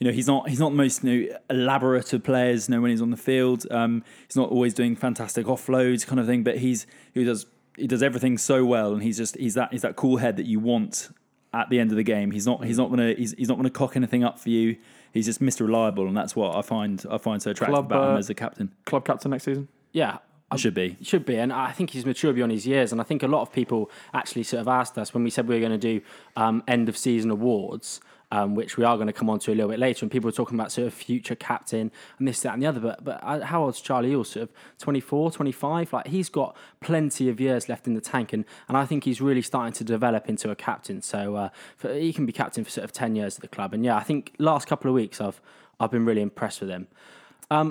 You 0.00 0.06
know, 0.06 0.12
he's 0.12 0.26
not 0.26 0.48
he's 0.48 0.58
not 0.58 0.70
the 0.70 0.76
most 0.76 1.04
you 1.04 1.30
know, 1.30 1.38
elaborate 1.48 2.12
of 2.12 2.24
players. 2.24 2.68
You 2.68 2.74
know, 2.74 2.80
when 2.82 2.90
he's 2.90 3.00
on 3.00 3.10
the 3.10 3.16
field, 3.16 3.66
um, 3.70 4.02
he's 4.26 4.36
not 4.36 4.50
always 4.50 4.74
doing 4.74 4.96
fantastic 4.96 5.46
offloads 5.46 6.04
kind 6.04 6.18
of 6.18 6.26
thing. 6.26 6.42
But 6.42 6.58
he's 6.58 6.88
he 7.14 7.24
does 7.24 7.46
he 7.76 7.86
does 7.86 8.02
everything 8.02 8.36
so 8.36 8.64
well, 8.64 8.92
and 8.92 9.02
he's 9.02 9.16
just 9.16 9.36
he's 9.36 9.54
that 9.54 9.70
he's 9.70 9.82
that 9.82 9.94
cool 9.94 10.16
head 10.16 10.36
that 10.36 10.46
you 10.46 10.58
want 10.58 11.08
at 11.56 11.70
the 11.70 11.80
end 11.80 11.90
of 11.90 11.96
the 11.96 12.02
game. 12.02 12.30
He's 12.30 12.46
not 12.46 12.64
he's 12.64 12.78
not 12.78 12.90
gonna 12.90 13.14
he's, 13.14 13.32
he's 13.32 13.48
not 13.48 13.56
gonna 13.56 13.70
cock 13.70 13.96
anything 13.96 14.22
up 14.22 14.38
for 14.38 14.50
you. 14.50 14.76
He's 15.12 15.24
just 15.24 15.40
Mr. 15.40 15.62
Reliable, 15.62 16.06
and 16.06 16.16
that's 16.16 16.36
what 16.36 16.54
I 16.54 16.62
find 16.62 17.02
I 17.10 17.18
find 17.18 17.42
so 17.42 17.50
attractive 17.50 17.74
Club, 17.74 17.86
about 17.86 18.10
him 18.10 18.16
uh, 18.16 18.18
as 18.18 18.30
a 18.30 18.34
captain. 18.34 18.72
Club 18.84 19.04
captain 19.04 19.30
next 19.30 19.44
season. 19.44 19.68
Yeah. 19.92 20.18
I 20.48 20.54
should 20.54 20.74
be. 20.74 20.96
Should 21.02 21.26
be, 21.26 21.36
and 21.38 21.52
I 21.52 21.72
think 21.72 21.90
he's 21.90 22.06
mature 22.06 22.32
beyond 22.32 22.52
his 22.52 22.68
years. 22.68 22.92
And 22.92 23.00
I 23.00 23.04
think 23.04 23.24
a 23.24 23.26
lot 23.26 23.42
of 23.42 23.52
people 23.52 23.90
actually 24.14 24.44
sort 24.44 24.60
of 24.60 24.68
asked 24.68 24.96
us 24.96 25.12
when 25.12 25.24
we 25.24 25.30
said 25.30 25.48
we 25.48 25.56
were 25.56 25.60
going 25.60 25.72
to 25.72 25.78
do 25.78 26.00
um, 26.36 26.62
end 26.68 26.88
of 26.88 26.96
season 26.96 27.32
awards, 27.32 28.00
um, 28.32 28.54
which 28.54 28.76
we 28.76 28.84
are 28.84 28.96
going 28.96 29.06
to 29.06 29.12
come 29.12 29.30
on 29.30 29.38
to 29.40 29.52
a 29.52 29.54
little 29.54 29.70
bit 29.70 29.78
later. 29.78 30.04
And 30.04 30.10
people 30.10 30.28
are 30.28 30.32
talking 30.32 30.58
about 30.58 30.72
sort 30.72 30.86
of 30.86 30.94
future 30.94 31.34
captain 31.34 31.92
and 32.18 32.26
this, 32.26 32.40
that, 32.40 32.54
and 32.54 32.62
the 32.62 32.66
other. 32.66 32.80
But 32.80 33.04
but 33.04 33.20
uh, 33.22 33.44
how 33.44 33.64
old's 33.64 33.80
Charlie 33.80 34.10
Ewell? 34.10 34.24
Sort 34.24 34.44
of 34.44 34.50
24, 34.78 35.32
25? 35.32 35.92
Like 35.92 36.06
he's 36.08 36.28
got 36.28 36.56
plenty 36.80 37.28
of 37.28 37.40
years 37.40 37.68
left 37.68 37.86
in 37.86 37.94
the 37.94 38.00
tank, 38.00 38.32
and, 38.32 38.44
and 38.68 38.76
I 38.76 38.84
think 38.84 39.04
he's 39.04 39.20
really 39.20 39.42
starting 39.42 39.72
to 39.74 39.84
develop 39.84 40.28
into 40.28 40.50
a 40.50 40.56
captain. 40.56 41.02
So 41.02 41.36
uh, 41.36 41.48
for, 41.76 41.92
he 41.92 42.12
can 42.12 42.26
be 42.26 42.32
captain 42.32 42.64
for 42.64 42.70
sort 42.70 42.84
of 42.84 42.92
10 42.92 43.16
years 43.16 43.36
at 43.36 43.42
the 43.42 43.48
club. 43.48 43.72
And 43.74 43.84
yeah, 43.84 43.96
I 43.96 44.02
think 44.02 44.34
last 44.38 44.66
couple 44.66 44.90
of 44.90 44.94
weeks 44.94 45.20
I've 45.20 45.40
I've 45.78 45.90
been 45.90 46.04
really 46.04 46.22
impressed 46.22 46.60
with 46.60 46.70
him. 46.70 46.88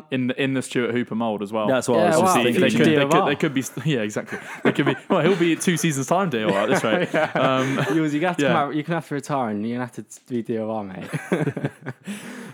In 0.09 0.27
the 0.27 0.41
in 0.41 0.53
the 0.53 0.61
Stuart 0.61 0.91
Hooper 0.91 1.15
mold 1.15 1.41
as 1.41 1.51
well. 1.51 1.67
That's 1.67 1.87
what 1.89 1.99
I 1.99 2.03
Yeah, 2.03 2.07
was 2.11 2.19
just 2.21 2.35
wow. 2.37 2.43
they, 2.43 2.53
thinking. 2.53 2.61
they, 2.61 2.69
could, 2.71 2.97
they, 2.97 3.05
could, 3.19 3.27
they 3.27 3.35
could 3.35 3.53
be 3.53 3.63
yeah 3.91 3.99
exactly 4.01 4.39
they 4.63 4.71
could 4.71 4.85
be 4.85 4.95
well 5.09 5.21
he'll 5.21 5.35
be 5.35 5.55
two 5.57 5.75
seasons 5.75 6.07
time 6.07 6.29
deal 6.29 6.49
at 6.51 6.69
this 6.69 6.83
rate 6.83 7.13
um, 7.35 7.79
Yours, 7.93 8.13
you 8.13 8.21
have 8.25 8.37
to 8.37 8.43
Yeah. 8.43 8.49
come 8.49 8.57
out, 8.57 8.75
you 8.75 8.83
can 8.83 8.93
have 8.93 9.07
to 9.09 9.15
retire 9.15 9.49
and 9.49 9.67
you're 9.67 9.75
gonna 9.77 9.85
have 9.85 9.95
to 9.95 10.33
be 10.33 10.41
DOR, 10.43 10.83
mate. 10.83 11.09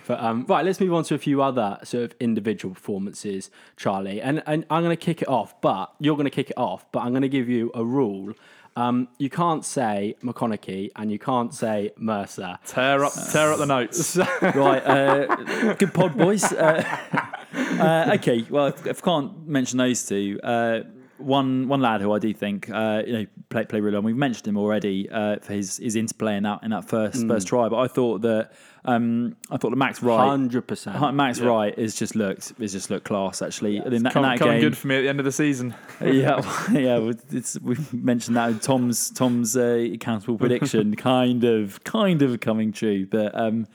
but 0.08 0.20
um, 0.20 0.46
right, 0.48 0.66
let's 0.66 0.80
move 0.80 0.94
on 0.94 1.04
to 1.06 1.16
a 1.16 1.18
few 1.18 1.42
other 1.42 1.78
sort 1.84 2.04
of 2.06 2.16
individual 2.20 2.74
performances, 2.74 3.50
Charlie. 3.78 4.22
And 4.22 4.42
and 4.48 4.66
I'm 4.70 4.82
gonna 4.84 4.96
kick 4.96 5.22
it 5.22 5.28
off, 5.28 5.60
but 5.62 5.94
you're 6.00 6.18
gonna 6.18 6.30
kick 6.30 6.50
it 6.50 6.58
off, 6.58 6.86
but 6.92 7.02
I'm 7.02 7.14
gonna 7.14 7.28
give 7.28 7.48
you 7.50 7.72
a 7.76 7.86
rule. 7.86 8.34
Um, 8.76 9.10
you 9.18 9.30
can't 9.30 9.66
say 9.66 10.16
McConnochie 10.24 10.92
and 10.96 11.12
you 11.12 11.20
can't 11.20 11.54
say 11.54 11.92
Mercer. 11.98 12.58
tear 12.66 13.04
up 13.04 13.14
tear 13.32 13.52
up 13.52 13.60
the 13.60 13.66
notes 13.66 14.18
right, 14.42 14.82
uh, 14.86 15.74
good 15.74 15.94
pod, 15.94 16.18
boys. 16.18 16.52
Uh, 16.54 16.84
uh, 17.54 18.12
okay, 18.16 18.46
well, 18.50 18.68
if, 18.68 18.86
if 18.86 19.04
I 19.04 19.06
can't 19.06 19.48
mention 19.48 19.78
those 19.78 20.06
two, 20.06 20.40
uh, 20.42 20.82
one 21.18 21.68
one 21.68 21.82
lad 21.82 22.02
who 22.02 22.12
I 22.14 22.20
do 22.20 22.34
think 22.34 22.70
uh, 22.70 23.04
you 23.06 23.14
know 23.14 23.26
play 23.50 23.66
play 23.66 23.80
really 23.82 23.96
well. 23.96 24.04
We've 24.04 24.16
mentioned 24.16 24.48
him 24.48 24.58
already 24.58 25.10
uh, 25.10 25.40
for 25.40 25.54
his 25.54 25.78
his 25.78 25.96
interplay 25.96 26.38
in 26.38 26.44
that 26.44 26.64
in 26.64 26.72
that 26.72 26.86
first 26.88 27.28
first 27.28 27.48
try, 27.48 27.70
but 27.70 27.80
I 27.80 27.88
thought 27.88 28.22
that 28.22 28.52
um, 28.84 29.36
I 29.52 29.58
thought 29.58 29.70
that 29.70 29.76
Max 29.76 30.02
Wright. 30.02 30.28
Hundred 30.30 30.64
percent. 30.64 31.14
Max 31.14 31.40
Wright 31.40 31.78
is 31.78 31.96
just 31.96 32.16
looked 32.16 32.54
is 32.60 32.72
just 32.72 32.90
looked 32.90 33.06
class 33.06 33.42
actually 33.42 33.78
in 33.78 33.84
that, 33.84 33.94
in 33.94 34.04
Come, 34.06 34.24
that 34.24 34.40
coming 34.40 34.56
game. 34.56 34.62
good 34.62 34.78
for 34.78 34.88
me 34.88 34.98
at 34.98 35.02
the 35.02 35.10
end 35.10 35.20
of 35.20 35.26
the 35.26 35.32
season 35.32 35.76
yeah, 36.02 36.42
yeah. 36.72 37.12
It's, 37.32 37.60
we 37.62 37.78
mentioned 37.92 38.38
that 38.38 38.62
Tom's 38.62 39.12
Tom's 39.12 39.56
uh, 39.56 39.88
accountable 39.94 40.38
prediction 40.38 40.96
kind 40.98 41.44
of 41.44 41.84
kind 41.84 42.22
of 42.22 42.40
coming 42.40 42.72
true, 42.72 43.06
but 43.06 43.38
um, 43.38 43.68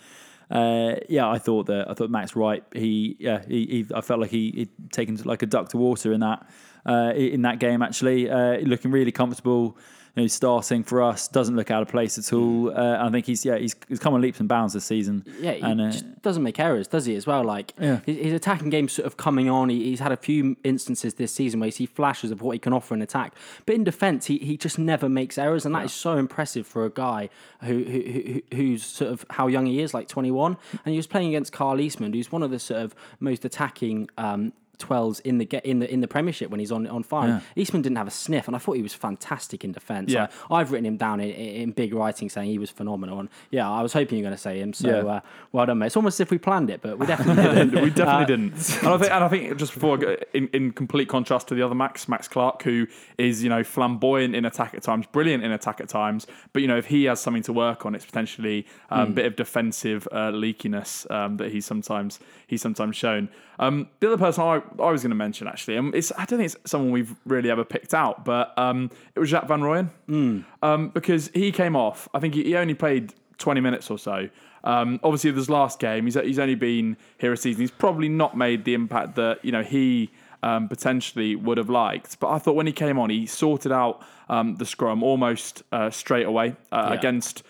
uh, 0.51 0.97
yeah, 1.09 1.29
I 1.29 1.39
thought 1.39 1.67
that 1.67 1.89
I 1.89 1.95
thought 1.95 2.11
Max 2.11 2.35
Wright. 2.35 2.65
He 2.73 3.17
yeah, 3.21 3.43
he, 3.47 3.67
he 3.67 3.87
I 3.95 4.01
felt 4.01 4.21
like 4.21 4.31
he 4.31 4.51
he'd 4.51 4.93
taken 4.93 5.17
like 5.25 5.43
a 5.43 5.47
duck 5.47 5.69
to 5.71 5.77
water 5.77 6.13
in 6.13 6.21
that 6.21 6.49
uh, 6.85 7.13
in 7.15 7.43
that 7.43 7.61
game. 7.61 7.83
Actually, 7.83 8.29
uh, 8.29 8.59
looking 8.59 8.91
really 8.91 9.13
comfortable. 9.13 9.77
You 10.17 10.23
know, 10.23 10.27
starting 10.29 10.83
for 10.83 11.03
us 11.03 11.29
doesn't 11.29 11.57
look 11.57 11.71
out 11.71 11.83
of 11.83 11.89
place 11.89 12.17
at 12.17 12.33
all. 12.33 12.71
Uh, 12.75 13.07
I 13.07 13.11
think 13.11 13.27
he's 13.27 13.45
yeah 13.45 13.59
he's, 13.59 13.77
he's 13.87 13.99
come 13.99 14.15
on 14.15 14.23
leaps 14.23 14.41
and 14.41 14.49
bounds 14.49 14.73
this 14.73 14.87
season. 14.87 15.23
Yeah, 15.39 15.53
he 15.53 15.61
and 15.61 15.79
uh, 15.79 15.91
just 15.91 16.23
doesn't 16.23 16.43
make 16.43 16.59
errors, 16.59 16.89
does 16.89 17.05
he? 17.05 17.15
As 17.17 17.27
well, 17.27 17.45
like 17.45 17.75
Yeah. 17.79 18.01
his, 18.07 18.17
his 18.17 18.33
attacking 18.33 18.71
game's 18.71 18.95
sort 18.95 19.05
of 19.05 19.19
coming 19.19 19.51
on. 19.51 19.69
He, 19.69 19.85
he's 19.85 20.01
had 20.01 20.13
a 20.13 20.17
few 20.17 20.57
instances 20.65 21.15
this 21.15 21.33
season 21.35 21.61
where 21.61 21.67
you 21.67 21.73
see 21.73 21.85
flashes 21.85 22.31
of 22.31 22.41
what 22.41 22.53
he 22.53 22.59
can 22.59 22.73
offer 22.73 22.95
in 22.95 23.03
attack, 23.03 23.35
but 23.67 23.75
in 23.75 23.85
defence, 23.85 24.25
he, 24.25 24.39
he 24.39 24.57
just 24.57 24.79
never 24.79 25.07
makes 25.07 25.37
errors, 25.37 25.67
and 25.67 25.75
that 25.75 25.85
is 25.85 25.93
so 25.93 26.17
impressive 26.17 26.67
for 26.67 26.87
a 26.87 26.91
guy 26.91 27.29
who, 27.63 27.85
who, 27.85 28.01
who 28.01 28.43
who's 28.57 28.87
sort 28.87 29.13
of 29.13 29.27
how 29.29 29.49
young 29.49 29.67
he 29.67 29.83
is, 29.83 29.93
like 29.93 30.09
twenty 30.09 30.31
one, 30.31 30.57
and 30.87 30.93
he 30.93 30.97
was 30.97 31.07
playing 31.07 31.29
against 31.29 31.53
Kyle 31.53 31.77
Eastmond, 31.79 32.15
who's 32.15 32.33
one 32.33 32.43
of 32.43 32.51
the 32.51 32.59
sort 32.59 32.81
of 32.81 32.95
most 33.21 33.45
attacking. 33.45 34.09
Um, 34.17 34.55
12s 34.79 35.21
in 35.23 35.39
the 35.39 35.45
get 35.45 35.65
in 35.65 35.79
the 35.81 35.93
in 35.93 36.01
the 36.01 36.09
Premiership 36.09 36.51
when 36.51 36.61
he's 36.61 36.73
on 36.73 36.87
on 36.87 37.03
fire. 37.03 37.43
Eastmond 37.57 37.83
didn't 37.85 37.97
have 37.97 38.07
a 38.07 38.11
sniff, 38.11 38.47
and 38.47 38.55
I 38.57 38.59
thought 38.59 38.73
he 38.77 38.83
was 38.83 38.95
fantastic 38.95 39.65
in 39.65 39.73
defence. 39.73 40.13
Yeah. 40.13 40.29
I, 40.51 40.57
I've 40.57 40.73
written 40.73 40.87
him 40.87 40.97
down 40.97 41.21
in, 41.21 41.31
in 41.31 41.71
big 41.73 41.93
writing 41.95 42.29
saying 42.29 42.51
he 42.51 42.59
was 42.59 42.71
phenomenal, 42.71 43.21
and 43.21 43.29
yeah, 43.51 43.71
I 43.71 43.83
was 43.83 43.93
hoping 43.93 44.19
you 44.19 44.25
were 44.25 44.29
going 44.29 44.37
to 44.37 44.43
say 44.43 44.61
him. 44.61 44.73
So 44.73 44.89
Yeah. 44.89 44.97
uh, 45.15 45.21
well 45.53 45.67
done, 45.67 45.79
mate. 45.79 45.87
It's 45.87 45.97
almost 45.97 46.17
as 46.17 46.21
if 46.23 46.31
we 46.31 46.39
planned 46.39 46.71
it, 46.71 46.81
but 46.83 46.99
we 46.99 47.07
definitely 47.13 47.43
didn't. 47.45 47.83
we 47.83 47.91
definitely 47.91 48.25
Uh, 48.25 48.25
didn't. 48.27 48.79
And 48.79 48.89
I 48.89 48.99
think, 48.99 49.13
and 49.13 49.25
I 49.25 49.29
think 49.29 49.57
just 49.57 49.75
before, 49.75 49.97
I 49.97 50.01
go, 50.01 50.17
in, 50.35 50.49
in 50.49 50.73
complete 50.73 51.09
contrast 51.09 51.49
to 51.49 51.55
the 51.55 51.63
other 51.63 51.75
Max, 51.75 52.09
Max 52.09 52.29
Clark, 52.29 52.63
who 52.63 52.87
is 53.19 53.43
you 53.43 53.49
know 53.51 53.63
flamboyant 53.65 54.35
in 54.35 54.45
attack 54.45 54.75
at 54.75 54.83
times, 54.83 55.07
brilliant 55.07 55.45
in 55.45 55.53
attack 55.53 55.81
at 55.81 55.89
times, 55.89 56.27
but 56.53 56.63
you 56.63 56.69
know 56.69 56.77
if 56.79 56.87
he 56.87 57.05
has 57.05 57.21
something 57.21 57.43
to 57.45 57.53
work 57.53 57.85
on, 57.87 57.95
it's 57.95 58.05
potentially 58.07 58.67
a 58.91 59.01
um, 59.01 59.15
bit 59.15 59.27
of 59.27 59.37
defensive 59.37 60.07
uh, 60.13 60.31
leakiness 60.31 61.11
um, 61.11 61.37
that 61.39 61.53
he's 61.53 61.67
sometimes 61.67 62.19
he's 62.47 62.63
sometimes 62.63 62.97
shown. 62.97 63.29
Um, 63.59 63.89
the 64.01 64.09
other 64.09 64.19
person 64.19 64.43
I, 64.45 64.63
I 64.81 64.91
was 64.91 65.03
going 65.03 65.11
to 65.11 65.17
mention 65.17 65.47
actually, 65.49 65.77
um, 65.79 65.93
it's 65.95 66.13
I 66.13 66.25
don't 66.25 66.39
think 66.39 66.53
it's 66.53 66.57
someone 66.71 66.91
we've 66.91 67.15
really 67.25 67.51
ever 67.51 67.65
picked 67.65 67.95
out, 67.95 68.25
but 68.25 68.57
um, 68.59 68.91
it 69.15 69.21
was 69.21 69.29
Jacques 69.31 69.49
Van 69.49 69.61
Rooyen 69.61 70.45
um, 70.63 70.89
because 70.91 71.31
he 71.35 71.53
came 71.53 71.77
off. 71.77 72.09
I 72.15 72.19
think 72.21 72.35
he, 72.35 72.45
he 72.45 72.57
only 72.57 72.75
played 72.75 73.15
20 73.39 73.61
minutes 73.61 73.91
or 73.91 73.99
so. 73.99 74.29
Um, 74.65 74.99
obviously, 75.05 75.31
this 75.31 75.49
last 75.49 75.79
game, 75.79 76.05
he's, 76.07 76.15
he's 76.15 76.39
only 76.39 76.55
been 76.57 76.97
here 77.19 77.33
a 77.33 77.37
season. 77.37 77.61
He's 77.61 77.71
probably 77.71 78.09
not 78.09 78.37
made 78.37 78.65
the 78.65 78.75
impact 78.75 79.15
that 79.17 79.45
you 79.45 79.53
know 79.53 79.63
he 79.63 80.11
um, 80.43 80.69
potentially 80.69 81.37
would 81.37 81.57
have 81.59 81.71
liked. 81.71 82.19
But 82.21 82.31
I 82.31 82.39
thought 82.39 82.55
when 82.57 82.67
he 82.67 82.73
came 82.73 82.99
on, 82.99 83.11
he 83.11 83.27
sorted 83.27 83.71
out 83.73 84.03
um, 84.29 84.57
the 84.57 84.67
scrum 84.67 85.03
almost 85.03 85.63
uh, 85.73 85.91
straight 85.91 86.27
away 86.27 86.57
uh, 86.73 86.89
Yeah. 86.91 86.95
against 86.95 87.43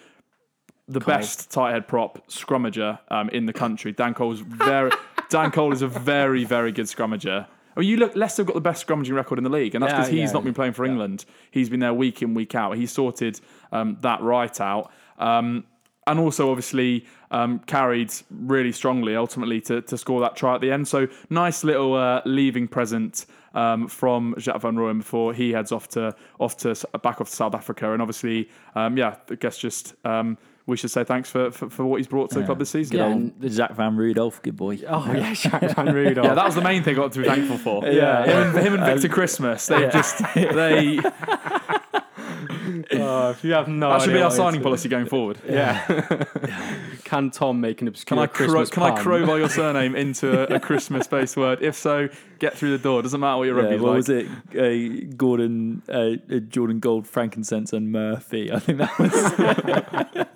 the 0.89 1.01
best 1.01 1.51
tight 1.51 1.73
head 1.73 1.89
prop 1.89 2.29
scrummager 2.29 2.99
um, 3.09 3.29
in 3.31 3.47
the 3.47 3.53
country. 3.53 3.93
Dan 3.93 4.15
Cole's 4.15 4.41
very 4.41 4.93
Dan 5.29 5.51
Cole 5.51 5.73
is 5.73 5.83
a 5.83 5.89
very 5.89 6.45
very 6.45 6.73
good 6.73 6.87
scrummager. 6.87 7.47
I 7.77 7.81
mean, 7.81 7.89
you 7.91 7.97
look. 7.99 8.17
Leicester 8.17 8.41
have 8.41 8.47
got 8.47 8.55
the 8.55 8.61
best 8.61 8.87
scrummaging 8.87 9.15
record 9.15 9.39
in 9.39 9.45
the 9.45 9.51
league, 9.51 9.75
and 9.75 9.83
that's 9.83 9.93
Yeah, 9.93 9.97
because 9.99 10.11
he's 10.11 10.31
yeah, 10.31 10.33
not 10.33 10.45
been 10.45 10.55
playing 10.55 10.73
for 10.73 10.85
England. 10.85 11.27
He's 11.51 11.69
been 11.69 11.81
there 11.81 11.93
week 11.93 12.23
in 12.23 12.33
week 12.33 12.55
out. 12.55 12.77
He 12.77 12.87
sorted 12.87 13.41
um, 13.71 13.99
that 14.01 14.23
right 14.23 14.61
out, 14.61 14.91
um, 15.19 15.65
and 16.07 16.19
also 16.19 16.51
obviously 16.51 17.05
um, 17.31 17.59
carried 17.61 18.13
really 18.31 18.73
strongly 18.73 19.15
ultimately 19.15 19.61
to, 19.63 19.83
to 19.83 19.99
score 19.99 20.21
that 20.21 20.37
try 20.37 20.55
at 20.55 20.63
the 20.63 20.73
end. 20.73 20.89
So 20.89 21.07
nice 21.29 21.65
little 21.65 21.95
uh, 21.95 22.23
leaving 22.25 22.67
present 22.67 23.27
um, 23.53 23.89
from 23.89 24.35
Jacques 24.39 24.63
Van 24.63 24.75
Rooyen 24.75 24.99
before 24.99 25.35
he 25.35 25.53
heads 25.53 25.71
off 25.71 25.89
to 25.89 26.15
off 26.41 26.57
to 26.59 26.75
back 27.03 27.21
off 27.21 27.29
to 27.29 27.37
South 27.37 27.55
Africa, 27.55 27.93
and 27.93 28.01
obviously, 28.01 28.49
um, 28.75 28.97
yeah, 28.97 29.17
I 29.31 29.35
guess 29.35 29.59
just. 29.59 29.95
Um, 30.67 30.71
we 30.71 30.77
should 30.77 30.91
say 30.91 31.05
thanks 31.05 31.31
for, 31.31 31.51
for, 31.51 31.71
for 31.71 31.85
what 31.85 31.99
he's 31.99 32.09
brought 32.09 32.31
to 32.31 32.41
the 32.41 32.45
club 32.45 32.59
this 32.59 32.71
season. 32.71 32.97
Yeah, 32.97 33.05
old 33.05 33.13
and 33.13 33.41
the- 33.41 33.51
Jack 33.51 33.75
Van 33.75 33.97
Rudolph, 33.97 34.43
good 34.43 34.57
boy. 34.57 34.81
Oh 34.89 35.13
yeah, 35.13 35.33
Jacques 35.35 35.75
Van 35.77 35.87
Rudolph. 35.95 36.27
Yeah, 36.27 36.35
that 36.35 36.45
was 36.45 36.55
the 36.55 36.61
main 36.63 36.83
thing 36.83 36.95
I 36.95 36.97
got 36.97 37.13
to 37.13 37.21
be 37.21 37.25
thankful 37.27 37.59
for. 37.59 37.87
Yeah. 37.87 38.25
him, 38.25 38.57
and, 38.57 38.67
him 38.67 38.75
and 38.75 38.85
Victor 38.85 39.09
Christmas. 39.09 39.67
They 39.67 39.89
just 39.91 40.19
they 40.35 41.01
Oh, 42.93 43.31
if 43.31 43.45
you 43.45 43.53
have 43.53 43.69
no 43.69 43.91
that 43.91 44.03
should 44.03 44.13
be 44.13 44.23
our 44.23 44.31
signing 44.31 44.63
policy 44.63 44.89
going 44.89 45.07
forward. 45.07 45.39
Yeah. 45.49 45.85
can 47.05 47.31
Tom 47.31 47.61
make 47.61 47.81
an 47.83 47.89
obscure 47.89 48.17
Can 48.17 48.23
I 48.23 48.27
cro- 48.27 48.47
Christmas 48.47 48.71
can 48.71 48.83
I 48.83 48.91
pun? 48.91 49.03
crowbar 49.03 49.39
your 49.39 49.49
surname 49.49 49.95
into 50.05 50.53
a, 50.53 50.57
a 50.57 50.61
Christmas 50.61 51.07
based 51.07 51.37
word? 51.37 51.63
If 51.63 51.75
so, 51.77 52.09
get 52.39 52.57
through 52.57 52.73
the 52.77 52.83
door. 52.83 53.03
Doesn't 53.03 53.21
matter 53.21 53.39
what 53.39 53.45
your 53.45 53.57
Yeah, 53.57 53.63
rugby's 53.65 53.81
what 53.81 53.89
like. 53.91 53.97
was 53.97 54.09
it? 54.09 54.27
Uh, 55.11 55.15
Gordon, 55.17 55.83
uh, 55.89 56.35
uh, 56.35 56.39
Jordan 56.41 56.81
Gold, 56.81 57.07
frankincense, 57.07 57.73
and 57.73 57.91
Murphy. 57.93 58.51
I 58.53 58.59
think 58.59 58.79
that 58.79 58.99
was. 58.99 60.27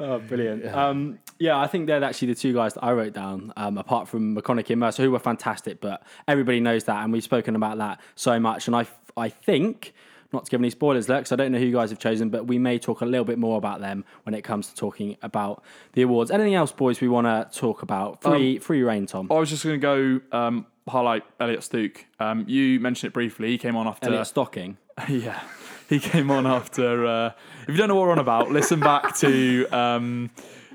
Oh, 0.00 0.20
brilliant. 0.20 0.64
Yeah. 0.64 0.88
Um, 0.88 1.18
yeah, 1.40 1.58
I 1.58 1.66
think 1.66 1.88
they're 1.88 2.02
actually 2.04 2.28
the 2.28 2.36
two 2.36 2.52
guys 2.54 2.74
that 2.74 2.84
I 2.84 2.92
wrote 2.92 3.14
down, 3.14 3.52
um, 3.56 3.78
apart 3.78 4.06
from 4.06 4.36
McConnochie 4.36 4.70
and 4.70 4.78
Mercer, 4.80 5.02
who 5.02 5.10
were 5.10 5.18
fantastic, 5.18 5.80
but 5.80 6.04
everybody 6.28 6.60
knows 6.60 6.84
that, 6.84 7.02
and 7.02 7.12
we've 7.12 7.24
spoken 7.24 7.56
about 7.56 7.78
that 7.78 8.00
so 8.14 8.38
much. 8.38 8.68
And 8.68 8.76
I, 8.76 8.86
I 9.16 9.28
think, 9.28 9.92
not 10.32 10.44
to 10.44 10.50
give 10.50 10.60
any 10.60 10.70
spoilers 10.70 11.06
there, 11.06 11.18
because 11.18 11.32
I 11.32 11.36
don't 11.36 11.52
know 11.52 11.58
who 11.58 11.66
you 11.66 11.72
guys 11.72 11.90
have 11.90 11.98
chosen, 11.98 12.28
but 12.28 12.46
we 12.46 12.58
may 12.58 12.78
talk 12.78 13.00
a 13.00 13.06
little 13.06 13.24
bit 13.24 13.38
more 13.38 13.56
about 13.56 13.80
them 13.80 14.04
when 14.24 14.34
it 14.34 14.42
comes 14.42 14.68
to 14.68 14.74
talking 14.74 15.16
about 15.22 15.62
the 15.92 16.02
awards. 16.02 16.30
Anything 16.30 16.54
else, 16.54 16.72
boys, 16.72 17.00
we 17.00 17.08
want 17.08 17.26
to 17.26 17.58
talk 17.58 17.82
about? 17.82 18.22
Free, 18.22 18.56
um, 18.56 18.60
free 18.60 18.82
reign, 18.82 19.06
Tom. 19.06 19.28
I 19.30 19.34
was 19.34 19.50
just 19.50 19.64
going 19.64 19.80
to 19.80 20.20
go 20.30 20.36
um, 20.36 20.66
highlight 20.88 21.24
Elliot 21.40 21.62
Stooke. 21.62 22.04
Um, 22.20 22.44
you 22.46 22.80
mentioned 22.80 23.10
it 23.10 23.14
briefly. 23.14 23.48
He 23.48 23.58
came 23.58 23.76
on 23.76 23.86
after. 23.86 24.08
Elliot 24.08 24.26
Stocking. 24.26 24.76
yeah. 25.08 25.40
He 25.88 25.98
came 25.98 26.30
on 26.30 26.46
after. 26.46 27.06
Uh, 27.06 27.30
if 27.62 27.68
you 27.68 27.76
don't 27.76 27.88
know 27.88 27.94
what 27.94 28.02
we're 28.06 28.12
on 28.12 28.18
about, 28.18 28.50
listen 28.50 28.80
back 28.80 29.16
to 29.18 29.66
um, 29.68 30.30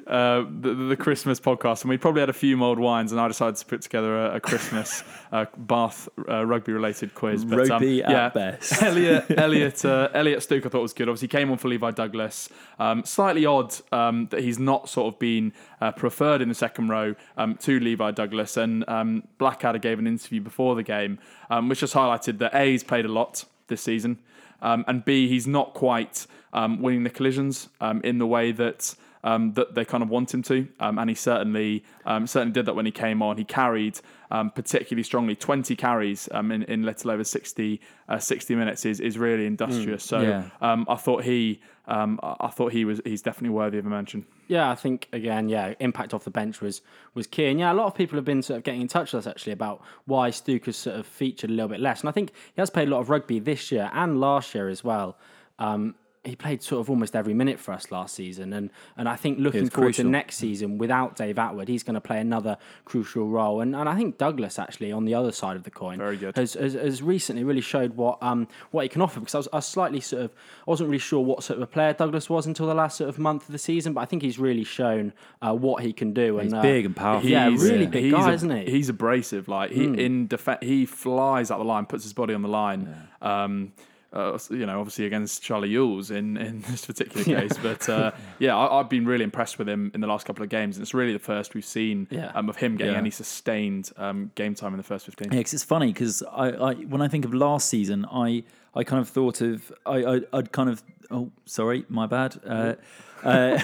uh, 0.07 0.43
the, 0.59 0.73
the, 0.73 0.97
Christmas 0.97 1.39
podcast, 1.39 1.81
and 1.81 1.89
we 1.89 1.97
probably 1.97 2.19
had 2.19 2.29
a 2.29 2.33
few 2.33 2.57
mulled 2.57 2.79
wines, 2.79 3.11
and 3.11 3.21
I 3.21 3.27
decided 3.27 3.55
to 3.55 3.65
put 3.65 3.81
together 3.81 4.17
a, 4.17 4.35
a 4.35 4.39
Christmas 4.39 5.03
uh, 5.31 5.45
Bath 5.55 6.09
uh, 6.27 6.45
rugby 6.45 6.73
related 6.73 7.15
quiz. 7.15 7.45
But, 7.45 7.69
um, 7.69 7.83
yeah, 7.83 8.25
at 8.25 8.33
best. 8.33 8.81
Elliot 8.83 9.25
Elliot 9.37 9.85
uh, 9.85 10.09
Elliot 10.13 10.43
Stooke, 10.43 10.65
I 10.65 10.69
thought 10.69 10.81
was 10.81 10.93
good. 10.93 11.07
Obviously, 11.07 11.29
came 11.29 11.51
on 11.51 11.57
for 11.57 11.69
Levi 11.69 11.91
Douglas. 11.91 12.49
Um, 12.79 13.05
slightly 13.05 13.45
odd 13.45 13.73
um, 13.91 14.27
that 14.31 14.41
he's 14.41 14.59
not 14.59 14.89
sort 14.89 15.13
of 15.13 15.19
been 15.19 15.53
uh, 15.79 15.91
preferred 15.91 16.41
in 16.41 16.49
the 16.49 16.55
second 16.55 16.89
row 16.89 17.15
um, 17.37 17.55
to 17.57 17.79
Levi 17.79 18.11
Douglas. 18.11 18.57
And 18.57 18.83
um, 18.89 19.27
Blackadder 19.37 19.79
gave 19.79 19.99
an 19.99 20.07
interview 20.07 20.41
before 20.41 20.75
the 20.75 20.83
game, 20.83 21.19
um, 21.49 21.69
which 21.69 21.79
just 21.79 21.93
highlighted 21.93 22.39
that 22.39 22.53
A, 22.53 22.71
he's 22.71 22.83
played 22.83 23.05
a 23.05 23.11
lot 23.11 23.45
this 23.67 23.81
season, 23.81 24.19
and 24.61 25.05
B, 25.05 25.27
he's 25.29 25.47
not 25.47 25.73
quite 25.73 26.27
winning 26.53 27.03
the 27.03 27.09
collisions 27.09 27.69
in 28.03 28.17
the 28.17 28.27
way 28.27 28.51
that 28.51 28.95
um, 29.23 29.53
that 29.53 29.75
they 29.75 29.85
kind 29.85 30.03
of 30.03 30.09
want 30.09 30.33
him 30.33 30.43
to, 30.43 30.67
um, 30.79 30.99
and 30.99 31.09
he 31.09 31.15
certainly 31.15 31.83
um, 32.05 32.27
certainly 32.27 32.53
did 32.53 32.65
that 32.65 32.75
when 32.75 32.85
he 32.85 32.91
came 32.91 33.21
on. 33.21 33.37
He 33.37 33.45
carried 33.45 33.99
um, 34.31 34.49
particularly 34.49 35.03
strongly, 35.03 35.35
20 35.35 35.75
carries 35.75 36.27
um, 36.31 36.51
in, 36.51 36.63
in 36.63 36.83
little 36.83 37.11
over 37.11 37.23
60, 37.23 37.79
uh, 38.09 38.19
60 38.19 38.55
minutes 38.55 38.85
is, 38.85 38.99
is 38.99 39.17
really 39.17 39.45
industrious. 39.45 40.05
Mm, 40.05 40.09
so 40.09 40.21
yeah. 40.21 40.49
Um, 40.61 40.85
I 40.89 40.95
thought 40.95 41.23
he 41.23 41.61
I 41.85 42.49
thought 42.53 42.71
he 42.71 42.85
was 42.85 43.01
he's 43.03 43.21
definitely 43.21 43.49
worthy 43.49 43.77
of 43.77 43.85
a 43.85 43.89
mention. 43.89 44.25
Yeah, 44.47 44.69
I 44.69 44.75
think 44.75 45.09
again, 45.11 45.49
yeah, 45.49 45.73
impact 45.79 46.13
off 46.13 46.23
the 46.23 46.31
bench 46.31 46.61
was 46.61 46.81
was 47.13 47.27
key, 47.27 47.47
and 47.47 47.59
yeah, 47.59 47.73
a 47.73 47.75
lot 47.75 47.87
of 47.87 47.95
people 47.95 48.15
have 48.17 48.25
been 48.25 48.41
sort 48.41 48.57
of 48.57 48.63
getting 48.63 48.81
in 48.81 48.87
touch 48.87 49.13
with 49.13 49.27
us 49.27 49.29
actually 49.29 49.53
about 49.53 49.81
why 50.05 50.29
Stooke 50.29 50.65
has 50.65 50.77
sort 50.77 50.97
of 50.97 51.05
featured 51.05 51.49
a 51.49 51.53
little 51.53 51.67
bit 51.67 51.81
less, 51.81 51.99
and 51.99 52.09
I 52.09 52.13
think 52.13 52.31
he 52.53 52.61
has 52.61 52.69
played 52.69 52.87
a 52.87 52.91
lot 52.91 52.99
of 52.99 53.09
rugby 53.09 53.39
this 53.39 53.71
year 53.71 53.89
and 53.93 54.19
last 54.19 54.55
year 54.55 54.69
as 54.69 54.83
well. 54.83 55.17
Um, 55.59 55.95
he 56.23 56.37
played 56.37 56.63
sort 56.63 56.79
of 56.79 56.89
almost 56.89 57.17
every 57.17 57.33
minute 57.33 57.59
for 57.59 57.73
us 57.73 57.91
last 57.91 58.15
season, 58.15 58.53
and 58.53 58.69
and 58.95 59.09
I 59.09 59.17
think 59.17 59.39
looking 59.39 59.69
forward 59.69 59.87
crucial. 59.87 60.05
to 60.05 60.09
next 60.09 60.37
season 60.37 60.77
without 60.77 61.17
Dave 61.17 61.35
Attwood, 61.35 61.67
he's 61.67 61.83
going 61.83 61.95
to 61.95 62.01
play 62.01 62.19
another 62.19 62.57
crucial 62.85 63.27
role. 63.27 63.59
And 63.59 63.75
and 63.75 63.89
I 63.89 63.95
think 63.95 64.17
Douglas 64.17 64.57
actually 64.57 64.93
on 64.93 65.03
the 65.03 65.13
other 65.15 65.33
side 65.33 65.57
of 65.57 65.63
the 65.63 65.71
coin 65.71 65.97
Very 65.97 66.15
good. 66.15 66.37
Has, 66.37 66.53
has, 66.53 66.73
has 66.73 67.01
recently 67.01 67.43
really 67.43 67.61
showed 67.61 67.97
what 67.97 68.23
um 68.23 68.47
what 68.71 68.83
he 68.83 68.89
can 68.89 69.01
offer 69.01 69.19
because 69.19 69.35
I 69.35 69.37
was, 69.39 69.47
I 69.51 69.55
was 69.57 69.65
slightly 69.65 69.99
sort 69.99 70.23
of 70.23 70.31
I 70.65 70.71
wasn't 70.71 70.89
really 70.89 70.99
sure 70.99 71.19
what 71.19 71.43
sort 71.43 71.57
of 71.57 71.63
a 71.63 71.67
player 71.67 71.91
Douglas 71.91 72.29
was 72.29 72.45
until 72.45 72.67
the 72.67 72.75
last 72.75 72.97
sort 72.97 73.09
of 73.09 73.19
month 73.19 73.43
of 73.47 73.51
the 73.51 73.59
season, 73.59 73.91
but 73.93 74.01
I 74.01 74.05
think 74.05 74.21
he's 74.21 74.39
really 74.39 74.63
shown 74.63 75.11
uh, 75.41 75.53
what 75.53 75.83
he 75.83 75.91
can 75.91 76.13
do. 76.13 76.37
He's 76.37 76.53
and, 76.53 76.59
uh, 76.59 76.61
big 76.61 76.85
and 76.85 76.95
powerful. 76.95 77.29
Yeah, 77.29 77.47
really 77.49 77.85
big 77.85 78.11
guy, 78.11 78.31
a, 78.31 78.33
isn't 78.33 78.49
he? 78.49 78.71
He's 78.71 78.87
abrasive. 78.87 79.49
Like 79.49 79.71
he 79.71 79.87
mm. 79.87 79.99
in 79.99 80.27
defense, 80.27 80.59
he 80.61 80.85
flies 80.85 81.51
out 81.51 81.57
the 81.57 81.65
line, 81.65 81.85
puts 81.85 82.03
his 82.03 82.13
body 82.13 82.33
on 82.33 82.43
the 82.43 82.47
line. 82.47 83.07
Yeah. 83.21 83.43
Um, 83.43 83.73
uh, 84.13 84.37
you 84.51 84.65
know, 84.65 84.79
obviously 84.79 85.05
against 85.05 85.41
Charlie 85.41 85.69
Ewels 85.69 86.11
in, 86.11 86.37
in 86.37 86.61
this 86.69 86.85
particular 86.85 87.23
case. 87.23 87.57
But 87.57 87.89
uh, 87.89 88.11
yeah, 88.39 88.55
I, 88.55 88.77
have 88.77 88.89
been 88.89 89.05
really 89.05 89.23
impressed 89.23 89.57
with 89.57 89.67
him 89.67 89.91
in 89.93 90.01
the 90.01 90.07
last 90.07 90.25
couple 90.25 90.43
of 90.43 90.49
games. 90.49 90.77
And 90.77 90.83
it's 90.83 90.93
really 90.93 91.13
the 91.13 91.19
first 91.19 91.55
we've 91.55 91.65
seen 91.65 92.07
yeah. 92.11 92.31
um, 92.35 92.47
of 92.49 92.57
him 92.57 92.77
getting 92.77 92.93
yeah. 92.93 92.99
any 92.99 93.09
sustained 93.09 93.91
um, 93.97 94.31
game 94.35 94.53
time 94.53 94.73
in 94.73 94.77
the 94.77 94.83
first 94.83 95.05
15. 95.05 95.31
Yeah, 95.31 95.41
cause 95.41 95.53
it's 95.53 95.63
funny 95.63 95.87
because 95.87 96.21
I, 96.31 96.49
I, 96.49 96.73
when 96.73 97.01
I 97.01 97.07
think 97.07 97.25
of 97.25 97.33
last 97.33 97.67
season, 97.67 98.05
I, 98.11 98.43
I 98.75 98.83
kind 98.83 99.01
of 99.01 99.09
thought 99.09 99.41
of, 99.41 99.71
I, 99.85 100.03
I, 100.03 100.21
would 100.33 100.51
kind 100.51 100.69
of, 100.69 100.83
oh, 101.09 101.31
sorry, 101.45 101.85
my 101.89 102.05
bad. 102.05 102.39
Uh, 102.45 102.75
uh, 103.23 103.59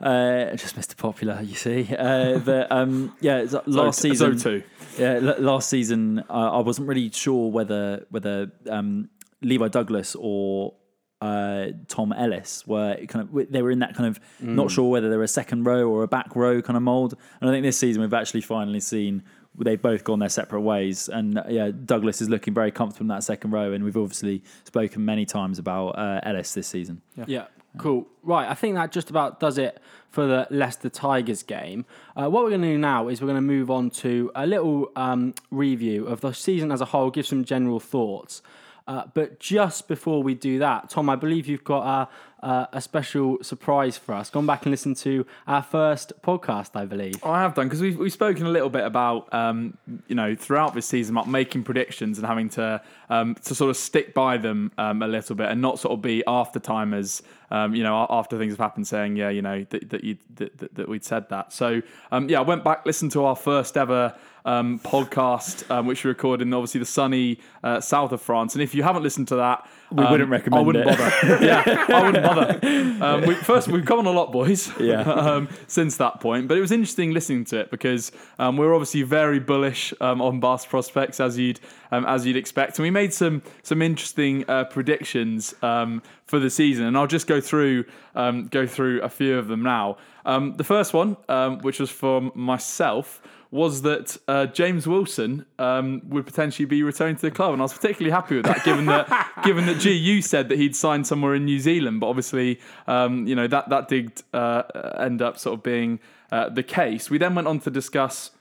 uh, 0.00 0.54
just 0.54 0.76
Mr. 0.76 0.96
Popular, 0.96 1.40
you 1.42 1.54
see. 1.56 1.88
Uh, 1.96 2.38
but 2.38 2.70
um, 2.70 3.16
yeah, 3.20 3.46
last 3.66 4.00
season. 4.00 4.38
So 4.38 4.58
too. 4.58 4.62
Yeah, 4.98 5.34
last 5.38 5.68
season 5.68 6.24
I 6.28 6.58
wasn't 6.58 6.88
really 6.88 7.10
sure 7.10 7.50
whether 7.50 8.06
whether 8.10 8.50
um, 8.68 9.08
Levi 9.46 9.68
Douglas 9.68 10.16
or 10.18 10.74
uh, 11.20 11.68
Tom 11.88 12.12
Ellis 12.12 12.66
were 12.66 12.96
kind 13.08 13.28
of 13.28 13.50
they 13.50 13.62
were 13.62 13.70
in 13.70 13.78
that 13.78 13.94
kind 13.94 14.08
of 14.08 14.20
mm. 14.42 14.54
not 14.54 14.70
sure 14.70 14.90
whether 14.90 15.08
they're 15.08 15.22
a 15.22 15.28
second 15.28 15.64
row 15.64 15.88
or 15.88 16.02
a 16.02 16.08
back 16.08 16.36
row 16.36 16.60
kind 16.60 16.76
of 16.76 16.82
mold. 16.82 17.14
And 17.40 17.48
I 17.48 17.52
think 17.52 17.64
this 17.64 17.78
season 17.78 18.02
we've 18.02 18.12
actually 18.12 18.42
finally 18.42 18.80
seen 18.80 19.22
they've 19.58 19.80
both 19.80 20.04
gone 20.04 20.18
their 20.18 20.28
separate 20.28 20.60
ways. 20.60 21.08
And 21.08 21.38
uh, 21.38 21.44
yeah, 21.48 21.70
Douglas 21.70 22.20
is 22.20 22.28
looking 22.28 22.52
very 22.52 22.70
comfortable 22.70 23.04
in 23.04 23.08
that 23.08 23.24
second 23.24 23.52
row, 23.52 23.72
and 23.72 23.84
we've 23.84 23.96
obviously 23.96 24.42
spoken 24.64 25.04
many 25.04 25.24
times 25.24 25.58
about 25.58 25.90
uh, 25.90 26.20
Ellis 26.22 26.52
this 26.52 26.66
season. 26.66 27.00
Yeah. 27.16 27.24
yeah. 27.26 27.44
Cool. 27.78 28.06
Right. 28.22 28.48
I 28.48 28.54
think 28.54 28.74
that 28.76 28.90
just 28.90 29.10
about 29.10 29.38
does 29.38 29.58
it 29.58 29.80
for 30.08 30.26
the 30.26 30.46
Leicester 30.50 30.88
Tigers 30.88 31.42
game. 31.42 31.84
Uh, 32.16 32.30
what 32.30 32.42
we're 32.42 32.50
going 32.50 32.62
to 32.62 32.68
do 32.68 32.78
now 32.78 33.08
is 33.08 33.20
we're 33.20 33.26
going 33.26 33.36
to 33.36 33.42
move 33.42 33.70
on 33.70 33.90
to 33.90 34.30
a 34.34 34.46
little 34.46 34.90
um, 34.96 35.34
review 35.50 36.06
of 36.06 36.22
the 36.22 36.32
season 36.32 36.72
as 36.72 36.80
a 36.80 36.86
whole, 36.86 37.10
give 37.10 37.26
some 37.26 37.44
general 37.44 37.78
thoughts. 37.78 38.40
Uh, 38.86 39.04
but 39.14 39.40
just 39.40 39.88
before 39.88 40.22
we 40.22 40.34
do 40.34 40.58
that, 40.60 40.90
Tom, 40.90 41.10
I 41.10 41.16
believe 41.16 41.48
you've 41.48 41.64
got 41.64 42.10
a, 42.40 42.68
a, 42.74 42.80
special 42.80 43.38
surprise 43.42 43.96
for 43.96 44.14
us. 44.14 44.30
Gone 44.30 44.46
back 44.46 44.66
and 44.66 44.70
listened 44.70 44.96
to 44.98 45.26
our 45.46 45.62
first 45.62 46.12
podcast, 46.22 46.70
I 46.74 46.84
believe. 46.84 47.24
I 47.24 47.40
have 47.40 47.54
done 47.54 47.66
because 47.66 47.80
we've, 47.80 47.98
we've 47.98 48.12
spoken 48.12 48.46
a 48.46 48.50
little 48.50 48.68
bit 48.68 48.84
about, 48.84 49.32
um, 49.32 49.76
you 50.06 50.14
know, 50.14 50.34
throughout 50.34 50.74
this 50.74 50.86
season 50.86 51.16
about 51.16 51.28
making 51.28 51.64
predictions 51.64 52.18
and 52.18 52.26
having 52.26 52.48
to 52.50 52.82
um, 53.08 53.36
to 53.36 53.54
sort 53.54 53.70
of 53.70 53.76
stick 53.76 54.12
by 54.12 54.36
them 54.36 54.72
um, 54.76 55.02
a 55.02 55.08
little 55.08 55.34
bit 55.34 55.50
and 55.50 55.60
not 55.60 55.78
sort 55.78 55.92
of 55.92 56.02
be 56.02 56.22
after 56.26 56.58
timers, 56.58 57.22
um, 57.50 57.74
you 57.74 57.82
know, 57.82 58.06
after 58.10 58.36
things 58.36 58.52
have 58.52 58.60
happened, 58.60 58.86
saying, 58.86 59.16
yeah, 59.16 59.30
you 59.30 59.42
know, 59.42 59.64
that 59.70 59.88
that, 59.90 60.04
you, 60.04 60.18
that, 60.34 60.74
that, 60.74 60.88
we'd 60.88 61.04
said 61.04 61.28
that. 61.30 61.52
So 61.52 61.80
um, 62.12 62.28
yeah, 62.28 62.38
I 62.38 62.42
went 62.42 62.64
back 62.64 62.84
listened 62.84 63.12
to 63.12 63.24
our 63.24 63.36
first 63.36 63.76
ever 63.76 64.14
um, 64.44 64.78
podcast, 64.80 65.84
which 65.84 66.04
we 66.04 66.08
recorded 66.08 66.46
in 66.46 66.54
obviously 66.54 66.80
the 66.80 66.86
sunny 66.86 67.40
uh, 67.64 67.80
south 67.80 68.12
of 68.12 68.20
France. 68.20 68.54
And 68.54 68.62
if 68.62 68.74
you 68.74 68.82
haven't 68.82 69.02
listened 69.02 69.28
to 69.28 69.36
that, 69.36 69.66
we 69.90 70.04
um, 70.04 70.10
wouldn't 70.10 70.30
recommend. 70.30 70.60
I 70.60 70.66
wouldn't 70.66 70.88
it. 70.88 70.98
bother. 70.98 71.44
yeah, 71.44 71.86
I 71.88 72.02
wouldn't 72.06 72.24
bother. 72.24 73.04
Um, 73.04 73.26
we, 73.26 73.34
first, 73.34 73.68
we've 73.68 73.84
come 73.84 74.00
on 74.00 74.06
a 74.06 74.10
lot, 74.10 74.32
boys. 74.32 74.70
Yeah. 74.80 75.00
um, 75.02 75.48
since 75.68 75.96
that 75.98 76.20
point, 76.20 76.48
but 76.48 76.56
it 76.56 76.60
was 76.60 76.72
interesting 76.72 77.12
listening 77.12 77.44
to 77.46 77.60
it 77.60 77.70
because 77.70 78.10
um, 78.38 78.56
we 78.56 78.66
are 78.66 78.74
obviously 78.74 79.02
very 79.02 79.38
bullish 79.38 79.94
um, 80.00 80.20
on 80.20 80.40
Bath 80.40 80.68
prospects 80.68 81.20
as 81.20 81.38
you'd 81.38 81.60
um, 81.92 82.04
as 82.04 82.26
you'd 82.26 82.36
expect, 82.36 82.78
and 82.78 82.82
we 82.82 82.90
made 82.90 83.14
some 83.14 83.42
some 83.62 83.80
interesting 83.80 84.44
uh, 84.48 84.64
predictions 84.64 85.54
um, 85.62 86.02
for 86.24 86.38
the 86.38 86.50
season. 86.50 86.86
And 86.86 86.96
I'll 86.96 87.06
just 87.06 87.26
go 87.26 87.40
through 87.40 87.84
go 88.14 88.66
through 88.66 89.02
a 89.02 89.08
few 89.08 89.38
of 89.38 89.48
them 89.48 89.62
now. 89.62 89.98
the 90.24 90.64
first 90.64 90.94
one, 90.94 91.16
which 91.62 91.78
was 91.78 91.90
from 91.90 92.32
myself 92.34 93.22
was 93.50 93.82
that 93.82 94.16
uh, 94.26 94.46
James 94.46 94.86
Wilson 94.86 95.46
um, 95.58 96.02
would 96.08 96.26
potentially 96.26 96.66
be 96.66 96.82
returning 96.82 97.16
to 97.16 97.22
the 97.22 97.30
club, 97.30 97.52
and 97.52 97.62
I 97.62 97.64
was 97.64 97.72
particularly 97.72 98.10
happy 98.10 98.36
with 98.36 98.46
that, 98.46 98.64
given 98.64 98.86
that 98.86 99.32
given 99.44 99.66
that 99.66 99.78
G 99.78 99.92
you 99.92 100.22
said 100.22 100.48
that 100.48 100.58
he'd 100.58 100.74
signed 100.74 101.06
somewhere 101.06 101.34
in 101.34 101.44
New 101.44 101.60
Zealand, 101.60 102.00
but 102.00 102.08
obviously 102.08 102.60
um, 102.86 103.26
you 103.26 103.34
know 103.34 103.46
that 103.46 103.68
that 103.68 103.88
did 103.88 104.22
uh, 104.32 104.62
end 104.98 105.22
up 105.22 105.38
sort 105.38 105.54
of 105.54 105.62
being 105.62 106.00
uh, 106.32 106.48
the 106.48 106.62
case. 106.62 107.10
We 107.10 107.18
then 107.18 107.34
went 107.34 107.48
on 107.48 107.60
to 107.60 107.70
discuss 107.70 108.32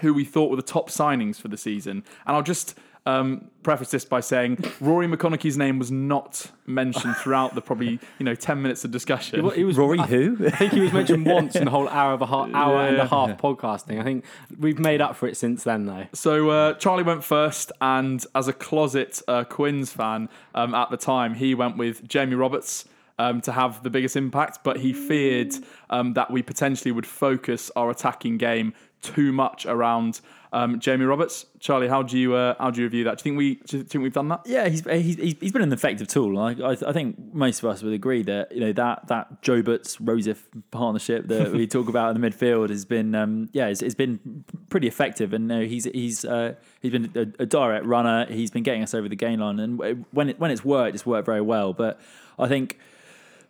who 0.00 0.12
we 0.12 0.24
thought 0.24 0.50
were 0.50 0.56
the 0.56 0.62
top 0.62 0.90
signings 0.90 1.36
for 1.36 1.48
the 1.48 1.56
season, 1.56 2.04
and 2.26 2.36
I'll 2.36 2.42
just 2.42 2.76
um, 3.06 3.50
preface 3.62 3.90
this 3.90 4.04
by 4.04 4.20
saying 4.20 4.58
Rory 4.80 5.06
McConnochie's 5.06 5.58
name 5.58 5.78
was 5.78 5.90
not 5.90 6.50
mentioned 6.66 7.16
throughout 7.16 7.54
the 7.54 7.60
probably 7.60 8.00
you 8.18 8.24
know 8.24 8.34
ten 8.34 8.62
minutes 8.62 8.84
of 8.84 8.90
discussion. 8.90 9.48
He 9.54 9.64
was, 9.64 9.76
Rory 9.76 9.98
I, 9.98 10.06
who? 10.06 10.46
I 10.46 10.50
think 10.56 10.72
he 10.72 10.80
was 10.80 10.92
mentioned 10.92 11.26
once 11.26 11.54
in 11.54 11.66
the 11.66 11.70
whole 11.70 11.88
hour 11.88 12.14
of 12.14 12.22
a 12.22 12.26
half, 12.26 12.52
hour 12.54 12.82
yeah. 12.82 12.88
and 12.88 12.96
a 12.98 13.06
half 13.06 13.30
podcasting. 13.38 14.00
I 14.00 14.04
think 14.04 14.24
we've 14.58 14.78
made 14.78 15.00
up 15.00 15.16
for 15.16 15.26
it 15.26 15.36
since 15.36 15.64
then, 15.64 15.86
though. 15.86 16.06
So 16.14 16.50
uh, 16.50 16.74
Charlie 16.74 17.02
went 17.02 17.24
first, 17.24 17.72
and 17.80 18.24
as 18.34 18.48
a 18.48 18.52
closet 18.52 19.20
uh, 19.28 19.44
Quins 19.44 19.92
fan 19.92 20.28
um, 20.54 20.74
at 20.74 20.90
the 20.90 20.96
time, 20.96 21.34
he 21.34 21.54
went 21.54 21.76
with 21.76 22.06
Jamie 22.08 22.34
Roberts. 22.34 22.86
Um, 23.16 23.40
to 23.42 23.52
have 23.52 23.84
the 23.84 23.90
biggest 23.90 24.16
impact, 24.16 24.64
but 24.64 24.78
he 24.78 24.92
feared 24.92 25.54
um, 25.88 26.14
that 26.14 26.32
we 26.32 26.42
potentially 26.42 26.90
would 26.90 27.06
focus 27.06 27.70
our 27.76 27.88
attacking 27.88 28.38
game 28.38 28.74
too 29.04 29.32
much 29.32 29.66
around 29.66 30.20
um, 30.54 30.78
Jamie 30.78 31.04
Roberts. 31.04 31.46
Charlie, 31.58 31.88
how 31.88 32.02
do 32.02 32.16
you 32.16 32.34
uh, 32.34 32.54
how 32.58 32.70
do 32.70 32.80
you 32.80 32.86
review 32.86 33.04
that? 33.04 33.18
Do 33.18 33.20
you 33.20 33.22
think 33.22 33.38
we 33.38 33.54
do 33.66 33.78
you 33.78 33.82
think 33.84 34.02
we've 34.02 34.12
done 34.12 34.28
that? 34.28 34.42
Yeah, 34.46 34.68
he's 34.68 34.84
he's, 34.84 35.16
he's 35.40 35.52
been 35.52 35.62
an 35.62 35.72
effective 35.72 36.06
tool. 36.06 36.38
I, 36.38 36.52
I, 36.52 36.76
I 36.86 36.92
think 36.92 37.34
most 37.34 37.58
of 37.62 37.68
us 37.68 37.82
would 37.82 37.92
agree 37.92 38.22
that 38.22 38.52
you 38.52 38.60
know 38.60 38.72
that 38.72 39.08
that 39.08 39.42
Joberts 39.42 40.00
Rosef 40.00 40.46
partnership 40.70 41.26
that 41.26 41.52
we 41.52 41.66
talk 41.66 41.88
about 41.88 42.14
in 42.14 42.20
the 42.20 42.30
midfield 42.30 42.70
has 42.70 42.84
been 42.84 43.16
um, 43.16 43.48
yeah 43.52 43.66
it's, 43.66 43.82
it's 43.82 43.96
been 43.96 44.44
pretty 44.70 44.86
effective. 44.86 45.32
And 45.32 45.50
you 45.50 45.58
know, 45.58 45.64
he's 45.64 45.84
he's 45.86 46.24
uh, 46.24 46.54
he's 46.80 46.92
been 46.92 47.10
a, 47.16 47.42
a, 47.42 47.46
direct 47.46 47.84
runner. 47.84 48.26
He's 48.26 48.52
been 48.52 48.62
getting 48.62 48.84
us 48.84 48.94
over 48.94 49.08
the 49.08 49.16
gain 49.16 49.40
line, 49.40 49.58
and 49.58 50.06
when 50.12 50.28
it 50.30 50.38
when 50.38 50.52
it's 50.52 50.64
worked, 50.64 50.94
it's 50.94 51.04
worked 51.04 51.26
very 51.26 51.40
well. 51.40 51.72
But 51.72 52.00
I 52.38 52.46
think 52.46 52.78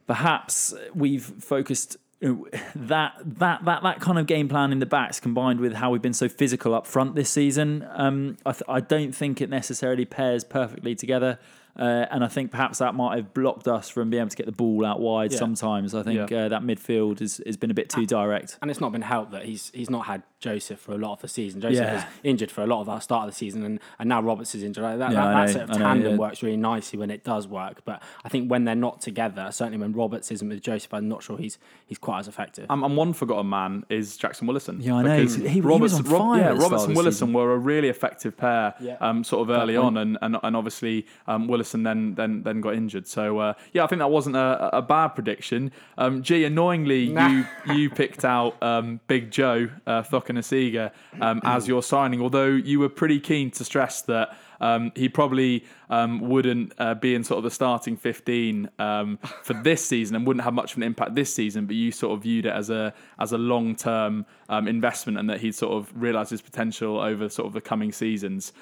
perhaps 0.07 0.75
we've 0.95 1.25
focused 1.25 1.99
that 2.75 3.15
that 3.25 3.65
that 3.65 3.83
that 3.83 4.01
kind 4.01 4.19
of 4.19 4.27
game 4.27 4.49
plan 4.49 4.73
in 4.73 4.79
the 4.79 4.87
backs 4.87 5.21
combined 5.21 5.61
with 5.61 5.75
how 5.75 5.91
we've 5.91 6.03
been 6.03 6.15
so 6.15 6.29
physical 6.29 6.75
up 6.75 6.87
front 6.87 7.15
this 7.15 7.31
season, 7.31 7.87
um, 7.93 8.37
I, 8.47 8.53
th- 8.53 8.62
I 8.69 8.81
don't 8.81 9.15
think 9.15 9.41
it 9.41 9.51
necessarily 9.51 10.05
pairs 10.05 10.45
perfectly 10.45 10.95
together. 10.95 11.39
Uh, 11.77 12.07
and 12.11 12.22
I 12.25 12.29
think 12.29 12.51
perhaps 12.53 12.79
that 12.79 12.95
might 12.95 13.16
have 13.16 13.35
blocked 13.35 13.66
us 13.66 13.89
from 13.89 14.11
being 14.11 14.20
able 14.20 14.31
to 14.31 14.37
get 14.37 14.47
the 14.47 14.53
ball 14.53 14.87
out 14.87 15.01
wide. 15.01 15.33
Yeah. 15.33 15.39
Sometimes 15.39 15.95
I 15.95 16.03
think 16.05 16.31
Yeah. 16.31 16.45
uh, 16.45 16.49
that 16.51 16.62
midfield 16.62 17.18
has, 17.18 17.41
has 17.45 17.57
been 17.57 17.70
a 17.70 17.75
bit 17.75 17.89
too 17.91 18.07
direct. 18.07 18.59
And 18.62 18.70
it's 18.70 18.81
not 18.81 18.93
been 18.93 19.03
helped 19.03 19.33
that 19.33 19.45
he's 19.45 19.70
he's 19.75 19.91
not 19.91 20.07
had 20.07 20.22
Joseph 20.39 20.79
for 20.79 20.93
a 20.93 20.99
lot 20.99 21.14
of 21.14 21.20
the 21.22 21.29
season. 21.29 21.61
Joseph 21.61 21.77
Yeah. 21.85 21.95
was 21.95 22.05
injured 22.22 22.51
for 22.51 22.62
a 22.62 22.66
lot 22.66 22.81
of 22.81 22.89
our 22.89 23.01
start 23.01 23.27
of 23.27 23.33
the 23.33 23.37
season, 23.37 23.64
and, 23.64 23.81
and 23.99 24.09
now 24.09 24.20
Roberts 24.22 24.55
is 24.55 24.62
injured. 24.62 24.85
That 24.85 25.11
Yeah, 25.11 25.14
that, 25.25 25.47
that 25.47 25.51
sort 25.51 25.64
of 25.64 25.70
I 25.70 25.72
know, 25.79 25.79
tandem 25.85 26.12
yeah. 26.12 26.18
works 26.18 26.43
really 26.43 26.57
nicely 26.59 26.99
when 26.99 27.11
it 27.11 27.25
does 27.25 27.49
work. 27.49 27.83
But 27.85 28.03
I 28.25 28.29
think 28.29 28.51
when 28.51 28.64
they're 28.64 28.75
not 28.75 29.01
together, 29.01 29.49
certainly 29.51 29.79
when 29.79 29.93
Roberts 29.93 30.31
isn't 30.31 30.49
with 30.49 30.61
Joseph, 30.62 30.93
I'm 30.95 31.09
not 31.09 31.22
sure 31.25 31.39
he's 31.39 31.59
he's 31.87 31.99
quite 31.99 32.20
as 32.20 32.29
effective. 32.29 32.66
And, 32.70 32.85
and 32.85 32.97
one 32.97 33.14
forgotten 33.14 33.49
man 33.49 33.85
is 33.89 34.16
Jackson 34.16 34.47
Willison. 34.47 34.81
Yeah, 34.81 34.97
I 34.97 35.03
know. 35.03 35.16
Because 35.16 35.35
He- 35.37 35.49
he 35.49 35.61
was 35.61 35.95
on 35.95 36.05
fire 36.05 36.41
yeah, 36.41 36.51
at 36.51 36.55
the 36.55 36.61
start 36.61 36.70
Roberts 36.72 36.85
and 36.85 36.97
Willison 36.97 37.12
season. 37.29 37.33
were 37.33 37.53
a 37.53 37.59
really 37.59 37.89
effective 37.89 38.37
pair, 38.37 38.75
Yeah. 38.81 38.97
um, 39.01 39.25
sort 39.25 39.49
of 39.49 39.57
early 39.57 39.77
on, 39.77 39.97
and, 39.97 40.18
and 40.22 40.37
and 40.43 40.55
obviously 40.57 41.07
um, 41.27 41.49
Willison 41.49 41.64
then 41.73 42.15
then 42.15 42.43
then 42.43 42.61
got 42.61 42.75
injured. 42.75 43.07
So 43.07 43.39
uh, 43.39 43.55
yeah, 43.73 43.85
I 43.85 43.87
think 43.87 44.01
that 44.01 44.11
wasn't 44.11 44.37
a, 44.37 44.77
a 44.77 44.83
bad 44.83 45.09
prediction. 45.09 45.73
Um, 45.99 46.23
G, 46.23 46.45
annoyingly, 46.45 47.05
you 47.05 47.47
you 47.75 47.91
picked 47.91 48.25
out 48.25 48.62
um, 48.62 49.01
Big 49.07 49.31
Joe 49.31 49.69
uh, 49.87 50.03
Cokanasiga 50.03 50.93
um, 51.21 51.41
as 51.45 51.69
your 51.69 51.83
signing, 51.83 52.21
although 52.21 52.47
you 52.47 52.81
were 52.81 52.89
pretty 52.89 53.21
keen 53.21 53.51
to 53.53 53.65
stress 53.65 54.03
that. 54.03 54.37
Um, 54.61 54.93
he 54.95 55.09
probably 55.09 55.65
um, 55.91 56.21
wouldn't 56.21 56.73
uh, 56.79 56.95
be 56.95 57.15
in 57.15 57.25
sort 57.25 57.39
of 57.39 57.45
the 57.45 57.51
starting 57.51 57.97
15 57.97 58.71
um, 58.79 59.19
for 59.43 59.53
this 59.62 59.85
season 59.85 60.17
and 60.17 60.27
wouldn't 60.27 60.45
have 60.45 60.55
much 60.55 60.73
of 60.73 60.79
an 60.79 60.85
impact 60.85 61.15
this 61.15 61.35
season. 61.35 61.67
But 61.67 61.77
you 61.77 61.93
sort 61.93 62.17
of 62.17 62.23
viewed 62.23 62.47
it 62.47 62.53
as 62.53 62.71
a 62.71 62.95
as 63.19 63.33
a 63.33 63.39
long 63.39 63.75
term 63.77 64.25
um, 64.49 64.69
investment 64.69 65.19
and 65.19 65.29
that 65.29 65.41
he'd 65.41 65.55
sort 65.55 65.75
of 65.75 65.93
realised 66.01 66.31
his 66.31 66.41
potential 66.41 66.99
over 66.99 67.29
sort 67.29 67.47
of 67.47 67.53
the 67.53 67.61
coming 67.61 67.93
seasons. 67.93 68.53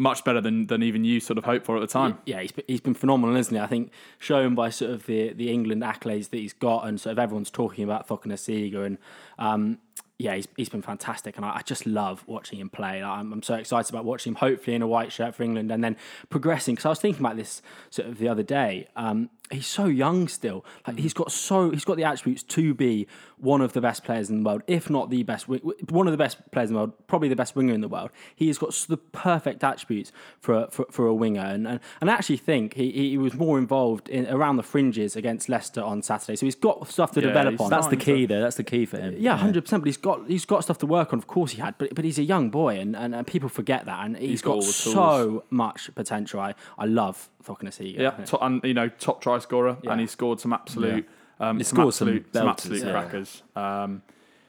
Much 0.00 0.24
better 0.24 0.40
than 0.40 0.66
than 0.68 0.82
even 0.82 1.04
you 1.04 1.20
sort 1.20 1.36
of 1.36 1.44
hoped 1.44 1.66
for 1.66 1.76
at 1.76 1.80
the 1.80 1.86
time. 1.86 2.16
Yeah, 2.24 2.40
he's 2.40 2.52
been, 2.52 2.64
he's 2.66 2.80
been 2.80 2.94
phenomenal, 2.94 3.36
isn't 3.36 3.54
he? 3.54 3.60
I 3.60 3.66
think 3.66 3.90
shown 4.18 4.54
by 4.54 4.70
sort 4.70 4.92
of 4.92 5.04
the 5.04 5.34
the 5.34 5.50
England 5.52 5.82
accolades 5.82 6.30
that 6.30 6.38
he's 6.38 6.54
got, 6.54 6.86
and 6.86 6.98
sort 6.98 7.12
of 7.12 7.18
everyone's 7.18 7.50
talking 7.50 7.84
about 7.84 8.08
Cokanasiga, 8.08 8.86
and 8.86 8.96
um, 9.38 9.78
yeah, 10.18 10.34
he's, 10.34 10.48
he's 10.56 10.68
been 10.68 10.82
fantastic, 10.82 11.36
and 11.36 11.46
I, 11.46 11.56
I 11.56 11.62
just 11.62 11.86
love 11.86 12.24
watching 12.26 12.58
him 12.60 12.68
play. 12.68 13.02
Like, 13.02 13.10
I'm, 13.10 13.32
I'm 13.32 13.42
so 13.42 13.54
excited 13.54 13.88
about 13.90 14.04
watching 14.04 14.32
him, 14.32 14.36
hopefully 14.36 14.76
in 14.76 14.82
a 14.82 14.86
white 14.86 15.12
shirt 15.12 15.34
for 15.34 15.42
England, 15.42 15.72
and 15.72 15.82
then 15.82 15.96
progressing. 16.28 16.74
Because 16.74 16.84
I 16.86 16.90
was 16.90 17.00
thinking 17.00 17.24
about 17.24 17.36
this 17.36 17.62
sort 17.88 18.08
of 18.08 18.18
the 18.18 18.28
other 18.28 18.42
day. 18.42 18.88
Um, 18.96 19.30
he's 19.50 19.66
so 19.66 19.86
young 19.86 20.28
still. 20.28 20.64
Like 20.86 20.98
he's 20.98 21.14
got 21.14 21.32
so 21.32 21.70
he's 21.70 21.84
got 21.84 21.96
the 21.96 22.04
attributes 22.04 22.42
to 22.42 22.74
be 22.74 23.06
one 23.36 23.60
of 23.62 23.72
the 23.72 23.80
best 23.80 24.04
players 24.04 24.30
in 24.30 24.42
the 24.42 24.48
world, 24.48 24.62
if 24.66 24.90
not 24.90 25.10
the 25.10 25.22
best, 25.22 25.48
one 25.48 26.06
of 26.06 26.12
the 26.12 26.18
best 26.18 26.50
players 26.52 26.70
in 26.70 26.74
the 26.74 26.80
world, 26.80 26.92
probably 27.06 27.28
the 27.28 27.36
best 27.36 27.56
winger 27.56 27.72
in 27.72 27.80
the 27.80 27.88
world. 27.88 28.10
He 28.36 28.46
has 28.48 28.58
got 28.58 28.72
the 28.88 28.96
perfect 28.98 29.64
attributes 29.64 30.12
for 30.40 30.64
a, 30.64 30.70
for, 30.70 30.86
for 30.90 31.06
a 31.06 31.14
winger, 31.14 31.40
and, 31.40 31.66
and 31.66 31.80
and 32.00 32.10
I 32.10 32.14
actually 32.14 32.36
think 32.36 32.74
he, 32.74 32.92
he 32.92 33.18
was 33.18 33.34
more 33.34 33.58
involved 33.58 34.08
in 34.08 34.26
around 34.28 34.56
the 34.56 34.62
fringes 34.62 35.16
against 35.16 35.48
Leicester 35.48 35.82
on 35.82 36.02
Saturday. 36.02 36.36
So 36.36 36.46
he's 36.46 36.54
got 36.54 36.86
stuff 36.88 37.12
to 37.12 37.20
Yeah, 37.20 37.28
develop 37.28 37.60
on. 37.60 37.70
That's 37.70 37.86
the 37.86 37.96
starting 37.96 38.16
key 38.16 38.26
there. 38.26 38.40
That's 38.42 38.56
the 38.56 38.64
key 38.64 38.86
for 38.86 38.98
him. 38.98 39.16
Yeah, 39.18 39.36
hundred 39.36 39.62
percent. 39.62 39.79
But 39.80 39.86
he's 39.86 39.96
got 39.96 40.26
he's 40.28 40.44
got 40.44 40.62
stuff 40.64 40.78
to 40.78 40.86
work 40.86 41.12
on. 41.12 41.18
Of 41.18 41.26
course, 41.26 41.52
he 41.52 41.60
had, 41.60 41.74
but 41.78 41.94
but 41.94 42.04
he's 42.04 42.18
a 42.18 42.22
young 42.22 42.50
boy, 42.50 42.78
and, 42.78 42.94
and, 42.96 43.14
and 43.14 43.26
people 43.26 43.48
forget 43.48 43.86
that. 43.86 44.04
And 44.04 44.16
he's 44.16 44.42
got 44.42 44.54
got, 44.56 44.64
so 44.64 45.44
much 45.50 45.90
potential. 45.94 46.40
I, 46.40 46.54
I 46.78 46.86
love 46.86 47.28
Cokanasiga. 47.44 47.98
Yeah, 47.98 48.10
to, 48.10 48.38
and 48.44 48.62
you 48.64 48.74
know, 48.74 48.88
top 48.88 49.20
try 49.22 49.38
scorer, 49.38 49.76
Yeah. 49.82 49.92
and 49.92 50.00
he 50.00 50.06
scored 50.06 50.40
some 50.40 50.52
absolute, 50.52 51.08
um, 51.40 51.58
He 51.58 51.64
some 51.64 51.76
scored 51.76 51.94
some 51.94 52.08
absolute, 52.08 52.34
some, 52.34 52.46
belters, 52.46 52.50
absolute 52.50 52.82
yeah. 52.84 52.90
crackers. 52.92 53.42
Um, 53.56 54.02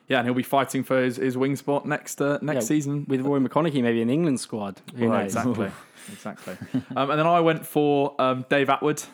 yeah, 0.07 0.17
and 0.19 0.27
he'll 0.27 0.33
be 0.35 0.43
fighting 0.43 0.83
for 0.83 1.01
his, 1.01 1.15
his 1.17 1.37
wing 1.37 1.55
spot 1.55 1.85
next 1.85 2.21
uh, 2.21 2.37
next 2.41 2.65
Yeah, 2.65 2.67
season. 2.67 3.05
with 3.07 3.21
Roy 3.21 3.39
McConnochie 3.39 3.81
maybe 3.81 4.01
in 4.01 4.09
the 4.09 4.13
England 4.13 4.39
squad. 4.41 4.81
Who 4.95 5.07
Well, 5.09 5.19
knows? 5.19 5.33
exactly, 5.35 5.71
exactly. 6.11 6.57
um, 6.95 7.09
and 7.11 7.17
then 7.19 7.27
I 7.27 7.39
went 7.39 7.65
for 7.65 8.15
um, 8.19 8.45
Dave 8.49 8.67
Attwood. 8.67 9.05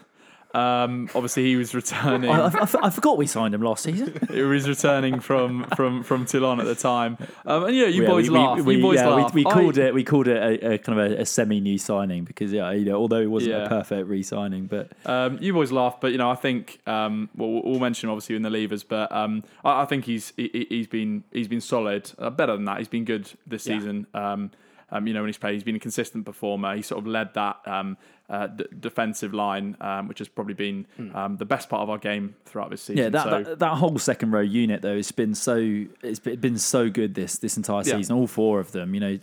Um, 0.58 1.10
obviously, 1.14 1.44
he 1.46 1.56
was 1.56 1.76
returning. 1.76 2.30
I, 2.30 2.48
I, 2.48 2.68
I 2.84 2.90
forgot 2.90 3.18
we 3.18 3.28
signed 3.28 3.54
him 3.54 3.62
last 3.62 3.84
season. 3.84 4.18
he 4.32 4.42
was 4.42 4.68
returning 4.68 5.20
from 5.20 5.66
from 5.76 6.04
from 6.04 6.26
Toulon 6.26 6.60
at 6.60 6.66
the 6.66 6.76
time. 6.76 7.18
Um, 7.46 7.66
and 7.66 7.76
yeah, 7.76 7.86
you 7.86 8.04
Yeah, 8.04 8.10
boys 8.10 8.30
we, 8.30 8.38
laugh. 8.38 8.60
We, 8.62 8.76
you 8.78 8.82
boys 8.82 8.96
yeah, 8.98 9.08
laugh. 9.10 9.34
We, 9.34 9.44
we 9.44 9.50
I- 9.50 9.54
called 9.54 9.78
it. 9.78 9.94
We 9.94 10.04
called 10.04 10.28
it 10.28 10.38
a, 10.64 10.74
a 10.74 10.78
kind 10.80 11.00
of 11.00 11.12
a, 11.12 11.22
a 11.22 11.26
semi-new 11.26 11.78
signing 11.78 12.24
because 12.24 12.52
yeah, 12.52 12.72
you 12.72 12.86
know, 12.86 12.96
although 12.96 13.22
it 13.22 13.30
wasn't 13.30 13.54
Yeah. 13.54 13.66
a 13.66 13.70
perfect 13.70 14.08
re-signing, 14.10 14.66
but 14.66 14.92
Um, 15.06 15.38
you 15.42 15.54
boys 15.54 15.72
laugh, 15.72 16.00
but 16.02 16.12
you 16.12 16.18
know 16.18 16.30
I 16.32 16.36
think 16.36 16.80
um, 16.88 17.30
well 17.36 17.52
we'll 17.52 17.64
we'll 17.64 17.80
mention 17.80 18.08
him 18.10 18.14
obviously 18.14 18.36
in 18.36 18.42
the 18.42 18.50
levers, 18.50 18.84
but 18.84 19.12
um, 19.12 19.44
I, 19.64 19.84
I 19.84 19.86
think 19.86 20.06
he's 20.06 20.34
he, 20.38 20.66
he's 20.70 20.88
been 20.88 21.24
he's 21.32 21.48
been 21.48 21.62
solid, 21.62 22.12
uh, 22.18 22.30
better 22.30 22.54
than 22.54 22.66
that. 22.66 22.80
He's 22.80 22.88
been 22.88 23.06
good 23.06 23.30
this 23.46 23.64
season. 23.64 24.08
Um, 24.14 24.52
um, 24.92 25.08
you 25.08 25.14
know 25.14 25.22
when 25.22 25.28
he's 25.30 25.38
played, 25.38 25.54
he's 25.54 25.64
been 25.64 25.76
a 25.76 25.80
consistent 25.80 26.26
performer. 26.26 26.76
He 26.76 26.82
sort 26.82 27.00
of 27.00 27.08
led 27.08 27.34
that 27.34 27.58
um, 27.66 27.98
uh, 28.30 28.48
d- 28.48 28.66
defensive 28.80 29.34
line, 29.34 29.76
um, 29.82 30.08
which 30.08 30.20
has 30.20 30.28
probably 30.28 30.54
been 30.54 30.86
um, 31.14 31.38
the 31.38 31.46
best 31.46 31.70
part 31.70 31.82
of 31.82 31.90
our 31.90 31.98
game 31.98 32.36
throughout 32.46 32.70
this 32.70 32.82
season. 32.82 33.04
yeah, 33.04 33.10
that, 33.10 33.24
so, 33.24 33.44
that 33.44 33.60
that 33.60 33.76
whole 33.76 33.98
second 33.98 34.32
row 34.32 34.42
unit 34.42 34.82
though 34.82 34.96
has 34.96 35.12
been 35.12 35.34
so 35.36 35.56
it's 36.04 36.20
been 36.20 36.58
so 36.58 36.90
good 36.90 37.16
this 37.16 37.38
this 37.40 37.58
entire 37.58 37.84
Yeah. 37.86 37.98
season. 37.98 38.16
All 38.16 38.28
four 38.28 38.60
of 38.60 38.72
them, 38.72 38.94
you 38.94 39.00
know, 39.00 39.18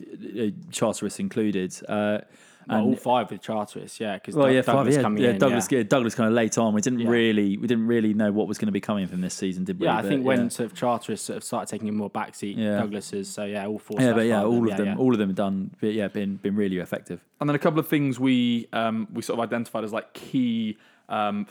Charteris 0.71 1.19
included. 1.19 1.75
Uh, 1.89 2.19
Well, 2.69 2.79
and 2.79 2.87
all 2.89 2.97
five 2.97 3.31
with 3.31 3.41
Charteris, 3.43 4.01
yeah, 4.01 4.15
because 4.15 4.35
well, 4.35 4.51
yeah, 4.51 4.63
Douglas 4.63 4.87
five, 4.87 4.95
yeah, 4.95 5.03
coming 5.03 5.23
yeah, 5.23 5.31
in. 5.31 5.39
Douglas, 5.39 5.69
yeah. 5.71 5.79
yeah, 5.79 5.85
Douglas 5.85 6.15
kind 6.15 6.29
of 6.29 6.35
late 6.35 6.57
on. 6.59 6.73
We 6.75 6.81
didn't 6.81 7.01
Yeah. 7.01 7.09
really, 7.11 7.57
we 7.57 7.67
didn't 7.67 7.87
really 7.87 8.15
know 8.15 8.33
what 8.33 8.49
was 8.49 8.59
going 8.59 8.67
to 8.67 8.73
be 8.73 8.81
coming 8.81 9.07
from 9.07 9.21
this 9.21 9.35
season, 9.35 9.65
did 9.65 9.79
we? 9.81 9.87
Yeah, 9.87 9.99
I 9.99 10.03
But, 10.03 10.09
think 10.09 10.21
yeah. 10.23 10.27
when 10.29 10.51
sort 10.51 10.71
of 10.71 10.77
Charteris 10.79 11.21
sort 11.21 11.37
of 11.37 11.45
started 11.45 11.71
taking 11.71 11.89
a 11.89 11.93
more 11.93 12.11
backseat, 12.11 12.57
Yeah. 12.57 12.79
Douglas's. 12.81 13.29
So 13.29 13.45
yeah, 13.45 13.67
all 13.67 13.79
four. 13.79 14.01
yeah, 14.01 14.13
but 14.13 14.27
yeah, 14.27 14.41
far, 14.41 14.47
all 14.51 14.71
of 14.71 14.77
them, 14.77 14.87
yeah. 14.87 14.97
all 14.97 15.13
of 15.13 15.19
them 15.19 15.29
have 15.31 15.37
done, 15.37 15.71
but 15.81 15.93
yeah, 15.93 16.09
been 16.09 16.37
been 16.37 16.57
really 16.57 16.79
effective. 16.79 17.25
And 17.41 17.49
then 17.49 17.55
a 17.55 17.59
couple 17.59 17.79
of 17.81 17.89
things 17.89 18.19
we 18.19 18.69
um, 18.73 19.09
we 19.13 19.23
sort 19.23 19.39
of 19.39 19.45
identified 19.45 19.85
as 19.85 19.93
like 19.93 20.13
key 20.15 20.79
um, 21.09 21.47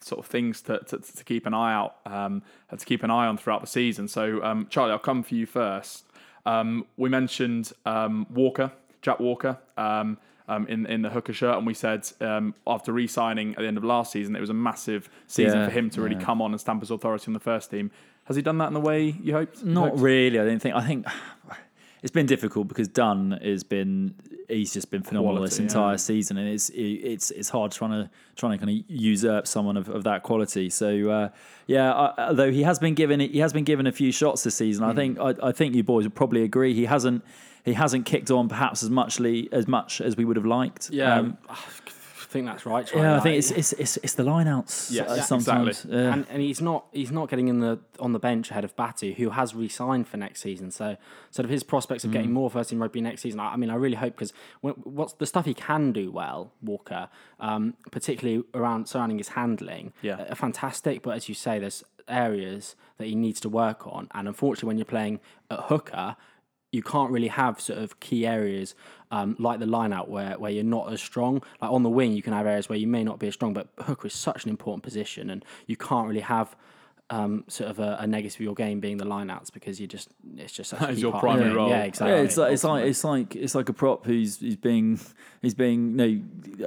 sort 0.00 0.18
of 0.18 0.26
things 0.26 0.60
to, 0.62 0.78
to, 0.80 0.98
to 0.98 1.24
keep 1.24 1.46
an 1.46 1.54
eye 1.54 1.72
out 1.74 1.96
um, 2.06 2.42
to 2.76 2.84
keep 2.84 3.02
an 3.02 3.10
eye 3.10 3.26
on 3.26 3.36
throughout 3.36 3.60
the 3.60 3.66
season. 3.66 4.06
So 4.08 4.42
um, 4.42 4.66
Charlie, 4.70 4.92
I'll 4.92 4.98
come 4.98 5.22
for 5.22 5.34
you 5.34 5.46
first. 5.46 6.04
Um, 6.46 6.84
we 6.98 7.08
mentioned 7.08 7.72
um, 7.86 8.26
Walker, 8.30 8.70
Jack 9.00 9.18
Walker. 9.18 9.58
Um, 10.46 10.66
in 10.66 10.84
in 10.84 11.00
the 11.00 11.08
hooker 11.08 11.32
shirt, 11.32 11.56
and 11.56 11.66
we 11.66 11.72
said 11.72 12.06
um, 12.20 12.54
after 12.66 12.92
re-signing 12.92 13.52
at 13.52 13.60
the 13.60 13.66
end 13.66 13.78
of 13.78 13.84
last 13.84 14.12
season, 14.12 14.36
it 14.36 14.40
was 14.40 14.50
a 14.50 14.54
massive 14.54 15.08
season 15.26 15.60
Yeah, 15.60 15.64
for 15.64 15.70
him 15.72 15.88
to 15.88 16.02
really 16.02 16.16
yeah. 16.16 16.20
come 16.22 16.42
on 16.42 16.50
and 16.50 16.60
stamp 16.60 16.82
his 16.82 16.90
authority 16.90 17.24
on 17.28 17.32
the 17.32 17.40
first 17.40 17.70
team. 17.70 17.90
Has 18.24 18.36
he 18.36 18.42
done 18.42 18.58
that 18.58 18.66
in 18.68 18.74
the 18.74 18.80
way 18.80 19.04
you 19.22 19.32
hoped? 19.32 19.62
you 19.62 19.70
Not 19.70 19.88
hoped? 19.90 20.02
really. 20.02 20.38
I 20.38 20.44
don't 20.44 20.58
think. 20.60 20.74
I 20.74 20.86
think 20.86 21.06
it's 22.02 22.10
been 22.12 22.26
difficult 22.26 22.68
because 22.68 22.88
Dunn 22.88 23.38
has 23.42 23.64
been. 23.64 24.14
He's 24.48 24.72
just 24.72 24.90
been 24.90 25.02
phenomenal 25.02 25.42
this 25.42 25.58
entire 25.58 25.92
yeah. 25.92 25.96
season, 25.96 26.36
and 26.36 26.48
it's 26.48 26.70
it's 26.74 27.30
it's 27.30 27.48
hard 27.48 27.72
trying 27.72 27.90
to 27.90 28.10
trying 28.36 28.58
to 28.58 28.64
kind 28.64 28.78
of 28.78 28.84
usurp 28.88 29.46
someone 29.46 29.76
of, 29.76 29.88
of 29.88 30.04
that 30.04 30.22
quality. 30.22 30.70
So 30.70 31.08
uh, 31.08 31.28
yeah, 31.66 31.92
I, 31.92 32.28
although 32.28 32.50
he 32.50 32.62
has 32.62 32.78
been 32.78 32.94
given 32.94 33.20
he 33.20 33.38
has 33.38 33.52
been 33.52 33.64
given 33.64 33.86
a 33.86 33.92
few 33.92 34.12
shots 34.12 34.44
this 34.44 34.56
season. 34.56 34.84
Hmm. 34.84 34.90
I 34.90 34.94
think 34.94 35.18
I, 35.18 35.34
I 35.48 35.52
think 35.52 35.74
you 35.74 35.82
boys 35.82 36.04
would 36.04 36.14
probably 36.14 36.42
agree 36.42 36.74
he 36.74 36.84
hasn't 36.84 37.24
he 37.64 37.72
hasn't 37.72 38.06
kicked 38.06 38.30
on 38.30 38.48
perhaps 38.48 38.82
as 38.82 38.90
muchly 38.90 39.48
as 39.52 39.66
much 39.66 40.00
as 40.00 40.16
we 40.16 40.24
would 40.24 40.36
have 40.36 40.46
liked. 40.46 40.90
Yeah, 40.90 41.18
Um, 41.18 41.38
I 41.48 41.56
think 42.34 42.46
that's 42.46 42.66
right. 42.66 42.86
Yeah. 42.94 43.16
I 43.16 43.20
think 43.20 43.38
it's 43.38 43.50
it's 43.50 43.72
it's, 43.74 43.96
it's 43.98 44.14
the 44.14 44.24
lineouts. 44.24 44.90
Yes, 44.90 45.08
uh, 45.08 45.22
sometimes. 45.22 45.68
exactly. 45.68 45.96
Yeah. 45.98 46.12
and, 46.12 46.26
and 46.28 46.42
he's 46.42 46.60
not 46.60 46.86
he's 46.92 47.10
not 47.12 47.30
getting 47.30 47.48
in 47.48 47.60
the 47.60 47.78
on 48.00 48.12
the 48.12 48.18
bench 48.18 48.50
ahead 48.50 48.64
of 48.64 48.74
Batty, 48.76 49.14
who 49.14 49.30
has 49.30 49.54
re-signed 49.54 50.06
for 50.08 50.16
next 50.18 50.40
season. 50.40 50.70
So 50.70 50.96
sort 51.30 51.44
of 51.44 51.50
his 51.50 51.62
prospects 51.62 52.04
of 52.04 52.10
getting 52.10 52.30
Mm. 52.30 52.32
more 52.40 52.50
first 52.50 52.70
team 52.70 52.82
rugby 52.82 53.00
next 53.00 53.22
season. 53.22 53.38
I, 53.40 53.52
I 53.54 53.56
mean, 53.56 53.70
I 53.70 53.76
really 53.76 53.96
hope 53.96 54.14
because 54.16 54.32
what's 54.60 55.12
the 55.14 55.26
stuff 55.26 55.44
he 55.46 55.54
can 55.54 55.92
do 55.92 56.10
well, 56.10 56.52
Walker, 56.60 57.08
um, 57.40 57.74
particularly 57.92 58.44
around 58.52 58.88
surrounding 58.88 59.18
his 59.18 59.28
handling, 59.28 59.92
Yeah. 60.02 60.24
are 60.28 60.34
fantastic. 60.34 61.02
But 61.02 61.12
as 61.16 61.28
you 61.28 61.34
say, 61.34 61.58
there's 61.58 61.84
areas 62.08 62.76
that 62.98 63.06
he 63.06 63.14
needs 63.14 63.40
to 63.40 63.48
work 63.48 63.86
on, 63.86 64.08
and 64.14 64.28
unfortunately, 64.28 64.66
when 64.68 64.78
you're 64.78 64.84
playing 64.84 65.20
at 65.50 65.60
hooker. 65.70 66.16
You 66.74 66.82
can't 66.82 67.10
really 67.10 67.28
have 67.28 67.60
sort 67.60 67.78
of 67.78 68.00
key 68.00 68.26
areas 68.26 68.74
um, 69.10 69.36
like 69.38 69.60
the 69.60 69.66
line 69.66 69.92
out 69.92 70.08
where, 70.10 70.36
where 70.38 70.50
you're 70.50 70.64
not 70.64 70.92
as 70.92 71.00
strong. 71.00 71.40
Like 71.62 71.70
on 71.70 71.84
the 71.84 71.88
wing, 71.88 72.12
you 72.12 72.22
can 72.22 72.32
have 72.32 72.46
areas 72.46 72.68
where 72.68 72.78
you 72.78 72.88
may 72.88 73.04
not 73.04 73.20
be 73.20 73.28
as 73.28 73.34
strong, 73.34 73.52
but 73.52 73.68
hooker 73.78 74.08
is 74.08 74.14
such 74.14 74.44
an 74.44 74.50
important 74.50 74.82
position, 74.82 75.30
and 75.30 75.44
you 75.66 75.76
can't 75.76 76.08
really 76.08 76.20
have 76.20 76.56
um, 77.10 77.44
sort 77.48 77.70
of 77.70 77.78
a, 77.80 77.98
a 78.00 78.06
negative 78.06 78.36
of 78.36 78.40
your 78.40 78.54
game 78.54 78.80
being 78.80 78.96
the 78.96 79.04
lineouts 79.04 79.52
because 79.52 79.78
you 79.78 79.86
just 79.86 80.08
it's 80.36 80.52
just 80.52 80.70
such 80.70 80.80
a 80.80 80.86
That 80.86 80.92
is 80.92 81.02
your 81.02 81.12
part 81.12 81.22
primary 81.22 81.48
game. 81.48 81.56
role. 81.56 81.68
Yeah, 81.68 81.82
exactly. 81.82 82.16
Yeah, 82.16 82.22
it's 82.22 82.36
like 82.36 82.52
it's 82.52 82.64
like 82.64 82.84
it's 82.86 83.04
like 83.04 83.36
it's 83.36 83.54
like 83.54 83.68
a 83.68 83.72
prop 83.74 84.06
who's 84.06 84.38
who's 84.38 84.56
being 84.56 84.98
he's 85.42 85.54
being 85.54 85.96
no 85.96 86.18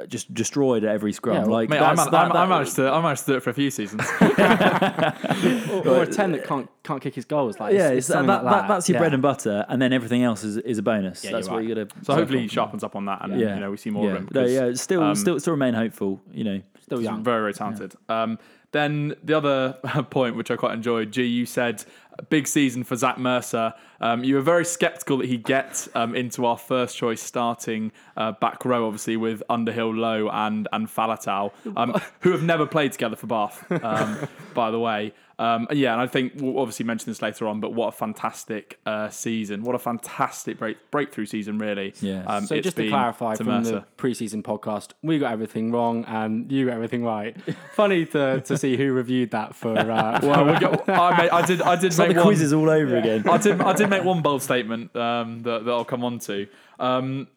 just 0.08 0.32
destroyed 0.34 0.84
at 0.84 0.92
every 0.94 1.12
scrum. 1.12 1.36
Yeah, 1.38 1.42
well, 1.44 1.52
like 1.52 1.70
Mate, 1.70 1.78
I, 1.78 1.96
that's- 1.96 1.98
man- 1.98 2.12
that- 2.12 2.36
I, 2.36 2.40
I 2.44 2.46
that- 2.46 2.50
managed 2.50 2.76
to 2.76 2.88
I 2.90 3.02
managed 3.02 3.22
to 3.26 3.32
do 3.32 3.38
it 3.38 3.44
for 3.44 3.50
a 3.50 3.54
few 3.54 3.72
seasons. 3.72 4.04
or, 4.22 5.88
or 5.88 6.04
a 6.04 6.08
ten 6.08 6.32
that 6.34 6.44
can't 6.46 6.70
can't 6.84 7.02
kick 7.02 7.16
his 7.16 7.26
goals. 7.26 7.60
Like 7.60 7.74
yeah, 7.74 7.90
it's, 7.90 8.10
it's, 8.10 8.10
it's 8.10 8.28
that, 8.28 8.44
like 8.44 8.44
that, 8.44 8.68
that's 8.68 8.88
your 8.88 8.96
Yeah. 8.98 9.00
bread 9.00 9.14
and 9.14 9.22
butter, 9.24 9.66
and 9.70 9.82
then 9.82 9.92
everything 9.92 10.24
else 10.24 10.44
is, 10.44 10.58
is 10.58 10.78
a 10.78 10.84
bonus. 10.84 11.24
Yeah, 11.24 11.32
that's 11.32 11.48
you're 11.48 11.54
what 11.56 11.60
right. 11.62 11.68
you 11.70 11.76
got 11.76 11.90
to. 11.90 12.06
So 12.06 12.14
hopefully 12.14 12.42
he 12.42 12.48
sharpens 12.48 12.84
up 12.84 12.96
on 12.96 13.06
that, 13.06 13.24
and 13.24 13.40
yeah, 13.40 13.56
you 13.56 13.60
know 13.60 13.72
we 13.72 13.78
see 13.78 13.90
more 13.90 14.06
yeah. 14.06 14.12
of 14.12 14.18
him. 14.18 14.30
No, 14.32 14.46
yeah, 14.46 14.74
still 14.74 15.04
um, 15.04 15.16
still 15.16 15.40
still 15.40 15.54
remain 15.54 15.74
hopeful. 15.74 16.22
You 16.32 16.44
know, 16.44 16.62
Still 16.82 17.02
young. 17.02 17.22
Very, 17.24 17.42
very 17.42 17.54
talented. 17.54 17.96
Um, 18.08 18.40
then 18.72 19.16
the 19.24 19.38
other 19.38 19.74
point, 20.10 20.36
which 20.36 20.52
I 20.52 20.56
quite 20.56 20.74
enjoyed, 20.74 21.12
G, 21.12 21.24
you 21.24 21.46
said 21.46 21.84
big 22.30 22.48
season 22.48 22.84
for 22.84 22.96
Zach 22.96 23.18
Mercer. 23.18 23.74
Um, 24.02 24.24
you 24.24 24.36
were 24.36 24.42
very 24.42 24.66
sceptical 24.66 25.18
that 25.18 25.28
he'd 25.28 25.44
get 25.44 25.88
um, 25.96 26.16
into 26.16 26.46
our 26.46 26.58
first 26.58 26.98
choice 26.98 27.22
starting 27.22 27.92
uh, 28.16 28.34
back 28.34 28.66
row, 28.66 28.86
obviously 28.86 29.18
with 29.18 29.42
Underhill, 29.50 29.94
Louw, 29.94 30.32
and 30.34 30.68
and 30.72 30.88
Faletau, 30.88 31.52
um, 31.76 32.00
who 32.22 32.32
have 32.32 32.44
never 32.44 32.66
played 32.66 32.92
together 32.92 33.16
for 33.16 33.28
Bath, 33.28 33.72
um, 33.84 34.28
by 34.54 34.72
the 34.72 34.80
way. 34.80 35.14
Um, 35.40 35.68
yeah, 35.72 35.94
and 35.94 36.02
I 36.02 36.08
think 36.08 36.34
we'll 36.38 36.58
obviously 36.58 36.84
mention 36.86 37.12
this 37.12 37.22
later 37.22 37.48
on, 37.48 37.60
but 37.60 37.72
what 37.72 37.90
a 37.90 37.92
fantastic 37.92 38.80
uh, 38.88 39.10
season! 39.10 39.62
What 39.64 39.76
a 39.76 39.80
fantastic 39.80 40.58
break, 40.58 40.78
breakthrough 40.90 41.28
season, 41.28 41.60
really. 41.60 41.94
Yeah. 42.02 42.24
Um, 42.26 42.48
So 42.48 42.60
just 42.60 42.76
to 42.78 42.90
clarify 42.90 43.36
to 43.36 43.44
from 43.44 43.48
Mercer. 43.48 43.72
the 43.72 44.04
preseason 44.04 44.42
podcast, 44.42 44.94
we 45.04 45.20
got 45.20 45.32
everything 45.32 45.72
wrong 45.72 46.06
and 46.06 46.52
you 46.52 46.66
got 46.66 46.74
everything 46.74 47.04
right. 47.04 47.38
Funny 47.74 48.06
to, 48.08 48.42
to 48.42 48.58
see 48.58 48.78
who 48.78 48.92
reviewed 48.94 49.32
that 49.32 49.54
for. 49.54 49.78
Uh, 49.78 50.20
Well, 50.24 50.46
we 50.46 50.60
got, 50.60 50.90
I, 50.90 51.18
made, 51.18 51.30
I 51.30 51.46
did. 51.46 51.62
I 51.62 51.76
did 51.76 51.86
It's 51.86 52.00
like 52.00 52.10
make 52.10 52.16
the 52.18 52.22
one, 52.24 52.30
quiz 52.30 52.42
is 52.42 52.54
all 52.54 52.70
over 52.70 52.98
again. 52.98 53.28
I 53.30 53.38
did. 53.38 53.62
I 53.62 53.74
did 53.74 53.90
make 53.90 54.04
one 54.04 54.22
bold 54.24 54.42
statement 54.42 54.96
um, 54.96 55.42
that, 55.42 55.66
that 55.66 55.72
I'll 55.72 55.86
come 55.86 56.04
on 56.04 56.18
to. 56.20 56.48
Um, 56.80 57.28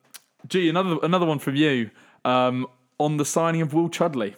gee, 0.49 0.71
another 0.71 0.97
another 1.03 1.27
one 1.27 1.39
from 1.39 1.55
you 1.57 1.91
um, 2.25 2.67
on 2.99 3.19
the 3.19 3.25
signing 3.27 3.61
of 3.61 3.75
Will 3.75 3.89
Chudley, 3.91 4.37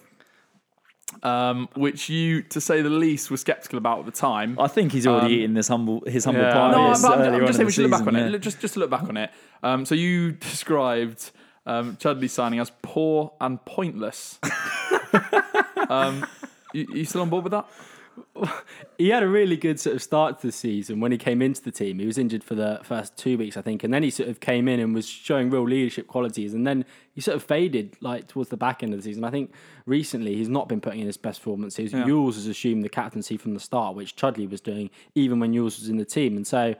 um, 1.23 1.69
which 1.75 2.09
you, 2.09 2.43
to 2.43 2.61
say 2.61 2.81
the 2.81 2.89
least, 2.89 3.31
were 3.31 3.37
sceptical 3.37 3.77
about 3.77 3.99
at 3.99 4.05
the 4.05 4.11
time. 4.11 4.59
I 4.59 4.67
think 4.67 4.91
he's 4.91 5.07
already 5.07 5.35
Um, 5.35 5.39
eating 5.39 5.53
this 5.53 5.69
humble 5.69 6.03
his 6.05 6.25
humble 6.25 6.41
yeah. 6.41 6.53
pie. 6.53 6.71
no, 6.71 6.93
but 7.01 7.19
I'm, 7.19 7.33
I'm 7.33 7.39
just 7.39 7.49
in 7.49 7.53
saying 7.53 7.65
we 7.65 7.71
should 7.71 7.83
look 7.83 7.91
back 7.91 8.07
on 8.07 8.13
season, 8.13 8.35
it. 8.35 8.39
Just 8.39 8.59
just 8.59 8.73
to 8.75 8.79
look 8.81 8.89
back 8.89 9.03
on 9.03 9.17
it. 9.17 9.31
Um, 9.63 9.85
so 9.85 9.95
you 9.95 10.31
described 10.51 11.31
um, 11.65 11.97
Chudley 11.97 12.27
signing 12.27 12.59
as 12.59 12.71
poor 12.81 13.31
and 13.39 13.63
pointless. 13.65 14.39
um, 15.89 16.25
you, 16.73 16.87
you 16.93 17.05
still 17.05 17.21
on 17.21 17.29
board 17.29 17.45
with 17.45 17.51
that? 17.51 17.65
He 18.97 19.09
had 19.09 19.23
a 19.23 19.27
really 19.27 19.57
good 19.57 19.79
sort 19.79 19.95
of 19.95 20.01
start 20.01 20.39
to 20.41 20.47
the 20.47 20.53
season 20.53 20.99
when 20.99 21.11
he 21.11 21.17
came 21.17 21.41
into 21.41 21.61
the 21.61 21.71
team. 21.71 21.99
He 21.99 22.05
was 22.05 22.17
injured 22.17 22.43
for 22.43 22.55
the 22.55 22.79
first 22.83 23.17
two 23.17 23.37
weeks, 23.37 23.57
I 23.57 23.61
think, 23.61 23.83
and 23.83 23.93
then 23.93 24.03
he 24.03 24.09
sort 24.09 24.29
of 24.29 24.39
came 24.39 24.67
in 24.67 24.79
and 24.79 24.93
was 24.93 25.07
showing 25.07 25.49
real 25.49 25.63
leadership 25.63 26.07
qualities. 26.07 26.53
And 26.53 26.65
then 26.65 26.85
he 27.13 27.21
sort 27.21 27.35
of 27.35 27.43
faded 27.43 27.95
like 28.01 28.27
towards 28.27 28.49
the 28.49 28.57
back 28.57 28.83
end 28.83 28.93
of 28.93 28.99
the 28.99 29.03
season. 29.03 29.23
I 29.23 29.31
think 29.31 29.51
recently 29.85 30.35
he's 30.35 30.49
not 30.49 30.69
been 30.69 30.81
putting 30.81 30.99
in 30.99 31.07
his 31.07 31.17
best 31.17 31.39
performances. 31.39 31.93
Yeah. 31.93 32.05
Ewels 32.05 32.35
has 32.35 32.47
assumed 32.47 32.83
the 32.83 32.89
captaincy 32.89 33.37
from 33.37 33.53
the 33.53 33.59
start, 33.59 33.95
which 33.95 34.15
Chudley 34.15 34.47
was 34.47 34.61
doing 34.61 34.89
even 35.15 35.39
when 35.39 35.53
Ewels 35.53 35.79
was 35.79 35.89
in 35.89 35.97
the 35.97 36.05
team. 36.05 36.35
And 36.35 36.45
so, 36.45 36.75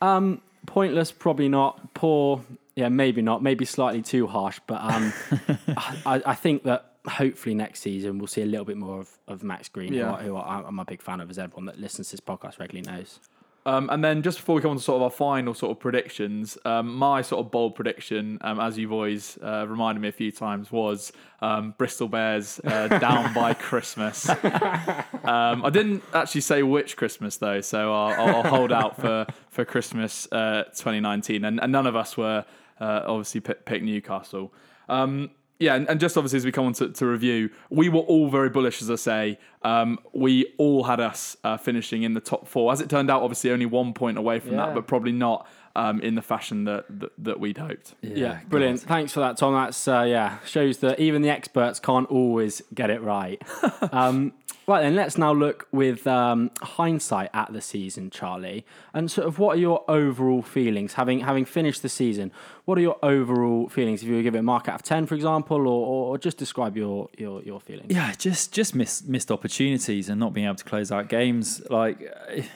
um, 0.00 0.40
pointless, 0.66 1.12
probably 1.12 1.48
not. 1.48 1.94
Poor, 1.94 2.44
yeah, 2.74 2.88
maybe 2.88 3.22
not. 3.22 3.42
Maybe 3.42 3.64
slightly 3.64 4.02
too 4.02 4.26
harsh, 4.26 4.60
but 4.66 4.80
um, 4.82 5.12
I, 6.06 6.22
I 6.26 6.34
think 6.34 6.64
that 6.64 6.95
hopefully 7.06 7.54
next 7.54 7.80
season 7.80 8.18
we'll 8.18 8.26
see 8.26 8.42
a 8.42 8.46
little 8.46 8.64
bit 8.64 8.76
more 8.76 9.00
of, 9.00 9.10
of 9.28 9.42
Max 9.42 9.68
Green, 9.68 9.92
Yeah. 9.92 10.16
who, 10.16 10.36
I, 10.36 10.58
who 10.58 10.66
I'm 10.66 10.78
a 10.78 10.84
big 10.84 11.02
fan 11.02 11.20
of, 11.20 11.30
as 11.30 11.38
everyone 11.38 11.66
that 11.66 11.78
listens 11.78 12.08
to 12.08 12.16
this 12.16 12.20
podcast 12.20 12.58
regularly 12.58 12.90
knows. 12.90 13.20
Um, 13.66 13.90
and 13.90 14.02
then 14.02 14.22
just 14.22 14.38
before 14.38 14.54
we 14.54 14.62
come 14.62 14.70
on 14.70 14.76
to 14.76 14.82
sort 14.82 14.98
of 14.98 15.02
our 15.02 15.10
final 15.10 15.52
sort 15.52 15.72
of 15.72 15.80
predictions, 15.80 16.56
um, 16.64 16.94
my 16.94 17.20
sort 17.20 17.44
of 17.44 17.50
bold 17.50 17.74
prediction, 17.74 18.38
um, 18.42 18.60
as 18.60 18.78
you've 18.78 18.92
always 18.92 19.38
uh, 19.42 19.66
reminded 19.68 20.00
me 20.00 20.06
a 20.06 20.12
few 20.12 20.30
times, 20.30 20.70
was 20.70 21.12
um, 21.42 21.74
Bristol 21.76 22.06
Bears 22.06 22.60
uh, 22.64 22.86
down 23.00 23.34
by 23.34 23.54
Christmas. 23.54 24.28
Um, 24.28 25.64
I 25.64 25.70
didn't 25.72 26.04
actually 26.14 26.42
say 26.42 26.62
which 26.62 26.96
Christmas 26.96 27.38
though, 27.38 27.60
so 27.60 27.92
I'll, 27.92 28.36
I'll, 28.36 28.42
hold 28.44 28.70
out 28.70 29.00
for 29.00 29.26
for 29.50 29.64
Christmas 29.64 30.30
uh, 30.30 30.62
2019, 30.76 31.44
and, 31.44 31.60
and 31.60 31.72
none 31.72 31.88
of 31.88 31.96
us 31.96 32.16
were 32.16 32.44
uh, 32.80 33.02
obviously 33.04 33.40
pick, 33.40 33.64
pick 33.64 33.82
Newcastle. 33.82 34.54
Um, 34.88 35.30
yeah, 35.58 35.74
and, 35.74 35.88
and 35.88 35.98
just 36.00 36.16
obviously 36.16 36.36
as 36.38 36.44
we 36.44 36.52
come 36.52 36.66
on 36.66 36.72
to, 36.74 36.88
to 36.90 37.06
review, 37.06 37.50
we 37.70 37.88
were 37.88 38.00
all 38.00 38.28
very 38.28 38.50
bullish, 38.50 38.82
as 38.82 38.90
I 38.90 38.96
say. 38.96 39.38
Um, 39.62 39.98
we 40.12 40.52
all 40.58 40.84
had 40.84 41.00
us 41.00 41.36
uh, 41.44 41.56
finishing 41.56 42.02
in 42.02 42.14
the 42.14 42.20
top 42.20 42.46
four. 42.46 42.72
As 42.72 42.80
it 42.80 42.90
turned 42.90 43.10
out, 43.10 43.22
obviously 43.22 43.50
only 43.50 43.66
one 43.66 43.92
point 43.94 44.18
away 44.18 44.38
from 44.40 44.52
Yeah. 44.52 44.66
that, 44.66 44.74
but 44.74 44.86
probably 44.86 45.12
not 45.12 45.46
um, 45.76 46.00
in 46.00 46.14
the 46.14 46.22
fashion 46.22 46.64
that, 46.64 46.84
that, 46.88 47.12
that 47.18 47.40
we'd 47.40 47.58
hoped. 47.58 47.94
Yeah, 48.02 48.40
brilliant. 48.48 48.80
Thanks 48.80 49.12
for 49.12 49.20
that, 49.20 49.36
Tom. 49.36 49.54
That's 49.54 49.86
uh, 49.86 50.02
yeah 50.02 50.38
shows 50.46 50.78
that 50.78 50.98
even 51.00 51.22
the 51.22 51.30
experts 51.30 51.80
can't 51.80 52.08
always 52.10 52.62
get 52.74 52.90
it 52.90 53.02
right. 53.02 53.42
um, 53.92 54.32
right 54.66 54.80
then, 54.82 54.94
let's 54.94 55.16
now 55.16 55.32
look 55.32 55.68
with 55.72 56.06
um, 56.06 56.50
hindsight 56.62 57.30
at 57.32 57.52
the 57.52 57.60
season, 57.60 58.10
Charlie, 58.10 58.64
and 58.92 59.10
sort 59.10 59.26
of 59.26 59.38
what 59.38 59.56
are 59.56 59.60
your 59.60 59.84
overall 59.88 60.42
feelings 60.42 60.94
having 60.94 61.20
having 61.20 61.44
finished 61.44 61.82
the 61.82 61.88
season? 61.88 62.32
What 62.64 62.78
are 62.78 62.80
your 62.80 62.98
overall 63.02 63.68
feelings? 63.68 64.02
If 64.02 64.08
you 64.08 64.14
were 64.14 64.20
to 64.20 64.24
give 64.24 64.34
it 64.34 64.38
a 64.38 64.42
mark 64.42 64.68
out 64.68 64.76
of 64.76 64.82
ten, 64.82 65.06
for 65.06 65.14
example, 65.14 65.68
or, 65.68 66.10
or 66.10 66.18
just 66.18 66.38
describe 66.38 66.76
your 66.76 67.08
your 67.16 67.42
your 67.42 67.60
feelings. 67.60 67.92
Yeah, 67.92 68.12
just 68.18 68.52
just 68.52 68.74
missed 68.74 69.08
missed 69.08 69.30
opportunities 69.30 70.08
and 70.08 70.18
not 70.18 70.32
being 70.32 70.46
able 70.46 70.56
to 70.56 70.64
close 70.64 70.90
out 70.90 71.08
games. 71.08 71.62
Like 71.70 72.00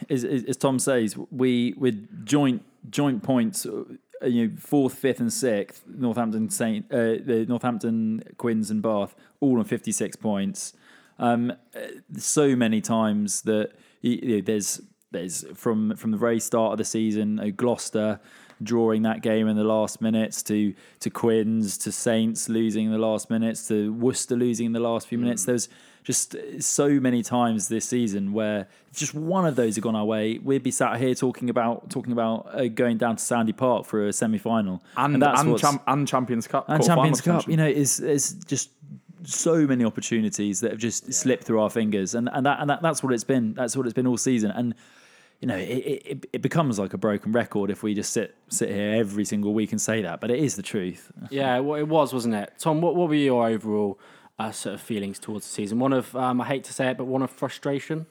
as, 0.08 0.24
as 0.24 0.44
as 0.44 0.56
Tom 0.56 0.78
says, 0.78 1.16
we 1.30 1.74
with 1.76 2.26
joint 2.26 2.62
joint 2.89 3.22
points, 3.22 3.66
uh, 3.66 3.85
you 4.26 4.49
know, 4.49 4.57
fourth, 4.59 4.95
fifth, 4.95 5.20
and 5.20 5.33
sixth. 5.33 5.85
Northampton 5.87 6.51
Saint, 6.51 6.87
uh, 6.93 7.18
the 7.24 7.47
Northampton 7.49 8.22
Quins 8.37 8.70
and 8.70 8.83
Bath, 8.83 9.14
all 9.41 9.59
on 9.59 9.64
fifty 9.64 9.93
six 9.93 10.16
points. 10.16 10.72
Um, 11.18 11.53
uh, 11.74 11.81
so 12.16 12.57
many 12.57 12.81
times 12.81 13.43
that 13.43 13.72
you 14.01 14.37
know, 14.37 14.41
there's 14.41 14.81
there's 15.11 15.45
from 15.55 15.97
from 15.97 16.11
the 16.11 16.16
very 16.18 16.41
start 16.41 16.72
of 16.72 16.78
the 16.78 16.85
season, 16.85 17.39
uh, 17.39 17.49
Gloucester 17.55 18.20
drawing 18.62 19.03
that 19.03 19.22
game 19.22 19.49
in 19.49 19.57
the 19.57 19.64
last 19.64 20.01
minutes 20.01 20.43
to 20.45 20.74
to 21.01 21.11
Quins 21.11 21.78
to 21.78 21.93
Saints 21.93 22.49
losing 22.49 22.87
in 22.87 22.93
the 22.93 22.99
last 22.99 23.31
minutes 23.31 23.66
to 23.68 23.93
Worcester 23.93 24.37
losing 24.37 24.66
in 24.66 24.72
the 24.72 24.81
last 24.81 25.09
few 25.09 25.18
minutes. 25.18 25.45
There's 25.45 25.68
just 26.03 26.34
so 26.61 26.88
many 27.01 27.22
times 27.22 27.68
this 27.68 27.84
season 27.84 28.32
where 28.32 28.66
if 28.90 28.98
just 28.98 29.14
one 29.14 29.46
of 29.46 29.55
those 29.57 29.76
had 29.76 29.82
gone 29.84 29.94
our 29.94 30.05
way, 30.05 30.38
we'd 30.38 30.62
be 30.62 30.70
sat 30.70 30.98
here 30.98 31.14
talking 31.14 31.51
about 31.51 31.90
talking 31.90 32.12
about 32.12 32.48
uh, 32.53 32.68
going 32.68 32.96
down 32.98 33.16
to 33.16 33.22
Sandy 33.22 33.53
Park 33.53 33.84
for 33.84 34.07
a 34.09 34.12
semi 34.12 34.38
final, 34.38 34.82
And, 34.96 35.22
and, 35.22 35.59
champ- 35.59 35.82
and 35.86 36.09
Champions 36.09 36.46
Cup. 36.48 36.64
and 36.68 36.84
Champions 36.84 37.20
Cup. 37.20 37.44
potential. 37.44 37.51
You 37.51 37.57
know, 37.59 37.68
is 37.68 38.01
is 38.01 38.32
just 38.46 38.70
so 39.24 39.66
many 39.66 39.84
opportunities 39.84 40.61
that 40.61 40.70
have 40.70 40.80
just 40.80 41.12
slipped 41.12 41.44
through 41.44 41.61
our 41.61 41.70
fingers, 41.70 42.14
and 42.14 42.28
and 42.32 42.46
that 42.46 42.61
and 42.61 42.70
that, 42.70 42.80
that's 42.82 43.03
what 43.03 43.12
it's 43.12 43.24
been. 43.24 43.53
That's 43.55 43.76
what 43.76 43.86
it's 43.86 43.94
been 43.94 44.07
all 44.07 44.16
season, 44.18 44.51
and. 44.51 44.74
You 45.42 45.46
know, 45.48 45.57
it, 45.57 46.03
it, 46.05 46.26
it 46.34 46.42
becomes 46.42 46.78
like 46.78 46.92
a 46.92 46.98
broken 46.98 47.32
record 47.32 47.70
if 47.70 47.82
we 47.82 47.94
just 47.94 48.12
sit 48.12 48.34
sit 48.48 48.68
here 48.68 48.92
every 48.96 49.24
single 49.24 49.55
week 49.55 49.72
and 49.72 49.80
say 49.80 50.03
that, 50.03 50.20
but 50.20 50.30
it 50.30 50.38
is 50.38 50.55
the 50.55 50.62
truth. 50.62 51.11
Yeah, 51.30 51.61
well, 51.61 51.80
it 51.80 51.88
was, 51.88 52.12
wasn't 52.12 52.34
it? 52.34 52.53
Tom, 52.59 52.82
what, 52.82 52.94
what 52.94 53.09
were 53.09 53.14
your 53.14 53.48
overall 53.48 53.98
uh, 54.41 54.53
sort 54.53 54.74
of 54.74 54.80
feelings 54.80 55.18
towards 55.18 55.47
the 55.47 55.53
season? 55.53 55.78
One 55.78 55.93
of, 55.93 56.14
um, 56.16 56.41
I 56.41 56.47
hate 56.47 56.64
to 56.64 56.72
say 56.72 56.91
it, 56.91 56.97
but 56.97 57.05
one 57.05 57.22
of 57.22 57.30
frustration. 57.30 58.07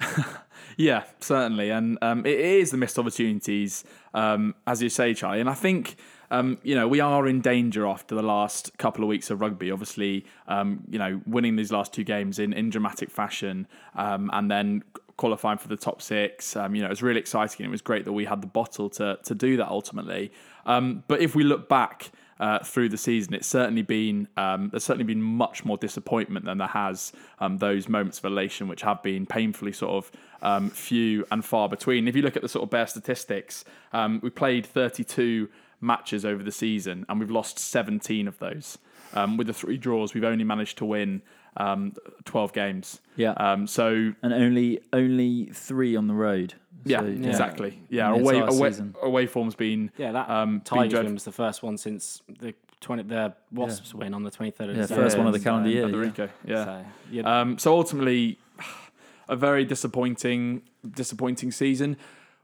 Yeah, 0.76 1.04
certainly, 1.20 1.70
and 1.70 1.98
um, 2.02 2.24
it 2.26 2.38
is 2.38 2.70
the 2.70 2.76
missed 2.76 2.98
opportunities, 2.98 3.84
um, 4.14 4.54
as 4.66 4.82
you 4.82 4.88
say, 4.88 5.14
Charlie. 5.14 5.40
And 5.40 5.48
I 5.48 5.54
think 5.54 5.96
um, 6.30 6.58
you 6.62 6.74
know 6.74 6.88
we 6.88 7.00
are 7.00 7.26
in 7.26 7.40
danger 7.40 7.86
after 7.86 8.14
the 8.14 8.22
last 8.22 8.76
couple 8.78 9.04
of 9.04 9.08
weeks 9.08 9.30
of 9.30 9.40
rugby. 9.40 9.70
Obviously, 9.70 10.24
um, 10.48 10.84
you 10.88 10.98
know, 10.98 11.20
winning 11.26 11.56
these 11.56 11.72
last 11.72 11.92
two 11.92 12.04
games 12.04 12.38
in 12.38 12.52
in 12.52 12.70
dramatic 12.70 13.10
fashion, 13.10 13.66
um, 13.94 14.30
and 14.32 14.50
then 14.50 14.82
qualifying 15.16 15.58
for 15.58 15.68
the 15.68 15.76
top 15.76 16.00
six. 16.00 16.56
Um, 16.56 16.74
you 16.74 16.80
know, 16.80 16.86
it 16.86 16.90
was 16.90 17.02
really 17.02 17.20
exciting. 17.20 17.64
And 17.64 17.70
it 17.70 17.70
was 17.70 17.82
great 17.82 18.04
that 18.04 18.12
we 18.12 18.24
had 18.24 18.40
the 18.40 18.48
bottle 18.48 18.88
to 18.90 19.18
to 19.22 19.34
do 19.34 19.56
that 19.58 19.68
ultimately. 19.68 20.32
Um, 20.66 21.04
but 21.08 21.20
if 21.20 21.34
we 21.34 21.44
look 21.44 21.68
back. 21.68 22.12
Uh, 22.42 22.58
through 22.58 22.88
the 22.88 22.96
season, 22.96 23.34
it's 23.34 23.46
certainly 23.46 23.82
been 23.82 24.26
um, 24.36 24.68
there's 24.70 24.82
certainly 24.82 25.04
been 25.04 25.22
much 25.22 25.64
more 25.64 25.76
disappointment 25.76 26.44
than 26.44 26.58
there 26.58 26.66
has 26.66 27.12
um, 27.38 27.58
those 27.58 27.88
moments 27.88 28.18
of 28.18 28.24
elation, 28.24 28.66
which 28.66 28.82
have 28.82 29.00
been 29.00 29.24
painfully 29.24 29.70
sort 29.70 29.92
of 29.92 30.10
um, 30.42 30.68
few 30.68 31.24
and 31.30 31.44
far 31.44 31.68
between. 31.68 32.08
If 32.08 32.16
you 32.16 32.22
look 32.22 32.34
at 32.34 32.42
the 32.42 32.48
sort 32.48 32.64
of 32.64 32.70
bare 32.70 32.88
statistics, 32.88 33.64
um, 33.92 34.18
we 34.24 34.30
played 34.30 34.66
32 34.66 35.50
matches 35.80 36.24
over 36.24 36.42
the 36.42 36.50
season, 36.50 37.06
and 37.08 37.20
we've 37.20 37.30
lost 37.30 37.60
17 37.60 38.26
of 38.26 38.36
those. 38.40 38.76
Um, 39.14 39.36
with 39.36 39.46
the 39.46 39.52
three 39.52 39.76
draws, 39.76 40.12
we've 40.12 40.24
only 40.24 40.42
managed 40.42 40.78
to 40.78 40.84
win 40.84 41.22
um, 41.56 41.94
12 42.24 42.52
games. 42.52 43.00
Yeah. 43.16 43.32
Um, 43.32 43.66
so 43.66 44.12
And 44.22 44.32
only 44.32 44.80
only 44.92 45.46
three 45.52 45.96
on 45.96 46.06
the 46.06 46.14
road. 46.14 46.54
yeah, 46.84 47.00
So, 47.00 47.06
exactly. 47.06 47.80
Yeah, 47.90 48.12
In 48.14 48.22
the 48.22 48.28
away 48.28 48.38
away, 48.40 48.70
season. 48.70 48.94
away 49.02 49.26
form's 49.26 49.54
been 49.54 49.90
Yeah, 49.98 50.12
that 50.12 50.28
um, 50.30 50.58
been 50.58 50.60
Tigers 50.64 51.04
win 51.04 51.14
was 51.14 51.24
the 51.24 51.32
first 51.32 51.62
one 51.62 51.76
since 51.78 52.22
the 52.40 52.54
20, 52.80 53.04
the 53.04 53.32
Wasps 53.52 53.94
win 53.94 54.12
on 54.14 54.24
the 54.24 54.30
23rd 54.30 54.74
Yeah, 54.76 54.86
first 54.86 55.16
one 55.16 55.26
of 55.28 55.32
the 55.32 55.38
calendar 55.40 55.68
year. 55.70 55.84
at 55.86 55.92
the 55.92 55.98
yeah. 55.98 56.04
Ricoh. 56.04 56.30
Yeah. 56.44 56.64
So, 56.64 56.84
yeah, 57.12 57.40
Um, 57.40 57.58
so 57.58 57.72
ultimately, 57.74 58.38
a 59.28 59.36
very 59.36 59.64
disappointing, 59.64 60.62
disappointing 60.90 61.52
season. 61.52 61.96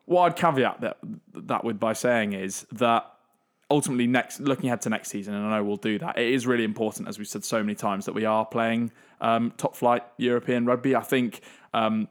What 0.05 0.23
I'd 0.23 0.37
caveat 0.37 0.81
that 0.81 0.99
that 1.35 1.65
with 1.65 1.79
by 1.81 1.93
saying 1.93 2.33
is 2.35 2.67
that 2.73 3.11
ultimately, 3.71 4.07
next 4.07 4.41
looking 4.41 4.67
ahead 4.67 4.81
to 4.83 4.91
next 4.91 5.11
season, 5.11 5.35
and 5.35 5.47
I 5.47 5.57
know 5.59 5.65
we'll 5.65 5.77
do 5.77 5.99
that. 5.99 6.19
It 6.19 6.33
is 6.33 6.47
really 6.47 6.65
important, 6.65 7.09
as 7.09 7.19
we've 7.19 7.29
said 7.29 7.45
so 7.45 7.63
many 7.63 7.75
times, 7.75 8.07
that 8.07 8.15
we 8.15 8.25
are 8.25 8.45
playing 8.47 8.93
um, 9.21 9.53
top 9.57 9.77
flight 9.77 10.03
European 10.17 10.65
rugby. 10.67 10.95
I 10.97 11.03
think. 11.03 11.41
Um, 11.75 12.09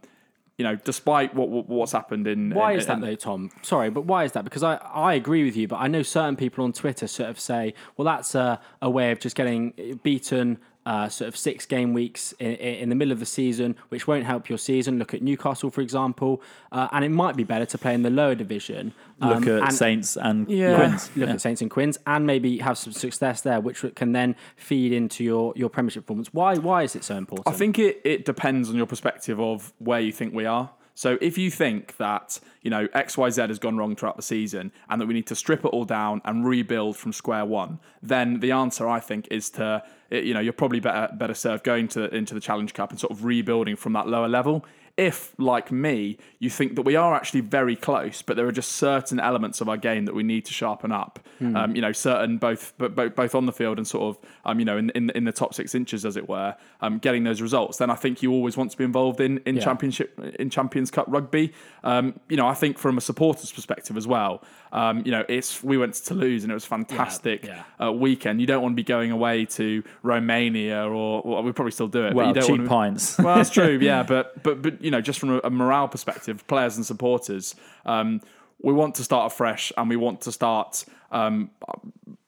you 0.60 0.64
know, 0.64 0.76
despite 0.76 1.36
what, 1.36 1.50
what 1.50 1.70
what's 1.70 1.92
happened 1.92 2.26
in 2.26 2.50
Why 2.50 2.72
in- 2.72 2.80
is 2.80 2.88
that 2.88 2.96
in- 2.96 3.02
though, 3.02 3.14
Tom? 3.14 3.52
Sorry, 3.62 3.92
but 3.92 4.06
why 4.06 4.24
is 4.24 4.32
that? 4.32 4.44
Because 4.44 4.64
I, 4.64 4.78
I 4.78 5.14
agree 5.14 5.44
with 5.44 5.56
you, 5.56 5.68
but 5.68 5.76
I 5.76 5.88
know 5.88 6.02
certain 6.02 6.36
people 6.36 6.64
on 6.64 6.74
Twitter 6.74 7.06
sort 7.06 7.30
of 7.30 7.40
say, 7.40 7.76
well, 7.96 8.06
that's 8.06 8.34
a, 8.34 8.60
a 8.82 8.90
way 8.90 9.12
of 9.12 9.20
just 9.20 9.36
getting 9.36 10.00
beaten 10.02 10.58
uh, 10.88 11.10
sort 11.10 11.28
of 11.28 11.36
six 11.36 11.66
game 11.66 11.92
weeks 11.94 12.32
in, 12.40 12.54
in 12.84 12.88
the 12.90 12.96
middle 12.96 13.12
of 13.12 13.20
the 13.20 13.26
season, 13.26 13.76
which 13.90 14.08
won't 14.08 14.26
help 14.26 14.48
your 14.48 14.58
season. 14.58 14.98
Look 15.00 15.14
at 15.14 15.22
Newcastle, 15.22 15.70
for 15.70 15.82
example, 15.82 16.42
uh, 16.72 16.88
and 16.94 17.04
it 17.04 17.10
might 17.10 17.36
be 17.36 17.44
better 17.44 17.66
to 17.66 17.78
play 17.78 17.94
in 17.94 18.04
the 18.04 18.10
lower 18.10 18.36
division. 18.36 18.94
Look 19.20 19.46
Um, 19.48 19.58
at 19.58 19.64
and- 19.64 19.74
Saints 19.74 20.16
and 20.18 20.48
Yeah. 20.50 20.76
Quins. 20.78 21.10
look 21.18 21.28
Yeah. 21.28 21.34
at 21.36 21.42
Saints 21.42 21.62
and 21.62 21.70
Quins 21.70 21.98
and 22.08 22.26
maybe 22.26 22.60
have 22.60 22.78
some 22.78 22.94
success 22.94 23.42
there, 23.42 23.60
which 23.60 23.84
can 23.96 24.14
then 24.14 24.36
feed 24.56 24.94
into 24.94 25.24
your, 25.24 25.52
your 25.58 25.70
Premiership 25.70 26.04
performance. 26.06 26.30
Why 26.34 26.56
why 26.58 26.84
is 26.84 26.96
it 26.96 27.04
so 27.04 27.16
important? 27.18 27.48
I 27.48 27.58
think 27.58 27.78
it, 27.80 28.00
it 28.06 28.24
depends 28.26 28.70
on 28.70 28.76
your 28.76 28.86
perspective 28.86 29.40
of 29.42 29.74
where 29.80 30.00
you 30.00 30.14
think 30.14 30.34
we 30.34 30.46
are. 30.46 30.70
So 30.98 31.16
if 31.22 31.38
you 31.38 31.52
think 31.52 31.96
that, 31.98 32.40
you 32.64 32.72
know, 32.72 32.88
XYZ 32.88 33.50
has 33.50 33.60
gone 33.60 33.78
wrong 33.78 33.96
throughout 33.96 34.16
the 34.16 34.24
season 34.24 34.72
and 34.90 35.00
that 35.00 35.06
we 35.06 35.14
need 35.14 35.28
to 35.28 35.36
strip 35.36 35.64
it 35.64 35.68
all 35.68 35.86
down 35.86 36.24
and 36.26 36.44
rebuild 36.44 36.98
from 36.98 37.14
square 37.14 37.46
one, 37.46 37.78
then 38.02 38.40
the 38.40 38.50
answer 38.50 38.90
I 38.90 39.00
think 39.00 39.28
is 39.30 39.52
to 39.52 39.84
you 40.10 40.34
know, 40.34 40.40
you're 40.40 40.54
probably 40.54 40.80
better 40.80 41.14
better 41.14 41.36
served 41.36 41.64
going 41.64 41.88
to 41.90 42.12
into 42.16 42.34
the 42.34 42.40
Challenge 42.40 42.74
Cup 42.74 42.90
and 42.90 43.00
sort 43.00 43.12
of 43.12 43.26
rebuilding 43.26 43.76
from 43.76 43.94
that 43.94 44.08
lower 44.08 44.28
level. 44.28 44.66
If, 44.98 45.34
like 45.38 45.72
me, 45.72 46.18
you 46.40 46.50
think 46.50 46.76
that 46.76 46.82
we 46.82 46.96
are 46.96 47.14
actually 47.14 47.42
very 47.42 47.76
close, 47.76 48.24
but 48.24 48.36
there 48.36 48.48
are 48.48 48.52
just 48.52 48.72
certain 48.72 49.20
elements 49.20 49.62
of 49.62 49.70
our 49.70 49.78
game 49.78 50.06
that 50.06 50.16
we 50.16 50.24
need 50.24 50.44
to 50.46 50.54
sharpen 50.54 50.92
up. 50.92 51.20
Um, 51.40 51.76
you 51.76 51.82
know, 51.84 51.92
certain 51.92 52.40
both 52.40 52.74
both, 52.80 53.16
both 53.16 53.36
on 53.36 53.46
the 53.46 53.52
field 53.52 53.78
and 53.78 53.88
sort 53.88 54.16
of 54.18 54.30
um, 54.44 54.58
you 54.60 54.66
know 54.66 54.76
in, 54.76 54.90
in 54.92 55.12
in 55.12 55.24
the 55.26 55.32
top 55.32 55.54
six 55.54 55.76
inches, 55.76 56.04
as 56.04 56.18
it 56.18 56.28
were, 56.28 56.56
um, 56.82 56.98
getting 56.98 57.24
those 57.24 57.44
results. 57.44 57.78
Then 57.78 57.92
I 57.92 57.96
think 57.96 58.24
you 58.24 58.32
always 58.32 58.58
want 58.58 58.72
to 58.72 58.78
be 58.78 58.84
involved 58.84 59.22
in 59.22 59.38
in 59.46 59.58
Yeah. 59.58 59.64
championship 59.64 60.20
in 60.40 60.50
Champions 60.50 60.90
Cup 60.90 61.06
rugby. 61.08 61.54
Um, 61.84 62.20
you 62.28 62.38
know, 62.38 62.48
I 62.48 62.56
think 62.56 62.80
from 62.80 62.98
a 62.98 63.02
supporter's 63.02 63.52
perspective 63.52 63.98
as 63.98 64.08
well. 64.08 64.44
Um, 64.72 65.04
you 65.06 65.12
know, 65.12 65.24
it's 65.30 65.64
we 65.64 65.78
went 65.78 65.94
to 65.94 66.04
Toulouse 66.04 66.42
and 66.44 66.52
it 66.52 66.56
was 66.56 66.66
a 66.66 66.68
fantastic 66.68 67.46
yeah. 67.46 67.64
Uh, 67.82 67.92
weekend. 67.92 68.42
You 68.42 68.48
don't 68.48 68.62
want 68.64 68.74
to 68.74 68.76
be 68.76 68.84
going 68.84 69.12
away 69.12 69.46
to 69.46 69.84
Romania 70.02 70.86
or 70.90 71.22
well, 71.24 71.44
we 71.44 71.52
probably 71.52 71.72
still 71.72 71.88
do 71.88 72.06
it. 72.06 72.10
but 72.10 72.16
Well, 72.16 72.28
you 72.30 72.34
don't 72.34 72.44
cheap 72.44 72.58
want 72.58 72.64
to, 72.64 72.68
pints. 72.70 73.18
well, 73.20 73.36
that's 73.36 73.50
true, 73.52 73.78
yeah, 73.82 74.04
but 74.04 74.42
but 74.44 74.62
but 74.62 74.82
you 74.88 74.92
know, 74.92 75.02
just 75.02 75.20
from 75.20 75.42
a, 75.44 75.50
morale 75.50 75.90
perspective, 75.90 76.48
players 76.48 76.78
and 76.78 76.86
supporters, 76.86 77.56
um, 77.86 78.22
we 78.62 78.72
want 78.72 78.96
to 78.96 79.04
start 79.04 79.34
afresh, 79.34 79.74
and 79.76 79.90
we 79.90 79.98
want 79.98 80.22
to 80.22 80.32
start. 80.32 80.86
Um, 81.12 81.52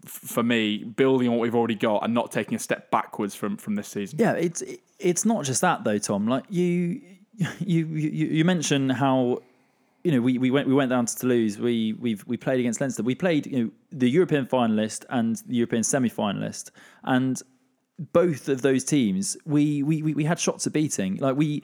for 0.06 0.44
me, 0.44 0.84
building 0.84 1.28
on 1.30 1.36
what 1.36 1.42
we've 1.42 1.56
already 1.56 1.76
got 1.76 2.04
and 2.04 2.14
not 2.14 2.32
taking 2.32 2.56
a 2.56 2.60
step 2.60 2.92
backwards 2.92 3.34
from 3.34 3.56
from 3.56 3.76
this 3.76 3.88
season. 3.88 4.20
Yeah, 4.20 4.34
it's 4.34 4.62
it's 5.00 5.24
not 5.24 5.46
just 5.46 5.62
that 5.62 5.86
though, 5.86 5.98
Tom. 6.00 6.28
Like 6.28 6.44
you 6.50 7.02
you 7.60 7.86
you, 7.86 8.28
you 8.28 8.44
mentioned 8.44 8.92
how 8.92 9.42
you 10.04 10.12
know 10.12 10.20
we, 10.20 10.38
we 10.38 10.52
went 10.52 10.68
we 10.68 10.74
went 10.74 10.90
down 10.90 11.06
to 11.06 11.16
Toulouse. 11.16 11.58
We 11.58 11.94
we've 11.94 12.26
we 12.28 12.36
played 12.36 12.60
against 12.60 12.82
Leinster. 12.82 13.04
We 13.04 13.16
played 13.16 13.48
you 13.48 13.64
know 13.64 13.72
the 13.92 14.10
European 14.10 14.46
finalist 14.46 15.06
and 15.10 15.38
the 15.48 15.56
European 15.56 15.84
semi 15.84 16.10
finalist, 16.10 16.72
and 17.04 17.42
both 18.00 18.48
of 18.48 18.62
those 18.62 18.86
teams 18.86 19.36
we, 19.46 19.84
we 19.84 20.02
we 20.02 20.24
had 20.24 20.40
shots 20.40 20.66
at 20.66 20.72
beating. 20.72 21.18
Like 21.18 21.36
we 21.36 21.64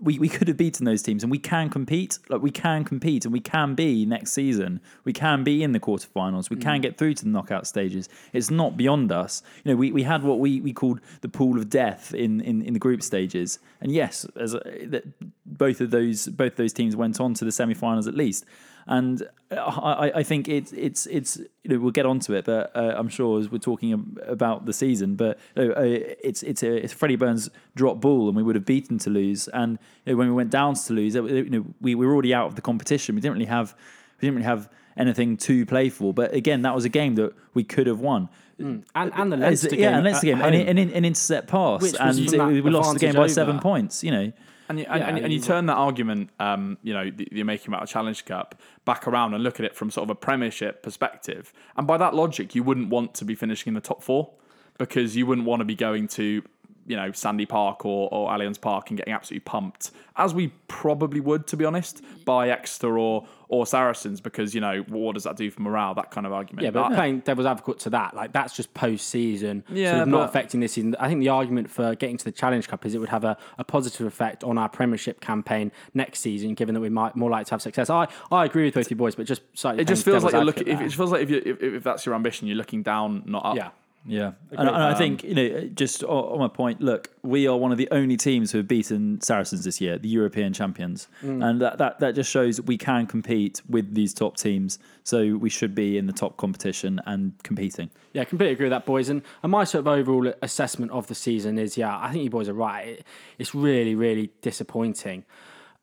we 0.00 0.18
we 0.18 0.28
could 0.28 0.46
have 0.46 0.56
beaten 0.56 0.84
those 0.84 1.02
teams, 1.02 1.24
and 1.24 1.30
we 1.30 1.38
can 1.38 1.70
compete. 1.70 2.18
Like 2.28 2.40
we 2.40 2.52
can 2.52 2.84
compete, 2.84 3.24
and 3.24 3.32
we 3.32 3.40
can 3.40 3.74
be 3.74 4.06
next 4.06 4.32
season. 4.32 4.80
We 5.04 5.12
can 5.12 5.42
be 5.42 5.62
in 5.62 5.72
the 5.72 5.80
quarterfinals. 5.80 6.50
We 6.50 6.56
can 6.56 6.78
mm. 6.78 6.82
get 6.82 6.98
through 6.98 7.14
to 7.14 7.24
the 7.24 7.30
knockout 7.30 7.66
stages. 7.66 8.08
It's 8.32 8.50
not 8.50 8.76
beyond 8.76 9.10
us. 9.10 9.42
You 9.64 9.72
know, 9.72 9.76
we, 9.76 9.90
we 9.90 10.04
had 10.04 10.22
what 10.22 10.38
we, 10.38 10.60
we 10.60 10.72
called 10.72 11.00
the 11.20 11.28
pool 11.28 11.56
of 11.56 11.68
death 11.68 12.14
in, 12.14 12.40
in, 12.40 12.62
in 12.62 12.74
the 12.74 12.78
group 12.78 13.02
stages, 13.02 13.58
and 13.80 13.90
yes, 13.90 14.24
as 14.36 14.54
a, 14.54 14.60
that 14.86 15.04
both 15.44 15.80
of 15.80 15.90
those 15.90 16.28
both 16.28 16.52
of 16.52 16.56
those 16.56 16.72
teams 16.72 16.94
went 16.94 17.20
on 17.20 17.34
to 17.34 17.44
the 17.44 17.52
semi-finals 17.52 18.06
at 18.06 18.14
least. 18.14 18.44
And 18.86 19.22
I, 19.50 19.54
I- 19.56 20.12
I 20.16 20.22
think 20.22 20.48
it's 20.48 20.72
it's 20.72 21.06
it's 21.06 21.36
you 21.62 21.70
know 21.70 21.78
we'll 21.78 21.92
get 21.92 22.06
onto 22.06 22.32
it, 22.34 22.44
but 22.44 22.70
uh, 22.74 22.94
I'm 22.96 23.08
sure 23.08 23.38
as 23.38 23.50
we're 23.50 23.58
talking 23.58 24.16
about 24.26 24.66
the 24.66 24.72
season, 24.72 25.14
but 25.14 25.38
uh, 25.56 25.60
uh, 25.60 25.82
it's 25.84 26.42
it's 26.42 26.62
a 26.62 26.72
it's 26.84 26.92
Freddie 26.92 27.16
Burns 27.16 27.48
drop 27.76 28.00
ball, 28.00 28.28
and 28.28 28.36
we 28.36 28.42
would 28.42 28.56
have 28.56 28.64
beaten 28.64 28.98
Toulouse. 28.98 29.48
And 29.52 29.78
you 30.04 30.12
know, 30.12 30.16
when 30.18 30.28
we 30.28 30.34
went 30.34 30.50
down 30.50 30.74
to 30.74 30.84
Toulouse, 30.86 31.14
uh, 31.16 31.22
you 31.24 31.50
know 31.50 31.64
we, 31.80 31.94
we 31.94 32.06
were 32.06 32.12
already 32.12 32.34
out 32.34 32.46
of 32.46 32.54
the 32.56 32.62
competition. 32.62 33.14
We 33.14 33.20
didn't 33.20 33.34
really 33.34 33.46
have 33.46 33.74
we 34.20 34.26
didn't 34.26 34.36
really 34.36 34.46
have 34.46 34.68
anything 34.96 35.36
to 35.38 35.64
play 35.66 35.88
for. 35.88 36.12
But 36.12 36.34
again, 36.34 36.62
that 36.62 36.74
was 36.74 36.84
a 36.84 36.88
game 36.90 37.14
that 37.16 37.32
we 37.54 37.62
could 37.64 37.86
have 37.86 38.00
won. 38.00 38.28
and, 38.58 38.84
and 38.94 39.32
the 39.32 39.36
Leinster 39.36 39.68
it- 39.68 39.70
game. 39.72 39.80
yeah, 39.80 39.94
and 39.96 40.04
Leinster 40.04 40.26
at 40.32 40.52
game, 40.52 40.68
and 40.68 40.78
an, 40.78 41.04
intercept 41.04 41.48
pass, 41.48 41.82
Which 41.82 41.94
and 42.00 42.16
that 42.28 42.46
we 42.48 42.60
lost 42.62 42.94
the 42.94 42.98
game 42.98 43.08
by 43.10 43.20
advantage 43.20 43.34
seven 43.34 43.54
over. 43.56 43.62
points. 43.62 44.02
You 44.04 44.10
know, 44.10 44.32
And 44.68 44.78
you, 44.78 44.84
Yeah, 44.84 44.94
and, 44.94 45.02
and, 45.02 45.18
and 45.18 45.32
you 45.32 45.38
you- 45.38 45.44
turn 45.44 45.66
that 45.66 45.76
argument, 45.76 46.30
um, 46.40 46.78
you 46.82 46.94
know, 46.94 47.10
that 47.10 47.32
you're 47.32 47.44
making 47.44 47.68
about 47.68 47.82
a 47.82 47.86
Challenge 47.86 48.24
Cup 48.24 48.54
back 48.84 49.06
around 49.06 49.34
and 49.34 49.42
look 49.42 49.58
at 49.60 49.66
it 49.66 49.74
from 49.74 49.90
sort 49.90 50.04
of 50.04 50.10
a 50.10 50.14
Premiership 50.14 50.82
perspective. 50.82 51.52
And 51.76 51.86
by 51.86 51.96
that 51.98 52.14
logic, 52.14 52.54
you 52.54 52.62
wouldn't 52.62 52.88
want 52.88 53.14
to 53.14 53.24
be 53.24 53.34
finishing 53.34 53.70
in 53.72 53.74
the 53.74 53.80
top 53.80 54.02
four 54.02 54.30
because 54.78 55.16
you 55.16 55.26
wouldn't 55.26 55.46
want 55.46 55.60
to 55.60 55.64
be 55.64 55.74
going 55.74 56.08
to, 56.08 56.42
you 56.86 56.96
know, 56.96 57.12
Sandy 57.12 57.46
Park 57.46 57.84
or, 57.84 58.08
or 58.12 58.30
Allianz 58.30 58.60
Park 58.60 58.90
and 58.90 58.96
getting 58.96 59.14
absolutely 59.14 59.44
pumped, 59.44 59.90
as 60.16 60.34
we 60.34 60.48
probably 60.68 61.20
would, 61.20 61.46
to 61.48 61.56
be 61.56 61.64
honest, 61.64 62.02
mm-hmm. 62.02 62.22
by 62.24 62.50
Exeter 62.50 62.98
or 62.98 63.26
or 63.48 63.66
Saracens, 63.66 64.18
because 64.22 64.54
you 64.54 64.62
know 64.62 64.82
what 64.88 65.12
does 65.12 65.24
that 65.24 65.36
do 65.36 65.50
for 65.50 65.60
morale? 65.60 65.94
That 65.94 66.10
kind 66.10 66.26
of 66.26 66.32
argument. 66.32 66.64
Yeah, 66.64 66.70
but 66.70 66.92
I- 66.92 66.94
playing 66.94 67.20
devil's 67.20 67.46
advocate 67.46 67.80
to 67.80 67.90
that, 67.90 68.14
like 68.14 68.32
that's 68.32 68.56
just 68.56 68.72
post 68.74 69.08
season, 69.08 69.62
Yeah, 69.68 69.90
sort 69.90 70.02
of 70.02 70.08
not 70.08 70.28
affecting 70.28 70.60
this 70.60 70.72
season. 70.72 70.96
I 70.98 71.08
think 71.08 71.20
the 71.20 71.28
argument 71.28 71.70
for 71.70 71.94
getting 71.94 72.16
to 72.16 72.24
the 72.24 72.32
Challenge 72.32 72.66
Cup 72.66 72.86
is 72.86 72.94
it 72.94 72.98
would 72.98 73.10
have 73.10 73.24
a, 73.24 73.36
a 73.58 73.64
positive 73.64 74.06
effect 74.06 74.42
on 74.42 74.56
our 74.58 74.68
Premiership 74.68 75.20
campaign 75.20 75.70
next 75.92 76.20
season, 76.20 76.54
given 76.54 76.74
that 76.74 76.80
we 76.80 76.88
might 76.88 77.14
more 77.14 77.30
likely 77.30 77.44
to 77.46 77.50
have 77.52 77.62
success. 77.62 77.90
I, 77.90 78.08
I 78.30 78.44
agree 78.44 78.64
with 78.64 78.74
both 78.74 78.90
you 78.90 78.96
boys, 78.96 79.14
but 79.14 79.26
just 79.26 79.42
slightly 79.54 79.82
it 79.82 79.88
just 79.88 80.04
feels 80.04 80.24
like 80.24 80.32
you're 80.32 80.44
looking. 80.44 80.68
If, 80.68 80.80
it 80.80 80.92
feels 80.92 81.12
like 81.12 81.22
if, 81.22 81.30
you, 81.30 81.42
if 81.44 81.62
if 81.62 81.82
that's 81.82 82.06
your 82.06 82.14
ambition, 82.14 82.48
you're 82.48 82.56
looking 82.56 82.82
down, 82.82 83.22
not 83.26 83.44
up. 83.44 83.56
yeah. 83.56 83.70
Yeah, 84.04 84.32
and, 84.50 84.68
and 84.68 84.70
I 84.70 84.94
think 84.94 85.22
you 85.22 85.34
know, 85.34 85.70
just 85.74 86.02
on 86.02 86.40
my 86.40 86.48
point. 86.48 86.80
Look, 86.80 87.10
we 87.22 87.46
are 87.46 87.56
one 87.56 87.70
of 87.70 87.78
the 87.78 87.86
only 87.92 88.16
teams 88.16 88.50
who 88.50 88.58
have 88.58 88.66
beaten 88.66 89.20
Saracens 89.20 89.62
this 89.64 89.80
year, 89.80 89.96
the 89.96 90.08
European 90.08 90.52
champions, 90.52 91.06
and 91.20 91.60
that, 91.60 91.78
that 91.78 92.00
that 92.00 92.16
just 92.16 92.28
shows 92.28 92.60
we 92.60 92.76
can 92.76 93.06
compete 93.06 93.62
with 93.68 93.94
these 93.94 94.12
top 94.12 94.36
teams. 94.36 94.80
So 95.04 95.36
we 95.36 95.50
should 95.50 95.74
be 95.74 95.98
in 95.98 96.06
the 96.06 96.12
top 96.12 96.36
competition 96.36 97.00
and 97.06 97.40
competing. 97.44 97.90
Yeah, 98.12 98.22
I 98.22 98.24
completely 98.24 98.54
agree 98.54 98.66
with 98.66 98.72
that, 98.72 98.86
boys. 98.86 99.08
And, 99.08 99.22
and 99.42 99.52
my 99.52 99.62
sort 99.62 99.80
of 99.80 99.88
overall 99.88 100.32
assessment 100.42 100.90
of 100.90 101.06
the 101.06 101.14
season 101.14 101.58
is, 101.58 101.76
yeah, 101.76 101.96
I 101.96 102.10
think 102.10 102.24
you 102.24 102.30
boys 102.30 102.48
are 102.48 102.54
right. 102.54 102.86
It, 102.86 103.06
it's 103.38 103.54
really, 103.54 103.94
really 103.94 104.30
disappointing. 104.40 105.24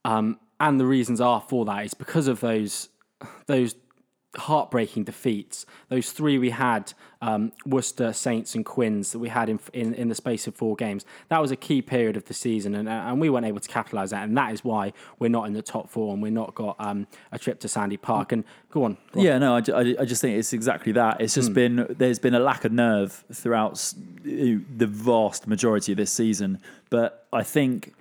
Um, 0.04 0.40
and 0.60 0.78
the 0.80 0.86
reasons 0.86 1.22
are 1.22 1.40
for 1.40 1.64
that 1.66 1.86
is 1.86 1.94
because 1.94 2.28
of 2.28 2.42
those 2.42 2.90
those 3.48 3.76
heartbreaking 4.36 5.04
defeats. 5.04 5.66
Those 5.90 6.12
three 6.12 6.38
we 6.38 6.52
had, 6.52 6.94
um, 7.22 7.52
Worcester, 7.66 8.14
Saints, 8.14 8.56
and 8.56 8.66
Quins, 8.66 9.12
that 9.12 9.20
we 9.20 9.30
had 9.30 9.50
in, 9.50 9.60
in 9.74 9.94
in 9.94 10.08
the 10.10 10.16
space 10.16 10.48
of 10.48 10.56
four 10.56 10.76
games. 10.76 11.06
That 11.28 11.42
was 11.42 11.52
a 11.52 11.56
key 11.56 11.82
period 11.82 12.16
of 12.16 12.26
the 12.26 12.34
season, 12.34 12.76
and 12.76 12.88
and 12.88 13.20
we 13.20 13.30
weren't 13.30 13.46
able 13.46 13.60
to 13.60 13.68
capitalise 13.68 14.12
that, 14.12 14.24
and 14.28 14.38
that 14.38 14.54
is 14.54 14.64
why 14.64 14.94
we're 15.20 15.30
not 15.30 15.46
in 15.48 15.54
the 15.54 15.62
top 15.62 15.90
four, 15.90 16.14
and 16.14 16.22
we're 16.24 16.32
not 16.32 16.56
got 16.56 16.76
um, 16.80 17.08
a 17.32 17.38
trip 17.40 17.60
to 17.62 17.68
Sandy 17.68 17.98
Park. 17.98 18.32
And 18.32 18.44
go 18.72 18.84
on, 18.84 18.98
go 19.12 19.20
on. 19.20 19.26
Yeah, 19.26 19.38
no, 19.38 19.56
I, 19.56 19.62
I, 19.74 19.96
I 20.02 20.06
just 20.06 20.22
think 20.22 20.38
it's 20.38 20.54
exactly 20.54 20.92
that. 20.94 21.20
It's 21.20 21.36
just 21.36 21.54
been 21.54 21.86
there's 21.98 22.20
been 22.20 22.36
a 22.36 22.40
lack 22.40 22.64
of 22.66 22.72
nerve 22.72 23.24
throughout 23.34 23.72
s- 23.72 23.96
you 24.24 24.56
know, 24.56 24.66
the 24.78 24.88
vast 24.88 25.48
majority 25.48 25.92
of 25.92 25.98
this 25.98 26.12
season, 26.12 26.60
but 26.90 27.28
I 27.34 27.44
think 27.44 27.94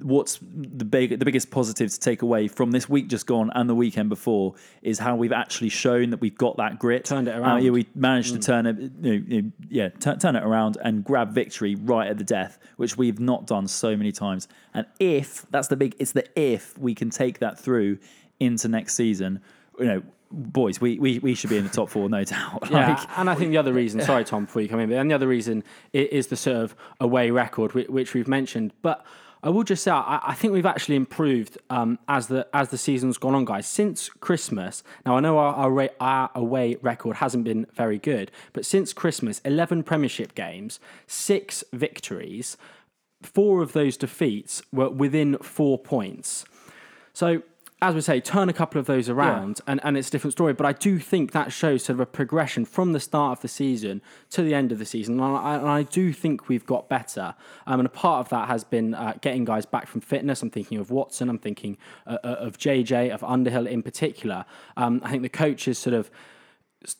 what's 0.00 0.38
the 0.40 0.84
big 0.84 1.18
the 1.18 1.24
biggest 1.26 1.50
positive 1.50 1.90
to 1.90 2.00
take 2.00 2.22
away 2.22 2.48
from 2.48 2.70
this 2.70 2.88
week 2.88 3.06
just 3.06 3.26
gone 3.26 3.50
and 3.54 3.68
the 3.68 3.74
weekend 3.74 4.08
before 4.08 4.54
is 4.80 4.98
how 4.98 5.14
we've 5.14 5.32
actually 5.32 5.68
shown 5.68 6.08
that 6.08 6.20
we've 6.22 6.38
got 6.38 6.56
that 6.56 6.78
grit 6.78 7.04
Turned 7.04 7.28
it 7.28 7.34
Uh, 7.34 7.40
around. 7.40 7.62
yeah, 7.62 7.70
we 7.70 7.86
managed 7.94 8.32
to 8.32 8.38
turn 8.38 8.64
it 8.64 8.78
you 9.02 9.42
know, 9.42 9.50
yeah 9.68 9.88
tu- 9.90 10.16
turn 10.16 10.36
it 10.36 10.42
around 10.42 10.78
and 10.82 11.04
grab 11.04 11.32
victory 11.32 11.74
right 11.74 12.08
at 12.08 12.16
the 12.16 12.24
death 12.24 12.58
which 12.76 12.96
we've 12.96 13.20
not 13.20 13.46
done 13.46 13.68
so 13.68 13.94
many 13.94 14.10
times 14.10 14.48
and 14.72 14.86
if 14.98 15.44
that's 15.50 15.68
the 15.68 15.76
big 15.76 15.94
it's 15.98 16.12
the 16.12 16.24
if 16.40 16.78
we 16.78 16.94
can 16.94 17.10
take 17.10 17.40
that 17.40 17.58
through 17.58 17.98
into 18.40 18.68
next 18.68 18.94
season 18.94 19.38
you 19.78 19.84
know 19.84 20.02
boys 20.32 20.80
we 20.80 20.98
we, 20.98 21.18
we 21.18 21.34
should 21.34 21.50
be 21.50 21.58
in 21.58 21.62
the 21.64 21.68
top 21.70 21.90
four 21.90 22.08
no 22.08 22.24
doubt 22.34 22.66
Yeah, 22.70 23.04
and 23.18 23.28
I 23.28 23.34
think 23.34 23.50
the 23.50 23.58
other 23.58 23.74
reason, 23.74 24.00
sorry 24.00 24.24
Tom, 24.24 24.46
before 24.46 24.62
you 24.62 24.68
come 24.68 24.80
in, 24.80 24.88
but 24.88 24.96
and 24.96 25.10
the 25.10 25.14
other 25.14 25.28
reason 25.28 25.62
is 25.92 26.28
the 26.28 26.36
sort 26.36 26.56
of 26.56 26.74
away 27.00 27.30
record 27.30 27.74
which 27.74 28.14
we've 28.14 28.26
mentioned. 28.26 28.72
But 28.82 29.04
I 29.44 29.50
will 29.50 29.62
just 29.62 29.84
say 29.84 29.90
I, 29.90 30.20
I 30.22 30.34
think 30.34 30.54
we've 30.54 30.64
actually 30.64 30.96
improved 30.96 31.58
um, 31.68 31.98
as 32.08 32.28
the 32.28 32.48
as 32.54 32.70
the 32.70 32.78
season's 32.78 33.18
gone 33.18 33.34
on, 33.34 33.44
guys. 33.44 33.66
Since 33.66 34.08
Christmas, 34.08 34.82
now 35.04 35.18
I 35.18 35.20
know 35.20 35.36
our 35.36 35.54
our, 35.54 35.90
our 36.00 36.30
away 36.34 36.76
record 36.80 37.16
hasn't 37.16 37.44
been 37.44 37.66
very 37.74 37.98
good, 37.98 38.30
but 38.54 38.64
since 38.64 38.94
Christmas, 38.94 39.42
eleven 39.44 39.82
Premiership 39.82 40.34
games, 40.34 40.80
six 41.06 41.62
victories, 41.74 42.56
four 43.22 43.60
of 43.60 43.74
those 43.74 43.98
defeats 43.98 44.62
were 44.72 44.88
within 44.88 45.36
four 45.38 45.78
points. 45.78 46.46
So, 47.12 47.42
as 47.82 47.94
we 47.94 48.00
say, 48.00 48.20
turn 48.20 48.48
a 48.48 48.52
couple 48.52 48.80
of 48.80 48.86
those 48.86 49.08
around, 49.08 49.60
and, 49.66 49.78
and 49.82 49.96
it's 49.98 50.08
a 50.08 50.10
different 50.10 50.32
story. 50.32 50.54
But 50.54 50.64
I 50.64 50.72
do 50.72 50.98
think 50.98 51.32
that 51.32 51.52
shows 51.52 51.84
sort 51.84 51.94
of 51.94 52.00
a 52.00 52.06
progression 52.06 52.64
from 52.64 52.92
the 52.92 53.00
start 53.00 53.38
of 53.38 53.42
the 53.42 53.48
season 53.48 54.00
to 54.30 54.42
the 54.42 54.54
end 54.54 54.72
of 54.72 54.78
the 54.78 54.86
season. 54.86 55.20
And 55.20 55.36
I, 55.36 55.56
and 55.56 55.68
I 55.68 55.82
do 55.82 56.12
think 56.12 56.48
we've 56.48 56.64
got 56.64 56.88
better. 56.88 57.34
Um, 57.66 57.80
and 57.80 57.86
a 57.86 57.90
part 57.90 58.20
of 58.20 58.30
that 58.30 58.48
has 58.48 58.64
been 58.64 58.94
uh, 58.94 59.14
getting 59.20 59.44
guys 59.44 59.66
back 59.66 59.86
from 59.86 60.00
fitness. 60.00 60.40
I'm 60.40 60.50
thinking 60.50 60.78
of 60.78 60.90
Watson, 60.90 61.28
I'm 61.28 61.38
thinking 61.38 61.76
uh, 62.06 62.18
uh, 62.24 62.28
of 62.38 62.58
JJ, 62.58 63.12
of 63.12 63.22
Underhill 63.22 63.66
in 63.66 63.82
particular. 63.82 64.46
Um, 64.76 65.02
I 65.04 65.10
think 65.10 65.22
the 65.22 65.28
coaches 65.28 65.78
sort 65.78 65.94
of 65.94 66.10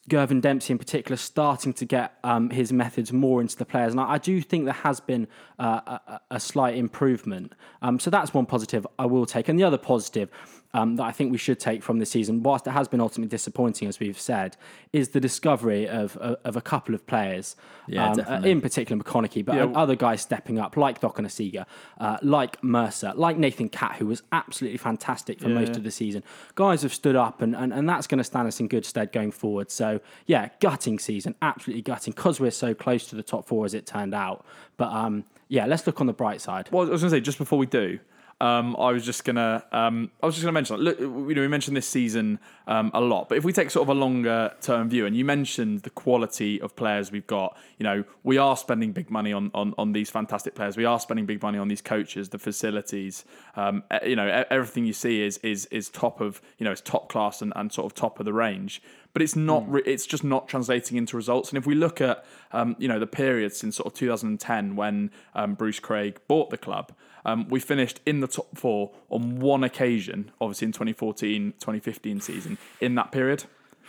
Girvan 0.08 0.40
Dempsey 0.40 0.72
in 0.72 0.78
particular 0.78 1.16
starting 1.16 1.72
to 1.74 1.84
get 1.84 2.14
um, 2.24 2.50
his 2.50 2.72
methods 2.72 3.12
more 3.12 3.40
into 3.40 3.56
the 3.56 3.66
players, 3.66 3.92
and 3.92 4.00
I, 4.00 4.12
I 4.12 4.18
do 4.18 4.40
think 4.40 4.64
there 4.64 4.72
has 4.72 4.98
been 4.98 5.28
uh, 5.58 5.98
a, 6.06 6.20
a 6.32 6.40
slight 6.40 6.76
improvement. 6.76 7.52
Um, 7.82 7.98
so 7.98 8.10
that's 8.10 8.32
one 8.32 8.46
positive 8.46 8.86
I 8.98 9.06
will 9.06 9.26
take, 9.26 9.48
and 9.48 9.58
the 9.58 9.64
other 9.64 9.78
positive 9.78 10.30
um, 10.74 10.96
that 10.96 11.04
I 11.04 11.12
think 11.12 11.32
we 11.32 11.38
should 11.38 11.58
take 11.58 11.82
from 11.82 11.98
this 12.00 12.10
season, 12.10 12.42
whilst 12.42 12.66
it 12.66 12.72
has 12.72 12.86
been 12.88 13.00
ultimately 13.00 13.30
disappointing, 13.30 13.88
as 13.88 13.98
we've 14.00 14.20
said, 14.20 14.56
is 14.92 15.08
the 15.10 15.20
discovery 15.20 15.88
of 15.88 16.16
of, 16.18 16.36
of 16.44 16.56
a 16.56 16.60
couple 16.60 16.94
of 16.94 17.06
players, 17.06 17.56
Yeah, 17.86 18.10
um, 18.10 18.16
definitely. 18.18 18.50
in 18.50 18.60
particular 18.60 19.02
McConnochie, 19.02 19.44
but 19.44 19.54
Yeah. 19.54 19.66
other 19.74 19.96
guys 19.96 20.20
stepping 20.20 20.58
up, 20.58 20.76
like 20.76 21.00
Doc 21.00 21.16
Cokanasiga, 21.16 21.64
uh, 21.98 22.16
like 22.22 22.62
Mercer, 22.62 23.12
like 23.14 23.36
Nathan 23.38 23.68
Catt, 23.68 23.96
who 23.96 24.06
was 24.06 24.22
absolutely 24.32 24.78
fantastic 24.78 25.40
for 25.40 25.48
most 25.48 25.76
of 25.76 25.84
the 25.84 25.90
season. 25.90 26.22
Guys 26.56 26.82
have 26.82 26.92
stood 26.92 27.16
up, 27.16 27.40
and, 27.40 27.54
and, 27.54 27.72
and 27.72 27.88
that's 27.88 28.06
going 28.08 28.18
to 28.18 28.24
stand 28.24 28.48
us 28.48 28.58
in 28.60 28.66
good 28.68 28.84
stead 28.84 29.12
going 29.12 29.30
forward. 29.30 29.70
So, 29.70 30.00
yeah, 30.26 30.48
gutting 30.60 30.98
season, 30.98 31.34
absolutely 31.40 31.82
gutting, 31.82 32.12
because 32.12 32.40
we're 32.40 32.50
so 32.50 32.74
close 32.74 33.06
to 33.10 33.14
the 33.16 33.22
top 33.22 33.46
four 33.46 33.64
as 33.64 33.74
it 33.74 33.86
turned 33.86 34.12
out. 34.14 34.44
But 34.76 34.92
um, 34.92 35.24
yeah, 35.48 35.66
let's 35.66 35.86
look 35.86 36.00
on 36.00 36.08
the 36.08 36.12
bright 36.12 36.40
side. 36.40 36.68
Well, 36.72 36.86
I 36.88 36.90
was 36.90 37.02
going 37.02 37.10
to 37.12 37.16
say 37.16 37.20
just 37.20 37.38
before 37.38 37.58
we 37.60 37.66
do, 37.66 38.00
um, 38.40 38.76
I 38.78 38.90
was 38.90 39.04
just 39.04 39.24
gonna, 39.24 39.64
um, 39.72 40.10
I 40.22 40.26
was 40.26 40.34
just 40.34 40.44
gonna 40.44 40.52
mention. 40.52 40.76
Look, 40.76 40.98
you 40.98 41.06
know, 41.06 41.40
we 41.40 41.48
mentioned 41.48 41.76
this 41.76 41.88
season 41.88 42.40
um, 42.66 42.90
a 42.92 43.00
lot, 43.00 43.28
but 43.28 43.38
if 43.38 43.44
we 43.44 43.52
take 43.52 43.70
sort 43.70 43.88
of 43.88 43.96
a 43.96 43.98
longer 43.98 44.52
term 44.60 44.88
view, 44.88 45.06
and 45.06 45.16
you 45.16 45.24
mentioned 45.24 45.82
the 45.82 45.90
quality 45.90 46.60
of 46.60 46.74
players 46.74 47.12
we've 47.12 47.26
got, 47.26 47.56
you 47.78 47.84
know, 47.84 48.04
we 48.22 48.36
are 48.36 48.56
spending 48.56 48.92
big 48.92 49.10
money 49.10 49.32
on 49.32 49.50
on, 49.54 49.74
on 49.78 49.92
these 49.92 50.10
fantastic 50.10 50.54
players. 50.54 50.76
We 50.76 50.84
are 50.84 50.98
spending 50.98 51.26
big 51.26 51.42
money 51.42 51.58
on 51.58 51.68
these 51.68 51.82
coaches, 51.82 52.30
the 52.30 52.38
facilities. 52.38 53.24
Um, 53.56 53.84
you 54.04 54.16
know, 54.16 54.44
everything 54.50 54.84
you 54.84 54.92
see 54.92 55.22
is 55.22 55.38
is 55.38 55.66
is 55.66 55.88
top 55.88 56.20
of, 56.20 56.42
you 56.58 56.64
know, 56.64 56.72
it's 56.72 56.80
top 56.80 57.08
class 57.08 57.40
and, 57.40 57.52
and 57.54 57.72
sort 57.72 57.86
of 57.86 57.94
top 57.94 58.18
of 58.18 58.24
the 58.24 58.32
range. 58.32 58.82
But 59.12 59.22
it's 59.22 59.36
not. 59.36 59.70
Re- 59.70 59.82
it's 59.86 60.06
just 60.06 60.24
not 60.24 60.48
translating 60.48 60.98
into 60.98 61.16
results. 61.16 61.50
And 61.50 61.56
if 61.56 61.66
we 61.66 61.76
look 61.76 62.00
at, 62.00 62.24
um, 62.50 62.74
you 62.80 62.88
know, 62.88 62.98
the 62.98 63.06
period 63.06 63.54
since 63.54 63.76
sort 63.76 63.86
of 63.86 63.94
2010 63.94 64.74
when 64.74 65.12
um, 65.34 65.54
Bruce 65.54 65.78
Craig 65.78 66.20
bought 66.26 66.50
the 66.50 66.58
club. 66.58 66.92
Um, 67.24 67.48
we 67.48 67.58
finished 67.60 68.00
in 68.04 68.20
the 68.20 68.26
top 68.26 68.56
four 68.56 68.90
on 69.10 69.40
one 69.40 69.64
occasion, 69.64 70.30
obviously 70.40 70.66
in 70.66 70.72
2014, 70.72 71.52
2015 71.58 72.20
season, 72.20 72.58
in 72.80 72.94
that 72.96 73.12
period. 73.12 73.44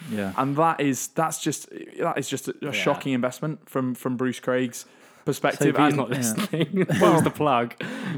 Yeah. 0.10 0.34
And 0.38 0.56
that 0.58 0.80
is 0.82 1.08
that's 1.08 1.42
just 1.42 1.70
that 2.00 2.18
is 2.18 2.30
just 2.30 2.48
a, 2.50 2.70
a 2.70 2.74
shocking 2.74 3.14
investment 3.14 3.70
from 3.70 3.96
from 3.96 4.18
Bruce 4.18 4.40
Craig's 4.40 4.86
perspective. 5.26 5.76
Hope 5.76 5.86
he's 5.86 5.94
and 5.94 5.98
not 5.98 6.10
listening. 6.10 6.88
Well, 7.02 7.22
the 7.22 7.30
plug. 7.32 7.74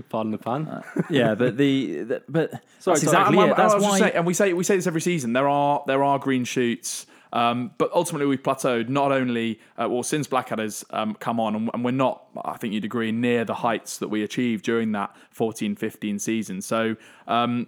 Pardon 0.09 0.31
the 0.31 0.37
pun. 0.37 0.83
yeah, 1.09 1.35
but 1.35 1.55
the, 1.57 2.03
the 2.03 2.23
but 2.27 2.51
Sorry, 2.79 2.95
that's 2.95 3.03
exactly 3.03 3.37
and 3.39 3.51
it. 3.51 3.57
I- 3.59 3.63
I 3.65 3.69
That's 3.69 3.83
why. 3.83 3.99
saying- 3.99 4.13
and 4.15 4.25
we 4.25 4.33
say 4.33 4.53
we 4.53 4.63
say 4.63 4.75
this 4.75 4.87
every 4.87 5.01
season. 5.01 5.33
There 5.33 5.47
are 5.47 5.83
there 5.87 6.03
are 6.03 6.19
green 6.19 6.43
shoots, 6.45 7.05
um, 7.33 7.71
but 7.77 7.91
ultimately 7.93 8.27
we've 8.27 8.43
plateaued. 8.43 8.89
Not 8.89 9.11
only 9.11 9.59
uh, 9.81 9.87
well 9.89 10.03
since 10.03 10.27
Blackadder's 10.27 10.85
um, 10.91 11.15
come 11.15 11.39
on, 11.39 11.55
and, 11.55 11.69
and 11.73 11.83
we're 11.83 11.91
not. 11.91 12.25
I 12.43 12.57
think 12.57 12.73
you'd 12.73 12.85
agree 12.85 13.11
near 13.11 13.45
the 13.45 13.55
heights 13.55 13.97
that 13.99 14.09
we 14.09 14.23
achieved 14.23 14.65
during 14.65 14.91
that 14.93 15.15
14-15 15.35 16.19
season. 16.21 16.61
So. 16.61 16.95
Um, 17.27 17.67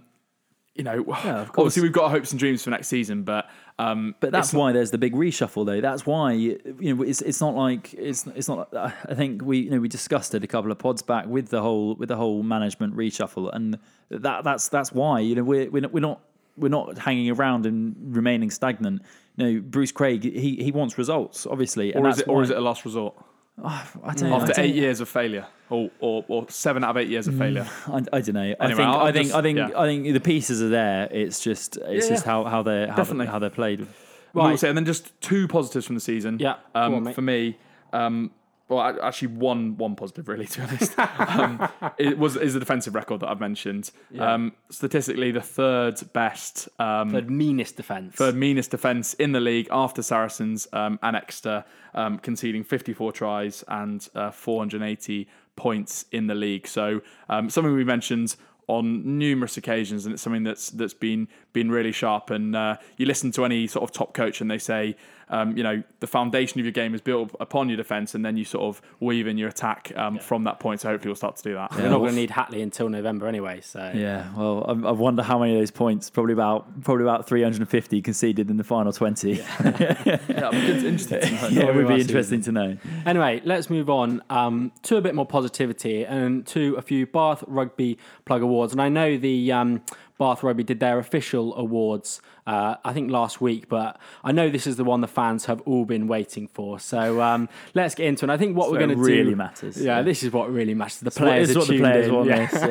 you 0.75 0.85
know, 0.85 1.03
course. 1.03 1.49
obviously 1.57 1.83
we've 1.83 1.91
got 1.91 2.09
hopes 2.09 2.31
and 2.31 2.39
dreams 2.39 2.63
for 2.63 2.69
next 2.69 2.87
season, 2.87 3.23
but 3.23 3.49
um, 3.79 4.13
But 4.19 4.31
that's 4.31 4.53
why 4.53 4.73
there's 4.73 4.91
the 4.91 4.97
big 4.97 5.13
reshuffle, 5.13 5.65
though. 5.65 5.79
That's 5.79 6.05
why 6.05 6.33
you 6.33 6.59
know 6.79 7.01
it's 7.01 7.21
it's 7.21 7.39
not 7.39 7.55
like 7.55 7.93
it's 7.93 8.27
it's 8.27 8.49
not. 8.49 8.75
I 8.75 9.13
think 9.13 9.41
we 9.41 9.59
you 9.59 9.71
know 9.71 9.79
we 9.79 9.87
discussed 9.87 10.35
it 10.35 10.43
a 10.43 10.47
couple 10.47 10.69
of 10.69 10.77
pods 10.77 11.01
back 11.01 11.25
with 11.27 11.47
the 11.47 11.61
whole 11.61 11.95
with 11.95 12.09
the 12.09 12.17
whole 12.17 12.43
management 12.43 12.95
reshuffle, 12.95 13.53
and 13.53 13.79
that 14.09 14.43
that's 14.43 14.67
that's 14.67 14.91
why 14.91 15.21
you 15.21 15.35
know 15.35 15.43
we're 15.43 15.69
we're 15.69 15.81
not, 15.81 15.93
we're 15.93 16.01
not 16.01 16.21
we're 16.59 16.69
not 16.69 16.97
hanging 16.97 17.29
around 17.31 17.65
and 17.65 17.95
remaining 18.15 18.51
stagnant. 18.51 19.01
You 19.37 19.45
know, 19.53 19.61
Bruce 19.61 19.91
Craig 19.91 20.23
he 20.23 20.55
he 20.61 20.71
wants 20.71 20.97
results, 20.97 21.45
obviously, 21.47 21.93
and 21.93 22.05
or 22.05 22.09
is 22.09 22.19
it 22.19 22.27
or 22.27 22.43
is 22.43 22.49
it 22.49 22.57
a 22.57 22.61
last 22.61 22.85
resort 22.85 23.15
I 23.63 23.83
don't 24.15 24.29
know, 24.29 24.35
I 24.35 24.41
after 24.41 24.53
don't- 24.53 24.65
eight 24.65 24.75
years 24.75 25.01
of 25.01 25.09
failure, 25.09 25.45
or, 25.69 25.89
or 25.99 26.23
or 26.27 26.45
seven 26.49 26.83
out 26.83 26.91
of 26.91 26.97
eight 26.97 27.09
years 27.09 27.27
of 27.27 27.37
failure? 27.37 27.67
I, 27.87 27.97
I 28.13 28.21
don't 28.21 28.33
know. 28.33 28.41
I 28.41 28.65
Anyway, 28.65 28.75
think 28.75 28.79
I'll 28.79 28.99
I 29.07 29.11
think 29.11 29.25
just- 29.27 29.35
I 29.35 29.41
think 29.41 29.57
yeah. 29.57 29.69
I 29.77 29.85
think 29.85 30.13
the 30.13 30.19
pieces 30.19 30.61
are 30.61 30.69
there. 30.69 31.07
It's 31.11 31.39
just 31.41 31.77
it's 31.77 32.05
Yeah, 32.05 32.13
just 32.15 32.25
yeah. 32.25 32.31
how 32.31 32.43
how 32.45 32.63
they 32.63 32.87
how, 32.87 32.95
Definitely. 32.95 33.27
how 33.27 33.39
they're 33.39 33.49
played. 33.49 33.85
Right. 34.33 34.59
Say, 34.59 34.69
and 34.69 34.77
then 34.77 34.85
just 34.85 35.19
two 35.21 35.47
positives 35.47 35.85
from 35.87 35.95
the 35.95 36.01
season. 36.01 36.37
Yeah, 36.39 36.57
Um, 36.75 37.07
on, 37.07 37.13
for 37.13 37.21
me, 37.23 37.57
um, 37.93 38.29
well, 38.69 38.79
I- 38.79 39.07
actually, 39.07 39.29
one 39.29 39.75
one 39.77 39.95
positive 39.95 40.27
really, 40.27 40.45
to 40.45 40.61
be 40.61 40.67
honest. 40.67 40.99
um, 41.29 41.67
it 41.97 42.17
was 42.17 42.35
is 42.37 42.53
the 42.53 42.59
defensive 42.59 42.95
record 42.95 43.19
that 43.21 43.29
I've 43.29 43.39
mentioned. 43.39 43.91
Um, 44.17 44.53
statistically, 44.69 45.31
the 45.31 45.41
third 45.41 45.99
best, 46.13 46.69
um, 46.79 47.09
The 47.09 47.23
meanest 47.23 47.75
defence. 47.77 48.15
third 48.15 48.35
meanest 48.35 48.71
defense 48.71 49.13
in 49.15 49.31
the 49.31 49.39
league 49.41 49.67
after 49.71 50.01
Saracens 50.01 50.67
um, 50.73 50.99
and 51.03 51.15
Exeter, 51.15 51.65
um, 51.95 52.19
conceding 52.19 52.63
54 52.63 53.11
tries 53.11 53.63
and 53.67 54.07
uh, 54.15 54.31
480 54.31 55.27
points 55.55 56.05
in 56.11 56.27
the 56.27 56.35
league. 56.35 56.67
So 56.67 57.01
um, 57.27 57.49
something 57.49 57.73
we 57.73 57.83
mentioned 57.83 58.35
on 58.67 59.17
numerous 59.17 59.57
occasions, 59.57 60.05
and 60.05 60.13
it's 60.13 60.21
something 60.21 60.43
that's 60.43 60.69
that's 60.69 60.93
been 60.93 61.27
been 61.53 61.71
really 61.71 61.91
sharp. 61.91 62.29
And 62.29 62.55
uh, 62.55 62.77
you 62.97 63.07
listen 63.07 63.31
to 63.31 63.43
any 63.43 63.65
sort 63.65 63.83
of 63.83 63.91
top 63.91 64.13
coach, 64.13 64.41
and 64.41 64.49
they 64.51 64.59
say, 64.59 64.95
um, 65.29 65.55
you 65.55 65.63
know, 65.63 65.83
the 65.99 66.07
foundation 66.07 66.59
of 66.59 66.65
your 66.65 66.71
game 66.71 66.95
is 66.95 67.01
built 67.01 67.35
upon 67.39 67.69
your 67.69 67.77
defense, 67.77 68.15
and 68.15 68.25
then 68.25 68.37
you 68.37 68.45
sort 68.45 68.63
of 68.63 68.81
weave 68.99 69.27
in 69.27 69.37
your 69.37 69.49
attack 69.49 69.91
um, 69.95 70.19
from 70.19 70.43
that 70.45 70.59
point. 70.59 70.81
So 70.81 70.89
hopefully, 70.89 71.09
we'll 71.09 71.15
start 71.15 71.35
to 71.37 71.43
do 71.43 71.53
that. 71.53 71.71
We're 71.75 71.89
not 71.89 71.99
going 71.99 72.11
to 72.11 72.15
need 72.15 72.31
Hatley 72.31 72.63
until 72.63 72.89
November 72.89 73.27
anyway. 73.27 73.61
So 73.61 73.91
Yeah, 73.93 74.31
well, 74.35 74.65
I, 74.67 74.89
I 74.89 74.91
wonder 74.91 75.23
how 75.23 75.39
many 75.39 75.53
of 75.53 75.59
those 75.59 75.71
points. 75.71 76.09
Probably 76.09 76.33
about 76.33 76.81
probably 76.81 77.03
about 77.03 77.27
350 77.27 78.01
conceded 78.01 78.49
in 78.49 78.57
the 78.57 78.63
final 78.63 78.91
20. 78.91 79.33
Yeah, 79.33 79.43
Yeah, 80.05 80.49
it's 80.53 80.83
interesting. 80.83 81.19
to 81.21 81.53
know. 81.53 81.69
it 81.69 81.75
would 81.75 81.87
be 81.87 81.93
are 81.95 81.97
interesting 81.97 82.41
to 82.41 82.51
know. 82.51 82.77
Anyway, 83.05 83.41
let's 83.45 83.69
move 83.69 83.89
on 83.89 84.21
um, 84.29 84.71
to 84.83 84.97
a 84.97 85.01
bit 85.01 85.15
more 85.15 85.25
positivity 85.25 86.05
and 86.05 86.45
to 86.47 86.75
a 86.75 86.81
few 86.81 87.05
Bath 87.05 87.43
Rugby 87.47 87.97
Plug 88.25 88.41
Awards. 88.41 88.73
And 88.73 88.81
I 88.81 88.89
know 88.89 89.17
the 89.17 89.51
um, 89.51 89.81
Bath 90.19 90.43
Rugby 90.43 90.63
did 90.63 90.79
their 90.79 90.99
official 90.99 91.55
awards, 91.55 92.21
uh, 92.45 92.75
I 92.85 92.93
think 92.93 93.09
last 93.09 93.39
week, 93.41 93.69
but 93.69 93.99
I 94.23 94.31
know 94.31 94.49
this 94.49 94.67
is 94.67 94.75
the 94.75 94.83
one 94.83 95.01
the 95.01 95.07
fans 95.07 95.45
have 95.45 95.61
all 95.61 95.85
been 95.85 96.07
waiting 96.07 96.47
for. 96.47 96.77
So 96.79 97.21
um, 97.21 97.49
let's 97.73 97.95
get 97.95 98.05
into 98.05 98.23
it. 98.23 98.25
And 98.25 98.31
I 98.33 98.37
think 98.37 98.55
what 98.57 98.69
we're 98.71 98.77
going 98.79 98.89
to 98.89 98.95
do 98.95 99.01
really 99.01 99.33
matters. 99.35 99.77
Yeah, 99.81 99.97
Yeah. 99.97 100.01
this 100.03 100.21
is 100.21 100.31
what 100.31 100.51
really 100.53 100.73
matters. 100.75 100.99
The 100.99 101.05
What 101.05 101.15
players 101.15 101.49
is 101.49 101.55
are 101.55 101.59
what 101.59 101.67
the 101.69 101.79
players 101.79 102.07
in. 102.07 102.13
want 102.13 102.27
Yeah. 102.29 102.45
this. 102.45 102.61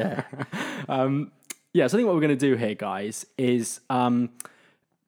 Yeah. 0.88 1.24
Yeah, 1.74 1.86
so 1.86 1.96
I 1.96 2.00
think 2.00 2.06
what 2.06 2.14
we're 2.14 2.22
going 2.22 2.36
to 2.38 2.48
do 2.48 2.56
here, 2.56 2.74
guys, 2.74 3.26
is 3.36 3.80
um, 3.90 4.30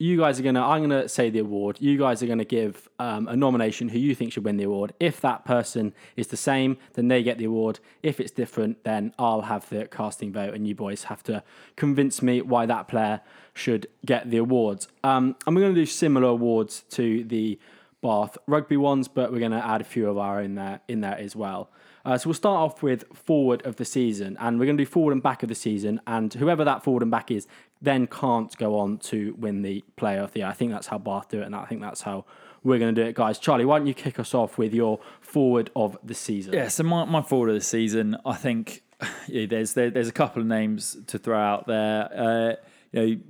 you 0.01 0.17
guys 0.17 0.41
are 0.41 0.43
to, 0.55 0.61
I'm 0.61 0.89
to 0.89 1.09
say 1.11 1.29
the 1.29 1.41
award. 1.41 1.77
You 1.79 1.99
guys 1.99 2.23
are 2.23 2.27
to 2.39 2.45
give 2.47 2.89
um, 2.99 3.29
a 3.29 3.37
nomination 3.37 3.91
who 3.91 3.99
you 3.99 4.15
think 4.15 4.33
should 4.33 4.47
win 4.47 4.57
the 4.57 4.65
award. 4.65 4.95
If 4.99 5.21
that 5.21 5.45
person 5.45 5.93
is 6.17 6.29
the 6.29 6.39
same, 6.39 6.79
then 6.95 7.09
they 7.09 7.23
get 7.23 7.37
the 7.37 7.45
award. 7.45 7.81
If 8.03 8.19
it's 8.19 8.31
different, 8.31 8.83
then 8.83 9.13
I'll 9.19 9.43
have 9.43 9.69
the 9.69 9.87
casting 9.87 10.33
vote, 10.33 10.55
and 10.55 10.67
you 10.67 10.75
boys 10.75 11.05
have 11.05 11.23
to 11.25 11.45
convince 11.77 12.23
me 12.23 12.41
why 12.41 12.65
that 12.65 12.89
player 12.89 13.21
should 13.53 13.89
get 14.07 14.31
the 14.31 14.39
awards. 14.39 14.89
Um, 15.05 15.37
and 15.47 15.55
we're 15.55 15.63
to 15.75 15.81
do 15.81 15.87
similar 15.87 16.29
awards 16.29 16.83
to 16.93 17.23
the 17.23 17.59
Bath 18.03 18.39
rugby 18.47 18.79
ones, 18.79 19.07
but 19.09 19.31
we're 19.31 19.41
to 19.51 19.63
add 19.63 19.83
a 19.83 19.85
few 19.85 20.09
of 20.09 20.17
our 20.17 20.41
in 20.41 20.55
there 20.55 20.81
in 20.89 21.03
there 21.03 21.19
as 21.19 21.37
well. 21.37 21.71
Uh, 22.03 22.17
so 22.17 22.31
we'll 22.31 22.35
start 22.35 22.57
off 22.57 22.83
with 22.83 23.05
forward 23.15 23.65
of 23.67 23.77
the 23.77 23.85
season, 23.85 24.39
and 24.41 24.59
we're 24.59 24.65
going 24.65 24.79
to 24.79 24.85
do 24.85 24.91
forward 24.91 25.13
and 25.13 25.23
back 25.23 25.43
of 25.43 25.51
the 25.51 25.55
season, 25.55 26.01
and 26.07 26.33
whoever 26.33 26.65
that 26.65 26.83
forward 26.83 27.03
and 27.03 27.11
back 27.11 27.31
is 27.31 27.47
then 27.83 28.07
can't 28.07 28.55
go 28.59 28.79
on 28.79 28.99
to 28.99 29.35
win 29.39 29.63
the 29.63 29.83
player 29.97 30.21
of 30.21 30.33
the 30.33 30.41
year. 30.41 30.49
I 30.49 30.53
think 30.53 30.73
that's 30.73 30.87
how 30.89 30.99
Bath 30.99 31.29
do 31.29 31.41
it, 31.41 31.47
and 31.47 31.55
I 31.57 31.65
think 31.65 31.81
that's 31.81 32.03
how 32.03 32.25
we're 32.63 32.79
going 32.79 32.95
to 32.95 33.03
do 33.03 33.09
it, 33.09 33.15
guys. 33.15 33.39
Charlie, 33.39 33.65
why 33.65 33.79
don't 33.79 33.87
you 33.87 33.95
kick 33.95 34.19
us 34.19 34.35
off 34.35 34.59
with 34.59 34.75
your 34.75 35.01
forward 35.21 35.71
of 35.75 35.97
the 36.05 36.15
season? 36.15 36.53
Yeah, 36.53 36.69
so 36.69 36.83
my, 36.83 37.05
my 37.07 37.23
forward 37.23 37.49
of 37.49 37.55
the 37.55 37.61
season, 37.63 38.17
I 38.27 38.35
think 38.35 38.83
yeah, 39.29 39.47
there's 39.47 39.73
there, 39.75 39.91
there's 39.91 40.09
a 40.09 40.13
couple 40.13 40.43
of 40.43 40.49
names 40.49 40.97
to 41.07 41.19
throw 41.19 41.39
out 41.39 41.67
there. 41.67 42.09
Uh, 42.15 42.55
you 42.93 43.01
know, 43.07 43.21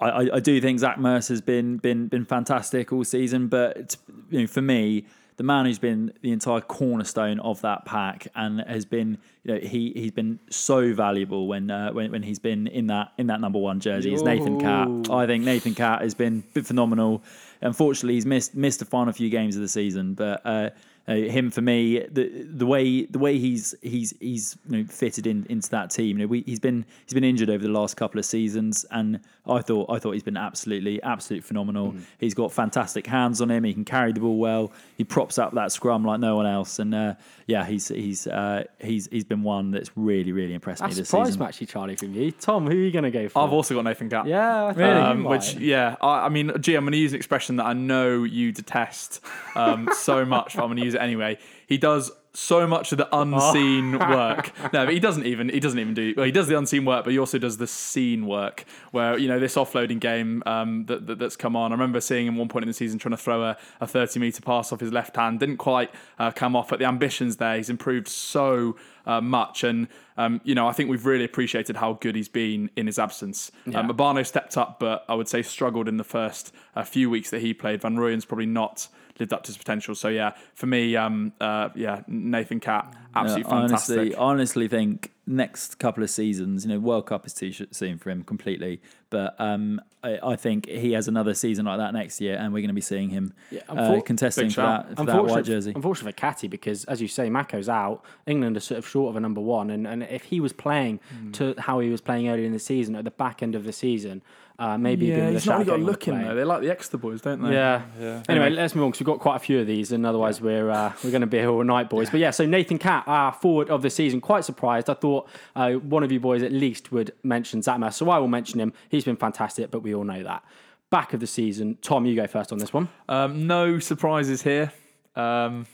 I, 0.00 0.30
I- 0.36 0.40
do 0.40 0.60
think 0.60 0.78
Zach 0.78 0.98
Mercer's 0.98 1.40
been 1.40 1.76
been 1.76 2.06
been 2.06 2.24
fantastic 2.24 2.92
all 2.92 3.04
season, 3.04 3.48
but 3.48 3.96
you 4.30 4.40
know, 4.42 4.46
for 4.46 4.62
me, 4.62 5.06
the 5.38 5.44
man 5.44 5.66
who's 5.66 5.78
been 5.78 6.12
the 6.20 6.32
entire 6.32 6.60
cornerstone 6.60 7.38
of 7.38 7.60
that 7.62 7.84
pack 7.84 8.26
and 8.34 8.60
has 8.60 8.84
been, 8.84 9.16
you 9.44 9.54
know, 9.54 9.60
he 9.60 9.92
he's 9.94 10.10
been 10.10 10.40
so 10.50 10.92
valuable 10.92 11.46
when 11.46 11.70
uh, 11.70 11.92
when 11.92 12.10
when 12.10 12.24
he's 12.24 12.40
been 12.40 12.66
in 12.66 12.88
that 12.88 13.12
in 13.18 13.28
that 13.28 13.40
number 13.40 13.58
one 13.58 13.78
jersey. 13.78 14.12
Is 14.12 14.22
Nathan 14.22 14.60
Catt. 14.60 15.10
I 15.10 15.26
think 15.26 15.44
Nathan 15.44 15.76
Catt 15.76 16.02
has 16.02 16.14
been 16.14 16.42
phenomenal. 16.42 17.22
Unfortunately, 17.62 18.14
he's 18.14 18.26
missed 18.26 18.56
missed 18.56 18.80
the 18.80 18.84
final 18.84 19.12
few 19.12 19.30
games 19.30 19.56
of 19.56 19.62
the 19.62 19.68
season, 19.68 20.14
but. 20.14 20.44
Uh, 20.44 20.70
uh, 21.08 21.14
him 21.14 21.50
for 21.50 21.62
me, 21.62 22.00
the 22.00 22.28
the 22.42 22.66
way 22.66 23.06
the 23.06 23.18
way 23.18 23.38
he's 23.38 23.74
he's 23.80 24.12
he's 24.20 24.58
you 24.68 24.76
know, 24.76 24.88
fitted 24.90 25.26
in 25.26 25.46
into 25.48 25.70
that 25.70 25.88
team. 25.88 26.18
You 26.18 26.24
know, 26.24 26.28
we, 26.28 26.42
he's 26.42 26.60
been 26.60 26.84
he's 27.06 27.14
been 27.14 27.24
injured 27.24 27.48
over 27.48 27.62
the 27.64 27.72
last 27.72 27.96
couple 27.96 28.18
of 28.18 28.26
seasons, 28.26 28.84
and 28.90 29.18
I 29.50 29.62
thought 29.62 29.90
I 29.90 29.98
thought 29.98 30.12
he's 30.12 30.22
been 30.22 30.36
absolutely 30.36 31.02
absolutely 31.02 31.42
phenomenal. 31.46 31.92
Mm. 31.92 32.02
He's 32.18 32.34
got 32.34 32.52
fantastic 32.52 33.06
hands 33.06 33.40
on 33.40 33.50
him. 33.50 33.64
He 33.64 33.74
can 33.74 33.84
carry 33.84 34.12
the 34.12 34.20
ball 34.20 34.38
well. 34.38 34.72
He 34.96 35.04
props 35.04 35.38
up 35.38 35.54
that 35.54 35.72
scrum 35.72 36.04
like 36.04 36.20
no 36.20 36.36
one 36.36 36.46
else. 36.46 36.78
And 36.78 36.94
uh, 36.94 37.14
yeah, 37.46 37.64
he's 37.64 37.88
he's 37.88 38.26
uh, 38.26 38.64
he's 38.78 39.08
he's 39.10 39.24
been 39.24 39.42
one 39.42 39.70
that's 39.70 39.90
really 39.96 40.32
really 40.32 40.54
impressed 40.54 40.82
I'm 40.82 40.90
me 40.90 40.94
this 40.94 41.08
surprised, 41.08 41.32
season. 41.32 41.42
actually, 41.42 41.66
Charlie, 41.66 41.96
from 41.96 42.14
you. 42.14 42.30
Tom, 42.32 42.64
who 42.66 42.72
are 42.72 42.74
you 42.74 42.90
going 42.90 43.04
to 43.04 43.10
go 43.10 43.28
for? 43.28 43.40
I've 43.42 43.52
also 43.52 43.74
got 43.74 43.84
Nathan 43.84 44.08
Catt. 44.08 44.26
yeah, 44.26 44.64
I 44.64 44.72
Really? 44.72 44.90
Um, 45.00 45.24
which, 45.24 45.54
yeah, 45.54 45.96
I, 46.00 46.26
I 46.26 46.28
mean, 46.28 46.52
gee, 46.60 46.74
I'm 46.74 46.84
going 46.84 46.92
to 46.92 46.98
use 46.98 47.12
an 47.12 47.16
expression 47.16 47.56
that 47.56 47.66
I 47.66 47.72
know 47.72 48.24
you 48.24 48.52
detest 48.52 49.20
um, 49.54 49.88
so 49.92 50.24
much, 50.24 50.54
but 50.54 50.62
I'm 50.62 50.68
going 50.68 50.78
to 50.78 50.84
use 50.84 50.94
it 50.94 51.00
anyway. 51.00 51.38
He 51.66 51.78
does 51.78 52.10
so 52.38 52.68
much 52.68 52.92
of 52.92 52.98
the 52.98 53.08
unseen 53.16 53.98
work. 53.98 54.52
No, 54.72 54.84
but 54.84 54.92
he 54.92 55.00
doesn't 55.00 55.24
even 55.24 55.48
he 55.48 55.60
doesn't 55.60 55.78
even 55.78 55.94
do. 55.94 56.14
Well, 56.16 56.26
he 56.26 56.32
does 56.32 56.46
the 56.46 56.58
unseen 56.58 56.84
work, 56.84 57.04
but 57.04 57.12
he 57.12 57.18
also 57.18 57.38
does 57.38 57.56
the 57.56 57.66
scene 57.66 58.26
work. 58.26 58.64
Where 58.90 59.16
you 59.16 59.26
know 59.26 59.38
this 59.38 59.54
offloading 59.54 59.98
game 59.98 60.42
um, 60.46 60.84
that, 60.86 61.06
that 61.06 61.18
that's 61.18 61.36
come 61.36 61.56
on. 61.56 61.72
I 61.72 61.74
remember 61.74 62.00
seeing 62.00 62.26
him 62.26 62.36
one 62.36 62.48
point 62.48 62.64
in 62.64 62.68
the 62.68 62.74
season 62.74 62.98
trying 62.98 63.12
to 63.12 63.16
throw 63.16 63.42
a, 63.44 63.56
a 63.80 63.86
30 63.86 64.20
meter 64.20 64.42
pass 64.42 64.72
off 64.72 64.80
his 64.80 64.92
left 64.92 65.16
hand, 65.16 65.40
didn't 65.40 65.56
quite 65.56 65.90
uh, 66.18 66.30
come 66.30 66.54
off. 66.54 66.68
But 66.68 66.80
the 66.80 66.84
ambitions 66.84 67.38
there, 67.38 67.56
he's 67.56 67.70
improved 67.70 68.08
so 68.08 68.76
uh, 69.06 69.20
much, 69.20 69.64
and 69.64 69.88
um, 70.16 70.40
you 70.44 70.54
know 70.54 70.68
I 70.68 70.72
think 70.72 70.90
we've 70.90 71.06
really 71.06 71.24
appreciated 71.24 71.76
how 71.76 71.94
good 71.94 72.14
he's 72.14 72.28
been 72.28 72.68
in 72.76 72.86
his 72.86 72.98
absence. 72.98 73.50
Um, 73.74 73.88
Obano 73.88 74.26
stepped 74.26 74.56
up, 74.56 74.78
but 74.78 75.04
I 75.08 75.14
would 75.14 75.28
say 75.28 75.42
struggled 75.42 75.88
in 75.88 75.96
the 75.96 76.04
first 76.04 76.54
uh, 76.76 76.84
few 76.84 77.08
weeks 77.08 77.30
that 77.30 77.40
he 77.40 77.54
played. 77.54 77.80
Van 77.80 77.96
Rooyen's 77.96 78.24
probably 78.24 78.46
not 78.46 78.88
lived 79.20 79.32
up 79.32 79.42
to 79.44 79.48
his 79.48 79.58
potential. 79.58 79.94
So 79.94 80.08
yeah, 80.08 80.32
for 80.54 80.66
me, 80.66 80.96
um, 80.96 81.32
uh, 81.40 81.70
yeah, 81.74 82.02
Nathan 82.06 82.60
Catt, 82.60 82.94
absolutely 83.14 83.52
I 83.52 83.60
fantastic. 83.60 83.96
honestly, 83.98 84.14
I 84.14 84.18
honestly 84.20 84.68
think 84.68 85.12
next 85.26 85.78
couple 85.78 86.02
of 86.02 86.08
seasons, 86.10 86.64
you 86.64 86.70
know, 86.72 86.78
World 86.78 87.06
Cup 87.06 87.26
is 87.26 87.34
too 87.34 87.52
soon 87.70 87.98
for 87.98 88.10
him 88.10 88.22
completely. 88.22 88.80
But 89.10 89.34
um, 89.38 89.80
I, 90.02 90.18
I 90.22 90.36
think 90.36 90.66
he 90.68 90.92
has 90.92 91.06
another 91.08 91.34
season 91.34 91.66
like 91.66 91.78
that 91.78 91.92
next 91.92 92.20
year, 92.20 92.36
and 92.36 92.52
we're 92.52 92.60
going 92.60 92.68
to 92.68 92.74
be 92.74 92.80
seeing 92.80 93.10
him 93.10 93.32
Yeah, 93.50 93.60
uh, 93.68 94.00
contesting 94.02 94.48
for 94.50 94.62
that, 94.62 94.96
for 94.96 95.04
that 95.04 95.24
white 95.24 95.44
jersey. 95.44 95.72
Unfortunately 95.74 96.12
for 96.12 96.16
Catty 96.16 96.48
because, 96.48 96.84
as 96.84 97.00
you 97.02 97.08
say, 97.08 97.28
Mako's 97.30 97.68
out. 97.68 98.04
England 98.26 98.56
are 98.56 98.60
sort 98.60 98.78
of 98.78 98.86
short 98.88 99.10
of 99.10 99.16
a 99.16 99.20
number 99.20 99.40
one, 99.40 99.70
and, 99.70 99.86
and 99.86 100.02
if 100.04 100.24
he 100.24 100.40
was 100.40 100.52
playing 100.52 101.00
Hmm. 101.10 101.32
to 101.32 101.54
how 101.58 101.80
he 101.80 101.88
was 101.90 102.00
playing 102.00 102.28
earlier 102.28 102.44
in 102.46 102.52
the 102.52 102.58
season, 102.58 102.94
at 102.96 103.04
the 103.04 103.10
back 103.10 103.42
end 103.42 103.54
of 103.54 103.64
the 103.64 103.72
season, 103.72 104.22
uh, 104.58 104.76
maybe 104.76 105.06
he'd 105.06 105.12
yeah, 105.12 105.16
been 105.16 105.26
with 105.26 105.34
he's 105.34 105.46
not 105.46 105.58
really 105.58 105.64
got 105.66 105.78
a 105.78 105.82
look 105.82 106.08
in 106.08 106.14
plane. 106.14 106.26
though. 106.26 106.34
They 106.34 106.44
like 106.44 106.62
the 106.62 106.70
Exeter 106.70 106.98
boys, 106.98 107.20
don't 107.20 107.40
they? 107.42 107.52
Yeah. 107.52 107.82
yeah. 108.00 108.22
Anyway, 108.28 108.50
let's 108.50 108.74
move 108.74 108.84
on 108.84 108.90
because 108.90 109.00
we've 109.00 109.06
got 109.06 109.20
quite 109.20 109.36
a 109.36 109.38
few 109.38 109.60
of 109.60 109.68
these, 109.68 109.92
and 109.92 110.04
otherwise 110.04 110.40
we're 110.40 110.68
uh, 110.68 110.92
we're 111.04 111.12
going 111.12 111.20
to 111.20 111.28
be 111.28 111.38
here 111.38 111.48
all 111.48 111.62
night, 111.62 111.88
boys. 111.88 112.10
But 112.10 112.18
yeah, 112.18 112.32
so 112.32 112.44
Nathan 112.44 112.78
Catt, 112.78 113.04
our 113.06 113.32
forward 113.32 113.70
of 113.70 113.82
the 113.82 113.90
season, 113.90 114.20
quite 114.20 114.44
surprised. 114.44 114.90
I 114.90 114.94
thought 114.94 115.28
uh, 115.54 115.74
one 115.74 116.02
of 116.02 116.10
you 116.10 116.18
boys 116.18 116.42
at 116.42 116.50
least 116.50 116.90
would 116.90 117.12
mention 117.22 117.60
Zatma, 117.60 117.92
so 117.92 118.10
I 118.10 118.18
will 118.18 118.26
mention 118.26 118.58
him. 118.58 118.72
He's 118.88 119.04
been 119.04 119.16
fantastic, 119.16 119.70
but 119.70 119.82
we 119.82 119.94
all 119.94 120.04
know 120.04 120.24
that. 120.24 120.42
Back 120.90 121.12
of 121.12 121.20
the 121.20 121.26
season, 121.28 121.78
Tom, 121.80 122.04
you 122.04 122.16
go 122.16 122.26
first 122.26 122.50
on 122.50 122.58
this 122.58 122.72
one. 122.72 122.88
Um, 123.08 123.46
no 123.46 123.78
surprises 123.78 124.42
here. 124.42 124.72
Um, 125.14 125.66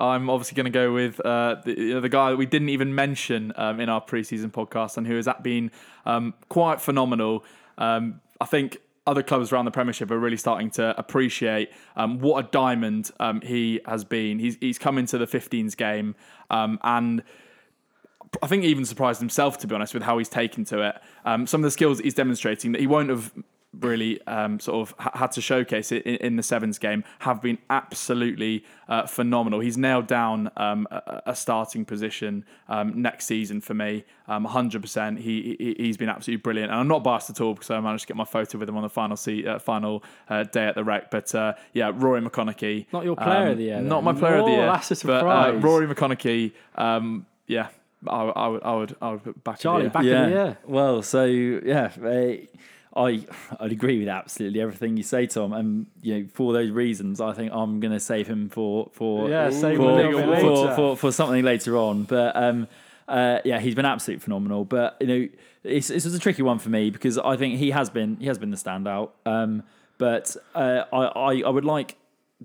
I'm 0.00 0.30
obviously 0.30 0.56
going 0.56 0.64
to 0.64 0.70
go 0.70 0.92
with 0.92 1.20
uh, 1.20 1.56
the, 1.64 1.78
you 1.78 1.94
know, 1.94 2.00
the 2.00 2.08
guy 2.08 2.30
that 2.30 2.36
we 2.36 2.46
didn't 2.46 2.70
even 2.70 2.94
mention 2.94 3.52
um, 3.56 3.80
in 3.80 3.88
our 3.88 4.00
preseason 4.00 4.50
podcast 4.50 4.96
and 4.96 5.06
who 5.06 5.16
has 5.16 5.28
been 5.42 5.70
um, 6.06 6.34
quite 6.48 6.80
phenomenal. 6.80 7.44
Um, 7.80 8.20
I 8.40 8.46
think 8.46 8.78
other 9.06 9.22
clubs 9.22 9.52
around 9.52 9.64
the 9.64 9.70
Premiership 9.72 10.10
are 10.10 10.18
really 10.18 10.36
starting 10.36 10.70
to 10.70 10.96
appreciate 10.98 11.70
um, 11.96 12.20
what 12.20 12.44
a 12.44 12.48
diamond 12.48 13.10
um, 13.18 13.40
he 13.40 13.80
has 13.86 14.04
been. 14.04 14.38
He's, 14.38 14.56
he's 14.60 14.78
come 14.78 14.98
into 14.98 15.18
the 15.18 15.26
15s 15.26 15.76
game 15.76 16.14
um, 16.50 16.78
and 16.84 17.24
I 18.42 18.46
think 18.46 18.62
he 18.62 18.70
even 18.70 18.84
surprised 18.84 19.20
himself, 19.20 19.58
to 19.58 19.66
be 19.66 19.74
honest, 19.74 19.92
with 19.92 20.02
how 20.02 20.18
he's 20.18 20.28
taken 20.28 20.64
to 20.66 20.82
it. 20.88 20.96
Um, 21.24 21.46
some 21.46 21.60
of 21.60 21.64
the 21.64 21.70
skills 21.70 21.98
he's 21.98 22.14
demonstrating 22.14 22.72
that 22.72 22.80
he 22.80 22.86
won't 22.86 23.08
have 23.08 23.32
really 23.78 24.20
um, 24.26 24.58
sort 24.58 24.88
of 24.88 24.94
ha- 24.98 25.12
had 25.16 25.30
to 25.32 25.40
showcase 25.40 25.92
it 25.92 26.02
in, 26.04 26.16
in 26.16 26.36
the 26.36 26.42
sevens 26.42 26.76
game 26.78 27.04
have 27.20 27.40
been 27.40 27.56
absolutely 27.70 28.64
uh, 28.88 29.06
phenomenal. 29.06 29.60
He's 29.60 29.78
nailed 29.78 30.06
down 30.08 30.50
um, 30.56 30.88
a, 30.90 31.22
a 31.26 31.36
starting 31.36 31.84
position 31.84 32.44
um, 32.68 33.00
next 33.00 33.26
season 33.26 33.60
for 33.60 33.74
me, 33.74 34.04
um, 34.26 34.44
100%. 34.46 35.18
He, 35.18 35.56
he 35.58 35.74
he's 35.78 35.96
been 35.96 36.08
absolutely 36.08 36.42
brilliant, 36.42 36.72
and 36.72 36.80
I'm 36.80 36.88
not 36.88 37.04
biased 37.04 37.30
at 37.30 37.40
all 37.40 37.54
because 37.54 37.70
I 37.70 37.78
managed 37.80 38.02
to 38.02 38.08
get 38.08 38.16
my 38.16 38.24
photo 38.24 38.58
with 38.58 38.68
him 38.68 38.76
on 38.76 38.82
the 38.82 38.88
final 38.88 39.16
se- 39.16 39.46
uh, 39.46 39.58
final 39.60 40.02
uh, 40.28 40.42
day 40.44 40.66
at 40.66 40.74
the 40.74 40.82
rec. 40.84 41.10
But 41.10 41.32
uh, 41.34 41.54
yeah, 41.72 41.92
Rory 41.94 42.20
McConnochie, 42.20 42.86
Not 42.92 43.04
your 43.04 43.14
player 43.16 43.50
of 43.50 43.58
the 43.58 43.64
year, 43.64 43.80
not 43.80 44.02
my 44.02 44.12
player 44.12 44.36
of 44.36 44.46
the 44.46 44.52
year. 44.52 44.66
that's 44.66 44.90
a 44.90 45.06
But, 45.06 45.12
uh, 45.14 45.18
surprise. 45.20 45.62
Rory 45.62 45.86
McConnochie, 45.86 46.52
um, 46.74 47.26
yeah. 47.46 47.68
I, 48.08 48.14
I 48.22 48.48
would, 48.48 48.62
I 48.62 48.74
would, 48.76 48.96
I 49.02 49.10
would 49.12 49.44
back. 49.44 49.58
Charlie, 49.58 49.84
of 49.86 49.92
the 49.92 49.98
back 49.98 50.04
year. 50.06 50.16
of 50.24 50.30
the 50.30 50.34
year. 50.34 50.58
Well, 50.64 51.02
so 51.02 51.24
yeah, 51.26 51.90
eh, 52.02 52.46
I 52.96 53.24
I'd 53.60 53.72
agree 53.72 53.98
with 54.00 54.08
absolutely 54.08 54.60
everything 54.60 54.96
you 54.96 55.02
say, 55.02 55.26
Tom. 55.26 55.52
And 55.52 55.86
you 56.02 56.18
know, 56.18 56.26
for 56.32 56.52
those 56.52 56.70
reasons, 56.70 57.20
I 57.20 57.32
think 57.32 57.52
I'm 57.52 57.80
going 57.80 57.92
to 57.92 58.00
save 58.00 58.26
him 58.26 58.48
for 58.48 58.90
for 58.92 59.28
Yeah, 59.30 59.50
save 59.50 59.78
him 59.78 59.82
for, 59.82 59.92
little 59.92 60.20
for, 60.20 60.26
later. 60.26 60.74
for, 60.74 60.96
for 60.96 61.12
something 61.12 61.44
later 61.44 61.76
on. 61.76 62.04
But 62.04 62.34
um, 62.34 62.66
uh, 63.06 63.38
yeah, 63.44 63.60
he's 63.60 63.74
been 63.74 63.86
absolutely 63.86 64.22
phenomenal. 64.22 64.64
But 64.64 64.96
you 65.00 65.06
know, 65.06 65.28
it's 65.62 65.88
this 65.88 66.04
is 66.04 66.14
a 66.14 66.18
tricky 66.18 66.42
one 66.42 66.58
for 66.58 66.68
me 66.70 66.90
because 66.90 67.16
I 67.18 67.36
think 67.36 67.58
he 67.58 67.70
has 67.70 67.90
been 67.90 68.16
he 68.16 68.26
has 68.26 68.38
been 68.38 68.50
the 68.50 68.56
standout. 68.56 69.10
Um, 69.24 69.62
but 69.98 70.36
uh, 70.54 70.84
I, 70.92 70.96
I 71.04 71.40
I 71.42 71.48
would 71.48 71.64
like 71.64 71.96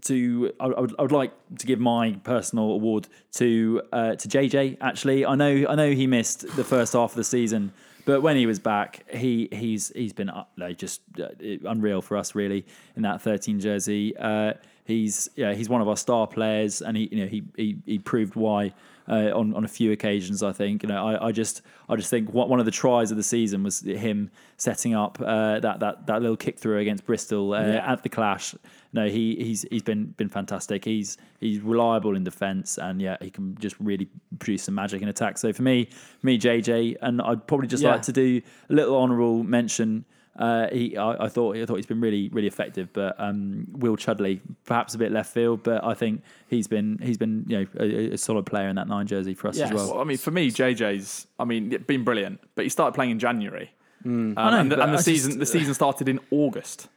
to 0.01 0.51
I 0.59 0.65
I 0.65 0.79
would, 0.81 0.95
I 0.99 1.01
would 1.03 1.11
like 1.11 1.31
to 1.59 1.65
give 1.65 1.79
my 1.79 2.19
personal 2.23 2.71
award 2.71 3.07
to 3.33 3.81
uh, 3.91 4.15
to 4.15 4.27
JJ. 4.27 4.77
Actually, 4.81 5.25
I 5.25 5.35
know 5.35 5.65
I 5.69 5.75
know 5.75 5.91
he 5.91 6.05
missed 6.07 6.41
the 6.55 6.63
first 6.63 6.93
half 6.93 7.11
of 7.11 7.15
the 7.15 7.23
season, 7.23 7.71
but 8.05 8.21
when 8.21 8.37
he 8.37 8.45
was 8.45 8.59
back, 8.59 9.03
he 9.11 9.49
he's 9.51 9.91
he's 9.95 10.13
been 10.13 10.31
no, 10.57 10.73
just 10.73 11.01
uh, 11.19 11.29
unreal 11.65 12.01
for 12.01 12.17
us 12.17 12.35
really 12.35 12.65
in 12.95 13.01
that 13.01 13.21
13 13.21 13.59
jersey. 13.59 14.15
Uh, 14.17 14.53
he's 14.85 15.29
yeah 15.35 15.53
he's 15.53 15.69
one 15.69 15.81
of 15.81 15.87
our 15.87 15.97
star 15.97 16.27
players, 16.27 16.81
and 16.81 16.95
he 16.95 17.09
you 17.11 17.21
know 17.21 17.27
he 17.27 17.43
he, 17.55 17.77
he 17.85 17.99
proved 17.99 18.35
why. 18.35 18.73
Uh, 19.07 19.29
on 19.35 19.53
on 19.53 19.63
a 19.63 19.67
few 19.67 19.91
occasions, 19.91 20.41
I 20.41 20.51
think 20.51 20.81
you 20.81 20.89
know 20.89 21.05
I, 21.07 21.27
I 21.27 21.31
just 21.31 21.61
I 21.87 21.95
just 21.95 22.09
think 22.09 22.33
one 22.33 22.59
of 22.59 22.65
the 22.65 22.71
tries 22.71 23.11
of 23.11 23.17
the 23.17 23.23
season 23.23 23.61
was 23.61 23.81
him 23.81 24.31
setting 24.57 24.95
up 24.95 25.19
uh, 25.21 25.59
that 25.59 25.79
that 25.79 26.07
that 26.07 26.21
little 26.23 26.35
kick 26.37 26.57
through 26.57 26.79
against 26.79 27.05
Bristol 27.05 27.53
uh, 27.53 27.57
at 27.59 28.01
the 28.01 28.09
clash. 28.09 28.55
No, 28.93 29.07
he 29.07 29.35
he's 29.35 29.63
he's 29.69 29.83
been 29.83 30.05
been 30.17 30.29
fantastic. 30.29 30.83
He's 30.85 31.17
he's 31.39 31.59
reliable 31.59 32.15
in 32.15 32.23
defence, 32.23 32.79
and 32.79 32.99
yeah, 32.99 33.17
he 33.21 33.29
can 33.29 33.55
just 33.59 33.75
really 33.79 34.07
produce 34.39 34.63
some 34.63 34.73
magic 34.73 35.03
in 35.03 35.07
attack. 35.07 35.37
So 35.37 35.53
for 35.53 35.61
me, 35.61 35.87
me 36.23 36.39
JJ, 36.39 36.95
and 37.03 37.21
I'd 37.21 37.45
probably 37.45 37.67
just 37.67 37.83
Yeah. 37.83 37.91
like 37.91 38.01
to 38.03 38.11
do 38.11 38.41
a 38.71 38.73
little 38.73 38.95
honourable 38.97 39.43
mention. 39.43 40.05
Uh, 40.37 40.67
he, 40.69 40.97
I, 40.97 41.25
I 41.25 41.29
thought, 41.29 41.55
I 41.55 41.65
thought 41.65 41.75
he's 41.77 41.85
been 41.85 42.01
really, 42.01 42.29
really 42.29 42.47
effective. 42.47 42.89
But 42.91 43.15
um, 43.19 43.67
Will 43.71 43.95
Chudley, 43.95 44.41
perhaps 44.65 44.93
a 44.93 44.97
bit 44.97 45.11
left 45.11 45.33
field, 45.33 45.63
but 45.63 45.83
I 45.83 45.93
think 45.93 46.21
he's 46.49 46.67
been, 46.67 46.99
he's 47.01 47.17
been, 47.17 47.45
you 47.47 47.59
know, 47.61 47.67
a, 47.79 48.13
a 48.13 48.17
solid 48.17 48.45
player 48.45 48.67
in 48.67 48.75
that 48.75 48.87
nine 48.87 49.07
jersey 49.07 49.33
for 49.33 49.47
us 49.47 49.57
Yes. 49.57 49.69
as 49.71 49.75
well. 49.75 49.91
Well, 49.93 50.01
I 50.01 50.03
mean, 50.03 50.17
for 50.17 50.31
me, 50.31 50.51
JJ's, 50.51 51.27
I 51.39 51.45
mean, 51.45 51.69
been 51.87 52.03
brilliant, 52.03 52.41
but 52.55 52.63
he 52.65 52.69
started 52.69 52.93
playing 52.93 53.11
in 53.11 53.19
January. 53.19 53.71
Um, 54.03 54.33
I 54.37 54.51
know, 54.51 54.59
and 54.59 54.71
the, 54.71 54.83
and 54.83 54.93
the 54.93 54.97
season, 55.01 55.31
just- 55.31 55.39
the 55.39 55.45
season 55.45 55.73
started 55.73 56.09
in 56.09 56.19
August. 56.31 56.89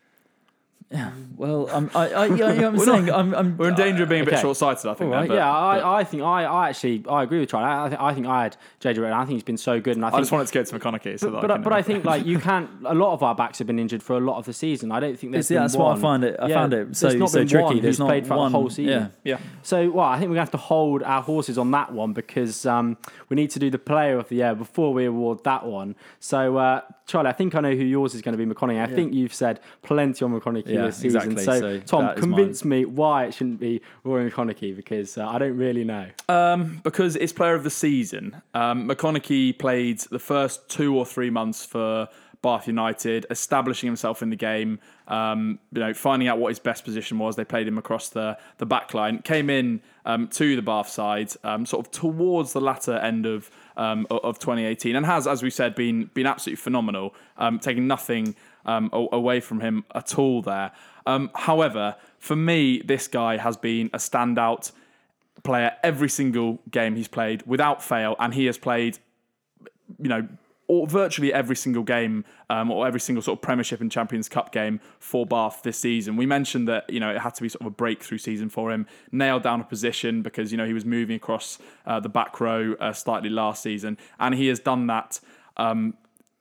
Well, 1.36 1.68
I'm, 1.70 1.90
I, 1.94 2.08
I, 2.08 2.26
yeah, 2.26 2.52
yeah, 2.52 2.66
I'm 2.68 2.78
saying, 2.78 3.10
I'm, 3.10 3.34
I'm, 3.34 3.56
We're 3.58 3.68
in 3.68 3.74
danger 3.74 4.04
of 4.04 4.08
being 4.08 4.22
a 4.22 4.24
bit 4.24 4.34
Okay. 4.34 4.42
short-sighted, 4.42 4.86
I 4.86 4.94
think. 4.94 5.12
All 5.12 5.20
right, 5.20 5.28
there, 5.28 5.28
but- 5.28 5.34
yeah, 5.34 5.50
but 5.50 5.84
I, 5.86 5.98
I 6.00 6.04
think 6.04 6.22
I, 6.22 6.44
I 6.44 6.68
actually 6.70 7.04
I 7.08 7.22
agree 7.22 7.40
with 7.40 7.50
Charlie. 7.50 7.66
I, 7.68 7.84
I, 7.84 7.88
think, 7.90 8.00
I 8.00 8.14
think 8.14 8.26
I 8.26 8.42
had 8.44 8.56
JJ 8.80 8.98
Redden. 9.02 9.12
I 9.12 9.24
think 9.26 9.34
he's 9.36 9.42
been 9.42 9.58
so 9.58 9.80
good, 9.80 9.96
and 9.96 10.04
I 10.04 10.08
I 10.08 10.10
think 10.12 10.22
just 10.22 10.32
wanted 10.32 10.46
to 10.48 10.52
get 10.54 10.66
to 10.66 10.78
McConnochie. 10.78 11.20
So 11.20 11.30
But, 11.30 11.42
that 11.42 11.42
but, 11.42 11.50
I 11.50 11.54
I- 11.54 11.56
can, 11.56 11.62
but 11.64 11.72
I 11.74 11.82
think 11.82 12.04
like 12.04 12.24
you 12.26 12.38
can't. 12.38 12.70
A 12.86 12.94
lot 12.94 13.12
of 13.12 13.22
our 13.22 13.34
backs 13.34 13.58
have 13.58 13.66
been 13.66 13.78
injured 13.78 14.02
for 14.02 14.16
a 14.16 14.20
lot 14.20 14.38
of 14.38 14.46
the 14.46 14.52
season. 14.54 14.90
I 14.90 14.98
don't 15.00 15.18
think 15.18 15.32
there's. 15.32 15.46
See, 15.48 15.54
been 15.54 15.62
that's 15.64 15.76
why 15.76 15.84
I 15.86 15.88
one- 15.90 16.00
find 16.00 16.24
it- 16.24 16.36
I 16.40 16.48
found 16.48 16.72
it 16.72 16.96
so- 16.96 17.08
there's 17.08 17.20
not 17.20 17.30
so 17.30 17.38
been 17.40 17.48
tricky. 17.48 17.64
One 17.64 17.74
There's 17.76 17.84
who's 17.84 17.98
not 18.00 18.08
played 18.08 18.26
for 18.26 18.36
one- 18.36 18.50
the 18.52 18.58
whole 18.58 18.70
season. 18.70 19.12
yeah. 19.24 19.34
Yeah. 19.36 19.38
So 19.62 19.90
well, 19.90 20.06
I 20.06 20.18
think 20.18 20.30
we're 20.30 20.36
gonna 20.36 20.40
have 20.40 20.50
to 20.52 20.56
hold 20.56 21.02
our 21.02 21.22
horses 21.22 21.58
on 21.58 21.70
that 21.72 21.92
one 21.92 22.14
because 22.14 22.64
um, 22.64 22.96
we 23.28 23.34
need 23.36 23.50
to 23.50 23.58
do 23.58 23.68
the 23.70 23.78
player 23.78 24.18
of 24.18 24.28
the 24.30 24.36
year 24.36 24.54
before 24.54 24.94
we 24.94 25.04
award 25.04 25.44
that 25.44 25.66
one. 25.66 25.94
So 26.18 26.56
uh, 26.56 26.80
Charlie, 27.08 27.30
I 27.30 27.32
think 27.32 27.54
I 27.54 27.60
know 27.60 27.74
who 27.74 27.84
yours 27.84 28.14
is 28.14 28.20
going 28.20 28.36
to 28.36 28.44
be 28.46 28.54
McConnochie. 28.54 28.80
I 28.80 28.86
think 28.86 29.14
you've 29.14 29.32
said 29.32 29.60
plenty 29.82 30.24
on 30.24 30.38
McConnochie 30.38 30.68
Yeah, 30.68 30.86
this 30.86 30.98
season. 30.98 31.32
exactly. 31.32 31.42
So, 31.44 31.60
So 31.60 31.80
Tom, 31.80 32.04
that 32.04 32.18
is 32.18 32.20
convince 32.20 32.64
me 32.66 32.84
why 32.84 33.24
it 33.24 33.32
shouldn't 33.34 33.58
be 33.58 33.80
Rory 34.04 34.30
McConnochie 34.30 34.76
because 34.76 35.16
uh, 35.16 35.26
I 35.26 35.38
don't 35.38 35.56
really 35.56 35.84
know. 35.84 36.06
Um, 36.28 36.80
because 36.84 37.16
it's 37.16 37.32
player 37.32 37.54
of 37.54 37.64
the 37.64 37.70
season. 37.70 38.40
Um, 38.52 38.86
McConnochie 38.86 39.58
played 39.58 40.00
the 40.00 40.18
first 40.18 40.68
two 40.68 40.96
or 40.96 41.06
three 41.06 41.30
months 41.30 41.64
for 41.64 42.08
Bath 42.42 42.68
United, 42.68 43.26
establishing 43.30 43.86
himself 43.88 44.22
in 44.22 44.30
the 44.30 44.36
game. 44.36 44.78
Um, 45.08 45.58
you 45.72 45.80
know, 45.80 45.94
finding 45.94 46.28
out 46.28 46.38
what 46.38 46.50
his 46.50 46.58
best 46.58 46.84
position 46.84 47.18
was. 47.18 47.36
They 47.36 47.44
played 47.44 47.66
him 47.66 47.78
across 47.78 48.10
the 48.10 48.38
the 48.58 48.66
back 48.66 48.92
line. 48.94 49.22
Came 49.22 49.48
in 49.50 49.80
um, 50.08 50.26
to 50.28 50.56
the 50.56 50.62
Bath 50.62 50.88
side, 50.88 51.30
um, 51.44 51.64
sort 51.66 51.86
of 51.86 51.92
towards 51.92 52.52
the 52.52 52.60
latter 52.60 52.96
end 52.96 53.26
of 53.26 53.50
um, 53.76 54.06
of 54.10 54.40
2018, 54.40 54.96
and 54.96 55.06
has, 55.06 55.28
as 55.28 55.42
we 55.42 55.50
said, 55.50 55.76
been 55.76 56.10
been 56.14 56.26
absolutely 56.26 56.56
phenomenal. 56.56 57.14
Um, 57.36 57.60
taking 57.60 57.86
nothing 57.86 58.34
um, 58.66 58.90
away 58.92 59.38
from 59.38 59.60
him 59.60 59.84
at 59.94 60.18
all 60.18 60.42
there. 60.42 60.72
However, 61.34 61.96
for 62.18 62.36
me, 62.36 62.82
this 62.82 63.06
guy 63.08 63.38
has 63.38 63.56
been 63.56 63.88
a 63.94 63.98
standout 63.98 64.72
player 65.42 65.72
every 65.82 66.08
single 66.08 66.58
game 66.70 66.96
he's 66.96 67.08
played 67.08 67.42
without 67.46 67.82
fail, 67.82 68.16
and 68.18 68.34
he 68.34 68.46
has 68.46 68.58
played, 68.58 68.98
you 69.98 70.08
know, 70.08 70.26
or 70.68 70.86
virtually 70.86 71.32
every 71.32 71.56
single 71.56 71.82
game 71.82 72.24
um, 72.50 72.70
or 72.70 72.86
every 72.86 73.00
single 73.00 73.22
sort 73.22 73.38
of 73.38 73.42
Premiership 73.42 73.80
and 73.80 73.90
Champions 73.90 74.28
Cup 74.28 74.52
game 74.52 74.80
for 74.98 75.26
Bath 75.26 75.62
this 75.62 75.78
season. 75.78 76.16
We 76.16 76.26
mentioned 76.26 76.68
that 76.68 76.88
you 76.88 77.00
know 77.00 77.10
it 77.10 77.18
had 77.18 77.34
to 77.34 77.42
be 77.42 77.48
sort 77.48 77.62
of 77.62 77.66
a 77.66 77.70
breakthrough 77.70 78.18
season 78.18 78.48
for 78.48 78.70
him. 78.70 78.86
Nailed 79.10 79.42
down 79.42 79.60
a 79.60 79.64
position 79.64 80.22
because 80.22 80.52
you 80.52 80.58
know 80.58 80.66
he 80.66 80.74
was 80.74 80.84
moving 80.84 81.16
across 81.16 81.58
uh, 81.86 81.98
the 81.98 82.08
back 82.08 82.38
row 82.38 82.74
uh, 82.80 82.92
slightly 82.92 83.30
last 83.30 83.62
season, 83.62 83.98
and 84.20 84.34
he 84.34 84.46
has 84.46 84.60
done 84.60 84.86
that. 84.86 85.18
Um, 85.56 85.94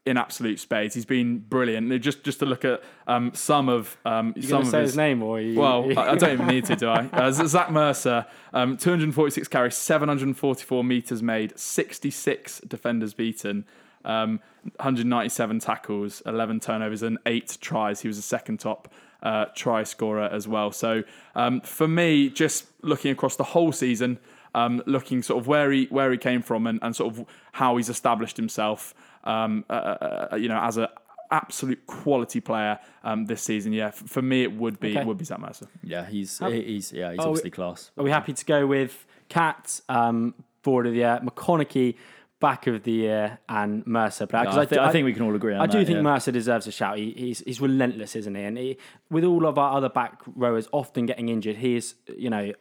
in 0.05 0.15
absolute 0.15 0.57
spades, 0.57 0.95
he's 0.95 1.05
been 1.05 1.39
brilliant. 1.39 2.01
Just 2.01 2.23
just 2.23 2.39
to 2.39 2.45
look 2.45 2.63
at 2.63 2.81
um, 3.07 3.31
some 3.33 3.67
of 3.67 3.97
um, 4.05 4.31
You 4.37 4.43
some 4.43 4.61
of 4.61 4.67
say 4.67 4.79
his, 4.79 4.91
his 4.91 4.97
name 4.97 5.21
or 5.21 5.41
you, 5.41 5.59
well, 5.59 5.85
I 5.99 6.11
I 6.11 6.15
don't 6.15 6.31
even 6.31 6.47
need 6.47 6.63
to, 6.65 6.77
do 6.77 6.89
I? 6.89 7.09
Uh, 7.17 7.31
Zach 7.31 7.71
Mercer, 7.71 8.25
um, 8.53 8.77
246 8.77 9.49
carries, 9.49 9.75
744 9.75 10.83
meters 10.83 11.21
made, 11.21 11.57
66 11.59 12.61
defenders 12.61 13.13
beaten, 13.13 13.65
um, 14.07 14.39
197 14.77 15.59
tackles, 15.59 16.21
11 16.25 16.59
turnovers, 16.59 17.03
and 17.03 17.17
eight 17.25 17.57
tries. 17.61 18.01
He 18.01 18.07
was 18.07 18.17
the 18.17 18.23
second 18.23 18.59
top 18.59 18.91
uh, 19.23 19.45
try 19.55 19.83
scorer 19.83 20.23
as 20.31 20.47
well. 20.47 20.71
So 20.71 21.03
um, 21.35 21.61
for 21.61 21.87
me, 21.87 22.29
just 22.29 22.65
looking 22.81 23.11
across 23.11 23.35
the 23.35 23.43
whole 23.43 23.71
season, 23.71 24.19
um, 24.55 24.81
looking 24.85 25.21
sort 25.21 25.39
of 25.41 25.47
where 25.47 25.71
he 25.71 25.85
where 25.89 26.11
he 26.11 26.17
came 26.17 26.41
from 26.41 26.65
and, 26.67 26.79
and 26.81 26.95
sort 26.95 27.13
of 27.17 27.25
how 27.51 27.77
he's 27.77 27.89
established 27.89 28.37
himself, 28.37 28.93
um, 29.23 29.65
uh, 29.69 29.73
uh, 29.73 30.27
uh, 30.31 30.35
you 30.35 30.47
know, 30.49 30.59
as 30.59 30.77
a 30.77 30.89
absolute 31.29 31.85
quality 31.87 32.39
player 32.39 32.79
um, 33.03 33.25
this 33.25 33.41
season. 33.43 33.73
Yeah, 33.73 33.87
f- 33.87 33.95
for 33.95 34.21
me, 34.21 34.43
it 34.43 34.53
would 34.53 34.79
be 34.79 34.97
Okay. 34.97 35.03
would 35.05 35.17
be 35.17 35.25
Zach 35.25 35.39
Mercer. 35.39 35.67
Yeah, 35.83 36.05
he's 36.05 36.39
he's 36.39 36.91
yeah 36.93 37.11
he's 37.11 37.19
obviously 37.19 37.49
we- 37.49 37.51
class. 37.51 37.91
Are 37.97 38.03
we 38.03 38.11
happy 38.11 38.33
to 38.33 38.45
go 38.45 38.65
with 38.65 39.05
Cat, 39.29 39.81
um, 39.89 40.33
forward 40.63 40.87
of 40.87 40.93
the 40.93 40.99
year, 40.99 41.19
McConaughey, 41.23 41.95
back 42.39 42.67
of 42.67 42.83
the 42.83 42.91
year, 42.91 43.39
and 43.49 43.85
Mercer? 43.87 44.25
But 44.27 44.43
No, 44.43 44.61
I, 44.61 44.65
thi- 44.65 44.77
I 44.77 44.91
think 44.91 45.05
we 45.05 45.13
can 45.13 45.23
all 45.23 45.35
agree 45.35 45.53
on 45.53 45.61
I 45.61 45.65
do 45.65 45.83
think 45.85 45.97
yeah. 45.97 46.01
Mercer 46.01 46.31
deserves 46.31 46.67
a 46.67 46.71
shout. 46.71 46.97
He, 46.97 47.11
he's 47.11 47.39
he's 47.39 47.59
relentless, 47.61 48.15
isn't 48.15 48.35
he? 48.35 48.43
And 48.43 48.57
he, 48.57 48.77
with 49.09 49.23
all 49.23 49.45
of 49.45 49.57
our 49.57 49.75
other 49.77 49.89
back 49.89 50.21
rowers 50.35 50.67
often 50.71 51.05
getting 51.05 51.29
injured, 51.29 51.57
he 51.57 51.75
is 51.75 51.95
you 52.15 52.29
know. 52.29 52.53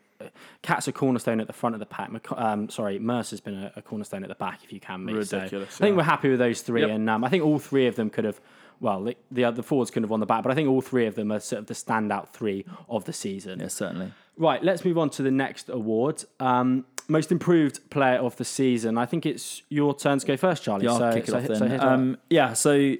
Catt's 0.62 0.88
a 0.88 0.92
cornerstone 0.92 1.40
at 1.40 1.46
the 1.46 1.52
front 1.52 1.74
of 1.74 1.78
the 1.78 1.84
pack. 1.84 2.10
Um, 2.32 2.70
sorry, 2.70 2.98
Mercer's 2.98 3.40
been 3.40 3.64
a, 3.64 3.72
a 3.76 3.82
cornerstone 3.82 4.22
at 4.22 4.30
the 4.30 4.34
back, 4.34 4.64
if 4.64 4.72
you 4.72 4.80
can. 4.80 5.04
Be. 5.04 5.12
So 5.24 5.36
Ridiculous, 5.36 5.78
I 5.78 5.84
think 5.84 5.94
we're 5.98 6.04
happy 6.04 6.30
with 6.30 6.38
those 6.38 6.62
three, 6.62 6.80
Yep. 6.80 6.90
and 6.90 7.10
um, 7.10 7.22
I 7.22 7.28
think 7.28 7.44
all 7.44 7.58
three 7.58 7.86
of 7.86 7.96
them 7.96 8.08
could 8.08 8.24
have. 8.24 8.40
Well, 8.80 9.04
the 9.04 9.16
the, 9.30 9.44
other 9.44 9.62
forwards 9.62 9.90
could 9.90 10.02
have 10.02 10.08
won 10.10 10.20
the 10.20 10.26
back, 10.26 10.42
but 10.42 10.50
I 10.50 10.54
think 10.54 10.70
all 10.70 10.80
three 10.80 11.04
of 11.04 11.16
them 11.16 11.30
are 11.32 11.38
sort 11.38 11.60
of 11.60 11.66
the 11.66 11.74
standout 11.74 12.30
three 12.30 12.64
of 12.88 13.04
the 13.04 13.12
season. 13.12 13.60
Yeah, 13.60 13.68
certainly. 13.68 14.12
Right, 14.38 14.62
let's 14.62 14.84
move 14.84 14.98
on 14.98 15.10
to 15.10 15.22
the 15.22 15.30
next 15.30 15.68
award. 15.68 16.24
Um, 16.40 16.84
most 17.08 17.32
improved 17.32 17.88
player 17.90 18.18
of 18.18 18.36
the 18.36 18.44
season. 18.44 18.98
I 18.98 19.06
think 19.06 19.24
it's 19.24 19.62
your 19.68 19.94
turn 19.94 20.18
to 20.18 20.26
go 20.26 20.36
first, 20.36 20.62
Charlie. 20.62 20.86
Yeah, 20.86 20.98
so, 20.98 21.12
kick 21.12 21.24
it 21.24 21.30
so, 21.30 21.38
off 21.38 21.46
so 21.46 21.54
then. 21.54 21.72
it. 21.72 21.80
um, 21.80 22.18
yeah, 22.28 22.52
so 22.52 22.96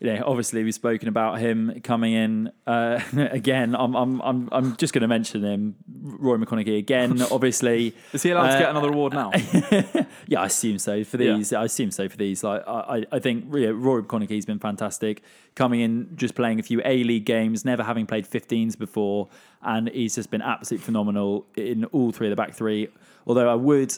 you 0.00 0.12
know, 0.14 0.22
obviously 0.26 0.64
we've 0.64 0.74
spoken 0.74 1.08
about 1.08 1.40
him 1.40 1.78
coming 1.84 2.14
in 2.14 2.50
uh, 2.66 3.00
again. 3.30 3.74
I'm 3.74 3.94
I'm 3.94 4.20
I'm 4.22 4.48
I'm 4.50 4.76
just 4.76 4.94
going 4.94 5.02
to 5.02 5.08
mention 5.08 5.42
him, 5.44 5.74
Roy 6.02 6.36
McConnochie 6.38 6.78
again. 6.78 7.20
Obviously, 7.30 7.94
Is 8.14 8.22
he 8.22 8.30
allowed 8.30 8.48
to 8.48 8.54
Uh, 8.56 8.58
get 8.60 8.70
another 8.70 8.88
award 8.88 9.12
now? 9.12 9.30
yeah, 10.26 10.40
I 10.40 10.46
assume 10.46 10.78
so 10.78 11.04
for 11.04 11.22
Yeah. 11.22 11.36
these. 11.36 11.52
I 11.52 11.64
assume 11.64 11.90
so 11.90 12.08
for 12.08 12.16
these. 12.16 12.42
Like 12.42 12.62
I, 12.66 13.04
I 13.12 13.18
think 13.18 13.44
yeah, 13.54 13.72
Rory 13.74 14.02
McConnochie's 14.02 14.46
been 14.46 14.58
fantastic. 14.58 15.22
Coming 15.54 15.80
in, 15.80 16.16
just 16.16 16.34
playing 16.34 16.60
a 16.60 16.62
few 16.62 16.80
A 16.84 17.04
League 17.04 17.26
games, 17.26 17.64
never 17.64 17.82
having 17.82 18.06
played 18.06 18.24
15s 18.26 18.78
before, 18.78 19.28
and 19.62 19.88
he's 19.90 20.14
just 20.14 20.30
been 20.30 20.40
absolutely 20.42 20.84
phenomenal 20.84 21.44
in 21.56 21.84
all 21.86 22.10
three 22.12 22.28
of 22.28 22.30
the 22.30 22.36
back 22.36 22.54
three. 22.54 22.88
Although 23.26 23.50
I 23.50 23.54
would 23.54 23.92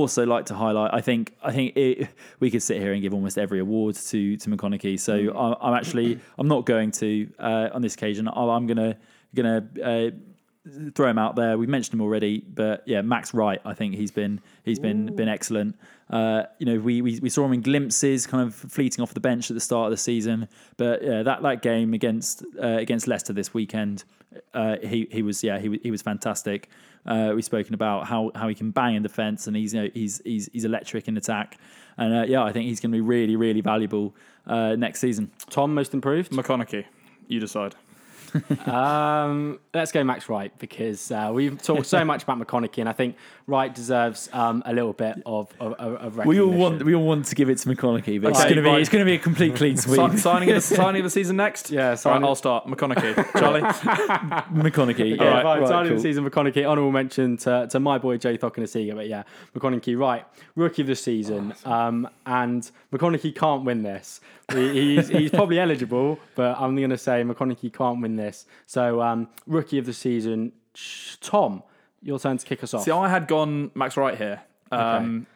also 0.00 0.26
like 0.26 0.46
to 0.46 0.54
highlight, 0.54 0.92
I 0.94 1.00
think 1.00 1.34
I 1.42 1.52
think 1.52 1.76
it, 1.76 2.08
we 2.40 2.50
could 2.50 2.62
sit 2.62 2.80
here 2.80 2.92
and 2.92 3.02
give 3.02 3.14
almost 3.14 3.38
every 3.38 3.60
award 3.60 3.94
to 3.96 4.36
to 4.36 4.50
McConnochie. 4.50 4.98
So 4.98 5.32
I, 5.36 5.68
I'm 5.68 5.74
actually 5.74 6.20
I'm 6.38 6.48
not 6.48 6.66
going 6.66 6.90
to 6.92 7.28
uh, 7.38 7.68
on 7.72 7.82
this 7.82 7.94
occasion. 7.94 8.28
I, 8.28 8.32
I'm 8.32 8.66
gonna 8.66 8.96
gonna. 9.34 9.68
Uh, 9.82 10.10
throw 10.94 11.08
him 11.08 11.18
out 11.18 11.36
there. 11.36 11.58
We've 11.58 11.68
mentioned 11.68 11.94
him 11.94 12.00
already, 12.00 12.40
but 12.40 12.82
yeah, 12.86 13.02
Max 13.02 13.32
Wright. 13.34 13.60
I 13.64 13.74
think 13.74 13.94
he's 13.94 14.10
been 14.10 14.40
he's 14.64 14.78
been 14.78 15.14
been 15.14 15.28
excellent. 15.28 15.76
Uh, 16.10 16.44
you 16.58 16.66
know, 16.66 16.78
we, 16.78 17.02
we 17.02 17.18
we 17.20 17.28
saw 17.28 17.44
him 17.44 17.52
in 17.52 17.62
glimpses, 17.62 18.26
kind 18.26 18.46
of 18.46 18.54
fleeting 18.54 19.02
off 19.02 19.14
the 19.14 19.20
bench 19.20 19.50
at 19.50 19.54
the 19.54 19.60
start 19.60 19.86
of 19.86 19.90
the 19.90 19.96
season, 19.96 20.48
but 20.76 21.02
yeah, 21.02 21.22
that 21.22 21.42
that 21.42 21.62
game 21.62 21.94
against 21.94 22.44
uh, 22.62 22.66
against 22.66 23.06
Leicester 23.06 23.32
this 23.32 23.52
weekend, 23.54 24.04
uh, 24.54 24.76
he 24.82 25.08
he 25.10 25.22
was 25.22 25.42
yeah 25.42 25.58
he 25.58 25.78
he 25.82 25.90
was 25.90 26.02
fantastic. 26.02 26.68
Uh, 27.06 27.32
we've 27.34 27.44
spoken 27.44 27.72
about 27.72 28.08
how, 28.08 28.32
how 28.34 28.48
he 28.48 28.54
can 28.54 28.72
bang 28.72 28.96
in 28.96 29.02
defence 29.02 29.46
and 29.46 29.56
he's 29.56 29.72
you 29.72 29.82
know 29.82 29.88
he's 29.94 30.20
he's 30.24 30.50
he's 30.52 30.64
electric 30.64 31.06
in 31.06 31.16
attack, 31.16 31.58
and 31.98 32.14
uh, 32.14 32.22
yeah, 32.22 32.42
I 32.42 32.52
think 32.52 32.66
he's 32.66 32.80
going 32.80 32.90
to 32.90 32.96
be 32.96 33.00
really 33.00 33.36
really 33.36 33.60
valuable 33.60 34.14
uh, 34.46 34.74
next 34.76 35.00
season. 35.00 35.30
Tom, 35.50 35.74
most 35.74 35.94
improved. 35.94 36.32
McConnochie, 36.32 36.84
you 37.28 37.40
decide. 37.40 37.74
Um, 38.66 39.58
let's 39.74 39.92
go 39.92 40.02
Max 40.04 40.28
Wright 40.28 40.56
because 40.58 41.10
uh, 41.10 41.30
we've 41.32 41.60
talked 41.62 41.86
so 41.86 42.04
much 42.04 42.22
about 42.22 42.38
McConnochie, 42.38 42.78
and 42.78 42.88
I 42.88 42.92
think 42.92 43.16
Wright 43.46 43.74
deserves 43.74 44.28
um, 44.32 44.62
a 44.66 44.72
little 44.72 44.92
bit 44.92 45.22
of 45.26 45.52
of, 45.60 45.72
of 45.74 46.18
of 46.18 46.26
We 46.26 46.40
all 46.40 46.50
want 46.50 46.82
we 46.84 46.94
all 46.94 47.04
want 47.04 47.26
to 47.26 47.34
give 47.34 47.48
it 47.50 47.58
to 47.58 47.68
McConnochie, 47.68 48.20
but 48.20 48.30
it's 48.30 48.40
Okay, 48.40 48.48
going 48.50 48.56
to 48.56 48.62
be 48.62 48.68
right. 48.68 48.80
it's 48.80 48.90
going 48.90 49.00
to 49.04 49.06
be 49.10 49.14
a 49.14 49.18
complete 49.18 49.56
clean 49.56 49.76
sweep. 49.76 50.12
Si- 50.12 50.18
signing, 50.18 50.48
of 50.50 50.54
the, 50.56 50.60
signing 50.76 51.00
of 51.00 51.04
the 51.04 51.10
season 51.10 51.36
next? 51.36 51.70
Yeah, 51.70 51.82
All 51.82 51.88
right, 51.90 51.98
signing- 51.98 52.24
I'll 52.24 52.34
start. 52.34 52.66
McConnochie. 52.66 53.38
Charlie? 53.38 53.60
McConnochie. 54.52 55.16
Yeah, 55.16 55.24
Yeah, 55.24 55.42
right, 55.42 55.60
right, 55.60 55.68
signing 55.68 55.88
cool. 55.90 55.96
the 55.96 56.02
season, 56.02 56.28
McConnochie. 56.28 56.64
Honourable 56.66 56.92
mention 56.92 57.36
to, 57.38 57.66
to 57.70 57.80
my 57.80 57.98
boy 57.98 58.16
Joe 58.18 58.36
Cokanasiga, 58.36 58.94
but 58.94 59.08
yeah, 59.08 59.22
McConnochie, 59.54 59.98
right, 59.98 60.24
rookie 60.54 60.82
of 60.82 60.88
the 60.88 60.96
season, 60.96 61.54
um, 61.64 62.08
and 62.26 62.70
McConnochie 62.92 63.34
can't 63.34 63.64
win 63.64 63.82
this. 63.82 64.20
He, 64.52 64.96
he's, 64.96 65.08
he's 65.08 65.30
probably 65.30 65.58
eligible, 65.58 66.18
but 66.36 66.56
I'm 66.60 66.76
going 66.76 66.90
to 66.90 66.98
say 66.98 67.22
McConnochie 67.24 67.72
can't 67.72 68.00
win 68.00 68.16
this. 68.16 68.25
So, 68.66 69.00
um, 69.02 69.28
rookie 69.46 69.78
of 69.78 69.86
the 69.86 69.92
season, 69.92 70.52
Tom, 71.20 71.62
your 72.02 72.18
turn 72.18 72.38
to 72.38 72.46
kick 72.46 72.62
us 72.62 72.74
off. 72.74 72.84
See, 72.84 72.90
I 72.90 73.08
had 73.08 73.26
gone 73.28 73.70
Max 73.74 73.96
Wright 73.96 74.16
here. 74.16 74.42
Um, 74.70 75.26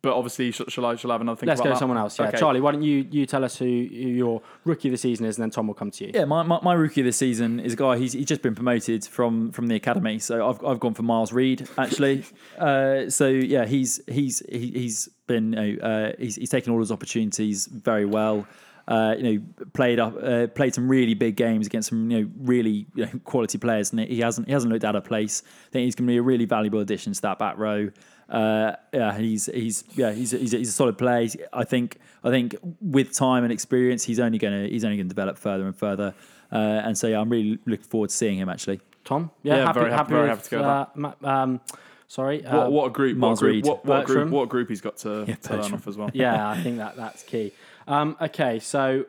But 0.00 0.14
obviously, 0.14 0.50
sh- 0.50 0.62
shall 0.68 0.86
I, 0.86 0.96
shall 0.96 1.12
I 1.12 1.14
have 1.14 1.20
another 1.20 1.38
think 1.38 1.46
Let's 1.48 1.60
about 1.60 1.68
go 1.68 1.74
that? 1.74 1.78
someone 1.78 1.98
else. 1.98 2.18
Yeah, 2.18 2.26
Okay. 2.28 2.38
Charlie, 2.38 2.60
why 2.60 2.72
don't 2.72 2.82
you 2.82 3.06
you 3.10 3.24
tell 3.24 3.44
us 3.44 3.56
who, 3.58 3.66
who 3.66 3.68
your 3.68 4.42
rookie 4.64 4.88
of 4.88 4.92
the 4.92 4.98
season 4.98 5.26
is, 5.26 5.36
and 5.36 5.42
then 5.44 5.50
Tom 5.50 5.68
will 5.68 5.74
come 5.74 5.92
to 5.92 6.04
you. 6.06 6.10
Yeah, 6.12 6.24
my, 6.24 6.42
my, 6.42 6.58
my 6.60 6.72
rookie 6.72 7.02
of 7.02 7.04
the 7.04 7.12
season 7.12 7.60
is 7.60 7.74
a 7.74 7.76
guy. 7.76 7.98
He's, 7.98 8.12
he's 8.14 8.26
just 8.26 8.42
been 8.42 8.54
promoted 8.56 9.04
from 9.04 9.52
from 9.52 9.68
the 9.68 9.76
academy, 9.76 10.18
so 10.18 10.48
I've, 10.48 10.64
I've 10.64 10.80
gone 10.80 10.94
for 10.94 11.02
Miles 11.04 11.32
Reid 11.32 11.68
actually. 11.78 12.24
uh, 12.58 13.10
so 13.10 13.28
yeah, 13.28 13.64
he's 13.66 14.00
he's 14.08 14.42
he, 14.50 14.70
he's 14.72 15.08
been 15.28 15.52
you 15.52 15.76
know, 15.76 15.82
uh, 15.86 16.12
he's 16.18 16.34
he's 16.36 16.50
taken 16.50 16.72
all 16.72 16.80
his 16.80 16.90
opportunities 16.90 17.66
very 17.66 18.06
well. 18.06 18.44
Uh, 18.88 19.14
you 19.16 19.22
know, 19.22 19.42
played 19.74 20.00
up, 20.00 20.14
uh, 20.20 20.46
played 20.48 20.74
some 20.74 20.88
really 20.88 21.14
big 21.14 21.36
games 21.36 21.66
against 21.66 21.88
some 21.90 22.10
you 22.10 22.20
know 22.22 22.30
really 22.38 22.86
you 22.94 23.06
know, 23.06 23.12
quality 23.24 23.56
players, 23.58 23.92
and 23.92 24.00
he 24.00 24.20
hasn't 24.20 24.46
he 24.46 24.52
hasn't 24.52 24.72
looked 24.72 24.84
out 24.84 24.96
of 24.96 25.04
place. 25.04 25.42
I 25.68 25.70
think 25.70 25.84
he's 25.84 25.94
going 25.94 26.06
to 26.08 26.12
be 26.12 26.16
a 26.16 26.22
really 26.22 26.46
valuable 26.46 26.80
addition 26.80 27.12
to 27.12 27.22
that 27.22 27.38
back 27.38 27.58
row. 27.58 27.90
Uh, 28.28 28.72
yeah, 28.92 29.16
he's 29.18 29.46
he's 29.46 29.84
yeah 29.94 30.10
he's 30.12 30.32
a, 30.34 30.38
he's 30.38 30.54
a, 30.54 30.58
he's 30.58 30.68
a 30.70 30.72
solid 30.72 30.98
player. 30.98 31.28
I 31.52 31.64
think 31.64 31.98
I 32.24 32.30
think 32.30 32.56
with 32.80 33.12
time 33.12 33.44
and 33.44 33.52
experience, 33.52 34.02
he's 34.04 34.18
only 34.18 34.38
going 34.38 34.64
to 34.64 34.68
he's 34.70 34.84
only 34.84 34.96
going 34.96 35.08
to 35.08 35.14
develop 35.14 35.38
further 35.38 35.66
and 35.66 35.76
further. 35.76 36.14
Uh, 36.50 36.56
and 36.84 36.98
so 36.98 37.06
yeah, 37.06 37.20
I'm 37.20 37.30
really 37.30 37.58
looking 37.66 37.84
forward 37.84 38.10
to 38.10 38.16
seeing 38.16 38.38
him 38.38 38.48
actually. 38.48 38.80
Tom, 39.04 39.30
Yeah, 39.42 39.72
very 39.72 39.90
happy- 39.90 40.10
very 40.10 40.28
with, 40.28 40.30
happy 40.30 40.42
to 40.42 40.50
go 40.50 40.92
with 40.94 41.14
uh, 41.24 41.28
um, 41.28 41.60
sorry, 42.06 42.44
uh, 42.44 42.56
What, 42.56 42.72
what 42.72 42.86
a 42.86 42.90
group! 42.90 43.18
What 43.18 43.32
a 43.32 43.36
group! 43.36 43.52
Reid. 43.52 43.66
What, 43.66 43.84
what, 43.84 44.02
a 44.02 44.04
group! 44.04 44.30
What 44.30 44.48
group 44.48 44.68
he's 44.68 44.80
got 44.80 44.96
to, 44.98 45.26
to 45.26 45.56
learn 45.56 45.74
off 45.74 45.88
as 45.88 45.96
well. 45.96 46.10
yeah, 46.14 46.48
I 46.48 46.62
think 46.62 46.78
that 46.78 46.96
that's 46.96 47.22
key. 47.22 47.52
Um, 47.86 48.16
okay, 48.20 48.58
so 48.58 49.06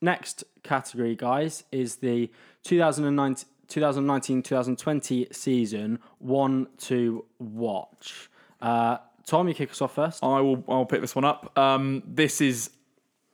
next 0.00 0.44
category, 0.62 1.16
guys, 1.16 1.64
is 1.70 1.96
the 1.96 2.30
2019 2.64 3.48
2019-2020 3.68 5.34
season 5.34 5.98
one 6.18 6.68
to 6.78 7.24
watch. 7.38 8.30
Uh, 8.60 8.98
Tom, 9.24 9.48
you 9.48 9.54
kick 9.54 9.72
us 9.72 9.82
off 9.82 9.94
first. 9.94 10.22
I 10.22 10.40
will. 10.40 10.62
I'll 10.68 10.86
pick 10.86 11.00
this 11.00 11.14
one 11.14 11.24
up. 11.24 11.56
Um, 11.58 12.02
this 12.06 12.40
is 12.40 12.70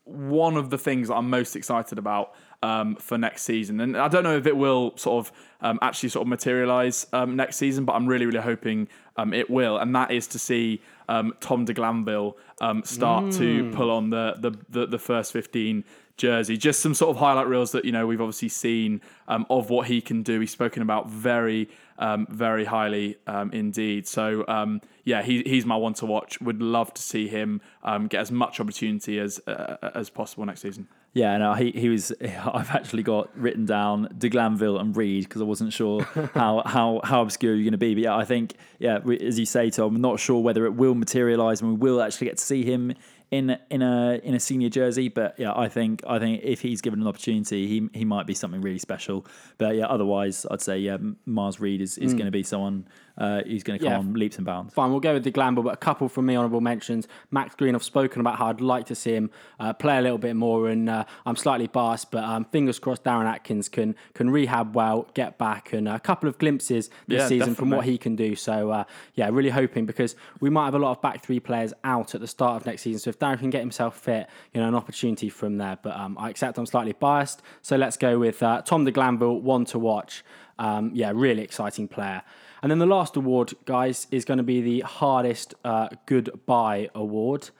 one 0.04 0.56
of 0.56 0.70
the 0.70 0.78
things 0.78 1.08
that 1.08 1.14
I'm 1.14 1.28
most 1.30 1.54
excited 1.54 1.98
about 1.98 2.34
um, 2.62 2.96
for 2.96 3.18
next 3.18 3.42
season, 3.42 3.80
and 3.80 3.96
I 3.96 4.08
don't 4.08 4.24
know 4.24 4.36
if 4.36 4.46
it 4.46 4.56
will 4.56 4.96
sort 4.96 5.26
of 5.26 5.32
um, 5.60 5.78
actually 5.82 6.08
sort 6.08 6.22
of 6.22 6.28
materialize 6.28 7.06
um, 7.12 7.36
next 7.36 7.56
season, 7.56 7.84
but 7.84 7.92
I'm 7.92 8.06
really, 8.06 8.24
really 8.24 8.40
hoping 8.40 8.88
um, 9.16 9.34
it 9.34 9.50
will, 9.50 9.76
and 9.76 9.94
that 9.94 10.10
is 10.10 10.26
to 10.28 10.38
see 10.38 10.80
um, 11.08 11.34
Tom 11.40 11.64
de 11.64 11.72
Glanville 11.74 12.36
um, 12.60 12.82
start 12.84 13.32
to 13.32 13.70
pull 13.72 13.90
on 13.90 14.10
the, 14.10 14.34
the 14.38 14.52
the 14.68 14.86
the 14.86 14.98
first 14.98 15.32
15 15.32 15.84
jersey. 16.16 16.56
Just 16.56 16.80
some 16.80 16.94
sort 16.94 17.10
of 17.10 17.16
highlight 17.16 17.46
reels 17.46 17.72
that 17.72 17.84
you 17.84 17.92
know 17.92 18.06
we've 18.06 18.20
obviously 18.20 18.48
seen 18.48 19.00
um, 19.28 19.46
of 19.50 19.70
what 19.70 19.88
he 19.88 20.00
can 20.00 20.22
do. 20.22 20.40
He's 20.40 20.50
spoken 20.50 20.82
about 20.82 21.08
very, 21.08 21.68
um, 21.98 22.26
very 22.30 22.64
highly 22.64 23.16
um, 23.26 23.50
indeed. 23.52 24.06
So 24.06 24.44
um, 24.48 24.80
yeah, 25.04 25.22
he, 25.22 25.42
he's 25.44 25.66
my 25.66 25.76
one 25.76 25.94
to 25.94 26.06
watch. 26.06 26.40
Would 26.40 26.62
love 26.62 26.94
to 26.94 27.02
see 27.02 27.28
him 27.28 27.60
um, 27.82 28.06
get 28.06 28.20
as 28.20 28.30
much 28.30 28.60
opportunity 28.60 29.18
as 29.18 29.40
uh, 29.46 29.76
as 29.94 30.10
possible 30.10 30.46
next 30.46 30.62
season. 30.62 30.88
Yeah, 31.14 31.36
no, 31.36 31.52
he, 31.52 31.72
he 31.72 31.88
was. 31.90 32.10
I've 32.20 32.70
actually 32.70 33.02
got 33.02 33.36
written 33.36 33.66
down 33.66 34.08
De 34.16 34.28
Glanville 34.28 34.78
and 34.78 34.96
Reid 34.96 35.24
because 35.24 35.42
I 35.42 35.44
wasn't 35.44 35.72
sure 35.72 36.02
how, 36.34 36.62
how 36.64 37.00
how 37.04 37.22
obscure 37.22 37.54
you're 37.54 37.64
going 37.64 37.72
to 37.72 37.78
be. 37.78 37.94
But 37.94 38.04
yeah, 38.04 38.16
I 38.16 38.24
think 38.24 38.54
yeah, 38.78 38.98
we- 38.98 39.18
as 39.18 39.38
you 39.38 39.46
say, 39.46 39.70
Tom, 39.70 39.96
I'm 39.96 40.00
not 40.00 40.20
sure 40.20 40.40
whether 40.40 40.64
it 40.64 40.74
will 40.74 40.94
materialise 40.94 41.60
and 41.60 41.78
we 41.78 41.90
will 41.90 42.00
actually 42.02 42.28
get 42.28 42.38
to 42.38 42.44
see 42.44 42.64
him 42.64 42.94
in 43.30 43.58
in 43.70 43.82
a 43.82 44.20
in 44.22 44.34
a 44.34 44.40
senior 44.40 44.70
jersey. 44.70 45.08
But 45.08 45.34
yeah, 45.38 45.52
I 45.54 45.68
think 45.68 46.02
I 46.06 46.18
think 46.18 46.42
if 46.44 46.62
he's 46.62 46.80
given 46.80 47.02
an 47.02 47.06
opportunity, 47.06 47.66
he 47.66 47.88
he 47.92 48.04
might 48.06 48.26
be 48.26 48.34
something 48.34 48.62
really 48.62 48.78
special. 48.78 49.26
But 49.58 49.76
yeah, 49.76 49.86
otherwise, 49.86 50.46
I'd 50.50 50.62
say 50.62 50.78
yeah, 50.78 50.96
Mars 51.26 51.60
Reid 51.60 51.82
is, 51.82 51.98
is 51.98 52.12
hmm. 52.12 52.18
going 52.18 52.26
to 52.26 52.32
be 52.32 52.42
someone 52.42 52.86
uh, 53.18 53.42
who's 53.42 53.62
going 53.62 53.78
to 53.78 53.84
come 53.84 53.92
Yeah. 53.92 53.98
on 53.98 54.14
leaps 54.14 54.36
and 54.36 54.46
bounds. 54.46 54.72
Fine, 54.74 54.90
we'll 54.90 55.00
go 55.00 55.12
with 55.14 55.24
the 55.24 55.30
Glanville, 55.30 55.62
but 55.64 55.74
a 55.74 55.78
couple 55.78 56.08
from 56.08 56.26
me 56.26 56.36
honourable 56.36 56.60
mentions. 56.60 57.08
Max 57.30 57.54
Green, 57.54 57.74
I've 57.74 57.82
spoken 57.82 58.20
about 58.20 58.36
how 58.38 58.46
I'd 58.46 58.60
like 58.60 58.86
to 58.86 58.94
see 58.94 59.14
him 59.14 59.30
uh, 59.60 59.72
play 59.72 59.98
a 59.98 60.00
little 60.00 60.18
bit 60.18 60.34
more, 60.34 60.68
and 60.68 60.88
uh, 60.88 61.04
I'm 61.26 61.36
slightly 61.36 61.66
biased, 61.66 62.10
but 62.10 62.24
um, 62.24 62.44
fingers 62.46 62.78
crossed 62.78 63.04
Darren 63.04 63.26
Atkins 63.26 63.68
can 63.68 63.94
can 64.14 64.30
rehab 64.30 64.74
well, 64.74 65.08
get 65.14 65.38
back, 65.38 65.72
and 65.72 65.88
a 65.88 66.00
couple 66.00 66.28
of 66.28 66.38
glimpses 66.38 66.88
this 67.06 67.20
Yeah, 67.20 67.26
season 67.28 67.54
from 67.54 67.70
what 67.70 67.84
he 67.84 67.98
can 67.98 68.16
do. 68.16 68.34
So, 68.34 68.70
uh, 68.70 68.84
yeah, 69.14 69.28
really 69.30 69.50
hoping 69.50 69.86
because 69.86 70.16
we 70.40 70.50
might 70.50 70.64
have 70.64 70.74
a 70.74 70.78
lot 70.78 70.92
of 70.92 71.02
back 71.02 71.22
three 71.24 71.40
players 71.40 71.72
out 71.84 72.14
at 72.14 72.20
the 72.20 72.26
start 72.26 72.56
of 72.60 72.66
next 72.66 72.82
season. 72.82 72.98
So, 73.00 73.10
if 73.10 73.18
Darren 73.18 73.38
can 73.38 73.50
get 73.50 73.60
himself 73.60 73.98
fit, 73.98 74.28
you 74.54 74.60
know, 74.60 74.68
an 74.68 74.74
opportunity 74.74 75.28
from 75.28 75.58
there. 75.58 75.78
But 75.82 75.96
um, 75.96 76.16
I 76.18 76.30
accept 76.30 76.56
I'm 76.58 76.66
slightly 76.66 76.92
biased. 76.92 77.42
So, 77.60 77.76
let's 77.76 77.96
go 77.96 78.18
with 78.18 78.42
uh, 78.42 78.62
Tom 78.62 78.84
de 78.84 78.90
Glanville, 78.90 79.40
one 79.40 79.64
to 79.66 79.78
watch. 79.78 80.24
Um, 80.58 80.90
yeah, 80.94 81.12
really 81.14 81.42
exciting 81.42 81.88
player. 81.88 82.22
And 82.62 82.70
then 82.70 82.78
the 82.78 82.86
last 82.86 83.16
award, 83.16 83.54
guys, 83.64 84.06
is 84.12 84.24
going 84.24 84.38
to 84.38 84.44
be 84.44 84.60
the 84.60 84.80
hardest 84.80 85.54
uh, 85.64 85.88
goodbye 86.06 86.88
award. 86.94 87.50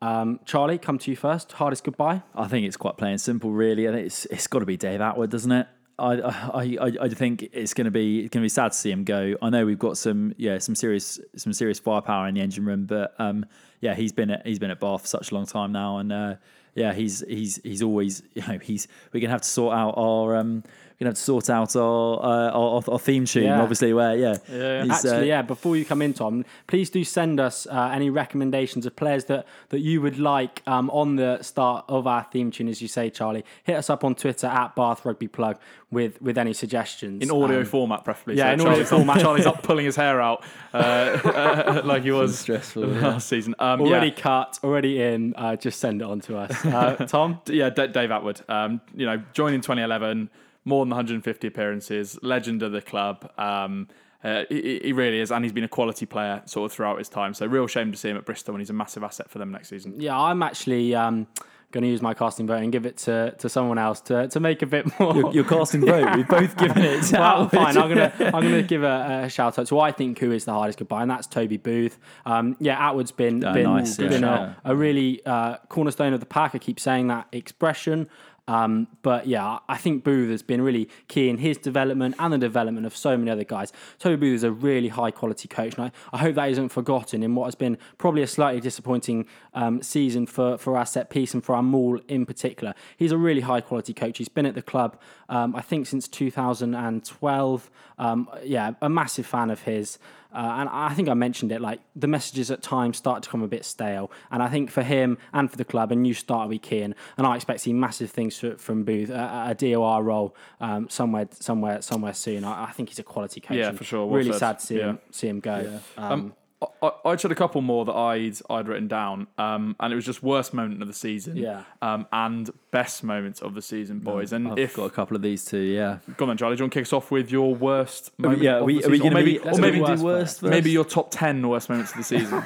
Um, 0.00 0.38
Charlie, 0.44 0.78
come 0.78 0.98
to 0.98 1.10
you 1.10 1.16
first. 1.16 1.52
Hardest 1.52 1.84
goodbye. 1.84 2.22
I 2.34 2.46
think 2.46 2.66
it's 2.66 2.76
quite 2.76 2.96
plain 2.96 3.12
and 3.12 3.20
simple, 3.20 3.50
really. 3.50 3.86
Think 3.86 4.06
it's 4.06 4.24
it's 4.26 4.46
got 4.46 4.60
to 4.60 4.66
be 4.66 4.76
Dave 4.76 5.00
Attwood, 5.00 5.30
doesn't 5.30 5.52
it? 5.52 5.66
I 5.98 6.14
I, 6.14 6.76
I, 6.80 6.92
I 7.02 7.08
think 7.08 7.48
it's 7.52 7.74
going 7.74 7.84
to 7.84 7.90
be 7.90 8.20
it's 8.20 8.30
going 8.30 8.42
to 8.42 8.44
be 8.44 8.48
sad 8.48 8.72
to 8.72 8.78
see 8.78 8.90
him 8.90 9.04
go. 9.04 9.36
I 9.42 9.50
know 9.50 9.66
we've 9.66 9.78
got 9.78 9.96
some 9.96 10.34
yeah 10.36 10.58
some 10.58 10.74
serious 10.74 11.20
some 11.36 11.52
serious 11.52 11.78
firepower 11.78 12.28
in 12.28 12.34
the 12.34 12.40
engine 12.40 12.64
room, 12.64 12.86
but 12.86 13.14
um 13.18 13.46
yeah 13.80 13.94
he's 13.94 14.12
been 14.12 14.30
at 14.30 14.46
he's 14.46 14.58
been 14.58 14.70
at 14.70 14.80
Bath 14.80 15.02
for 15.02 15.06
such 15.06 15.30
a 15.30 15.34
long 15.34 15.46
time 15.46 15.72
now, 15.72 15.98
and 15.98 16.12
uh, 16.12 16.34
yeah 16.74 16.92
he's 16.92 17.24
he's 17.28 17.60
he's 17.62 17.82
always 17.82 18.22
you 18.34 18.42
know 18.46 18.58
he's 18.58 18.88
we're 19.12 19.20
gonna 19.20 19.32
have 19.32 19.42
to 19.42 19.48
sort 19.48 19.76
out 19.76 19.94
our 19.96 20.36
um 20.36 20.64
gonna 21.02 21.10
have 21.10 21.16
to 21.16 21.22
sort 21.22 21.50
out 21.50 21.74
our 21.76 22.18
uh, 22.24 22.50
our, 22.50 22.82
our 22.88 22.98
theme 22.98 23.24
tune, 23.24 23.44
Yeah. 23.44 23.60
obviously. 23.62 23.92
Where 23.92 24.16
yeah, 24.16 24.36
he's, 24.46 24.54
uh, 24.54 24.88
Actually, 24.92 25.28
yeah. 25.28 25.42
Before 25.42 25.76
you 25.76 25.84
come 25.84 26.02
in, 26.02 26.12
Tom, 26.14 26.44
please 26.66 26.90
do 26.90 27.04
send 27.04 27.40
us 27.40 27.66
uh, 27.70 27.90
any 27.92 28.10
recommendations 28.10 28.86
of 28.86 28.96
players 28.96 29.24
that, 29.26 29.46
that 29.70 29.80
you 29.80 30.00
would 30.00 30.18
like 30.18 30.62
um, 30.66 30.88
on 30.90 31.16
the 31.16 31.42
start 31.42 31.84
of 31.88 32.06
our 32.06 32.24
theme 32.32 32.50
tune, 32.50 32.68
as 32.68 32.80
you 32.80 32.88
say, 32.88 33.10
Charlie. 33.10 33.44
Hit 33.64 33.76
us 33.76 33.90
up 33.90 34.04
on 34.04 34.14
Twitter 34.14 34.46
at 34.46 34.74
Bath 34.76 35.04
Rugby 35.04 35.28
Plug 35.28 35.58
with 35.90 36.20
with 36.22 36.38
any 36.38 36.52
suggestions 36.54 37.22
in 37.22 37.30
audio 37.30 37.60
Um, 37.60 37.64
format, 37.66 38.04
preferably. 38.04 38.36
yeah, 38.38 38.56
so 38.56 38.62
in 38.64 38.68
audio 38.72 38.84
format. 38.84 39.20
Charlie's 39.20 39.46
up 39.46 39.62
pulling 39.62 39.84
his 39.84 39.96
hair 39.96 40.20
out 40.20 40.42
uh, 40.72 40.76
uh, 40.76 41.82
like 41.84 42.02
he 42.02 42.10
was 42.10 42.38
stressful, 42.38 42.82
last 42.84 43.28
season. 43.28 43.54
Um, 43.58 43.80
already 43.82 44.08
yeah. 44.08 44.14
cut, 44.14 44.58
already 44.64 45.02
in. 45.02 45.34
Uh, 45.36 45.56
just 45.56 45.80
send 45.80 46.00
it 46.00 46.04
on 46.06 46.20
to 46.20 46.36
us, 46.38 46.64
uh, 46.64 46.94
Tom. 47.08 47.40
yeah, 47.46 47.68
D- 47.70 47.88
Dave 47.88 48.10
Attwood. 48.10 48.48
Um, 48.48 48.80
you 48.94 49.04
know, 49.06 49.22
joined 49.34 49.54
in 49.54 49.60
2011, 49.60 50.30
more 50.64 50.84
than 50.84 50.90
150 50.90 51.46
appearances, 51.46 52.18
legend 52.22 52.62
of 52.62 52.72
the 52.72 52.80
club. 52.82 53.30
Um, 53.38 53.88
uh, 54.24 54.44
he, 54.48 54.80
he 54.84 54.92
really 54.92 55.18
is, 55.18 55.32
and 55.32 55.44
he's 55.44 55.52
been 55.52 55.64
a 55.64 55.68
quality 55.68 56.06
player 56.06 56.42
sort 56.44 56.70
of 56.70 56.72
throughout 56.76 56.98
his 56.98 57.08
time. 57.08 57.34
So, 57.34 57.44
real 57.46 57.66
shame 57.66 57.90
to 57.90 57.98
see 57.98 58.08
him 58.08 58.16
at 58.16 58.24
Bristol, 58.24 58.54
and 58.54 58.60
he's 58.60 58.70
a 58.70 58.74
massive 58.74 59.02
asset 59.02 59.28
for 59.28 59.38
them 59.38 59.50
next 59.50 59.68
season. 59.68 59.94
Yeah, 60.00 60.16
I'm 60.16 60.44
actually 60.44 60.94
um, 60.94 61.26
going 61.72 61.82
to 61.82 61.88
use 61.90 62.00
my 62.00 62.14
casting 62.14 62.46
vote 62.46 62.62
and 62.62 62.70
give 62.70 62.86
it 62.86 62.98
to, 62.98 63.34
to 63.38 63.48
someone 63.48 63.78
else 63.78 64.00
to, 64.02 64.28
to 64.28 64.38
make 64.38 64.62
a 64.62 64.66
bit 64.66 64.86
more. 65.00 65.16
your, 65.16 65.34
your 65.34 65.44
casting 65.44 65.84
vote. 65.84 66.08
We've 66.16 66.28
both 66.28 66.56
given 66.56 66.84
it. 66.84 67.02
To 67.04 67.12
well, 67.18 67.48
fine. 67.48 67.76
I'm 67.76 67.88
gonna 67.88 68.12
I'm 68.20 68.30
gonna 68.42 68.62
give 68.62 68.84
a, 68.84 69.22
a 69.24 69.28
shout 69.28 69.58
out 69.58 69.66
to 69.66 69.74
who 69.74 69.80
I 69.80 69.90
think 69.90 70.20
who 70.20 70.30
is 70.30 70.44
the 70.44 70.52
hardest 70.52 70.78
goodbye, 70.78 71.02
and 71.02 71.10
that's 71.10 71.26
Toby 71.26 71.56
Booth. 71.56 71.98
Um, 72.24 72.56
yeah, 72.60 72.78
Attwood's 72.78 73.10
been 73.10 73.44
Oh, 73.44 73.52
been, 73.52 73.64
nice, 73.64 73.96
been 73.96 74.22
Yeah. 74.22 74.54
a, 74.64 74.72
a 74.72 74.76
really 74.76 75.20
uh, 75.26 75.56
cornerstone 75.68 76.12
of 76.12 76.20
the 76.20 76.26
pack. 76.26 76.54
I 76.54 76.58
keep 76.58 76.78
saying 76.78 77.08
that 77.08 77.26
expression. 77.32 78.08
Um, 78.48 78.88
but 79.02 79.26
yeah, 79.28 79.58
I 79.68 79.76
think 79.76 80.02
Booth 80.02 80.30
has 80.30 80.42
been 80.42 80.62
really 80.62 80.88
key 81.06 81.28
in 81.28 81.38
his 81.38 81.58
development 81.58 82.16
and 82.18 82.32
the 82.32 82.38
development 82.38 82.86
of 82.86 82.96
so 82.96 83.16
many 83.16 83.30
other 83.30 83.44
guys. 83.44 83.72
Toby 84.00 84.16
Booth 84.16 84.36
is 84.36 84.42
a 84.42 84.50
really 84.50 84.88
high 84.88 85.12
quality 85.12 85.46
coach, 85.46 85.76
and 85.76 85.84
I, 85.84 85.92
I 86.12 86.18
hope 86.18 86.34
that 86.34 86.50
isn't 86.50 86.70
forgotten 86.70 87.22
in 87.22 87.34
what 87.36 87.44
has 87.44 87.54
been 87.54 87.78
probably 87.98 88.22
a 88.22 88.26
slightly 88.26 88.60
disappointing 88.60 89.26
um, 89.54 89.80
season 89.80 90.26
for, 90.26 90.58
for 90.58 90.76
our 90.76 90.86
set 90.86 91.08
piece 91.08 91.34
and 91.34 91.44
for 91.44 91.54
our 91.54 91.62
maul 91.62 92.00
in 92.08 92.26
particular. 92.26 92.74
He's 92.96 93.12
a 93.12 93.18
really 93.18 93.42
high 93.42 93.60
quality 93.60 93.94
coach. 93.94 94.18
He's 94.18 94.28
been 94.28 94.46
at 94.46 94.54
the 94.54 94.62
club, 94.62 95.00
um, 95.28 95.54
I 95.54 95.60
think, 95.60 95.86
since 95.86 96.08
2012. 96.08 97.70
Um, 97.98 98.28
yeah, 98.42 98.72
a 98.82 98.88
massive 98.88 99.26
fan 99.26 99.50
of 99.50 99.62
his. 99.62 99.98
Uh, 100.34 100.56
and 100.60 100.68
I 100.70 100.94
think 100.94 101.08
I 101.08 101.14
mentioned 101.14 101.52
it, 101.52 101.60
like 101.60 101.80
the 101.94 102.06
messages 102.06 102.50
at 102.50 102.62
times 102.62 102.96
start 102.96 103.22
to 103.24 103.28
come 103.28 103.42
a 103.42 103.48
bit 103.48 103.64
stale. 103.64 104.10
And 104.30 104.42
I 104.42 104.48
think 104.48 104.70
for 104.70 104.82
him 104.82 105.18
and 105.32 105.50
for 105.50 105.56
the 105.58 105.64
club, 105.64 105.92
a 105.92 105.96
new 105.96 106.14
start 106.14 106.44
will 106.44 106.52
be 106.52 106.58
key. 106.58 106.80
And, 106.80 106.94
and 107.18 107.26
I 107.26 107.36
expect 107.36 107.58
to 107.58 107.64
see 107.64 107.72
massive 107.74 108.10
things 108.10 108.31
fr- 108.38 108.56
from 108.56 108.84
Booth, 108.84 109.10
a, 109.10 109.46
a 109.50 109.54
DOR 109.54 110.02
role 110.02 110.34
um, 110.60 110.88
somewhere, 110.88 111.28
somewhere, 111.32 111.82
somewhere 111.82 112.14
soon. 112.14 112.44
I, 112.44 112.64
I 112.64 112.70
think 112.72 112.88
he's 112.90 112.98
a 112.98 113.02
quality 113.04 113.40
coach. 113.40 113.56
Yeah, 113.56 113.72
for 113.72 113.84
sure. 113.84 114.06
Well 114.06 114.16
really 114.16 114.32
said. 114.32 114.38
sad 114.38 114.58
to 114.60 114.66
see 114.66 114.78
him 114.78 114.98
see 115.10 115.28
him 115.28 115.40
go. 115.40 115.80
Um, 115.96 116.12
Um, 116.12 116.34
I, 116.62 116.86
I 116.86 116.90
I 117.06 117.10
had 117.10 117.24
a 117.24 117.34
couple 117.34 117.60
more 117.60 117.84
that 117.84 117.92
I'd 117.92 118.36
I'd 118.48 118.68
written 118.68 118.86
down, 118.86 119.26
um, 119.36 119.74
and 119.80 119.92
it 119.92 119.96
was 119.96 120.04
just 120.04 120.22
worst 120.22 120.54
moment 120.54 120.80
of 120.80 120.86
the 120.86 120.94
season, 120.94 121.36
Yeah. 121.36 121.64
um, 121.80 122.06
and 122.12 122.48
best 122.70 123.02
moments 123.02 123.42
of 123.42 123.54
the 123.54 123.62
season, 123.62 123.98
boys. 123.98 124.32
And 124.32 124.46
I've 124.46 124.58
if 124.58 124.76
got 124.76 124.84
a 124.84 124.90
couple 124.90 125.16
of 125.16 125.22
these 125.22 125.44
too. 125.44 125.58
Yeah. 125.58 125.98
go 126.16 126.24
on, 126.24 126.28
then, 126.28 126.36
Charlie, 126.36 126.54
do 126.54 126.60
you 126.60 126.64
want 126.64 126.72
to 126.72 126.78
kick 126.78 126.86
us 126.86 126.92
off 126.92 127.10
with 127.10 127.32
your 127.32 127.52
worst 127.54 128.16
moment? 128.18 128.42
yeah. 128.42 128.58
Are 128.58 128.64
we, 128.64 128.82
are 128.84 128.88
we 128.90 128.98
going 128.98 129.10
to 129.10 129.16
maybe, 129.16 129.32
be? 129.32 129.38
or 129.40 129.50
are 129.50 129.58
maybe, 129.60 129.80
gonna 129.80 129.96
do 129.96 130.04
worst 130.04 130.42
maybe 130.42 130.70
your 130.70 130.84
top 130.84 131.10
ten 131.10 131.46
worst 131.48 131.68
moments 131.68 131.90
of 131.92 131.98
the 131.98 132.04
season. 132.04 132.44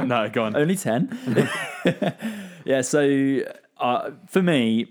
no, 0.06 0.28
go 0.30 0.44
on. 0.44 0.54
Only 0.54 0.76
10. 0.76 1.18
yeah, 2.64 2.80
so 2.82 3.40
uh, 3.82 4.10
for 4.28 4.42
me, 4.42 4.86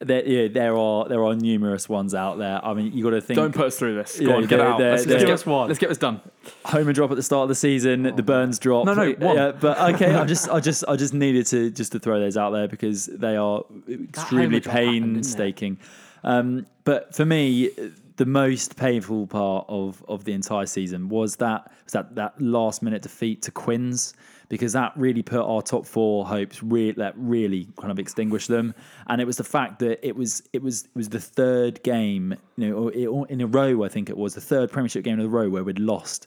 there, 0.00 0.26
yeah, 0.26 0.48
there 0.48 0.76
are 0.76 1.08
there 1.08 1.24
are 1.24 1.34
numerous 1.34 1.88
ones 1.88 2.14
out 2.14 2.36
there. 2.38 2.62
I 2.64 2.74
mean, 2.74 2.92
you 2.92 3.02
got 3.04 3.10
to 3.10 3.20
think 3.20 3.36
Don't 3.36 3.54
put 3.54 3.66
us 3.66 3.78
through 3.78 3.94
this. 3.94 4.18
Go 4.18 4.26
Yeah, 4.26 4.34
on, 4.34 4.40
get 4.42 4.48
they're- 4.58 4.60
out. 4.66 4.78
they're- 4.78 4.90
Let's, 4.90 5.06
let's, 5.06 5.22
they're- 5.24 5.36
get, 5.36 5.46
let's 5.68 5.78
get 5.78 5.88
this 5.88 5.98
done. 5.98 6.20
home 6.66 6.88
and 6.88 6.94
drop 6.94 7.10
at 7.10 7.16
the 7.16 7.22
start 7.22 7.44
of 7.44 7.48
the 7.48 7.54
season, 7.54 8.02
the 8.02 8.22
Burns 8.22 8.58
drop. 8.58 8.84
No, 8.86 8.94
no, 8.94 9.12
one. 9.12 9.36
Yeah, 9.36 9.52
but 9.52 9.94
okay, 9.94 10.14
I 10.14 10.24
just 10.34 10.48
I 10.50 10.60
just 10.60 10.84
I 10.88 10.96
just 10.96 11.14
needed 11.14 11.46
to 11.46 11.70
just 11.70 11.92
to 11.92 11.98
throw 12.00 12.18
those 12.20 12.36
out 12.36 12.50
there 12.50 12.68
because 12.68 13.06
they 13.06 13.36
are 13.36 13.64
extremely 13.88 14.60
drop 14.60 14.74
happened, 14.76 15.14
painstaking. 15.14 15.78
Um, 16.24 16.66
but 16.84 17.14
for 17.14 17.24
me, 17.24 17.70
the 18.16 18.26
most 18.26 18.76
painful 18.76 19.26
part 19.26 19.66
of, 19.68 20.04
of 20.08 20.24
the 20.24 20.32
entire 20.32 20.66
season 20.66 21.08
was 21.08 21.36
that 21.36 21.70
was 21.84 21.92
that, 21.92 22.14
that 22.14 22.40
last 22.40 22.82
minute 22.82 23.02
defeat 23.02 23.42
to 23.42 23.50
Quins 23.50 24.14
because 24.48 24.72
that 24.74 24.92
really 24.96 25.22
put 25.22 25.40
our 25.40 25.62
top 25.62 25.86
four 25.86 26.26
hopes 26.26 26.62
re- 26.62 26.92
that 26.92 27.14
really 27.16 27.68
kind 27.78 27.90
of 27.90 27.98
extinguished 27.98 28.48
them. 28.48 28.74
And 29.08 29.20
it 29.20 29.26
was 29.26 29.36
the 29.36 29.44
fact 29.44 29.78
that 29.80 30.06
it 30.06 30.14
was 30.16 30.42
it 30.52 30.62
was 30.62 30.84
it 30.84 30.96
was 30.96 31.08
the 31.08 31.20
third 31.20 31.82
game 31.82 32.34
you 32.56 32.68
know 32.70 32.88
it- 32.88 33.30
in 33.32 33.40
a 33.40 33.46
row 33.46 33.84
I 33.84 33.88
think 33.88 34.10
it 34.10 34.16
was 34.16 34.34
the 34.34 34.40
third 34.40 34.70
premiership 34.70 35.04
game 35.04 35.18
in 35.20 35.26
a 35.26 35.28
row 35.28 35.48
where 35.48 35.64
we'd 35.64 35.78
lost 35.78 36.26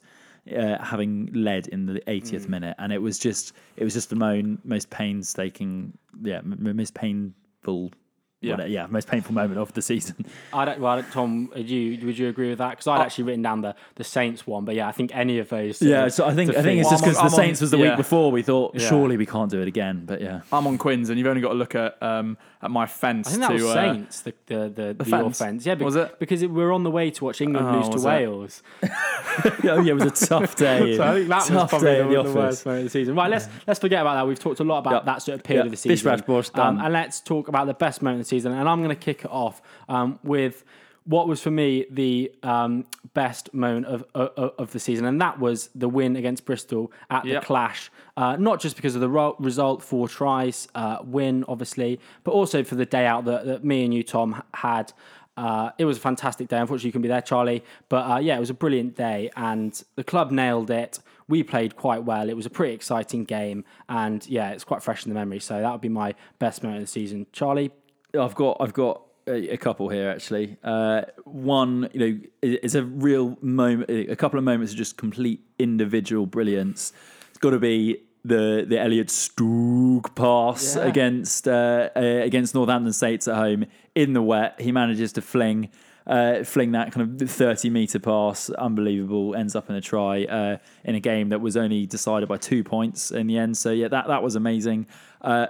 uh, 0.55 0.77
having 0.83 1.29
led 1.33 1.67
in 1.67 1.85
the 1.85 1.99
80th 2.07 2.47
minute. 2.47 2.75
And 2.79 2.93
it 2.93 3.01
was 3.01 3.19
just 3.19 3.53
it 3.75 3.83
was 3.83 3.93
just 3.93 4.09
the 4.09 4.15
mo- 4.15 4.57
most 4.63 4.89
painstaking 4.89 5.97
yeah 6.21 6.41
most 6.43 6.93
painful 6.93 7.91
Yeah. 8.39 8.55
yeah. 8.59 8.65
yeah 8.65 8.87
most 8.87 9.07
painful 9.07 9.33
moment 9.33 9.59
of 9.59 9.73
the 9.73 9.81
season 9.81 10.15
I 10.53 10.65
don't, 10.65 10.79
well, 10.79 11.01
Tom, 11.11 11.49
would 11.55 11.67
you 11.69 12.05
would 12.05 12.17
you 12.17 12.27
agree 12.29 12.49
with 12.49 12.59
that? 12.59 12.71
Because 12.71 12.87
I'd 12.87 13.01
actually 13.01 13.23
written 13.25 13.41
down 13.41 13.61
the, 13.61 13.75
the 13.95 14.03
Saints 14.03 14.45
one, 14.45 14.63
but 14.65 14.75
yeah, 14.75 14.87
I 14.87 14.91
think 14.91 15.15
any 15.15 15.39
of 15.39 15.49
those. 15.49 15.81
Yeah, 15.81 16.05
of 16.05 16.13
so 16.13 16.25
I 16.25 16.33
think 16.35 16.51
I 16.55 16.61
think 16.61 16.79
it's 16.81 16.89
defeats- 16.89 17.01
just 17.01 17.03
because 17.03 17.15
the 17.15 17.21
I'm 17.21 17.25
on- 17.27 17.31
Saints 17.31 17.61
was 17.61 17.71
the 17.71 17.77
yeah. 17.77 17.89
week 17.89 17.97
before. 17.97 18.31
We 18.31 18.43
thought 18.43 18.75
Yeah. 18.75 18.87
surely 18.89 19.17
we 19.17 19.25
can't 19.25 19.49
do 19.49 19.61
it 19.61 19.67
again, 19.67 20.03
but 20.05 20.21
yeah, 20.21 20.41
I'm 20.53 20.67
on 20.67 20.77
Quins, 20.77 21.09
and 21.09 21.17
you've 21.17 21.27
only 21.27 21.41
got 21.41 21.49
to 21.49 21.55
look 21.55 21.73
at 21.75 22.01
um, 22.01 22.37
at 22.61 22.69
my 22.71 22.85
fence 22.85 23.27
I 23.27 23.31
think 23.31 23.41
that 23.41 23.47
to. 23.49 23.53
was 23.55 23.63
uh, 23.65 23.73
Saints, 23.73 24.21
the 24.21 24.33
the 24.45 24.55
the, 24.55 24.95
the, 24.97 25.09
your 25.09 25.23
fence? 25.23 25.37
fence. 25.39 25.65
Yeah, 25.65 25.75
be- 25.75 25.85
Was 25.85 25.95
it? 25.95 26.19
because 26.19 26.41
it, 26.43 26.51
we're 26.51 26.71
on 26.71 26.83
the 26.83 26.91
way 26.91 27.09
to 27.11 27.23
watch 27.25 27.41
England 27.41 27.67
Oh, 27.67 27.77
lose 27.79 27.89
to 27.89 27.97
it? 27.97 28.03
Wales. 28.11 28.63
oh 28.83 29.81
yeah, 29.81 29.91
it 29.91 29.93
was 29.93 30.23
a 30.23 30.25
tough 30.27 30.55
day. 30.55 30.95
So 30.97 31.03
I 31.03 31.13
think 31.15 31.27
that 31.29 31.35
was 31.37 31.47
tough 31.47 31.69
probably 31.69 31.87
day 31.91 31.97
the, 31.97 32.03
in 32.03 32.09
the 32.09 32.23
the 32.23 32.33
worst 32.37 32.65
moment 32.65 32.79
of 32.79 32.85
the 32.85 32.89
season. 32.99 33.15
Right, 33.15 33.29
let's 33.31 33.47
let's 33.67 33.79
forget 33.79 34.01
about 34.01 34.15
that. 34.15 34.27
We've 34.27 34.39
talked 34.39 34.59
a 34.59 34.63
lot 34.63 34.79
about 34.79 34.93
Yep. 34.93 35.05
that 35.05 35.21
sort 35.21 35.35
of 35.39 35.43
period 35.43 35.65
of 35.65 35.71
the 35.71 35.77
season. 35.77 35.89
Bish 35.93 36.03
bash 36.03 36.21
bosh, 36.21 36.49
done. 36.49 36.79
Um, 36.79 36.85
and 36.85 36.93
let's 36.93 37.19
talk 37.19 37.47
about 37.47 37.67
the 37.67 37.73
best 37.73 38.01
moment 38.01 38.21
of 38.21 38.25
the 38.25 38.26
season. 38.27 38.51
And 38.53 38.67
I'm 38.69 38.83
going 38.83 38.95
to 38.95 39.03
kick 39.05 39.25
it 39.25 39.31
off 39.31 39.61
um, 39.89 40.19
with 40.23 40.63
what 41.05 41.25
was 41.27 41.41
for 41.41 41.51
me 41.51 41.85
the 41.89 42.29
um, 42.43 42.85
best 43.13 43.53
moment 43.53 43.85
of, 43.85 44.03
of 44.13 44.53
of 44.57 44.71
the 44.73 44.79
season, 44.79 45.05
and 45.05 45.21
that 45.21 45.39
was 45.39 45.69
the 45.73 45.87
win 45.87 46.17
against 46.17 46.43
Bristol 46.45 46.91
at 47.09 47.23
Yep. 47.25 47.41
the 47.41 47.45
Clash. 47.45 47.89
Uh, 48.17 48.35
not 48.35 48.59
just 48.59 48.75
because 48.75 48.93
of 48.93 48.99
the 48.99 49.07
ro- 49.07 49.35
result, 49.39 49.81
four 49.81 50.09
tries, 50.09 50.67
uh, 50.75 50.97
win 51.05 51.45
obviously, 51.47 51.99
but 52.25 52.31
also 52.31 52.61
for 52.61 52.75
the 52.75 52.85
day 52.85 53.05
out 53.05 53.23
that, 53.23 53.45
that 53.45 53.63
me 53.63 53.85
and 53.85 53.93
you, 53.93 54.03
Tom, 54.03 54.43
had. 54.53 54.91
Uh, 55.37 55.69
it 55.77 55.85
was 55.85 55.97
a 55.97 55.99
fantastic 56.01 56.47
day. 56.47 56.57
Unfortunately, 56.57 56.87
you 56.87 56.91
can 56.91 57.03
be 57.03 57.07
there, 57.07 57.21
Charlie. 57.21 57.63
But 57.89 58.11
uh, 58.11 58.17
yeah, 58.17 58.35
it 58.35 58.39
was 58.39 58.49
a 58.49 58.55
brilliant 58.55 58.95
day, 58.97 59.29
and 59.37 59.71
the 59.95 60.03
club 60.03 60.31
nailed 60.31 60.71
it. 60.71 60.99
We 61.29 61.43
played 61.43 61.75
quite 61.75 62.03
well. 62.03 62.27
It 62.27 62.35
was 62.35 62.47
a 62.47 62.49
pretty 62.49 62.73
exciting 62.73 63.23
game, 63.23 63.63
and 63.87 64.27
yeah, 64.27 64.49
it's 64.49 64.63
quite 64.63 64.81
fresh 64.81 65.05
in 65.05 65.09
the 65.13 65.15
memory. 65.15 65.39
So 65.39 65.61
that 65.61 65.71
would 65.71 65.79
be 65.81 65.89
my 65.89 66.15
best 66.39 66.63
moment 66.63 66.81
of 66.81 66.87
the 66.87 66.91
season. 66.91 67.27
Charlie, 67.31 67.71
I've 68.17 68.35
got 68.35 68.57
I've 68.59 68.73
got 68.73 69.01
a, 69.27 69.49
a 69.53 69.57
couple 69.57 69.89
here 69.89 70.09
actually. 70.09 70.57
Uh, 70.63 71.01
one, 71.25 71.89
you 71.93 71.99
know, 71.99 72.19
i- 72.43 72.59
is 72.63 72.75
a 72.75 72.83
real 72.83 73.37
moment. 73.41 73.89
A 73.89 74.15
couple 74.15 74.37
of 74.37 74.43
moments 74.45 74.71
of 74.73 74.77
just 74.77 74.97
complete 74.97 75.41
individual 75.59 76.25
brilliance. 76.25 76.93
It's 77.29 77.37
got 77.39 77.51
to 77.51 77.59
be 77.59 78.03
the 78.25 78.65
the 78.67 78.79
Elliott 78.79 79.09
Stooke 79.09 80.15
pass 80.15 80.75
Yeah. 80.75 80.83
against 80.85 81.47
uh, 81.47 81.89
uh, 81.95 81.99
against 82.01 82.55
Northampton 82.55 82.93
Saints 82.93 83.27
at 83.27 83.35
home 83.35 83.65
in 83.95 84.13
the 84.13 84.21
wet. 84.21 84.59
He 84.59 84.71
manages 84.71 85.13
to 85.13 85.21
fling 85.21 85.69
uh, 86.05 86.43
fling 86.43 86.71
that 86.71 86.91
kind 86.93 87.21
of 87.21 87.29
thirty 87.29 87.69
meter 87.69 87.99
pass, 87.99 88.49
unbelievable. 88.49 89.35
Ends 89.35 89.55
up 89.55 89.69
in 89.69 89.75
a 89.75 89.81
try 89.81 90.23
uh, 90.25 90.57
in 90.85 90.95
a 90.95 90.99
game 90.99 91.29
that 91.29 91.41
was 91.41 91.57
only 91.57 91.85
decided 91.85 92.27
by 92.29 92.37
two 92.37 92.63
points 92.63 93.11
in 93.11 93.27
the 93.27 93.37
end. 93.37 93.57
So 93.57 93.71
yeah, 93.71 93.89
that 93.89 94.07
that 94.07 94.23
was 94.23 94.35
amazing. 94.35 94.87
Uh, 95.21 95.47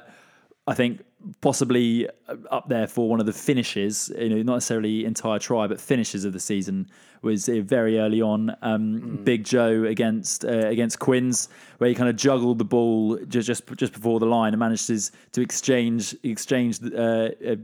I 0.65 0.73
think 0.73 1.02
possibly 1.41 2.07
up 2.52 2.69
there 2.69 2.88
for 2.88 3.10
one 3.10 3.19
of 3.19 3.26
the 3.26 3.34
finishes, 3.34 4.11
you 4.18 4.30
know, 4.30 4.41
not 4.44 4.56
necessarily 4.56 5.06
entire 5.06 5.39
try, 5.39 5.68
but 5.68 5.80
finishes 5.80 6.26
of 6.26 6.34
the 6.34 6.39
season 6.39 6.88
was 7.22 7.49
uh, 7.49 7.61
very 7.64 7.99
early 7.99 8.22
on. 8.22 8.56
Um, 8.61 9.19
Big 9.23 9.44
Joe 9.44 9.84
against 9.85 10.45
uh, 10.45 10.68
against 10.68 10.99
Quins, 10.99 11.49
where 11.80 11.89
he 11.89 11.95
kind 11.95 12.10
of 12.10 12.15
juggled 12.15 12.60
the 12.60 12.65
ball 12.65 13.18
just 13.27 13.48
just, 13.48 13.64
just 13.76 13.94
before 13.94 14.19
the 14.19 14.26
line 14.26 14.53
and 14.53 14.60
managed 14.60 14.88
to, 14.88 14.99
to 15.34 15.41
exchange 15.41 16.15
exchange 16.23 16.80
uh, 16.84 16.98
uh, 16.98 17.56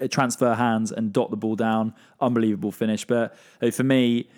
uh, 0.00 0.08
transfer 0.08 0.54
hands 0.54 0.92
and 0.92 1.12
dot 1.12 1.30
the 1.30 1.36
ball 1.36 1.56
down. 1.56 1.94
Unbelievable 2.20 2.72
finish. 2.72 3.04
But 3.04 3.36
uh, 3.60 3.70
for 3.70 3.84
me, 3.84 4.28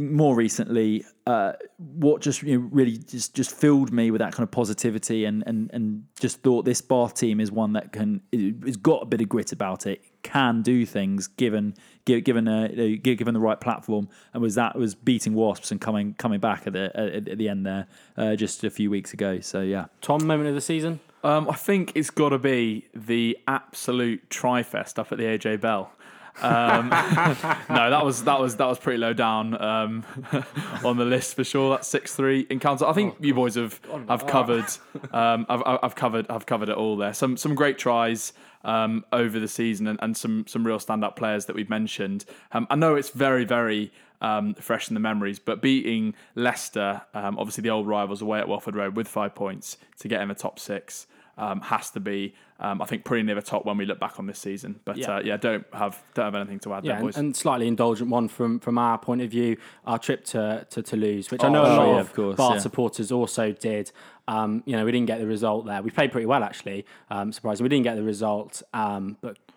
more 0.00 0.34
recently, 0.34 1.04
uh, 1.26 1.52
what 1.78 2.22
just 2.22 2.42
you 2.42 2.58
know, 2.58 2.68
really 2.70 2.96
just 2.96 3.34
just 3.34 3.54
filled 3.54 3.92
me 3.92 4.10
with 4.10 4.20
that 4.20 4.32
kind 4.32 4.42
of 4.42 4.50
positivity 4.50 5.24
and 5.24 5.42
and 5.46 5.70
and 5.72 6.04
just 6.18 6.42
thought 6.42 6.64
this 6.64 6.80
Bath 6.80 7.14
team 7.14 7.40
is 7.40 7.52
one 7.52 7.72
that 7.74 7.92
can 7.92 8.20
has 8.64 8.76
got 8.76 9.02
a 9.02 9.06
bit 9.06 9.20
of 9.20 9.28
grit 9.28 9.52
about 9.52 9.86
it, 9.86 10.02
can 10.22 10.62
do 10.62 10.84
things 10.84 11.26
given 11.26 11.74
given 12.04 12.48
a 12.48 12.96
given 12.96 13.34
the 13.34 13.40
right 13.40 13.60
platform, 13.60 14.08
and 14.32 14.42
was 14.42 14.54
that 14.54 14.76
was 14.76 14.94
beating 14.94 15.34
Wasps 15.34 15.70
and 15.70 15.80
coming 15.80 16.14
coming 16.14 16.40
back 16.40 16.66
at 16.66 16.72
the 16.72 16.90
at, 16.94 17.28
at 17.28 17.38
the 17.38 17.48
end 17.48 17.66
there 17.66 17.86
uh, 18.16 18.34
just 18.36 18.64
a 18.64 18.70
few 18.70 18.90
weeks 18.90 19.12
ago. 19.12 19.40
So 19.40 19.60
yeah, 19.60 19.86
Tom, 20.00 20.26
moment 20.26 20.48
of 20.48 20.54
the 20.54 20.60
season. 20.60 21.00
Um, 21.22 21.50
I 21.50 21.54
think 21.54 21.92
it's 21.94 22.10
got 22.10 22.30
to 22.30 22.38
be 22.38 22.88
the 22.94 23.36
absolute 23.46 24.30
trifest 24.30 24.98
up 24.98 25.12
at 25.12 25.18
the 25.18 25.24
AJ 25.24 25.60
Bell. 25.60 25.92
Um, 26.42 26.88
no, 27.68 27.90
that 27.90 28.04
was 28.04 28.24
that 28.24 28.40
was 28.40 28.56
that 28.56 28.66
was 28.66 28.78
pretty 28.78 28.98
low 28.98 29.12
down 29.12 29.60
um, 29.60 30.04
on 30.84 30.96
the 30.96 31.04
list 31.04 31.34
for 31.36 31.44
sure. 31.44 31.70
That's 31.70 31.88
six 31.88 32.14
three 32.14 32.46
encounter. 32.50 32.86
I 32.86 32.92
think 32.92 33.16
you 33.20 33.34
boys 33.34 33.54
have 33.54 33.80
have 34.08 34.26
covered. 34.26 34.66
Um, 35.12 35.46
I've, 35.48 35.62
I've 35.66 35.78
I've 35.82 35.94
covered 35.94 36.26
I've 36.30 36.46
covered 36.46 36.68
it 36.68 36.76
all 36.76 36.96
there. 36.96 37.14
Some 37.14 37.36
some 37.36 37.54
great 37.54 37.78
tries 37.78 38.32
um, 38.64 39.04
over 39.12 39.38
the 39.38 39.48
season 39.48 39.86
and, 39.86 39.98
and 40.02 40.16
some 40.16 40.46
some 40.46 40.66
real 40.66 40.78
standout 40.78 41.16
players 41.16 41.46
that 41.46 41.56
we've 41.56 41.70
mentioned. 41.70 42.24
Um, 42.52 42.66
I 42.70 42.76
know 42.76 42.94
it's 42.96 43.10
very 43.10 43.44
very 43.44 43.92
um, 44.20 44.54
fresh 44.54 44.88
in 44.88 44.94
the 44.94 45.00
memories, 45.00 45.38
but 45.38 45.62
beating 45.62 46.14
Leicester, 46.34 47.02
um, 47.14 47.38
obviously 47.38 47.62
the 47.62 47.70
old 47.70 47.86
rivals, 47.86 48.20
away 48.22 48.38
at 48.38 48.48
Welford 48.48 48.76
Road 48.76 48.96
with 48.96 49.08
five 49.08 49.34
points 49.34 49.76
to 50.00 50.08
get 50.08 50.20
in 50.20 50.28
the 50.28 50.34
top 50.34 50.58
six. 50.58 51.06
Um, 51.38 51.60
has 51.62 51.90
to 51.92 52.00
be, 52.00 52.34
um, 52.58 52.82
I 52.82 52.84
think, 52.84 53.04
pretty 53.04 53.22
near 53.22 53.34
the 53.34 53.40
top 53.40 53.64
when 53.64 53.78
we 53.78 53.86
look 53.86 53.98
back 53.98 54.18
on 54.18 54.26
this 54.26 54.38
season. 54.38 54.80
But 54.84 54.98
Yeah. 54.98 55.16
uh, 55.16 55.20
yeah, 55.24 55.36
don't 55.38 55.64
have 55.72 56.02
don't 56.12 56.26
have 56.26 56.34
anything 56.34 56.58
to 56.60 56.74
add 56.74 56.84
Yeah, 56.84 56.92
there, 56.92 56.96
and, 56.98 57.06
boys. 57.06 57.16
and 57.16 57.34
slightly 57.36 57.66
indulgent 57.66 58.10
one 58.10 58.28
from 58.28 58.58
from 58.60 58.76
our 58.76 58.98
point 58.98 59.22
of 59.22 59.30
view. 59.30 59.56
Our 59.86 59.98
trip 59.98 60.24
to 60.26 60.66
to 60.68 60.82
Toulouse, 60.82 61.30
which 61.30 61.42
I 61.42 61.48
know 61.48 61.64
Oh, 61.64 61.74
a 61.74 61.76
lot 61.76 61.86
yeah, 61.94 62.00
of, 62.00 62.06
of 62.08 62.12
course, 62.14 62.36
Bath 62.36 62.52
yeah. 62.54 62.58
supporters 62.58 63.10
also 63.10 63.52
did. 63.52 63.90
Um, 64.28 64.62
you 64.66 64.76
know, 64.76 64.84
we 64.84 64.92
didn't 64.92 65.06
get 65.06 65.18
the 65.18 65.26
result 65.26 65.64
there. 65.66 65.82
We 65.82 65.90
played 65.90 66.12
pretty 66.12 66.26
well 66.26 66.44
actually. 66.44 66.84
Um, 67.10 67.32
surprising, 67.32 67.64
we 67.64 67.68
didn't 67.70 67.84
get 67.84 67.96
the 67.96 68.02
result. 68.04 68.62
Um, 68.74 69.16
but 69.22 69.38
oh, 69.48 69.49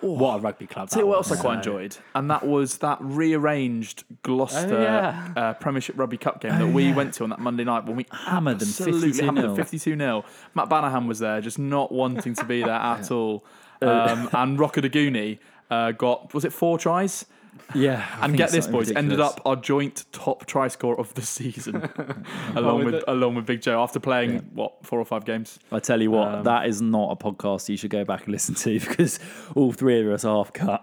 what 0.00 0.36
a 0.36 0.38
rugby 0.40 0.66
club! 0.66 0.90
That 0.90 1.06
what 1.06 1.16
else 1.16 1.32
I 1.32 1.36
quite 1.36 1.56
enjoyed, 1.58 1.96
and 2.14 2.30
that 2.30 2.46
was 2.46 2.78
that 2.78 2.98
rearranged 3.00 4.04
Gloucester 4.22 4.76
Oh, 4.78 4.82
yeah. 4.82 5.28
uh, 5.36 5.54
Premiership 5.54 5.96
Rugby 5.98 6.16
Cup 6.18 6.40
game 6.40 6.58
that 6.58 6.66
we 6.68 6.92
went 6.92 7.14
to 7.14 7.24
on 7.24 7.30
that 7.30 7.40
Monday 7.40 7.64
night 7.64 7.84
when 7.86 7.96
we 7.96 8.06
Hammered 8.10 8.58
them 8.58 8.68
absolutely 8.68 9.08
52 9.12 9.24
hammered 9.24 9.44
them 9.44 9.54
nil. 9.54 9.56
52 9.56 9.96
0 9.96 10.24
Matt 10.54 10.68
Banahan 10.68 11.06
was 11.06 11.18
there, 11.20 11.40
just 11.40 11.58
not 11.58 11.90
wanting 11.92 12.34
to 12.34 12.44
be 12.44 12.60
there 12.62 12.70
at 12.72 13.10
all. 13.10 13.44
Um, 13.82 14.28
and 14.32 14.58
Rokoduguni 14.58 15.38
uh, 15.70 15.92
got, 15.92 16.32
was 16.32 16.44
it 16.44 16.52
four 16.52 16.78
tries? 16.78 17.26
Yeah. 17.74 18.06
I 18.20 18.24
And 18.24 18.32
think 18.32 18.36
get 18.38 18.44
it's 18.44 18.52
this, 18.52 18.64
something 18.66 18.80
boys, 18.80 18.88
ended 18.90 19.18
ridiculous. 19.18 19.32
up 19.34 19.42
our 19.46 19.56
joint 19.56 20.04
top 20.12 20.46
try 20.46 20.68
score 20.68 20.98
of 20.98 21.12
the 21.14 21.22
season, 21.22 21.76
along 22.56 22.84
with 22.84 22.94
with 22.94 23.04
the- 23.04 23.12
along 23.12 23.34
with 23.36 23.46
Big 23.46 23.60
Joe 23.62 23.82
after 23.82 23.98
playing 24.00 24.38
what 24.54 24.74
four 24.84 24.98
or 25.00 25.04
five 25.04 25.24
games. 25.24 25.58
I 25.72 25.78
tell 25.80 26.00
you 26.02 26.10
what, 26.10 26.28
Um, 26.34 26.44
that 26.44 26.66
is 26.66 26.80
not 26.82 27.10
a 27.12 27.16
podcast 27.16 27.68
you 27.68 27.76
should 27.76 27.90
go 27.90 28.04
back 28.04 28.24
and 28.24 28.32
listen 28.32 28.54
to 28.56 28.78
because 28.88 29.18
all 29.54 29.72
three 29.72 30.00
of 30.00 30.08
us 30.12 30.24
are 30.24 30.36
half 30.36 30.52
cut. 30.52 30.80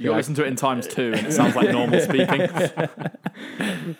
You 0.00 0.06
got 0.06 0.12
to 0.12 0.16
listen 0.16 0.34
to 0.34 0.44
it 0.44 0.48
in 0.48 0.56
times 0.56 0.86
two, 0.86 1.12
and 1.14 1.26
it 1.26 1.32
sounds 1.32 1.54
like 1.56 1.70
normal 1.70 2.00
speaking. 2.00 2.48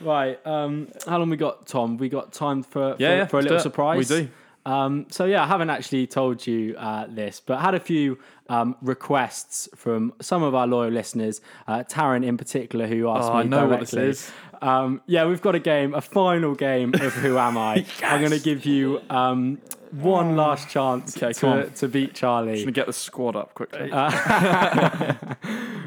Right. 0.00 0.38
Um, 0.46 0.88
how 1.06 1.18
long 1.18 1.30
we 1.30 1.36
got, 1.36 1.66
Tom? 1.66 1.96
We 1.96 2.08
got 2.08 2.32
time 2.32 2.62
for 2.62 2.94
for, 2.94 2.96
yeah, 2.98 3.26
for 3.26 3.36
a 3.38 3.42
let's 3.42 3.44
little 3.44 3.58
it. 3.58 3.62
surprise. 3.62 4.10
We 4.10 4.22
do. 4.22 4.28
Um, 4.66 5.06
so 5.10 5.26
yeah, 5.26 5.42
I 5.42 5.46
haven't 5.46 5.70
actually 5.70 6.06
told 6.06 6.46
you 6.46 6.74
uh, 6.78 7.06
this, 7.08 7.40
but 7.44 7.60
had 7.60 7.74
a 7.74 7.80
few 7.80 8.18
um, 8.48 8.76
requests 8.80 9.68
from 9.74 10.12
some 10.20 10.42
of 10.42 10.54
our 10.54 10.66
loyal 10.66 10.90
listeners, 10.90 11.40
uh, 11.66 11.84
Taryn 11.84 12.24
in 12.24 12.36
particular, 12.36 12.86
who 12.86 13.08
asked 13.08 13.30
Oh, 13.30 13.34
me 13.34 13.40
I 13.40 13.42
know 13.44 13.66
what 13.68 13.80
this 13.80 13.90
directly. 13.90 14.10
is. 14.10 14.32
Um, 14.62 15.00
yeah, 15.06 15.26
we've 15.26 15.42
got 15.42 15.54
a 15.54 15.60
game, 15.60 15.94
a 15.94 16.00
final 16.00 16.54
game 16.54 16.94
of 16.94 17.12
Who 17.14 17.38
Am 17.38 17.56
I? 17.58 17.84
I'm 18.02 18.20
going 18.20 18.32
to 18.32 18.40
give 18.40 18.64
you 18.64 19.00
um, 19.10 19.58
one 19.90 20.36
last 20.36 20.68
chance 20.68 21.16
Okay, 21.16 21.32
to, 21.34 21.46
on. 21.46 21.70
to 21.72 21.88
beat 21.88 22.14
Charlie. 22.14 22.58
Gonna 22.60 22.72
get 22.72 22.86
the 22.86 22.92
squad 22.92 23.36
up 23.36 23.54
quickly. 23.54 23.90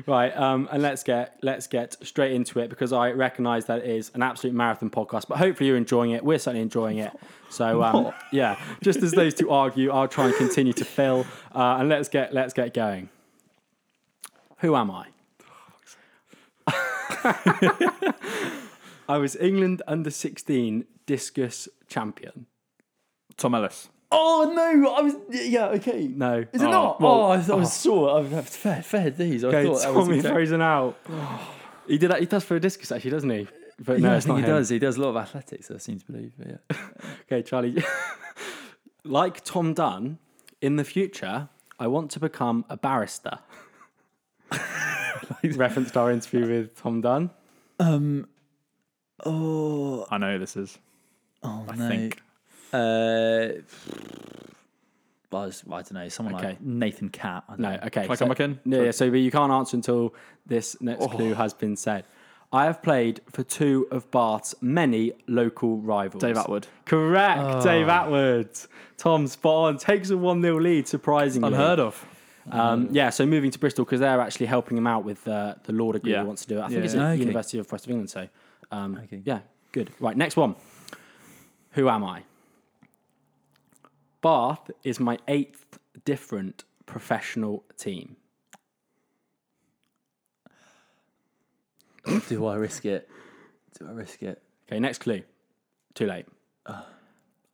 Right, 0.06 0.30
um, 0.38 0.70
and 0.72 0.82
let's 0.82 1.04
get 1.04 1.38
let's 1.42 1.68
get 1.68 1.98
straight 2.08 2.32
into 2.32 2.60
it 2.60 2.70
because 2.70 2.94
I 2.94 3.12
recognise 3.12 3.66
that 3.66 3.80
it 3.80 3.90
is 3.90 4.10
an 4.14 4.24
absolute 4.24 4.54
marathon 4.56 4.90
podcast. 4.90 5.28
But 5.28 5.38
hopefully 5.38 5.68
you're 5.68 5.76
enjoying 5.76 6.12
it. 6.12 6.24
We're 6.24 6.40
certainly 6.40 6.62
enjoying 6.62 7.00
it. 7.00 7.12
So 7.50 7.84
um, 7.84 8.14
yeah, 8.32 8.58
just 8.82 9.04
as 9.04 9.12
those 9.12 9.34
two 9.34 9.50
argue, 9.50 9.92
I'll 9.92 10.08
try 10.08 10.28
and 10.28 10.36
continue 10.38 10.72
to 10.74 10.86
fill. 10.86 11.26
Uh, 11.54 11.78
and 11.80 11.90
let's 11.90 12.08
get 12.08 12.34
let's 12.34 12.54
get 12.54 12.74
going. 12.74 13.10
Who 14.60 14.78
am 14.78 14.90
I? 14.92 15.08
I 19.10 19.18
was 19.18 19.36
England 19.38 19.82
under 19.88 20.10
16 20.12 20.86
discus 21.06 21.70
champion. 21.88 22.46
Tom 23.38 23.56
Ellis. 23.56 23.90
oh 24.12 24.52
no! 24.56 24.96
I 24.96 25.02
was 25.02 25.16
yeah 25.30 25.68
okay. 25.68 26.08
No, 26.08 26.46
Is 26.52 26.62
it 26.62 26.68
Oh, 26.68 26.72
not? 26.72 27.02
well- 27.02 27.12
oh, 27.12 27.26
I, 27.32 27.34
I 27.36 27.56
was 27.56 27.86
oh. 27.86 27.90
sure. 27.90 28.20
I've 28.20 28.50
fair, 28.50 28.82
fair 28.82 29.10
these. 29.10 29.44
I 29.44 29.48
Okay, 29.50 29.64
thought 29.66 29.82
that 29.82 29.94
was 29.94 30.06
Tommy 30.08 30.20
okay. 30.20 30.30
frozen 30.30 30.62
out. 30.62 30.98
He 31.88 31.98
did 31.98 32.12
that. 32.12 32.20
He 32.20 32.26
does 32.26 32.44
throw 32.44 32.58
a 32.58 32.60
discus 32.60 32.92
actually, 32.92 33.12
doesn't 33.12 33.30
he? 33.30 33.48
But 33.80 34.02
no, 34.02 34.08
yeah, 34.10 34.14
I 34.14 34.18
it's 34.18 34.26
think 34.26 34.38
not 34.40 34.44
he 34.44 34.50
him. 34.52 34.58
does. 34.58 34.68
He 34.68 34.78
does 34.80 34.98
a 34.98 35.02
lot 35.02 35.10
of 35.12 35.16
athletics. 35.16 35.72
I 35.72 35.78
seem 35.78 36.00
to 36.00 36.06
believe. 36.12 36.34
But 36.38 36.48
yeah. 36.50 36.78
Okay, 37.32 37.42
Charlie. 37.44 37.82
like 39.06 39.42
Tom 39.46 39.74
Dunn, 39.74 40.18
in 40.62 40.76
the 40.76 40.84
future, 40.84 41.48
I 41.80 41.88
want 41.88 42.12
to 42.12 42.20
become 42.20 42.66
a 42.70 42.76
barrister. 42.76 43.40
Reference 45.56 45.92
to 45.92 46.00
our 46.00 46.12
interview 46.12 46.48
with 46.48 46.76
Tom 46.82 47.02
Dunn. 47.02 47.30
Um, 47.80 48.28
Oh, 49.26 50.06
I 50.12 50.18
know 50.20 50.34
who 50.34 50.40
this 50.40 50.56
is. 50.56 50.78
oh 51.44 51.66
I 51.68 51.76
no. 51.76 51.88
think. 51.90 52.22
Uh, 52.72 53.62
well, 55.32 55.42
I, 55.42 55.46
was- 55.48 55.64
I 55.68 55.70
don't 55.82 55.94
know. 55.94 56.10
Someone 56.10 56.36
Okay. 56.36 56.48
like 56.50 56.62
Nathan 56.62 57.10
Catt. 57.10 57.44
I 57.48 57.52
don't 57.54 57.60
No, 57.62 57.70
know. 57.72 57.80
okay. 57.86 58.04
Can 58.04 58.12
I 58.12 58.16
so, 58.16 58.20
come 58.20 58.30
back 58.30 58.40
in? 58.42 58.60
Yeah, 58.66 58.84
yeah, 58.84 58.92
so 58.92 59.10
but 59.10 59.18
you 59.20 59.32
can't 59.32 59.52
answer 59.52 59.76
until 59.76 60.14
this 60.46 60.80
next 60.82 61.10
clue 61.12 61.34
has 61.34 61.54
been 61.54 61.76
said. 61.76 62.06
I 62.54 62.64
have 62.64 62.82
played 62.82 63.20
for 63.30 63.44
two 63.44 63.88
of 63.92 64.10
Bath's 64.10 64.56
many 64.62 65.12
local 65.28 65.78
rivals. 65.80 66.22
Dave 66.22 66.38
Attwood. 66.38 66.64
Correct, 66.86 67.64
Dave 67.64 67.88
Attwood. 67.88 68.68
Tom 68.98 69.28
spot 69.28 69.66
on. 69.74 69.78
Takes 69.78 70.12
a 70.12 70.18
1 70.18 70.42
0 70.42 70.60
lead, 70.62 70.88
surprisingly. 70.88 71.48
Unheard 71.50 71.80
of. 71.80 72.06
Um, 72.52 72.90
yeah, 72.92 73.10
so 73.10 73.26
moving 73.26 73.52
to 73.52 73.60
Bristol 73.60 73.84
because 73.86 74.00
they're 74.00 74.22
actually 74.22 74.46
helping 74.46 74.78
him 74.78 74.88
out 74.88 75.04
with 75.04 75.28
uh, 75.28 75.56
the 75.64 75.74
law 75.74 75.92
degree 75.92 76.12
Yeah. 76.12 76.22
he 76.22 76.28
wants 76.28 76.44
to 76.44 76.48
do. 76.48 76.60
I 76.62 76.68
think 76.68 76.80
Yeah. 76.80 76.86
it's 76.86 76.96
at 76.96 77.02
Okay. 77.02 77.20
University 77.20 77.60
of 77.60 77.72
West 77.72 77.86
of 77.86 77.92
England. 77.92 78.10
So, 78.10 78.28
um, 78.72 78.98
Okay. 79.04 79.22
yeah, 79.26 79.40
good. 79.72 79.92
Right, 80.00 80.16
next 80.16 80.38
one. 80.38 80.56
Who 81.72 81.90
am 81.90 82.04
I? 82.04 82.24
Bath 84.22 84.72
is 84.84 85.00
my 85.00 85.20
eighth 85.28 85.78
different 86.06 86.64
professional 86.86 87.64
team. 87.78 88.16
Do 92.30 92.46
I 92.46 92.56
risk 92.56 92.86
it? 92.86 93.10
Do 93.78 93.88
I 93.88 93.92
risk 93.92 94.24
it? 94.24 94.42
Okay, 94.68 94.80
next 94.80 95.00
clue. 95.00 95.24
Too 95.94 96.06
late. 96.08 96.26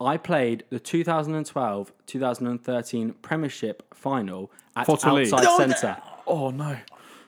I 0.04 0.16
played 0.16 0.64
the 0.70 0.78
2012 0.78 1.92
2013 2.06 3.14
Premiership 3.22 3.94
final 3.94 4.50
at 4.76 4.86
Fortuna 4.86 5.20
outside 5.20 5.44
No, 5.44 5.56
centre. 5.58 5.96
Oh 6.26 6.50
no. 6.50 6.76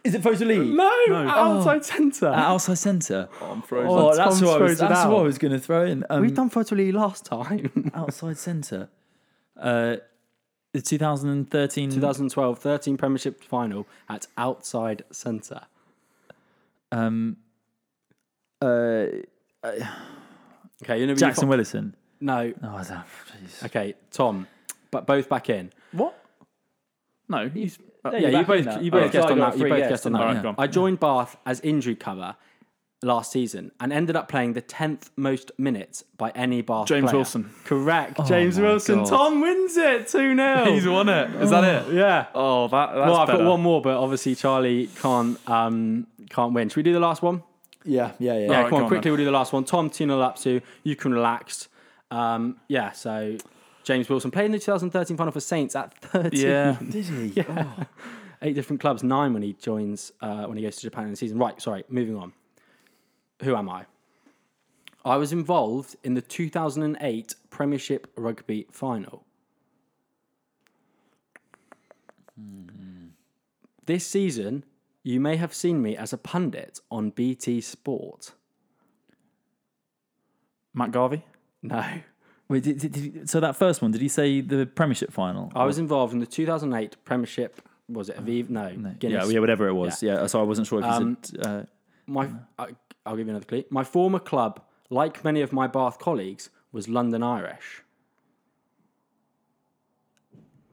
Is 0.04 0.14
it 0.14 0.22
Fotuali'i? 0.22 0.72
No, 0.74 1.28
outside 1.28 1.84
centre. 1.84 2.28
At 2.28 2.38
outside 2.38 2.78
centre. 2.78 3.28
I'm 3.42 3.60
frozen. 3.62 3.90
Oh, 3.90 4.14
that's 4.14 4.38
Tom's 4.38 4.42
what 4.42 4.60
I 4.62 4.64
was. 4.64 4.78
That's 4.78 4.92
out. 4.92 5.10
what 5.12 5.20
I 5.20 5.22
was 5.24 5.38
going 5.38 5.52
to 5.52 5.58
throw 5.58 5.84
in. 5.84 6.04
Um, 6.08 6.20
We've 6.22 6.34
done 6.34 6.48
Fotuali'i 6.48 6.92
last 6.92 7.24
time. 7.24 7.90
outside 7.94 8.38
centre. 8.38 8.88
Uh, 9.60 9.96
the 10.72 10.80
2013. 10.80 11.90
2012 11.90 12.58
13 12.58 12.96
Premiership 12.96 13.42
final 13.42 13.86
at 14.08 14.26
outside 14.38 15.02
centre. 15.10 15.62
Um. 16.92 17.38
Uh, 18.62 19.06
Okay, 20.82 21.00
you 21.00 21.06
know 21.06 21.14
Jackson 21.14 21.48
Willison. 21.48 21.96
No. 22.20 22.52
Oh, 22.62 22.82
that- 22.82 23.06
jeez. 23.44 23.64
Okay, 23.66 23.94
Tom, 24.10 24.46
but 24.90 25.06
both 25.06 25.28
back 25.28 25.50
in. 25.50 25.70
What? 25.92 26.14
No, 27.28 27.48
he's. 27.48 27.78
uh, 28.04 28.10
Yeah, 28.12 28.18
Yeah, 28.18 28.28
you're 28.28 28.40
you 28.40 28.46
both 28.46 28.66
in 28.78 28.84
you 28.84 28.90
Oh, 28.94 29.00
both 29.00 29.12
guessed 29.12 29.22
so 29.24 29.28
I 29.28 29.32
on 29.32 29.38
got 29.38 29.50
that. 29.52 29.54
You 29.58 29.60
three 29.60 29.70
both 29.70 29.78
guesses, 29.80 29.90
guessed 29.90 30.06
on 30.06 30.12
that. 30.12 30.20
I? 30.22 30.24
Alright, 30.26 30.42
go 30.42 30.48
on. 30.50 30.54
I 30.58 30.66
joined 30.66 31.00
Bath 31.00 31.36
as 31.44 31.60
injury 31.60 31.96
cover 31.96 32.36
last 33.02 33.30
season 33.32 33.70
and 33.78 33.92
ended 33.92 34.16
up 34.16 34.28
playing 34.28 34.54
the 34.54 34.60
tenth 34.60 35.10
most 35.16 35.50
minutes 35.58 36.02
by 36.16 36.30
any 36.30 36.62
Bath 36.62 36.86
James 36.86 37.10
player. 37.10 37.16
Wilson. 37.16 37.50
Correct, 37.64 38.20
James 38.26 38.58
Oh 38.58 38.62
my 38.62 38.68
Wilson. 38.68 38.98
God. 39.00 39.08
Tom 39.08 39.40
wins 39.40 39.76
it 39.76 40.08
two 40.08 40.34
0 40.36 40.64
He's 40.72 40.86
won 40.86 41.08
it. 41.08 41.30
Is 41.42 41.50
that 41.50 41.64
it? 41.88 41.92
Yeah. 41.94 42.26
Oh, 42.34 42.68
that, 42.68 42.86
that's 42.94 42.96
well, 42.96 43.16
I've 43.16 43.26
better. 43.26 43.38
got 43.42 43.50
one 43.50 43.60
more, 43.60 43.82
but 43.82 43.96
obviously 43.96 44.34
Charlie 44.34 44.88
can't 45.00 45.38
um, 45.50 46.06
can't 46.30 46.52
win. 46.52 46.68
Should 46.68 46.76
we 46.78 46.82
do 46.84 46.92
the 46.92 47.00
last 47.00 47.22
one? 47.22 47.42
Yeah, 47.84 48.12
yeah, 48.18 48.32
yeah. 48.32 48.38
Yeah, 48.38 48.46
Alright, 48.56 48.62
come 48.64 48.70
go 48.70 48.76
on, 48.76 48.82
on 48.84 48.88
quickly. 48.88 49.02
then. 49.02 49.12
We'll 49.12 49.18
do 49.18 49.24
the 49.26 49.30
last 49.30 49.52
one. 49.52 49.64
Tom 49.64 49.90
Tina 49.90 50.14
Lapsu, 50.14 50.62
you 50.84 50.96
can 50.96 51.12
relax. 51.12 51.68
Um, 52.10 52.60
yeah, 52.68 52.92
so 52.92 53.36
James 53.84 54.08
Wilson 54.08 54.30
played 54.30 54.46
in 54.46 54.52
the 54.52 54.58
2013 54.58 55.16
final 55.16 55.32
for 55.32 55.40
Saints 55.40 55.74
at 55.76 55.96
13. 56.00 56.40
Yeah. 56.40 56.76
Did 56.90 57.04
he? 57.04 57.44
Oh. 57.48 57.76
Eight 58.42 58.54
different 58.54 58.80
clubs, 58.80 59.02
nine 59.02 59.32
when 59.32 59.42
he 59.42 59.54
joins, 59.54 60.12
uh, 60.20 60.44
when 60.44 60.56
he 60.56 60.62
goes 60.62 60.76
to 60.76 60.82
Japan 60.82 61.04
in 61.04 61.10
the 61.10 61.16
season. 61.16 61.38
Right, 61.38 61.60
sorry, 61.60 61.84
moving 61.88 62.16
on. 62.16 62.32
Who 63.42 63.56
am 63.56 63.68
I? 63.68 63.86
I 65.04 65.16
was 65.16 65.32
involved 65.32 65.96
in 66.04 66.14
the 66.14 66.20
2008 66.20 67.34
Premiership 67.48 68.12
Rugby 68.16 68.66
final. 68.70 69.24
This 73.86 74.04
season, 74.04 74.64
you 75.04 75.20
may 75.20 75.36
have 75.36 75.54
seen 75.54 75.80
me 75.80 75.96
as 75.96 76.12
a 76.12 76.18
pundit 76.18 76.80
on 76.90 77.10
BT 77.10 77.60
Sport. 77.60 78.32
Matt 80.74 80.90
Garvey. 80.90 81.24
No. 81.62 81.84
Wait, 82.48 82.62
did, 82.62 82.78
did, 82.78 82.92
did, 82.92 83.28
so 83.30 83.40
that 83.40 83.56
first 83.56 83.82
one, 83.82 83.90
did 83.90 84.00
he 84.00 84.08
say 84.08 84.40
the 84.40 84.66
Premiership 84.66 85.12
final? 85.12 85.50
I 85.54 85.64
was 85.64 85.78
involved 85.78 86.12
in 86.12 86.20
the 86.20 86.26
2008 86.26 86.96
Premiership. 87.04 87.60
Was 87.88 88.08
it 88.08 88.16
Aviv? 88.16 88.48
No, 88.50 88.68
No. 88.70 88.90
Guinness. 88.98 89.26
Yeah, 89.26 89.32
yeah, 89.32 89.38
whatever 89.40 89.66
it 89.68 89.72
was. 89.74 90.02
Yeah, 90.02 90.26
so 90.26 90.40
I 90.40 90.44
wasn't 90.44 90.66
sure 90.68 90.78
if 90.80 90.84
he 90.84 90.90
Um, 90.90 91.18
said. 91.22 91.46
Uh, 91.46 91.62
My, 92.06 92.28
I, 92.58 92.68
I'll 93.04 93.16
give 93.16 93.26
you 93.26 93.30
another 93.30 93.44
clue. 93.46 93.64
My 93.70 93.82
former 93.84 94.18
club, 94.20 94.60
like 94.90 95.24
many 95.24 95.40
of 95.40 95.52
my 95.52 95.66
Bath 95.66 95.98
colleagues, 95.98 96.50
was 96.72 96.88
London 96.88 97.22
Irish. 97.22 97.82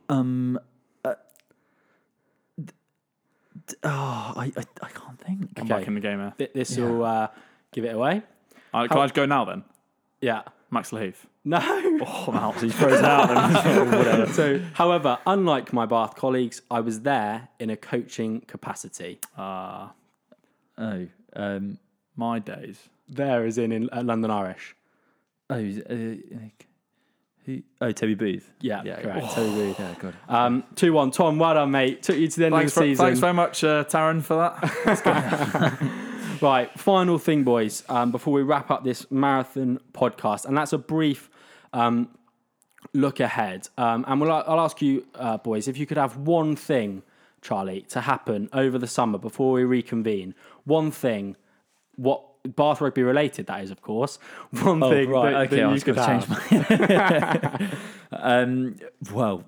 um. 0.10 0.60
uh, 1.06 1.14
d- 2.64 2.74
d- 3.68 3.76
oh, 3.84 4.34
I, 4.36 4.52
I, 4.58 4.64
I 4.82 4.90
can't 4.90 5.20
think. 5.20 5.50
I'm 5.58 5.64
Okay. 5.64 5.68
back 5.80 5.88
in 5.88 5.94
the 5.96 6.00
game 6.02 6.20
here. 6.20 6.34
Th- 6.38 6.54
This 6.54 6.78
will 6.78 7.04
uh, 7.04 7.28
give 7.72 7.86
it 7.86 7.96
away. 7.96 8.22
Uh, 8.74 8.88
can 8.88 8.98
I 8.98 9.04
just 9.06 9.14
go 9.16 9.26
now 9.26 9.46
then? 9.46 9.64
Yeah. 10.22 10.42
Max 10.74 10.92
Lahiff. 10.92 11.16
No. 11.46 11.60
Oh, 11.62 12.26
I'm 12.30 12.36
out. 12.36 12.60
He's 12.62 12.74
frozen 12.74 13.06
out. 13.06 13.30
whatever. 13.96 14.32
so, 14.34 14.60
however, 14.74 15.18
unlike 15.28 15.72
my 15.74 15.86
Bath 15.86 16.16
colleagues, 16.16 16.62
I 16.72 16.80
was 16.80 17.02
there 17.02 17.50
in 17.60 17.70
a 17.70 17.78
coaching 17.78 18.42
capacity. 18.42 19.20
Uh, 19.38 19.90
Oh, 20.76 21.06
um, 21.36 21.78
my 22.16 22.40
days. 22.40 22.80
There 23.08 23.46
is 23.46 23.60
in, 23.60 23.72
in 23.72 23.90
uh, 23.92 24.02
London 24.04 24.32
Irish. 24.32 24.76
oh, 25.52 25.56
uh, 25.56 25.94
who? 27.46 27.62
Oh, 27.80 27.92
Toby 27.92 28.16
Booth. 28.16 28.52
Yeah, 28.62 28.82
yeah, 28.84 29.02
correct. 29.02 29.34
Toby 29.34 29.52
Booth. 29.52 29.80
Yeah, 29.80 29.94
good. 30.00 30.14
Um, 30.28 30.64
2 30.76 30.94
1. 30.94 31.12
Tom, 31.12 31.38
well 31.38 31.54
done, 31.54 31.70
mate. 31.72 32.02
Took 32.02 32.18
you 32.18 32.28
to 32.28 32.40
the 32.40 32.46
end 32.48 32.56
Thanks, 32.56 32.72
of 32.72 32.76
the 32.76 32.80
for, 32.82 32.86
season. 32.86 33.06
thanks 33.06 33.20
very 33.20 33.34
much, 33.34 33.64
uh, 33.64 33.84
Taryn, 33.84 34.24
for 34.24 34.36
that. 34.36 35.80
Right, 36.44 36.78
final 36.78 37.20
thing, 37.20 37.46
boys, 37.46 37.86
um, 37.88 38.12
before 38.12 38.34
we 38.34 38.42
wrap 38.42 38.70
up 38.70 38.84
this 38.84 39.10
marathon 39.10 39.80
podcast, 39.94 40.44
and 40.44 40.58
that's 40.58 40.74
a 40.74 40.78
brief 40.78 41.30
um, 41.72 42.10
look 42.94 43.22
ahead. 43.22 43.70
Um, 43.78 44.04
and 44.10 44.20
we'll, 44.20 44.30
I'll 44.30 44.60
ask 44.60 44.82
you, 44.82 45.08
uh, 45.16 45.38
boys, 45.38 45.70
if 45.70 45.78
you 45.78 45.86
could 45.86 45.96
have 45.96 46.18
one 46.18 46.58
thing, 46.58 47.02
Charlie, 47.42 47.84
to 47.84 48.02
happen 48.02 48.50
over 48.52 48.78
the 48.78 48.88
summer 48.88 49.18
before 49.18 49.54
we 49.54 49.64
reconvene. 49.64 50.36
One 50.66 50.92
thing, 50.92 51.38
what 51.96 52.22
Bath 52.46 52.82
rugby 52.82 53.04
related, 53.04 53.48
that 53.48 53.64
is, 53.64 53.72
of 53.72 53.82
course. 53.82 54.18
One 54.52 54.84
Oh, 54.84 54.90
thing 54.90 55.10
right. 55.10 55.32
that, 55.32 55.42
okay, 55.48 55.56
that 55.56 55.64
I 55.64 55.68
you 55.68 55.74
was 55.74 55.84
could 55.84 55.98
have. 55.98 56.28
change 56.28 56.28
my. 56.30 57.72
um, 58.12 58.76
well, 59.14 59.44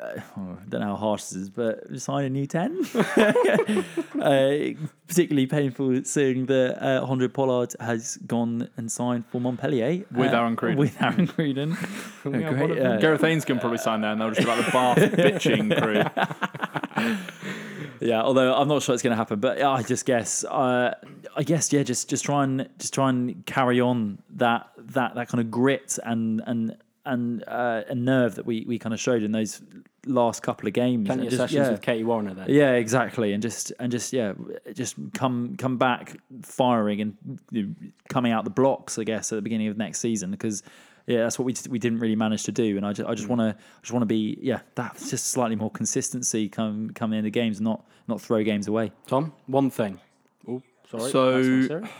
uh, 0.00 0.20
I 0.36 0.40
don't 0.68 0.80
know 0.80 0.88
how 0.90 0.96
harsh 0.96 1.22
this 1.24 1.34
is, 1.34 1.50
but 1.50 2.00
sign 2.00 2.24
a 2.26 2.30
new 2.30 2.46
10. 2.46 2.84
uh, 4.20 4.54
particularly 5.08 5.46
painful 5.46 6.04
seeing 6.04 6.46
that 6.46 6.78
uh, 6.82 7.04
Handré 7.06 7.32
Pollard 7.32 7.74
has 7.80 8.16
gone 8.18 8.68
and 8.76 8.90
signed 8.90 9.26
for 9.26 9.40
Montpellier. 9.40 10.04
With 10.12 10.32
uh, 10.32 10.36
Aaron 10.36 10.54
Cruden. 10.56 10.78
With 10.78 11.00
Aaron 11.02 11.26
Cruden. 11.26 11.76
Oh, 12.24 12.30
great. 12.30 12.78
uh, 12.80 12.98
Gareth 12.98 13.20
Haynes 13.22 13.44
can 13.44 13.58
probably 13.58 13.78
sign 13.78 14.00
there, 14.02 14.12
and 14.12 14.20
they'll 14.20 14.30
just 14.30 14.40
be 14.40 14.46
like 14.46 14.64
the 14.64 14.70
Bath 14.70 14.98
bitching 14.98 15.76
crew. 15.82 16.04
Yeah, 18.00 18.22
although 18.22 18.54
I'm 18.54 18.68
not 18.68 18.82
sure 18.82 18.94
it's 18.94 19.02
going 19.02 19.12
to 19.12 19.16
happen, 19.16 19.40
but 19.40 19.60
I 19.62 19.82
just 19.82 20.06
guess, 20.06 20.44
uh, 20.44 20.94
I 21.36 21.42
guess, 21.42 21.72
yeah, 21.72 21.82
just 21.82 22.08
just 22.08 22.24
try 22.24 22.44
and 22.44 22.68
just 22.78 22.94
try 22.94 23.10
and 23.10 23.44
carry 23.46 23.80
on 23.80 24.18
that 24.36 24.68
that 24.78 25.14
that 25.14 25.28
kind 25.28 25.40
of 25.40 25.50
grit 25.50 25.98
and 26.04 26.42
and 26.46 26.76
and 27.04 27.44
uh, 27.48 27.82
and 27.88 28.04
nerve 28.04 28.34
that 28.36 28.46
we 28.46 28.64
we 28.66 28.78
kind 28.78 28.92
of 28.92 29.00
showed 29.00 29.22
in 29.22 29.32
those 29.32 29.60
last 30.06 30.42
couple 30.42 30.66
of 30.66 30.74
games. 30.74 31.06
Plenty 31.06 31.22
And 31.22 31.26
of 31.26 31.30
just, 31.38 31.42
sessions 31.42 31.66
yeah. 31.66 31.70
with 31.72 31.82
Katie 31.82 32.04
Warner 32.04 32.34
there. 32.34 32.50
Yeah, 32.50 32.72
exactly, 32.72 33.32
and 33.32 33.42
just 33.42 33.72
and 33.78 33.90
just 33.90 34.12
yeah, 34.12 34.34
just 34.74 34.96
come 35.14 35.56
come 35.56 35.78
back 35.78 36.16
firing 36.42 37.00
and 37.00 37.16
you 37.50 37.62
know, 37.64 37.74
coming 38.08 38.32
out 38.32 38.44
the 38.44 38.50
blocks. 38.50 38.98
I 38.98 39.04
guess 39.04 39.32
at 39.32 39.36
the 39.36 39.42
beginning 39.42 39.68
of 39.68 39.76
next 39.76 40.00
season 40.00 40.30
because 40.30 40.62
yeah, 41.08 41.22
that's 41.22 41.38
what 41.38 41.46
we 41.46 41.54
we 41.70 41.78
didn't 41.78 41.98
really 41.98 42.16
manage 42.16 42.44
to 42.44 42.52
do. 42.52 42.76
And 42.76 42.86
I 42.86 42.92
just 42.92 43.08
I 43.08 43.14
just 43.14 43.28
want 43.28 43.40
to 43.40 43.56
just 43.82 43.92
want 43.92 44.02
to 44.02 44.06
be 44.06 44.38
yeah, 44.40 44.60
that's 44.74 45.10
just 45.10 45.28
slightly 45.28 45.56
more 45.56 45.70
consistency 45.70 46.48
come 46.48 46.90
come 46.90 47.10
the 47.10 47.30
games, 47.30 47.60
not 47.60 47.84
not 48.06 48.20
throw 48.20 48.42
games 48.44 48.68
away. 48.68 48.92
Tom, 49.06 49.32
one 49.46 49.70
thing. 49.70 49.98
Oh, 50.46 50.62
sorry. 50.90 51.10
So- 51.10 51.42
that's 51.42 51.48
not 51.48 51.68
serious. 51.68 51.90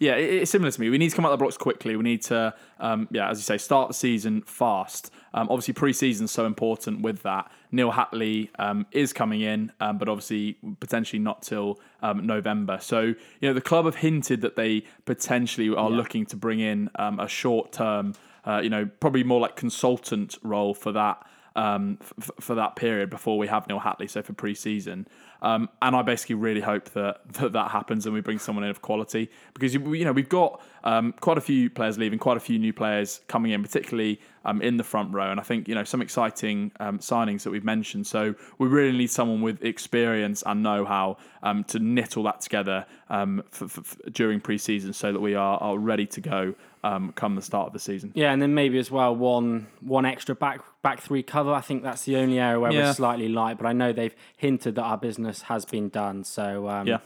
Yeah, 0.00 0.16
it's 0.16 0.50
similar 0.50 0.70
to 0.70 0.80
me. 0.80 0.90
We 0.90 0.98
need 0.98 1.10
to 1.10 1.16
come 1.16 1.24
out 1.24 1.32
of 1.32 1.38
the 1.38 1.42
blocks 1.42 1.56
quickly. 1.56 1.96
We 1.96 2.02
need 2.02 2.22
to, 2.22 2.52
um, 2.80 3.08
yeah, 3.10 3.30
as 3.30 3.38
you 3.38 3.42
say, 3.42 3.58
start 3.58 3.88
the 3.88 3.94
season 3.94 4.42
fast. 4.42 5.10
Um, 5.32 5.48
obviously, 5.48 5.74
pre-season's 5.74 6.30
so 6.30 6.46
important 6.46 7.00
with 7.02 7.22
that. 7.22 7.50
Neil 7.70 7.92
Hatley 7.92 8.50
um, 8.58 8.86
is 8.92 9.12
coming 9.12 9.40
in, 9.40 9.72
um, 9.80 9.98
but 9.98 10.08
obviously 10.08 10.58
potentially 10.80 11.20
not 11.20 11.42
till 11.42 11.80
um, 12.02 12.26
November. 12.26 12.78
So, 12.80 13.00
you 13.00 13.16
know, 13.40 13.54
the 13.54 13.60
club 13.60 13.84
have 13.84 13.96
hinted 13.96 14.42
that 14.42 14.56
they 14.56 14.84
potentially 15.06 15.68
are 15.74 15.90
looking 15.90 16.26
to 16.26 16.36
bring 16.36 16.60
in 16.60 16.90
um, 16.96 17.18
a 17.20 17.28
short-term, 17.28 18.14
uh, 18.46 18.60
you 18.62 18.70
know, 18.70 18.88
probably 19.00 19.24
more 19.24 19.40
like 19.40 19.56
consultant 19.56 20.36
role 20.42 20.74
for 20.74 20.92
that 20.92 21.26
um, 21.56 21.98
f- 22.02 22.30
for 22.40 22.54
that 22.56 22.76
period 22.76 23.10
before 23.10 23.38
we 23.38 23.46
have 23.46 23.68
Neil 23.68 23.80
Hatley, 23.80 24.10
so 24.10 24.22
for 24.22 24.32
pre-season. 24.32 25.06
Um, 25.42 25.68
and 25.82 25.94
I 25.94 26.02
basically 26.02 26.36
really 26.36 26.60
hope 26.60 26.90
that, 26.90 27.20
that 27.34 27.52
that 27.52 27.70
happens 27.70 28.06
and 28.06 28.14
we 28.14 28.20
bring 28.20 28.38
someone 28.38 28.64
in 28.64 28.70
of 28.70 28.82
quality 28.82 29.30
because 29.52 29.74
you, 29.74 29.94
you 29.94 30.04
know 30.04 30.12
we've 30.12 30.28
got 30.28 30.60
um, 30.84 31.14
quite 31.20 31.38
a 31.38 31.42
few 31.42 31.70
players 31.70 31.98
leaving, 31.98 32.18
quite 32.18 32.36
a 32.36 32.40
few 32.40 32.58
new 32.58 32.72
players 32.72 33.20
coming 33.28 33.52
in, 33.52 33.62
particularly 33.62 34.20
um, 34.44 34.60
in 34.62 34.76
the 34.76 34.84
front 34.84 35.12
row. 35.12 35.30
And 35.30 35.40
I 35.40 35.42
think 35.42 35.68
you 35.68 35.74
know 35.74 35.84
some 35.84 36.02
exciting 36.02 36.72
um, 36.80 36.98
signings 36.98 37.42
that 37.44 37.50
we've 37.50 37.64
mentioned. 37.64 38.06
So 38.06 38.34
we 38.58 38.68
really 38.68 38.96
need 38.96 39.10
someone 39.10 39.40
with 39.42 39.62
experience 39.64 40.42
and 40.46 40.62
know-how 40.62 41.16
um, 41.42 41.64
to 41.64 41.78
knit 41.78 42.16
all 42.16 42.24
that 42.24 42.40
together 42.40 42.86
um, 43.10 43.42
f- 43.52 43.62
f- 43.62 43.78
f- 43.78 44.12
during 44.12 44.40
pre-season, 44.40 44.92
so 44.92 45.12
that 45.12 45.20
we 45.20 45.34
are, 45.34 45.58
are 45.58 45.78
ready 45.78 46.06
to 46.06 46.20
go 46.20 46.54
um, 46.82 47.12
come 47.12 47.34
the 47.34 47.42
start 47.42 47.66
of 47.68 47.72
the 47.72 47.78
season. 47.78 48.12
Yeah, 48.14 48.32
and 48.32 48.40
then 48.42 48.54
maybe 48.54 48.78
as 48.78 48.90
well 48.90 49.14
one 49.16 49.66
one 49.80 50.04
extra 50.06 50.34
back 50.34 50.60
back 50.82 51.00
three 51.00 51.22
cover. 51.22 51.52
I 51.52 51.60
think 51.62 51.82
that's 51.82 52.04
the 52.04 52.16
only 52.16 52.38
area 52.38 52.60
where 52.60 52.72
Yeah. 52.72 52.86
we're 52.88 52.94
slightly 52.94 53.28
light, 53.28 53.56
but 53.58 53.66
I 53.66 53.72
know 53.72 53.92
they've 53.92 54.14
hinted 54.36 54.74
that 54.76 54.82
our 54.82 54.98
business 54.98 55.42
has 55.42 55.64
been 55.64 55.88
done. 55.88 56.24
So 56.24 56.68
um, 56.68 56.86
Yeah. 56.86 56.98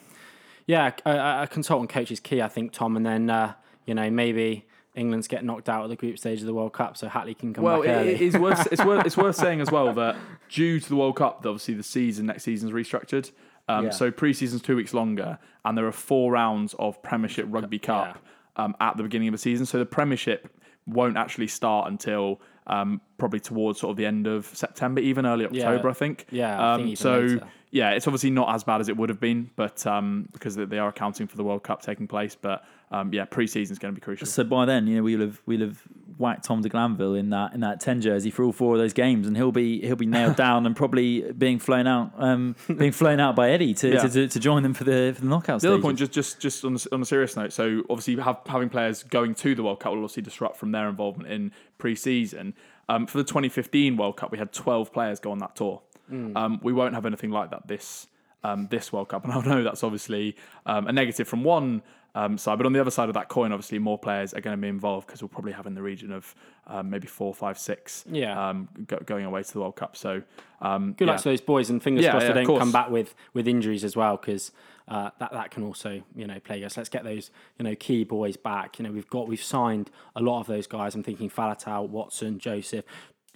yeah, 0.66 0.90
a, 1.06 1.42
a 1.44 1.46
consultant 1.46 1.90
coach 1.90 2.10
is 2.10 2.20
key, 2.20 2.42
I 2.42 2.48
think, 2.48 2.72
Tom. 2.72 2.96
And 2.96 3.06
then 3.06 3.30
uh, 3.30 3.54
you 3.86 3.94
know 3.94 4.10
maybe 4.10 4.64
England's 4.98 5.28
get 5.28 5.44
knocked 5.44 5.68
out 5.68 5.84
of 5.84 5.90
the 5.90 5.96
group 5.96 6.18
stage 6.18 6.40
of 6.40 6.46
the 6.46 6.54
World 6.54 6.72
Cup, 6.72 6.96
so 6.96 7.08
Hatley 7.08 7.38
can 7.38 7.54
come 7.54 7.64
Well, 7.64 7.82
back 7.82 8.06
it, 8.06 8.06
it 8.08 8.20
is 8.20 8.36
worth 8.36 8.66
it's 8.72 8.84
worth 8.84 9.06
it's 9.06 9.16
worth 9.16 9.36
saying 9.44 9.60
as 9.60 9.70
well 9.70 9.92
that 9.94 10.16
due 10.48 10.80
to 10.80 10.88
the 10.88 10.96
World 10.96 11.16
Cup, 11.16 11.36
obviously 11.38 11.74
the 11.74 11.82
season 11.82 12.26
next 12.26 12.42
season's 12.44 12.72
restructured. 12.72 13.30
Um, 13.68 13.84
Yeah. 13.86 13.90
So 13.90 14.10
pre-season's 14.10 14.62
two 14.62 14.76
weeks 14.76 14.92
longer, 14.94 15.38
and 15.64 15.76
there 15.78 15.86
are 15.86 15.92
four 15.92 16.32
rounds 16.32 16.74
of 16.78 17.00
Premiership 17.02 17.46
Rugby 17.48 17.78
Cup 17.78 18.18
um, 18.56 18.74
at 18.80 18.96
the 18.96 19.02
beginning 19.02 19.28
of 19.28 19.32
the 19.32 19.38
season. 19.38 19.66
So 19.66 19.78
the 19.78 19.86
Premiership 19.86 20.48
won't 20.86 21.16
actually 21.18 21.48
start 21.48 21.90
until 21.90 22.40
um, 22.66 23.00
probably 23.18 23.40
towards 23.40 23.78
sort 23.80 23.90
of 23.90 23.96
the 23.96 24.06
end 24.06 24.26
of 24.26 24.46
September, 24.46 25.00
even 25.00 25.26
early 25.26 25.46
Yeah. 25.52 25.66
October, 25.68 25.90
I 25.90 25.92
think. 25.92 26.26
Yeah, 26.30 26.58
I 26.58 26.74
Um, 26.74 26.82
think 26.84 26.96
so 26.98 27.18
later. 27.20 27.46
yeah, 27.70 27.90
it's 27.90 28.06
obviously 28.06 28.30
not 28.30 28.54
as 28.54 28.64
bad 28.64 28.80
as 28.80 28.88
it 28.88 28.96
would 28.96 29.08
have 29.10 29.20
been, 29.20 29.50
but 29.56 29.86
um, 29.86 30.28
because 30.32 30.56
they 30.56 30.78
are 30.78 30.88
accounting 30.88 31.26
for 31.26 31.36
the 31.36 31.44
World 31.44 31.62
Cup 31.62 31.82
taking 31.82 32.06
place. 32.08 32.34
But 32.40 32.64
um, 32.90 33.12
yeah, 33.12 33.24
pre-season 33.26 33.72
is 33.74 33.78
going 33.78 33.94
to 33.94 34.00
be 34.00 34.04
crucial. 34.04 34.26
So 34.26 34.44
by 34.44 34.64
then, 34.64 34.86
you 34.86 34.96
know, 34.96 35.02
we'll 35.02 35.20
have 35.20 35.42
we'll 35.46 35.60
have 35.60 35.82
whack 36.16 36.42
Tom 36.42 36.62
de 36.62 36.68
Glanville 36.68 37.14
in 37.14 37.30
that 37.30 37.52
in 37.54 37.60
that 37.60 37.80
ten 37.80 38.00
jersey 38.00 38.30
for 38.30 38.42
all 38.44 38.52
four 38.52 38.74
of 38.74 38.80
those 38.80 38.92
games, 38.92 39.26
and 39.26 39.36
he'll 39.36 39.52
be 39.52 39.80
he'll 39.80 39.94
be 39.96 40.06
nailed 40.06 40.36
down 40.46 40.64
and 40.66 40.74
probably 40.74 41.30
being 41.32 41.58
flown 41.58 41.86
out 41.86 42.12
um, 42.18 42.56
being 42.76 42.92
flown 42.92 43.20
out 43.20 43.36
by 43.36 43.50
Eddie 43.50 43.74
to, 43.74 43.88
Yeah. 43.92 44.02
to, 44.02 44.08
to, 44.08 44.28
to 44.28 44.40
join 44.40 44.62
them 44.62 44.74
for 44.74 44.84
the 44.84 45.12
for 45.14 45.20
the 45.22 45.28
knockout 45.28 45.60
The 45.60 45.68
other 45.72 45.82
point, 45.82 45.98
just 45.98 46.12
just 46.12 46.40
just 46.40 46.64
on, 46.64 46.74
a- 46.76 46.94
on 46.94 47.02
a 47.02 47.04
serious 47.04 47.36
note, 47.36 47.52
so 47.52 47.82
obviously 47.90 48.16
have, 48.22 48.38
having 48.46 48.68
players 48.68 49.02
going 49.02 49.34
to 49.36 49.54
the 49.54 49.62
World 49.62 49.80
Cup 49.80 49.92
will 49.92 49.98
obviously 49.98 50.22
disrupt 50.22 50.56
from 50.56 50.72
their 50.72 50.88
involvement 50.88 51.30
in 51.30 51.52
pre-season. 51.78 52.54
Um, 52.88 53.06
for 53.06 53.18
the 53.18 53.24
2015 53.24 53.96
World 53.96 54.16
Cup, 54.16 54.32
we 54.32 54.38
had 54.38 54.52
12 54.52 54.92
players 54.92 55.20
go 55.20 55.30
on 55.30 55.38
that 55.40 55.54
tour. 55.56 55.82
Um, 56.10 56.58
we 56.62 56.72
won't 56.72 56.94
have 56.94 57.04
anything 57.04 57.30
like 57.30 57.50
that 57.50 57.66
this 57.68 58.06
um, 58.42 58.66
this 58.70 58.90
World 58.94 59.10
Cup, 59.10 59.24
and 59.24 59.32
I 59.34 59.40
know 59.44 59.62
that's 59.62 59.84
obviously 59.84 60.36
um, 60.64 60.86
a 60.86 60.92
negative 60.92 61.28
from 61.28 61.44
one 61.44 61.82
um, 62.18 62.36
side, 62.38 62.56
but 62.58 62.66
on 62.66 62.72
the 62.72 62.80
other 62.80 62.90
side 62.90 63.08
of 63.08 63.14
that 63.14 63.28
coin, 63.28 63.52
obviously 63.52 63.78
more 63.78 63.98
players 63.98 64.34
are 64.34 64.40
going 64.40 64.56
to 64.56 64.60
be 64.60 64.68
involved 64.68 65.06
because 65.06 65.22
we'll 65.22 65.28
probably 65.28 65.52
have 65.52 65.66
in 65.66 65.74
the 65.74 65.82
region 65.82 66.10
of 66.12 66.34
um, 66.66 66.90
maybe 66.90 67.06
four, 67.06 67.32
five, 67.34 67.58
six, 67.58 68.04
Yeah. 68.10 68.48
um, 68.48 68.68
go, 68.86 68.98
going 69.04 69.24
away 69.24 69.42
to 69.42 69.52
the 69.52 69.60
World 69.60 69.76
Cup. 69.76 69.96
So 69.96 70.22
um, 70.60 70.92
Good 70.94 71.06
yeah. 71.06 71.12
luck 71.12 71.22
to 71.22 71.28
those 71.28 71.40
boys, 71.40 71.70
and 71.70 71.82
fingers 71.82 72.04
Yeah, 72.04 72.10
crossed 72.12 72.26
they 72.26 72.32
don't 72.34 72.46
course. 72.46 72.60
come 72.60 72.72
back 72.72 72.90
with 72.90 73.14
with 73.34 73.46
injuries 73.46 73.84
as 73.84 73.94
well, 73.96 74.16
because 74.16 74.52
uh, 74.88 75.10
that 75.20 75.32
that 75.32 75.50
can 75.50 75.62
also 75.62 76.02
you 76.16 76.26
know 76.26 76.40
plague 76.40 76.64
us. 76.64 76.76
Let's 76.76 76.88
get 76.88 77.04
those 77.04 77.30
you 77.58 77.64
know 77.64 77.74
key 77.76 78.04
boys 78.04 78.36
back. 78.36 78.78
You 78.78 78.84
know 78.84 78.92
we've 78.92 79.08
got 79.10 79.28
we've 79.28 79.42
signed 79.42 79.90
a 80.16 80.20
lot 80.22 80.40
of 80.40 80.46
those 80.46 80.66
guys. 80.66 80.94
I'm 80.94 81.02
thinking 81.02 81.30
Faletau, 81.30 81.88
Watson, 81.88 82.38
Joseph. 82.38 82.84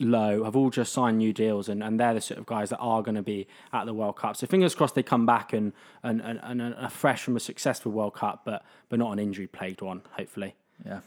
Louw 0.01 0.45
have 0.45 0.57
all 0.57 0.71
just 0.71 0.93
signed 0.93 1.19
new 1.19 1.33
deals, 1.33 1.69
and, 1.69 1.83
and 1.83 2.01
they're 2.01 2.15
the 2.15 2.21
sort 2.21 2.39
of 2.39 2.47
guys 2.47 2.71
that 2.71 2.79
are 2.79 3.03
going 3.03 3.15
to 3.15 3.23
be 3.23 3.47
at 3.73 3.85
the 3.87 3.95
World 3.95 4.17
Cup. 4.17 4.37
So 4.37 4.47
fingers 4.47 4.75
crossed 4.75 4.95
they 4.95 5.03
come 5.03 5.27
back 5.27 5.53
and 5.53 5.73
and, 6.03 6.21
and, 6.21 6.41
and 6.43 6.75
are 6.75 6.89
fresh 6.91 7.23
from 7.23 7.37
a 7.37 7.41
successful 7.41 7.93
World 7.93 8.15
Cup, 8.15 8.43
but 8.45 8.65
but 8.89 8.99
not 8.99 9.13
an 9.13 9.19
injury 9.19 9.47
plagued 9.47 9.81
one, 9.83 10.03
hopefully. 10.17 10.55
yeah, 10.85 11.01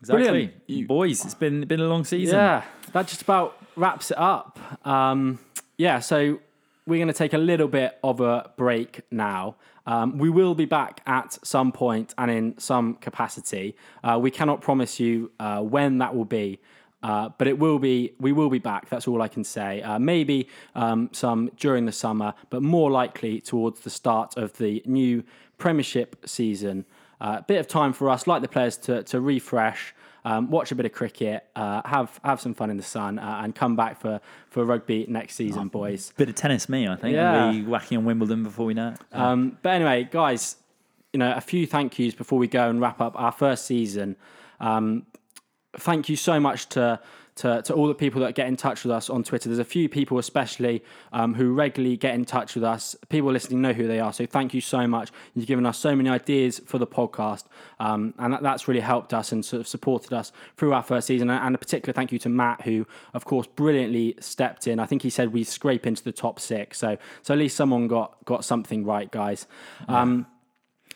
exactly. 0.00 0.52
You- 0.66 0.86
Boys, 0.86 1.24
it's 1.24 1.34
been 1.34 1.64
been 1.66 1.80
a 1.80 1.88
long 1.88 2.04
season. 2.04 2.36
Yeah, 2.36 2.62
that 2.92 3.08
just 3.08 3.22
about 3.22 3.56
wraps 3.76 4.10
it 4.10 4.18
up. 4.18 4.58
Um, 4.86 5.38
yeah, 5.76 5.98
so 6.00 6.38
we're 6.86 6.98
going 6.98 7.08
to 7.08 7.14
take 7.14 7.32
a 7.32 7.38
little 7.38 7.68
bit 7.68 7.98
of 8.04 8.20
a 8.20 8.50
break 8.56 9.00
now. 9.10 9.56
Um, 9.86 10.18
we 10.18 10.30
will 10.30 10.54
be 10.54 10.64
back 10.66 11.00
at 11.06 11.38
some 11.46 11.72
point 11.72 12.14
and 12.16 12.30
in 12.30 12.58
some 12.58 12.94
capacity. 12.94 13.76
Uh, 14.02 14.18
we 14.20 14.30
cannot 14.30 14.60
promise 14.60 15.00
you 15.00 15.30
uh, 15.40 15.60
when 15.60 15.98
that 15.98 16.14
will 16.14 16.24
be. 16.24 16.60
Uh, 17.04 17.28
but 17.36 17.46
it 17.46 17.58
will 17.58 17.78
be. 17.78 18.14
We 18.18 18.32
will 18.32 18.48
be 18.48 18.58
back. 18.58 18.88
That's 18.88 19.06
all 19.06 19.20
I 19.20 19.28
can 19.28 19.44
say. 19.44 19.82
Uh, 19.82 19.98
maybe 19.98 20.48
um, 20.74 21.10
some 21.12 21.50
during 21.58 21.84
the 21.84 21.92
summer, 21.92 22.32
but 22.48 22.62
more 22.62 22.90
likely 22.90 23.42
towards 23.42 23.80
the 23.80 23.90
start 23.90 24.38
of 24.38 24.56
the 24.56 24.82
new 24.86 25.22
Premiership 25.58 26.16
season. 26.24 26.86
A 27.20 27.42
bit 27.42 27.58
of 27.60 27.68
time 27.68 27.92
for 27.92 28.08
us, 28.08 28.26
like 28.26 28.40
the 28.40 28.48
players, 28.48 28.76
to 28.78 29.02
to 29.04 29.20
refresh, 29.20 29.94
um, 30.24 30.50
watch 30.50 30.72
a 30.72 30.74
bit 30.74 30.86
of 30.86 30.92
cricket, 30.92 31.44
uh, 31.54 31.82
have 31.84 32.18
have 32.24 32.40
some 32.40 32.54
fun 32.54 32.70
in 32.70 32.78
the 32.78 32.82
sun, 32.82 33.18
uh, 33.18 33.40
and 33.42 33.54
come 33.54 33.76
back 33.76 34.00
for 34.00 34.20
for 34.48 34.64
rugby 34.64 35.04
next 35.08 35.34
season, 35.34 35.68
boys. 35.68 36.12
Bit 36.16 36.30
of 36.30 36.34
tennis, 36.34 36.68
me, 36.68 36.88
I 36.88 36.96
think. 36.96 37.14
Yeah. 37.14 37.44
We'll 37.44 37.52
be 37.52 37.62
whacking 37.66 37.98
on 37.98 38.04
Wimbledon 38.06 38.42
before 38.42 38.64
we 38.66 38.74
know 38.74 38.94
it. 38.94 38.98
Um, 39.12 39.58
but 39.62 39.70
anyway, 39.70 40.08
guys, 40.10 40.56
you 41.12 41.18
know, 41.18 41.32
a 41.32 41.40
few 41.40 41.66
thank 41.66 41.98
yous 41.98 42.14
before 42.14 42.38
we 42.38 42.48
go 42.48 42.70
and 42.70 42.80
wrap 42.80 43.00
up 43.00 43.12
our 43.20 43.32
first 43.32 43.66
season. 43.66 44.16
Um, 44.60 45.06
thank 45.78 46.08
you 46.08 46.16
so 46.16 46.40
much 46.40 46.68
to, 46.70 47.00
to 47.36 47.62
to 47.62 47.74
all 47.74 47.88
the 47.88 47.94
people 47.94 48.20
that 48.20 48.34
get 48.34 48.46
in 48.46 48.56
touch 48.56 48.84
with 48.84 48.92
us 48.92 49.10
on 49.10 49.24
Twitter. 49.24 49.48
There's 49.48 49.58
a 49.58 49.64
few 49.64 49.88
people, 49.88 50.18
especially 50.18 50.84
um, 51.12 51.34
who 51.34 51.52
regularly 51.52 51.96
get 51.96 52.14
in 52.14 52.24
touch 52.24 52.54
with 52.54 52.64
us. 52.64 52.94
People 53.08 53.32
listening 53.32 53.60
know 53.60 53.72
who 53.72 53.86
they 53.86 54.00
are, 54.00 54.12
so 54.12 54.26
thank 54.26 54.54
you 54.54 54.60
so 54.60 54.86
much. 54.86 55.10
You've 55.34 55.46
given 55.46 55.66
us 55.66 55.78
so 55.78 55.96
many 55.96 56.08
ideas 56.08 56.60
for 56.64 56.78
the 56.78 56.86
podcast, 56.86 57.44
um, 57.80 58.14
and 58.18 58.32
that, 58.32 58.42
that's 58.42 58.68
really 58.68 58.80
helped 58.80 59.12
us 59.12 59.32
and 59.32 59.44
sort 59.44 59.60
of 59.60 59.68
supported 59.68 60.12
us 60.12 60.32
through 60.56 60.72
our 60.72 60.82
first 60.82 61.06
season. 61.06 61.30
And 61.30 61.54
a 61.54 61.58
particular 61.58 61.92
thank 61.92 62.12
you 62.12 62.18
to 62.20 62.28
Matt, 62.28 62.62
who 62.62 62.86
of 63.14 63.24
course 63.24 63.46
brilliantly 63.46 64.16
stepped 64.20 64.66
in. 64.66 64.78
I 64.78 64.86
think 64.86 65.02
he 65.02 65.10
said 65.10 65.32
we 65.32 65.44
scrape 65.44 65.86
into 65.86 66.04
the 66.04 66.12
top 66.12 66.38
six, 66.38 66.78
so 66.78 66.96
so 67.22 67.34
at 67.34 67.38
least 67.38 67.56
someone 67.56 67.88
got 67.88 68.16
got 68.24 68.44
something 68.44 68.84
right, 68.84 69.10
guys. 69.10 69.46
Um, 69.88 70.26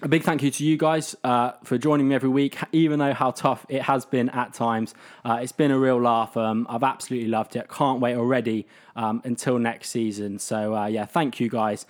a 0.00 0.08
big 0.08 0.22
thank 0.22 0.42
you 0.42 0.50
to 0.50 0.64
you 0.64 0.76
guys 0.76 1.16
uh, 1.24 1.52
for 1.64 1.76
joining 1.76 2.08
me 2.08 2.14
every 2.14 2.28
week, 2.28 2.56
even 2.72 2.98
though 2.98 3.12
how 3.12 3.32
tough 3.32 3.66
it 3.68 3.82
has 3.82 4.06
been 4.06 4.28
at 4.30 4.54
times. 4.54 4.94
Uh, 5.24 5.40
it's 5.42 5.52
been 5.52 5.70
a 5.70 5.78
real 5.78 6.00
laugh. 6.00 6.36
Um, 6.36 6.66
I've 6.70 6.84
absolutely 6.84 7.28
loved 7.28 7.56
it. 7.56 7.68
Can't 7.68 8.00
wait 8.00 8.16
already 8.16 8.66
um, 8.94 9.22
until 9.24 9.58
next 9.58 9.90
season. 9.90 10.38
So, 10.38 10.74
uh, 10.74 10.86
yeah, 10.86 11.04
thank 11.04 11.40
you 11.40 11.48
guys. 11.48 11.86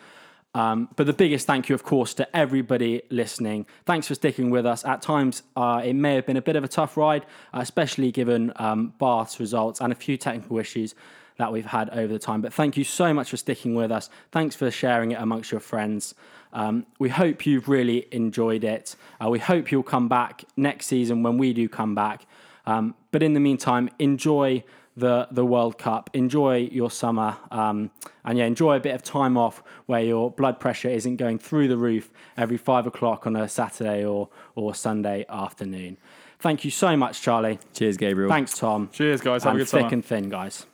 Um, 0.54 0.88
but 0.96 1.06
the 1.06 1.12
biggest 1.12 1.46
thank 1.46 1.68
you, 1.68 1.74
of 1.74 1.84
course, 1.84 2.14
to 2.14 2.36
everybody 2.36 3.02
listening. 3.10 3.66
Thanks 3.84 4.08
for 4.08 4.14
sticking 4.14 4.48
with 4.48 4.64
us. 4.64 4.84
At 4.84 5.02
times, 5.02 5.42
uh, 5.54 5.82
it 5.84 5.94
may 5.94 6.14
have 6.14 6.24
been 6.24 6.38
a 6.38 6.42
bit 6.42 6.56
of 6.56 6.64
a 6.64 6.68
tough 6.68 6.96
ride, 6.96 7.26
uh, 7.52 7.60
especially 7.60 8.10
given 8.10 8.52
um, 8.56 8.94
Bath's 8.98 9.38
results 9.38 9.80
and 9.80 9.92
a 9.92 9.96
few 9.96 10.16
technical 10.16 10.58
issues 10.58 10.94
that 11.36 11.52
we've 11.52 11.66
had 11.66 11.90
over 11.90 12.12
the 12.12 12.18
time. 12.18 12.40
But 12.40 12.52
thank 12.52 12.76
you 12.76 12.84
so 12.84 13.12
much 13.12 13.30
for 13.30 13.36
sticking 13.36 13.74
with 13.74 13.92
us. 13.92 14.08
Thanks 14.32 14.56
for 14.56 14.70
sharing 14.70 15.12
it 15.12 15.20
amongst 15.20 15.52
your 15.52 15.60
friends. 15.60 16.14
Um, 16.52 16.86
we 16.98 17.08
hope 17.08 17.46
you've 17.46 17.68
really 17.68 18.06
enjoyed 18.10 18.64
it. 18.64 18.96
Uh, 19.22 19.28
we 19.28 19.38
hope 19.38 19.70
you'll 19.70 19.82
come 19.82 20.08
back 20.08 20.44
next 20.56 20.86
season 20.86 21.22
when 21.22 21.38
we 21.38 21.52
do 21.52 21.68
come 21.68 21.94
back. 21.94 22.26
Um, 22.66 22.94
but 23.10 23.22
in 23.22 23.34
the 23.34 23.40
meantime, 23.40 23.90
enjoy 23.98 24.64
the 24.96 25.28
the 25.30 25.44
World 25.44 25.78
Cup. 25.78 26.10
Enjoy 26.12 26.68
your 26.72 26.90
summer, 26.90 27.36
um, 27.50 27.90
and 28.24 28.36
yeah, 28.36 28.44
enjoy 28.44 28.76
a 28.76 28.80
bit 28.80 28.94
of 28.94 29.02
time 29.02 29.36
off 29.36 29.62
where 29.86 30.02
your 30.02 30.30
blood 30.30 30.58
pressure 30.60 30.88
isn't 30.88 31.16
going 31.16 31.38
through 31.38 31.68
the 31.68 31.76
roof 31.76 32.10
every 32.36 32.56
five 32.56 32.86
o'clock 32.86 33.26
on 33.26 33.36
a 33.36 33.48
Saturday 33.48 34.04
or 34.04 34.28
or 34.54 34.74
Sunday 34.74 35.24
afternoon. 35.28 35.96
Thank 36.40 36.64
you 36.64 36.70
so 36.70 36.96
much, 36.96 37.22
Charlie. 37.22 37.58
Cheers, 37.74 37.96
Gabriel. 37.96 38.30
Thanks, 38.30 38.56
Tom. 38.58 38.90
Cheers, 38.92 39.20
guys. 39.20 39.44
Have 39.44 39.52
and 39.52 39.60
a 39.60 39.64
good 39.64 39.70
thick 39.70 39.80
summer. 39.80 39.92
and 39.94 40.04
thin, 40.04 40.28
guys. 40.28 40.66